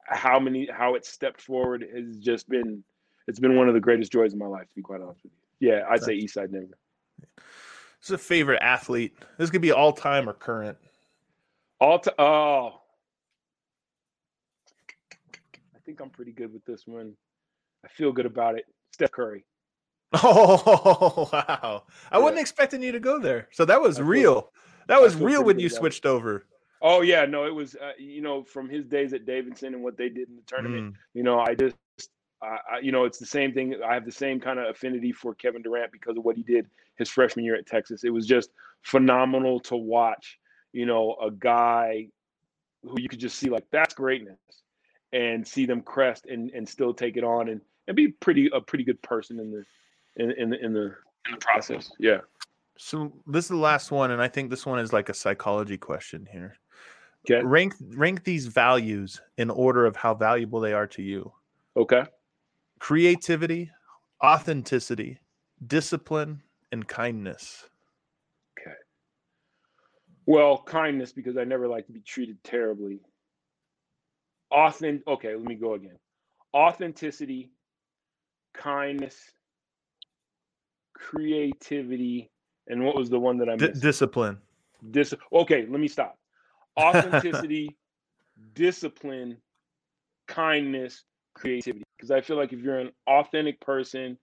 how 0.05 0.39
many 0.39 0.67
how 0.71 0.95
it 0.95 1.05
stepped 1.05 1.41
forward 1.41 1.85
has 1.95 2.17
just 2.17 2.47
been 2.49 2.83
it's 3.27 3.39
been 3.39 3.55
one 3.55 3.67
of 3.67 3.73
the 3.73 3.79
greatest 3.79 4.11
joys 4.11 4.33
of 4.33 4.39
my 4.39 4.47
life 4.47 4.67
to 4.67 4.75
be 4.75 4.81
quite 4.81 5.01
honest 5.01 5.21
with 5.23 5.31
you 5.59 5.69
yeah 5.69 5.83
i'd 5.89 6.03
say 6.03 6.13
east 6.13 6.33
side 6.33 6.51
denver 6.51 6.77
who's 7.99 8.11
a 8.11 8.17
favorite 8.17 8.61
athlete 8.61 9.15
this 9.37 9.49
could 9.49 9.61
be 9.61 9.71
all 9.71 9.91
time 9.91 10.27
or 10.29 10.33
current 10.33 10.77
all 11.79 11.99
to 11.99 12.13
oh 12.21 12.81
i 15.75 15.79
think 15.85 15.99
i'm 15.99 16.09
pretty 16.09 16.31
good 16.31 16.51
with 16.53 16.63
this 16.65 16.87
one 16.87 17.13
i 17.85 17.87
feel 17.87 18.11
good 18.11 18.25
about 18.25 18.55
it 18.55 18.65
steph 18.91 19.11
curry 19.11 19.43
Oh 20.23 21.29
wow! 21.31 21.83
I 22.11 22.17
yeah. 22.17 22.23
wasn't 22.23 22.39
expecting 22.39 22.81
you 22.81 22.91
to 22.91 22.99
go 22.99 23.19
there. 23.19 23.47
So 23.51 23.63
that 23.65 23.79
was 23.79 24.01
real. 24.01 24.51
That 24.89 25.01
was 25.01 25.15
real 25.15 25.43
when 25.43 25.59
you 25.59 25.69
switched 25.69 26.05
over. 26.05 26.45
Oh 26.81 27.01
yeah, 27.01 27.25
no, 27.25 27.45
it 27.45 27.53
was. 27.53 27.75
Uh, 27.75 27.91
you 27.97 28.21
know, 28.21 28.43
from 28.43 28.67
his 28.67 28.85
days 28.85 29.13
at 29.13 29.25
Davidson 29.25 29.75
and 29.75 29.83
what 29.83 29.97
they 29.97 30.09
did 30.09 30.29
in 30.29 30.35
the 30.35 30.41
tournament. 30.47 30.93
Mm. 30.93 30.97
You 31.13 31.23
know, 31.23 31.39
I 31.39 31.53
just, 31.53 31.75
I, 32.41 32.79
you 32.81 32.91
know, 32.91 33.05
it's 33.05 33.19
the 33.19 33.25
same 33.25 33.53
thing. 33.53 33.75
I 33.85 33.93
have 33.93 34.05
the 34.05 34.11
same 34.11 34.39
kind 34.39 34.57
of 34.57 34.69
affinity 34.69 35.11
for 35.11 35.35
Kevin 35.35 35.61
Durant 35.61 35.91
because 35.91 36.17
of 36.17 36.25
what 36.25 36.35
he 36.35 36.43
did 36.43 36.67
his 36.95 37.07
freshman 37.09 37.45
year 37.45 37.55
at 37.55 37.67
Texas. 37.67 38.03
It 38.03 38.09
was 38.09 38.25
just 38.25 38.49
phenomenal 38.81 39.59
to 39.61 39.75
watch. 39.75 40.39
You 40.73 40.87
know, 40.87 41.15
a 41.21 41.29
guy 41.29 42.07
who 42.83 42.95
you 42.97 43.09
could 43.09 43.19
just 43.19 43.37
see 43.37 43.49
like 43.49 43.65
that's 43.71 43.93
greatness, 43.93 44.39
and 45.13 45.47
see 45.47 45.67
them 45.67 45.81
crest 45.81 46.25
and 46.25 46.49
and 46.51 46.67
still 46.67 46.95
take 46.95 47.15
it 47.15 47.23
on 47.23 47.49
and 47.49 47.61
and 47.87 47.95
be 47.95 48.07
pretty 48.07 48.49
a 48.53 48.61
pretty 48.61 48.83
good 48.83 49.01
person 49.03 49.39
in 49.39 49.51
the 49.51 49.65
in 50.15 50.31
in 50.31 50.49
the 50.49 50.65
in 50.65 50.73
the 50.73 50.95
in 51.25 51.31
the 51.33 51.37
process. 51.37 51.91
Yeah. 51.99 52.21
So 52.81 53.11
this 53.27 53.45
is 53.45 53.49
the 53.49 53.57
last 53.57 53.91
one, 53.91 54.11
and 54.11 54.21
I 54.21 54.29
think 54.29 54.49
this 54.49 54.65
one 54.65 54.79
is 54.79 54.93
like 54.93 55.09
a 55.09 55.13
psychology 55.13 55.77
question 55.77 56.25
here. 56.31 56.55
Okay. 57.29 57.45
Rank 57.45 57.73
rank 57.97 58.23
these 58.23 58.47
values 58.47 59.21
in 59.37 59.49
order 59.49 59.85
of 59.85 59.97
how 59.97 60.13
valuable 60.13 60.61
they 60.61 60.71
are 60.71 60.87
to 60.87 61.01
you. 61.01 61.29
Okay. 61.75 62.03
Creativity, 62.79 63.69
authenticity, 64.23 65.19
discipline, 65.67 66.41
and 66.71 66.87
kindness. 66.87 67.67
Okay. 68.57 68.77
Well, 70.25 70.63
kindness 70.65 71.11
because 71.11 71.35
I 71.35 71.43
never 71.43 71.67
like 71.67 71.85
to 71.87 71.91
be 71.91 71.99
treated 71.99 72.41
terribly. 72.45 73.01
Authentic. 74.51 75.05
Okay, 75.05 75.35
let 75.35 75.43
me 75.43 75.55
go 75.55 75.73
again. 75.73 75.99
Authenticity, 76.55 77.51
kindness, 78.53 79.17
creativity, 80.95 82.31
and 82.69 82.85
what 82.85 82.95
was 82.95 83.09
the 83.09 83.19
one 83.19 83.37
that 83.37 83.49
I 83.49 83.55
missed? 83.55 83.73
D- 83.73 83.79
discipline. 83.79 84.37
Dis- 84.91 85.13
okay, 85.33 85.65
let 85.69 85.79
me 85.79 85.87
stop. 85.87 86.17
Authenticity, 86.79 87.75
discipline, 88.53 89.37
kindness, 90.27 91.03
creativity. 91.33 91.83
Because 91.97 92.11
I 92.11 92.21
feel 92.21 92.37
like 92.37 92.53
if 92.53 92.59
you're 92.59 92.79
an 92.79 92.91
authentic 93.07 93.59
person, 93.59 94.17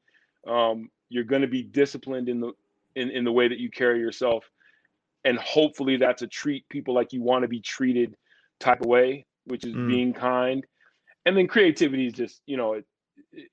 um, 0.47 0.88
you're 1.09 1.24
going 1.24 1.42
to 1.42 1.49
be 1.49 1.62
disciplined 1.62 2.28
in 2.28 2.40
the 2.40 2.53
in, 2.94 3.11
in 3.11 3.24
the 3.24 3.32
way 3.32 3.47
that 3.47 3.59
you 3.59 3.70
carry 3.70 4.01
yourself, 4.01 4.49
and 5.24 5.38
hopefully 5.38 5.97
that's 5.99 6.22
a 6.22 6.26
treat 6.26 6.66
people 6.70 6.94
like 6.94 7.12
you 7.12 7.20
want 7.20 7.42
to 7.42 7.49
be 7.49 7.61
treated 7.61 8.16
type 8.59 8.80
of 8.80 8.86
way, 8.86 9.26
which 9.44 9.64
is 9.64 9.74
mm. 9.74 9.88
being 9.88 10.14
kind. 10.14 10.64
And 11.26 11.36
then 11.36 11.47
creativity 11.47 12.07
is 12.07 12.14
just 12.14 12.40
you 12.47 12.57
know 12.57 12.74
it, 12.74 12.86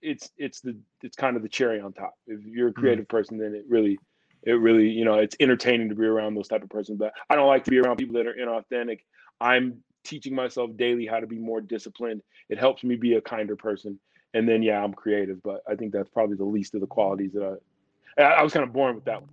it's 0.01 0.29
it's 0.37 0.61
the 0.61 0.77
it's 1.01 1.17
kind 1.17 1.35
of 1.35 1.41
the 1.41 1.49
cherry 1.49 1.81
on 1.81 1.91
top. 1.91 2.13
If 2.27 2.45
you're 2.45 2.69
a 2.69 2.71
mm. 2.71 2.75
creative 2.75 3.05
mm. 3.05 3.09
person, 3.09 3.37
then 3.37 3.53
it 3.53 3.65
really 3.67 3.99
it 4.45 4.53
really 4.53 4.89
you 4.89 5.05
know 5.05 5.15
it's 5.15 5.35
entertaining 5.39 5.89
to 5.89 5.95
be 5.95 6.05
around 6.05 6.35
those 6.35 6.47
type 6.47 6.63
of 6.63 6.69
persons. 6.69 6.97
But 6.99 7.13
I 7.29 7.35
don't 7.35 7.47
like 7.47 7.63
to 7.65 7.71
be 7.71 7.79
around 7.79 7.97
people 7.97 8.15
that 8.15 8.27
are 8.27 8.33
inauthentic. 8.33 8.99
I'm 9.41 9.83
teaching 10.03 10.35
myself 10.35 10.71
daily 10.75 11.05
how 11.05 11.19
to 11.19 11.27
be 11.27 11.37
more 11.37 11.61
disciplined. 11.61 12.21
It 12.49 12.57
helps 12.57 12.83
me 12.83 12.95
be 12.95 13.15
a 13.15 13.21
kinder 13.21 13.55
person. 13.55 13.99
And 14.33 14.47
then 14.49 14.63
yeah, 14.63 14.83
I'm 14.83 14.93
creative, 14.93 15.41
but 15.43 15.61
I 15.67 15.75
think 15.75 15.93
that's 15.93 16.09
probably 16.09 16.37
the 16.37 16.43
least 16.43 16.73
of 16.75 16.81
the 16.81 16.87
qualities 16.87 17.33
that 17.33 17.43
I 17.43 18.21
I, 18.21 18.43
was 18.43 18.53
kind 18.53 18.63
of 18.63 18.73
born 18.73 18.95
with 18.95 19.05
that 19.05 19.21
one. 19.21 19.29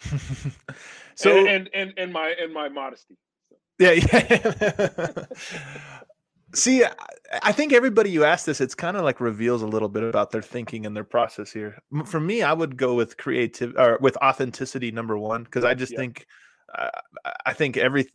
so 1.14 1.36
and, 1.36 1.48
and 1.48 1.70
and 1.74 1.94
and 1.96 2.12
my 2.12 2.34
and 2.40 2.52
my 2.52 2.68
modesty. 2.68 3.16
Yeah, 3.78 3.92
yeah. 3.92 5.08
See, 6.54 6.84
I 7.42 7.52
think 7.52 7.72
everybody 7.72 8.10
you 8.10 8.24
ask 8.24 8.46
this, 8.46 8.60
it's 8.60 8.74
kind 8.74 8.96
of 8.96 9.02
like 9.02 9.20
reveals 9.20 9.62
a 9.62 9.66
little 9.66 9.88
bit 9.88 10.04
about 10.04 10.30
their 10.30 10.42
thinking 10.42 10.86
and 10.86 10.94
their 10.94 11.04
process 11.04 11.52
here. 11.52 11.78
For 12.06 12.20
me, 12.20 12.42
I 12.42 12.52
would 12.52 12.76
go 12.76 12.94
with 12.94 13.16
creative 13.16 13.74
or 13.76 13.98
with 14.00 14.16
authenticity 14.18 14.92
number 14.92 15.18
one 15.18 15.44
because 15.44 15.64
I 15.64 15.74
just 15.74 15.92
yeah. 15.92 15.98
think, 15.98 16.26
uh, 16.78 16.90
I 17.44 17.52
think 17.52 17.76
every 17.76 18.06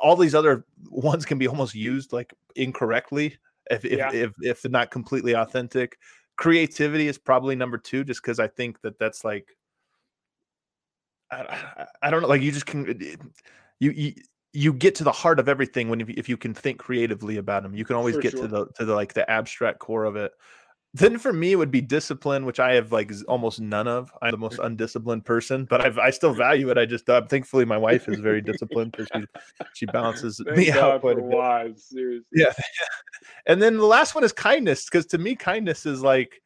all 0.00 0.16
these 0.16 0.34
other 0.34 0.64
ones 0.90 1.24
can 1.24 1.38
be 1.38 1.46
almost 1.46 1.74
used 1.74 2.12
like 2.12 2.34
incorrectly 2.56 3.36
if 3.70 3.84
if 3.84 3.98
yeah. 3.98 4.12
if, 4.12 4.32
if 4.40 4.62
they're 4.62 4.70
not 4.70 4.90
completely 4.90 5.34
authentic. 5.34 5.98
Creativity 6.36 7.08
is 7.08 7.18
probably 7.18 7.56
number 7.56 7.78
two, 7.78 8.04
just 8.04 8.22
because 8.22 8.38
I 8.38 8.48
think 8.48 8.80
that 8.82 8.98
that's 8.98 9.24
like, 9.24 9.56
I, 11.30 11.36
I, 11.36 11.86
I 12.02 12.10
don't 12.10 12.22
know, 12.22 12.28
like 12.28 12.42
you 12.42 12.52
just 12.52 12.66
can 12.66 12.84
you, 13.80 13.90
you 13.90 14.14
you 14.56 14.72
get 14.72 14.94
to 14.94 15.04
the 15.04 15.12
heart 15.12 15.38
of 15.38 15.50
everything 15.50 15.90
when 15.90 16.00
if, 16.00 16.08
if 16.08 16.28
you 16.30 16.36
can 16.36 16.54
think 16.54 16.78
creatively 16.78 17.36
about 17.36 17.62
them 17.62 17.74
you 17.74 17.84
can 17.84 17.94
always 17.94 18.14
for 18.14 18.22
get 18.22 18.32
sure. 18.32 18.42
to 18.42 18.48
the 18.48 18.66
to 18.74 18.84
the 18.86 18.94
like 18.94 19.12
the 19.12 19.28
abstract 19.30 19.78
core 19.78 20.04
of 20.04 20.16
it 20.16 20.32
then 20.94 21.18
for 21.18 21.30
me 21.30 21.52
it 21.52 21.56
would 21.56 21.70
be 21.70 21.82
discipline 21.82 22.46
which 22.46 22.58
i 22.58 22.72
have 22.72 22.90
like 22.90 23.12
almost 23.28 23.60
none 23.60 23.86
of 23.86 24.10
i'm 24.22 24.30
the 24.30 24.38
most 24.38 24.58
undisciplined 24.62 25.24
person 25.26 25.66
but 25.66 25.82
I've, 25.82 25.98
i 25.98 26.08
still 26.08 26.32
value 26.32 26.70
it 26.70 26.78
i 26.78 26.86
just 26.86 27.08
uh, 27.10 27.20
thankfully 27.26 27.66
my 27.66 27.76
wife 27.76 28.08
is 28.08 28.18
very 28.18 28.40
disciplined 28.40 28.92
because 28.92 29.08
she 29.14 29.24
she 29.74 29.86
balances 29.86 30.40
me 30.56 30.68
God 30.68 30.78
out 30.78 31.00
quite 31.02 31.18
a 31.18 31.22
bit 31.22 31.36
wives, 31.36 31.84
seriously. 31.90 32.26
Yeah. 32.32 32.52
and 33.46 33.60
then 33.60 33.76
the 33.76 33.84
last 33.84 34.14
one 34.14 34.24
is 34.24 34.32
kindness 34.32 34.86
because 34.86 35.04
to 35.06 35.18
me 35.18 35.36
kindness 35.36 35.84
is 35.84 36.02
like 36.02 36.40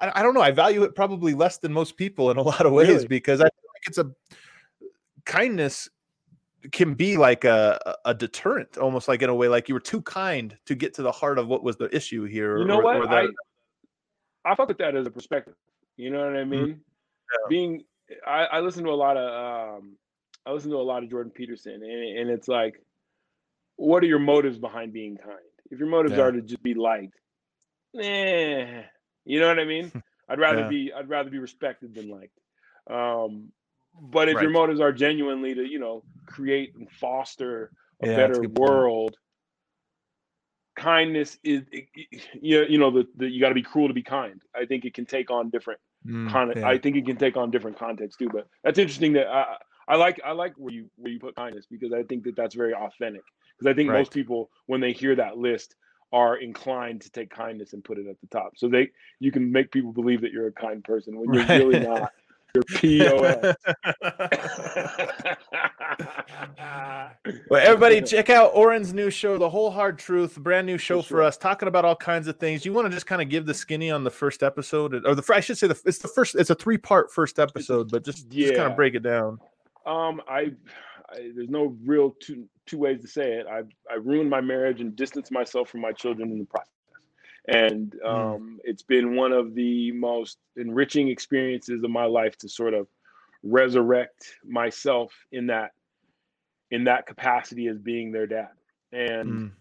I, 0.00 0.12
I, 0.16 0.22
don't 0.22 0.34
know 0.34 0.42
i 0.42 0.50
value 0.50 0.82
it 0.82 0.94
probably 0.94 1.32
less 1.32 1.56
than 1.58 1.72
most 1.72 1.96
people 1.96 2.30
in 2.30 2.36
a 2.36 2.42
lot 2.42 2.66
of 2.66 2.72
ways 2.72 2.88
really? 2.88 3.06
because 3.08 3.40
i 3.40 3.44
think 3.44 3.86
it's 3.86 3.98
a 3.98 4.10
kindness 5.24 5.88
can 6.72 6.94
be 6.94 7.16
like 7.16 7.44
a 7.44 7.96
a 8.04 8.14
deterrent, 8.14 8.78
almost 8.78 9.08
like 9.08 9.22
in 9.22 9.30
a 9.30 9.34
way, 9.34 9.48
like 9.48 9.68
you 9.68 9.74
were 9.74 9.80
too 9.80 10.02
kind 10.02 10.56
to 10.66 10.74
get 10.74 10.94
to 10.94 11.02
the 11.02 11.12
heart 11.12 11.38
of 11.38 11.48
what 11.48 11.62
was 11.62 11.76
the 11.76 11.94
issue 11.94 12.24
here. 12.24 12.58
You 12.58 12.66
know 12.66 12.78
or, 12.78 12.82
what? 12.82 12.96
Or 12.96 13.06
that... 13.06 13.30
I 14.44 14.52
I 14.52 14.54
fuck 14.54 14.68
with 14.68 14.78
that 14.78 14.96
as 14.96 15.06
a 15.06 15.10
perspective. 15.10 15.54
You 15.96 16.10
know 16.10 16.18
what 16.18 16.36
I 16.36 16.40
mm-hmm. 16.40 16.50
mean? 16.50 16.68
Yeah. 16.68 17.48
Being, 17.48 17.84
I, 18.26 18.44
I 18.44 18.60
listen 18.60 18.84
to 18.84 18.90
a 18.90 18.92
lot 18.92 19.16
of 19.16 19.78
um, 19.78 19.96
I 20.46 20.52
listen 20.52 20.70
to 20.70 20.76
a 20.76 20.82
lot 20.82 21.02
of 21.02 21.10
Jordan 21.10 21.32
Peterson, 21.34 21.74
and, 21.74 22.18
and 22.18 22.30
it's 22.30 22.48
like, 22.48 22.82
what 23.76 24.02
are 24.02 24.06
your 24.06 24.18
motives 24.18 24.58
behind 24.58 24.92
being 24.92 25.16
kind? 25.16 25.38
If 25.70 25.78
your 25.78 25.88
motives 25.88 26.16
yeah. 26.16 26.22
are 26.22 26.32
to 26.32 26.40
just 26.40 26.62
be 26.62 26.74
liked, 26.74 27.18
eh, 28.00 28.82
you 29.24 29.40
know 29.40 29.48
what 29.48 29.58
I 29.58 29.64
mean? 29.64 29.92
I'd 30.28 30.38
rather 30.38 30.62
yeah. 30.62 30.68
be 30.68 30.92
I'd 30.92 31.08
rather 31.08 31.30
be 31.30 31.38
respected 31.38 31.94
than 31.94 32.08
liked. 32.08 32.38
Um, 32.90 33.52
but 34.00 34.28
if 34.28 34.36
right. 34.36 34.42
your 34.42 34.50
motives 34.50 34.80
are 34.80 34.92
genuinely 34.92 35.54
to, 35.54 35.62
you 35.62 35.78
know, 35.78 36.02
create 36.26 36.74
and 36.74 36.90
foster 36.90 37.70
a 38.02 38.08
yeah, 38.08 38.16
better 38.16 38.42
world, 38.42 39.16
kindness 40.76 41.38
is, 41.42 41.62
you, 42.40 42.64
you 42.68 42.78
know, 42.78 42.90
the, 42.90 43.06
the 43.16 43.28
you 43.28 43.40
got 43.40 43.48
to 43.48 43.54
be 43.54 43.62
cruel 43.62 43.88
to 43.88 43.94
be 43.94 44.02
kind. 44.02 44.40
I 44.54 44.64
think 44.64 44.84
it 44.84 44.94
can 44.94 45.06
take 45.06 45.30
on 45.30 45.50
different 45.50 45.80
mm, 46.06 46.30
kind 46.30 46.50
of. 46.50 46.58
Yeah. 46.58 46.68
I 46.68 46.78
think 46.78 46.96
it 46.96 47.06
can 47.06 47.16
take 47.16 47.36
on 47.36 47.50
different 47.50 47.78
contexts 47.78 48.16
too. 48.16 48.28
But 48.32 48.46
that's 48.62 48.78
interesting 48.78 49.14
that 49.14 49.26
I, 49.26 49.56
I 49.88 49.96
like 49.96 50.20
I 50.24 50.32
like 50.32 50.54
where 50.56 50.72
you 50.72 50.90
where 50.96 51.12
you 51.12 51.18
put 51.18 51.34
kindness 51.36 51.66
because 51.70 51.92
I 51.92 52.02
think 52.04 52.24
that 52.24 52.36
that's 52.36 52.54
very 52.54 52.74
authentic. 52.74 53.22
Because 53.58 53.72
I 53.72 53.74
think 53.74 53.90
right. 53.90 53.98
most 53.98 54.12
people 54.12 54.50
when 54.66 54.80
they 54.80 54.92
hear 54.92 55.16
that 55.16 55.36
list 55.38 55.74
are 56.12 56.36
inclined 56.36 57.02
to 57.02 57.10
take 57.10 57.30
kindness 57.30 57.72
and 57.74 57.84
put 57.84 57.98
it 57.98 58.06
at 58.06 58.18
the 58.20 58.26
top. 58.28 58.52
So 58.56 58.68
they 58.68 58.90
you 59.18 59.32
can 59.32 59.50
make 59.50 59.70
people 59.70 59.92
believe 59.92 60.20
that 60.22 60.32
you're 60.32 60.46
a 60.46 60.52
kind 60.52 60.82
person 60.84 61.18
when 61.18 61.34
you're 61.34 61.44
right. 61.44 61.58
really 61.58 61.80
not 61.80 62.12
Your 62.54 62.64
POS. 62.64 63.56
well, 67.50 67.62
everybody, 67.62 68.00
check 68.06 68.30
out 68.30 68.52
Oren's 68.54 68.94
new 68.94 69.10
show, 69.10 69.36
The 69.38 69.50
Whole 69.50 69.70
Hard 69.70 69.98
Truth, 69.98 70.36
brand 70.36 70.66
new 70.66 70.78
show 70.78 71.02
for, 71.02 71.08
sure. 71.08 71.18
for 71.18 71.22
us, 71.24 71.36
talking 71.36 71.68
about 71.68 71.84
all 71.84 71.96
kinds 71.96 72.26
of 72.26 72.38
things. 72.38 72.64
You 72.64 72.72
want 72.72 72.86
to 72.86 72.90
just 72.90 73.06
kind 73.06 73.20
of 73.20 73.28
give 73.28 73.44
the 73.46 73.54
skinny 73.54 73.90
on 73.90 74.02
the 74.02 74.10
first 74.10 74.42
episode, 74.42 74.94
or 75.06 75.14
the 75.14 75.32
I 75.34 75.40
should 75.40 75.58
say 75.58 75.66
the 75.66 75.80
it's 75.84 75.98
the 75.98 76.08
first. 76.08 76.34
It's 76.36 76.50
a 76.50 76.54
three 76.54 76.78
part 76.78 77.12
first 77.12 77.38
episode, 77.38 77.90
but 77.90 78.04
just 78.04 78.32
yeah. 78.32 78.46
just 78.46 78.56
kind 78.56 78.70
of 78.70 78.76
break 78.76 78.94
it 78.94 79.02
down. 79.02 79.38
Um, 79.84 80.22
I, 80.28 80.52
I 81.10 81.30
there's 81.34 81.50
no 81.50 81.76
real 81.84 82.14
two 82.20 82.46
two 82.66 82.78
ways 82.78 83.00
to 83.02 83.08
say 83.08 83.34
it. 83.34 83.46
I 83.46 83.62
I 83.90 83.96
ruined 83.96 84.30
my 84.30 84.40
marriage 84.40 84.80
and 84.80 84.96
distanced 84.96 85.32
myself 85.32 85.68
from 85.68 85.80
my 85.80 85.92
children 85.92 86.30
in 86.32 86.38
the 86.38 86.46
process 86.46 86.68
and 87.48 87.96
hmm. 88.02 88.08
um, 88.08 88.60
it's 88.62 88.82
been 88.82 89.16
one 89.16 89.32
of 89.32 89.54
the 89.54 89.90
most 89.92 90.38
enriching 90.56 91.08
experiences 91.08 91.82
of 91.82 91.90
my 91.90 92.04
life 92.04 92.36
to 92.38 92.48
sort 92.48 92.74
of 92.74 92.86
resurrect 93.42 94.36
myself 94.44 95.12
in 95.32 95.46
that 95.46 95.72
in 96.70 96.84
that 96.84 97.06
capacity 97.06 97.66
as 97.68 97.78
being 97.78 98.12
their 98.12 98.26
dad 98.26 98.50
and 98.92 99.52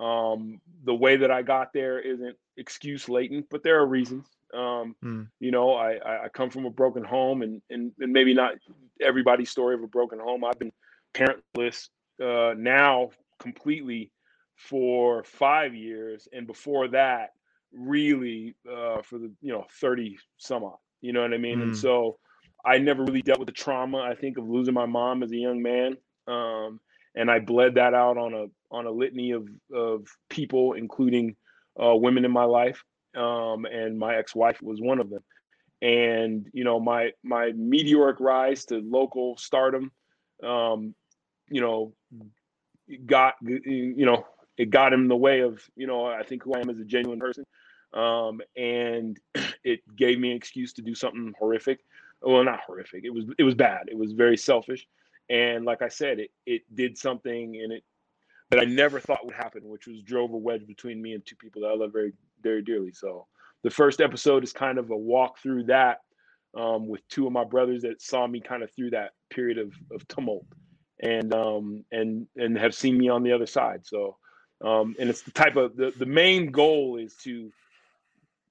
mm. 0.00 0.04
um, 0.04 0.60
the 0.84 0.94
way 0.94 1.16
that 1.16 1.30
i 1.30 1.42
got 1.42 1.72
there 1.72 1.98
isn't 1.98 2.36
excuse 2.56 3.08
latent 3.08 3.46
but 3.50 3.62
there 3.62 3.80
are 3.80 3.86
reasons 3.86 4.26
um, 4.54 4.94
mm. 5.02 5.26
you 5.40 5.50
know 5.50 5.72
I, 5.72 6.24
I 6.24 6.28
come 6.28 6.50
from 6.50 6.66
a 6.66 6.70
broken 6.70 7.02
home 7.02 7.40
and, 7.40 7.62
and 7.70 7.90
and 7.98 8.12
maybe 8.12 8.34
not 8.34 8.52
everybody's 9.00 9.50
story 9.50 9.74
of 9.74 9.82
a 9.82 9.86
broken 9.86 10.18
home 10.18 10.44
i've 10.44 10.58
been 10.58 10.72
parentless 11.14 11.88
uh, 12.22 12.54
now 12.56 13.10
completely 13.40 14.11
for 14.68 15.24
five 15.24 15.74
years, 15.74 16.28
and 16.32 16.46
before 16.46 16.88
that, 16.88 17.30
really 17.72 18.54
uh, 18.70 19.02
for 19.02 19.18
the 19.18 19.32
you 19.40 19.52
know 19.52 19.66
thirty 19.80 20.18
some 20.36 20.64
odd. 20.64 20.78
You 21.00 21.12
know 21.12 21.22
what 21.22 21.34
I 21.34 21.38
mean? 21.38 21.58
Mm. 21.58 21.62
And 21.62 21.76
so 21.76 22.18
I 22.64 22.78
never 22.78 23.02
really 23.02 23.22
dealt 23.22 23.40
with 23.40 23.48
the 23.48 23.52
trauma. 23.52 23.98
I 23.98 24.14
think 24.14 24.38
of 24.38 24.48
losing 24.48 24.74
my 24.74 24.86
mom 24.86 25.22
as 25.22 25.32
a 25.32 25.36
young 25.36 25.62
man, 25.62 25.96
um, 26.28 26.78
and 27.16 27.30
I 27.30 27.40
bled 27.40 27.74
that 27.74 27.92
out 27.92 28.16
on 28.16 28.34
a 28.34 28.46
on 28.70 28.86
a 28.86 28.90
litany 28.90 29.32
of 29.32 29.48
of 29.74 30.06
people, 30.30 30.74
including 30.74 31.34
uh, 31.82 31.94
women 31.96 32.24
in 32.24 32.30
my 32.30 32.44
life, 32.44 32.84
um, 33.16 33.64
and 33.64 33.98
my 33.98 34.16
ex 34.16 34.34
wife 34.34 34.62
was 34.62 34.80
one 34.80 35.00
of 35.00 35.10
them. 35.10 35.24
And 35.80 36.46
you 36.52 36.62
know 36.62 36.78
my 36.78 37.10
my 37.24 37.50
meteoric 37.56 38.20
rise 38.20 38.64
to 38.66 38.78
local 38.78 39.36
stardom, 39.38 39.90
um, 40.44 40.94
you 41.48 41.60
know, 41.60 41.94
got 43.04 43.34
you 43.42 44.06
know 44.06 44.24
it 44.62 44.70
got 44.70 44.92
him 44.92 45.02
in 45.02 45.08
the 45.08 45.16
way 45.16 45.40
of 45.40 45.60
you 45.74 45.88
know 45.88 46.06
I 46.06 46.22
think 46.22 46.44
who 46.44 46.54
I 46.54 46.60
am 46.60 46.70
as 46.70 46.78
a 46.78 46.84
genuine 46.84 47.18
person, 47.18 47.44
um, 47.92 48.40
and 48.56 49.18
it 49.64 49.80
gave 49.96 50.20
me 50.20 50.30
an 50.30 50.36
excuse 50.36 50.72
to 50.74 50.82
do 50.82 50.94
something 50.94 51.34
horrific. 51.36 51.80
Well, 52.22 52.44
not 52.44 52.60
horrific. 52.60 53.04
It 53.04 53.10
was 53.10 53.24
it 53.38 53.42
was 53.42 53.56
bad. 53.56 53.88
It 53.88 53.98
was 53.98 54.12
very 54.12 54.36
selfish, 54.36 54.86
and 55.28 55.64
like 55.64 55.82
I 55.82 55.88
said, 55.88 56.20
it 56.20 56.30
it 56.46 56.62
did 56.72 56.96
something 56.96 57.60
and 57.60 57.72
it 57.72 57.82
that 58.50 58.60
I 58.60 58.64
never 58.64 59.00
thought 59.00 59.24
would 59.24 59.34
happen, 59.34 59.62
which 59.68 59.88
was 59.88 60.00
drove 60.02 60.32
a 60.32 60.36
wedge 60.36 60.66
between 60.66 61.02
me 61.02 61.14
and 61.14 61.26
two 61.26 61.36
people 61.36 61.62
that 61.62 61.68
I 61.68 61.74
love 61.74 61.92
very 61.92 62.12
very 62.40 62.62
dearly. 62.62 62.92
So 62.92 63.26
the 63.64 63.70
first 63.70 64.00
episode 64.00 64.44
is 64.44 64.52
kind 64.52 64.78
of 64.78 64.90
a 64.90 64.96
walk 64.96 65.40
through 65.40 65.64
that 65.64 66.02
um, 66.56 66.86
with 66.86 67.06
two 67.08 67.26
of 67.26 67.32
my 67.32 67.44
brothers 67.44 67.82
that 67.82 68.00
saw 68.00 68.28
me 68.28 68.40
kind 68.40 68.62
of 68.62 68.70
through 68.70 68.90
that 68.90 69.10
period 69.30 69.58
of, 69.58 69.72
of 69.90 70.06
tumult 70.06 70.46
and 71.00 71.34
um, 71.34 71.84
and 71.90 72.28
and 72.36 72.56
have 72.56 72.76
seen 72.76 72.96
me 72.96 73.08
on 73.08 73.24
the 73.24 73.32
other 73.32 73.46
side. 73.46 73.84
So 73.84 74.18
um, 74.62 74.94
and 74.98 75.10
it's 75.10 75.22
the 75.22 75.30
type 75.30 75.56
of 75.56 75.76
the, 75.76 75.92
the 75.98 76.06
main 76.06 76.50
goal 76.50 76.96
is 76.96 77.14
to 77.24 77.50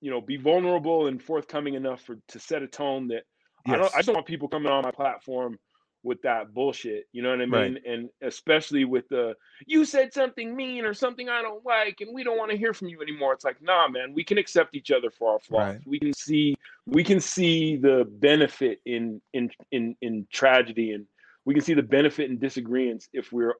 you 0.01 0.11
know 0.11 0.21
be 0.21 0.37
vulnerable 0.37 1.07
and 1.07 1.21
forthcoming 1.21 1.75
enough 1.75 2.01
for 2.01 2.17
to 2.27 2.39
set 2.39 2.63
a 2.63 2.67
tone 2.67 3.07
that 3.09 3.23
yes. 3.65 3.75
I 3.75 3.77
don't 3.77 3.93
I 3.93 3.97
just 3.97 4.05
don't 4.07 4.15
want 4.15 4.27
people 4.27 4.47
coming 4.47 4.71
on 4.71 4.83
my 4.83 4.91
platform 4.91 5.57
with 6.03 6.21
that 6.23 6.53
bullshit. 6.53 7.05
You 7.11 7.21
know 7.21 7.29
what 7.29 7.41
I 7.41 7.45
mean? 7.45 7.73
Right. 7.73 7.85
And 7.85 8.09
especially 8.21 8.85
with 8.85 9.07
the 9.09 9.35
you 9.65 9.85
said 9.85 10.13
something 10.13 10.55
mean 10.55 10.85
or 10.85 10.93
something 10.93 11.29
I 11.29 11.41
don't 11.41 11.65
like, 11.65 12.01
and 12.01 12.13
we 12.13 12.23
don't 12.23 12.37
want 12.37 12.51
to 12.51 12.57
hear 12.57 12.73
from 12.73 12.87
you 12.87 13.01
anymore. 13.01 13.33
It's 13.33 13.45
like, 13.45 13.61
nah, 13.61 13.87
man, 13.87 14.13
we 14.13 14.23
can 14.23 14.37
accept 14.37 14.75
each 14.75 14.91
other 14.91 15.11
for 15.11 15.33
our 15.33 15.39
flaws. 15.39 15.75
Right. 15.75 15.79
We 15.85 15.99
can 15.99 16.13
see 16.13 16.55
we 16.85 17.03
can 17.03 17.19
see 17.19 17.77
the 17.77 18.07
benefit 18.19 18.81
in 18.85 19.21
in 19.33 19.51
in 19.71 19.95
in 20.01 20.27
tragedy, 20.31 20.91
and 20.91 21.05
we 21.45 21.53
can 21.53 21.63
see 21.63 21.73
the 21.73 21.83
benefit 21.83 22.29
in 22.29 22.37
disagreements 22.37 23.07
if 23.13 23.31
we're 23.31 23.55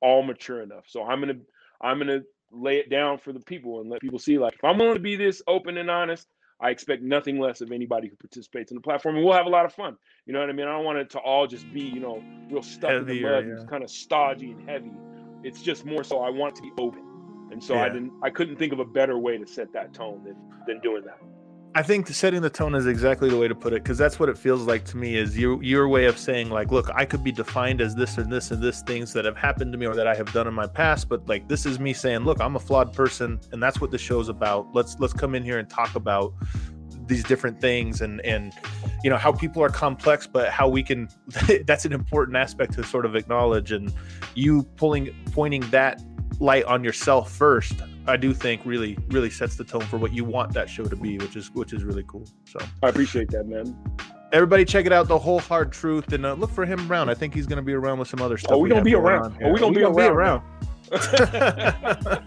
all 0.00 0.22
mature 0.22 0.62
enough. 0.62 0.84
So 0.86 1.04
I'm 1.04 1.20
gonna 1.20 1.38
I'm 1.80 1.98
gonna 1.98 2.20
lay 2.52 2.78
it 2.78 2.90
down 2.90 3.18
for 3.18 3.32
the 3.32 3.40
people 3.40 3.80
and 3.80 3.90
let 3.90 4.00
people 4.00 4.18
see 4.18 4.38
like 4.38 4.54
if 4.54 4.64
I'm 4.64 4.78
willing 4.78 4.94
to 4.94 5.00
be 5.00 5.16
this 5.16 5.42
open 5.46 5.76
and 5.76 5.90
honest, 5.90 6.26
I 6.60 6.70
expect 6.70 7.02
nothing 7.02 7.38
less 7.38 7.60
of 7.60 7.70
anybody 7.70 8.08
who 8.08 8.16
participates 8.16 8.70
in 8.70 8.76
the 8.76 8.80
platform, 8.80 9.16
and 9.16 9.24
we'll 9.24 9.34
have 9.34 9.46
a 9.46 9.50
lot 9.50 9.66
of 9.66 9.74
fun. 9.74 9.96
You 10.24 10.32
know 10.32 10.40
what 10.40 10.48
I 10.48 10.52
mean? 10.52 10.66
I 10.66 10.72
don't 10.72 10.84
want 10.84 10.98
it 10.98 11.10
to 11.10 11.18
all 11.18 11.46
just 11.46 11.70
be, 11.72 11.82
you 11.82 12.00
know, 12.00 12.22
real 12.50 12.62
stuck 12.62 12.90
Heavier, 12.90 13.00
in 13.00 13.06
the 13.06 13.22
mud, 13.22 13.46
yeah. 13.46 13.60
and 13.60 13.70
kind 13.70 13.84
of 13.84 13.90
stodgy 13.90 14.52
and 14.52 14.68
heavy. 14.68 14.92
It's 15.42 15.60
just 15.60 15.84
more 15.84 16.02
so 16.02 16.20
I 16.20 16.30
want 16.30 16.56
to 16.56 16.62
be 16.62 16.72
open, 16.78 17.04
and 17.52 17.62
so 17.62 17.74
yeah. 17.74 17.84
I 17.84 17.88
didn't, 17.90 18.12
I 18.22 18.30
couldn't 18.30 18.56
think 18.56 18.72
of 18.72 18.80
a 18.80 18.84
better 18.84 19.18
way 19.18 19.36
to 19.36 19.46
set 19.46 19.72
that 19.74 19.92
tone 19.92 20.24
than 20.24 20.36
than 20.66 20.80
doing 20.80 21.04
that. 21.04 21.20
I 21.76 21.82
think 21.82 22.08
setting 22.08 22.40
the 22.40 22.48
tone 22.48 22.74
is 22.74 22.86
exactly 22.86 23.28
the 23.28 23.36
way 23.36 23.48
to 23.48 23.54
put 23.54 23.74
it 23.74 23.82
because 23.82 23.98
that's 23.98 24.18
what 24.18 24.30
it 24.30 24.38
feels 24.38 24.62
like 24.62 24.86
to 24.86 24.96
me. 24.96 25.16
Is 25.16 25.36
your 25.36 25.62
your 25.62 25.88
way 25.88 26.06
of 26.06 26.16
saying 26.16 26.48
like, 26.48 26.70
look, 26.72 26.88
I 26.94 27.04
could 27.04 27.22
be 27.22 27.30
defined 27.30 27.82
as 27.82 27.94
this 27.94 28.16
and 28.16 28.32
this 28.32 28.50
and 28.50 28.62
this 28.62 28.80
things 28.80 29.12
that 29.12 29.26
have 29.26 29.36
happened 29.36 29.72
to 29.72 29.78
me 29.78 29.84
or 29.84 29.94
that 29.94 30.06
I 30.06 30.14
have 30.14 30.32
done 30.32 30.46
in 30.46 30.54
my 30.54 30.66
past, 30.66 31.06
but 31.06 31.28
like 31.28 31.48
this 31.48 31.66
is 31.66 31.78
me 31.78 31.92
saying, 31.92 32.20
look, 32.20 32.40
I'm 32.40 32.56
a 32.56 32.58
flawed 32.58 32.94
person, 32.94 33.38
and 33.52 33.62
that's 33.62 33.78
what 33.78 33.90
the 33.90 33.98
show's 33.98 34.30
about. 34.30 34.74
Let's 34.74 34.98
let's 35.00 35.12
come 35.12 35.34
in 35.34 35.42
here 35.42 35.58
and 35.58 35.68
talk 35.68 35.96
about 35.96 36.32
these 37.08 37.24
different 37.24 37.60
things 37.60 38.00
and 38.00 38.22
and 38.22 38.54
you 39.04 39.10
know 39.10 39.18
how 39.18 39.30
people 39.30 39.62
are 39.62 39.68
complex 39.68 40.26
but 40.26 40.48
how 40.48 40.66
we 40.66 40.82
can 40.82 41.08
that's 41.66 41.84
an 41.84 41.92
important 41.92 42.36
aspect 42.36 42.72
to 42.72 42.82
sort 42.82 43.04
of 43.04 43.14
acknowledge 43.14 43.70
and 43.70 43.92
you 44.34 44.64
pulling 44.76 45.14
pointing 45.30 45.60
that 45.70 46.02
light 46.40 46.64
on 46.64 46.82
yourself 46.82 47.30
first 47.30 47.80
I 48.06 48.16
do 48.16 48.32
think 48.32 48.62
really 48.64 48.96
really 49.08 49.30
sets 49.30 49.56
the 49.56 49.64
tone 49.64 49.82
for 49.82 49.98
what 49.98 50.12
you 50.12 50.24
want 50.24 50.52
that 50.52 50.68
show 50.68 50.84
to 50.84 50.96
be, 50.96 51.18
which 51.18 51.36
is 51.36 51.50
which 51.52 51.72
is 51.72 51.84
really 51.84 52.04
cool. 52.06 52.26
So 52.44 52.58
I 52.82 52.88
appreciate 52.88 53.30
that, 53.30 53.46
man. 53.46 53.76
Everybody, 54.32 54.64
check 54.64 54.86
it 54.86 54.92
out, 54.92 55.06
the 55.06 55.18
whole 55.18 55.38
hard 55.38 55.72
truth, 55.72 56.12
and 56.12 56.26
uh, 56.26 56.34
look 56.34 56.50
for 56.50 56.66
him 56.66 56.90
around. 56.90 57.08
I 57.08 57.14
think 57.14 57.32
he's 57.32 57.46
going 57.46 57.58
to 57.58 57.62
be 57.62 57.74
around 57.74 58.00
with 58.00 58.08
some 58.08 58.20
other 58.20 58.36
stuff. 58.36 58.52
Oh, 58.52 58.58
we, 58.58 58.68
gonna 58.68 58.82
be 58.82 58.94
around. 58.94 59.38
Oh, 59.42 59.52
we 59.52 59.60
gonna, 59.60 59.72
we 59.72 59.80
gonna 59.80 59.94
be 59.94 60.02
around. 60.02 60.42
Be 60.90 60.96
around. 60.98 62.22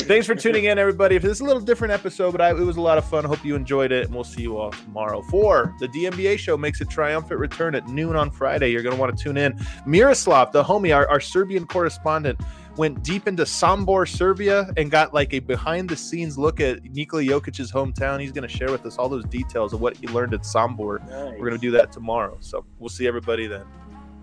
Thanks 0.00 0.26
for 0.26 0.34
tuning 0.34 0.64
in, 0.64 0.78
everybody. 0.78 1.16
If 1.16 1.22
this 1.22 1.32
is 1.32 1.40
a 1.40 1.44
little 1.44 1.62
different 1.62 1.92
episode, 1.92 2.32
but 2.32 2.40
I, 2.40 2.50
it 2.50 2.54
was 2.54 2.76
a 2.76 2.80
lot 2.80 2.98
of 2.98 3.08
fun. 3.08 3.24
Hope 3.24 3.44
you 3.44 3.54
enjoyed 3.54 3.92
it, 3.92 4.06
and 4.06 4.14
we'll 4.14 4.24
see 4.24 4.42
you 4.42 4.58
all 4.58 4.70
tomorrow 4.70 5.22
for 5.22 5.74
the 5.80 5.88
DMBA 5.88 6.38
show. 6.38 6.56
Makes 6.56 6.80
a 6.82 6.84
triumphant 6.84 7.40
return 7.40 7.74
at 7.74 7.88
noon 7.88 8.16
on 8.16 8.30
Friday. 8.30 8.70
You're 8.70 8.82
going 8.82 8.94
to 8.94 9.00
want 9.00 9.16
to 9.16 9.22
tune 9.22 9.36
in. 9.36 9.58
Miroslav, 9.86 10.52
the 10.52 10.62
homie, 10.62 10.94
our, 10.94 11.08
our 11.08 11.20
Serbian 11.20 11.66
correspondent 11.66 12.38
went 12.76 13.02
deep 13.02 13.28
into 13.28 13.44
Sombor, 13.44 14.08
Serbia, 14.08 14.72
and 14.76 14.90
got 14.90 15.14
like 15.14 15.32
a 15.32 15.38
behind 15.38 15.88
the 15.88 15.96
scenes 15.96 16.36
look 16.36 16.60
at 16.60 16.82
Nikola 16.84 17.22
Jokic's 17.22 17.70
hometown. 17.70 18.20
He's 18.20 18.32
going 18.32 18.48
to 18.48 18.54
share 18.54 18.70
with 18.70 18.84
us 18.86 18.98
all 18.98 19.08
those 19.08 19.24
details 19.24 19.72
of 19.72 19.80
what 19.80 19.96
he 19.96 20.06
learned 20.08 20.34
at 20.34 20.42
Sombor. 20.42 21.00
Nice. 21.08 21.32
We're 21.38 21.48
going 21.48 21.52
to 21.52 21.58
do 21.58 21.70
that 21.72 21.92
tomorrow. 21.92 22.36
So 22.40 22.64
we'll 22.78 22.88
see 22.88 23.06
everybody 23.06 23.46
then. 23.46 23.64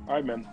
All 0.07 0.15
right, 0.15 0.25
man. 0.25 0.47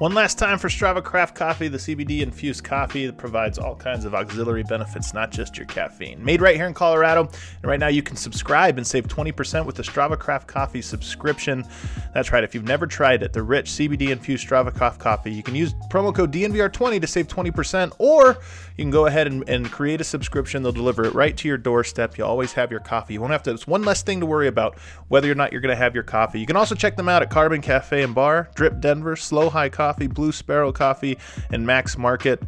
One 0.00 0.14
last 0.14 0.38
time 0.38 0.58
for 0.58 0.68
Strava 0.68 1.04
Craft 1.04 1.34
Coffee, 1.34 1.68
the 1.68 1.76
CBD 1.76 2.22
infused 2.22 2.64
coffee 2.64 3.04
that 3.04 3.18
provides 3.18 3.58
all 3.58 3.76
kinds 3.76 4.06
of 4.06 4.14
auxiliary 4.14 4.62
benefits, 4.62 5.12
not 5.12 5.30
just 5.30 5.58
your 5.58 5.66
caffeine. 5.66 6.24
Made 6.24 6.40
right 6.40 6.56
here 6.56 6.66
in 6.66 6.72
Colorado, 6.72 7.24
and 7.24 7.64
right 7.64 7.78
now 7.78 7.88
you 7.88 8.02
can 8.02 8.16
subscribe 8.16 8.78
and 8.78 8.86
save 8.86 9.08
20% 9.08 9.66
with 9.66 9.76
the 9.76 9.82
Strava 9.82 10.18
Craft 10.18 10.48
Coffee 10.48 10.80
subscription. 10.80 11.66
That's 12.14 12.32
right, 12.32 12.42
if 12.42 12.54
you've 12.54 12.64
never 12.64 12.86
tried 12.86 13.22
it, 13.22 13.34
the 13.34 13.42
rich 13.42 13.72
CBD 13.72 14.08
infused 14.08 14.48
Strava 14.48 14.74
Craft 14.74 15.00
Coffee, 15.00 15.32
you 15.32 15.42
can 15.42 15.54
use 15.54 15.74
promo 15.90 16.14
code 16.14 16.32
DNVR20 16.32 16.98
to 16.98 17.06
save 17.06 17.28
20%, 17.28 17.92
or 17.98 18.38
you 18.80 18.84
can 18.84 18.90
go 18.90 19.04
ahead 19.04 19.26
and, 19.26 19.46
and 19.46 19.70
create 19.70 20.00
a 20.00 20.04
subscription. 20.04 20.62
They'll 20.62 20.72
deliver 20.72 21.04
it 21.04 21.12
right 21.12 21.36
to 21.36 21.46
your 21.46 21.58
doorstep. 21.58 22.16
You 22.16 22.24
always 22.24 22.54
have 22.54 22.70
your 22.70 22.80
coffee. 22.80 23.12
You 23.12 23.20
won't 23.20 23.32
have 23.32 23.42
to, 23.42 23.50
it's 23.50 23.66
one 23.66 23.82
less 23.82 24.00
thing 24.00 24.20
to 24.20 24.26
worry 24.26 24.48
about 24.48 24.78
whether 25.08 25.30
or 25.30 25.34
not 25.34 25.52
you're 25.52 25.60
going 25.60 25.68
to 25.68 25.76
have 25.76 25.94
your 25.94 26.02
coffee. 26.02 26.40
You 26.40 26.46
can 26.46 26.56
also 26.56 26.74
check 26.74 26.96
them 26.96 27.06
out 27.06 27.20
at 27.20 27.28
Carbon 27.28 27.60
Cafe 27.60 28.02
and 28.02 28.14
Bar, 28.14 28.48
Drip 28.54 28.80
Denver, 28.80 29.16
Slow 29.16 29.50
High 29.50 29.68
Coffee, 29.68 30.06
Blue 30.06 30.32
Sparrow 30.32 30.72
Coffee, 30.72 31.18
and 31.52 31.66
Max 31.66 31.98
Market. 31.98 32.42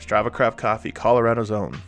Strava 0.00 0.32
Craft 0.32 0.58
Coffee, 0.58 0.90
Colorado's 0.90 1.52
own. 1.52 1.80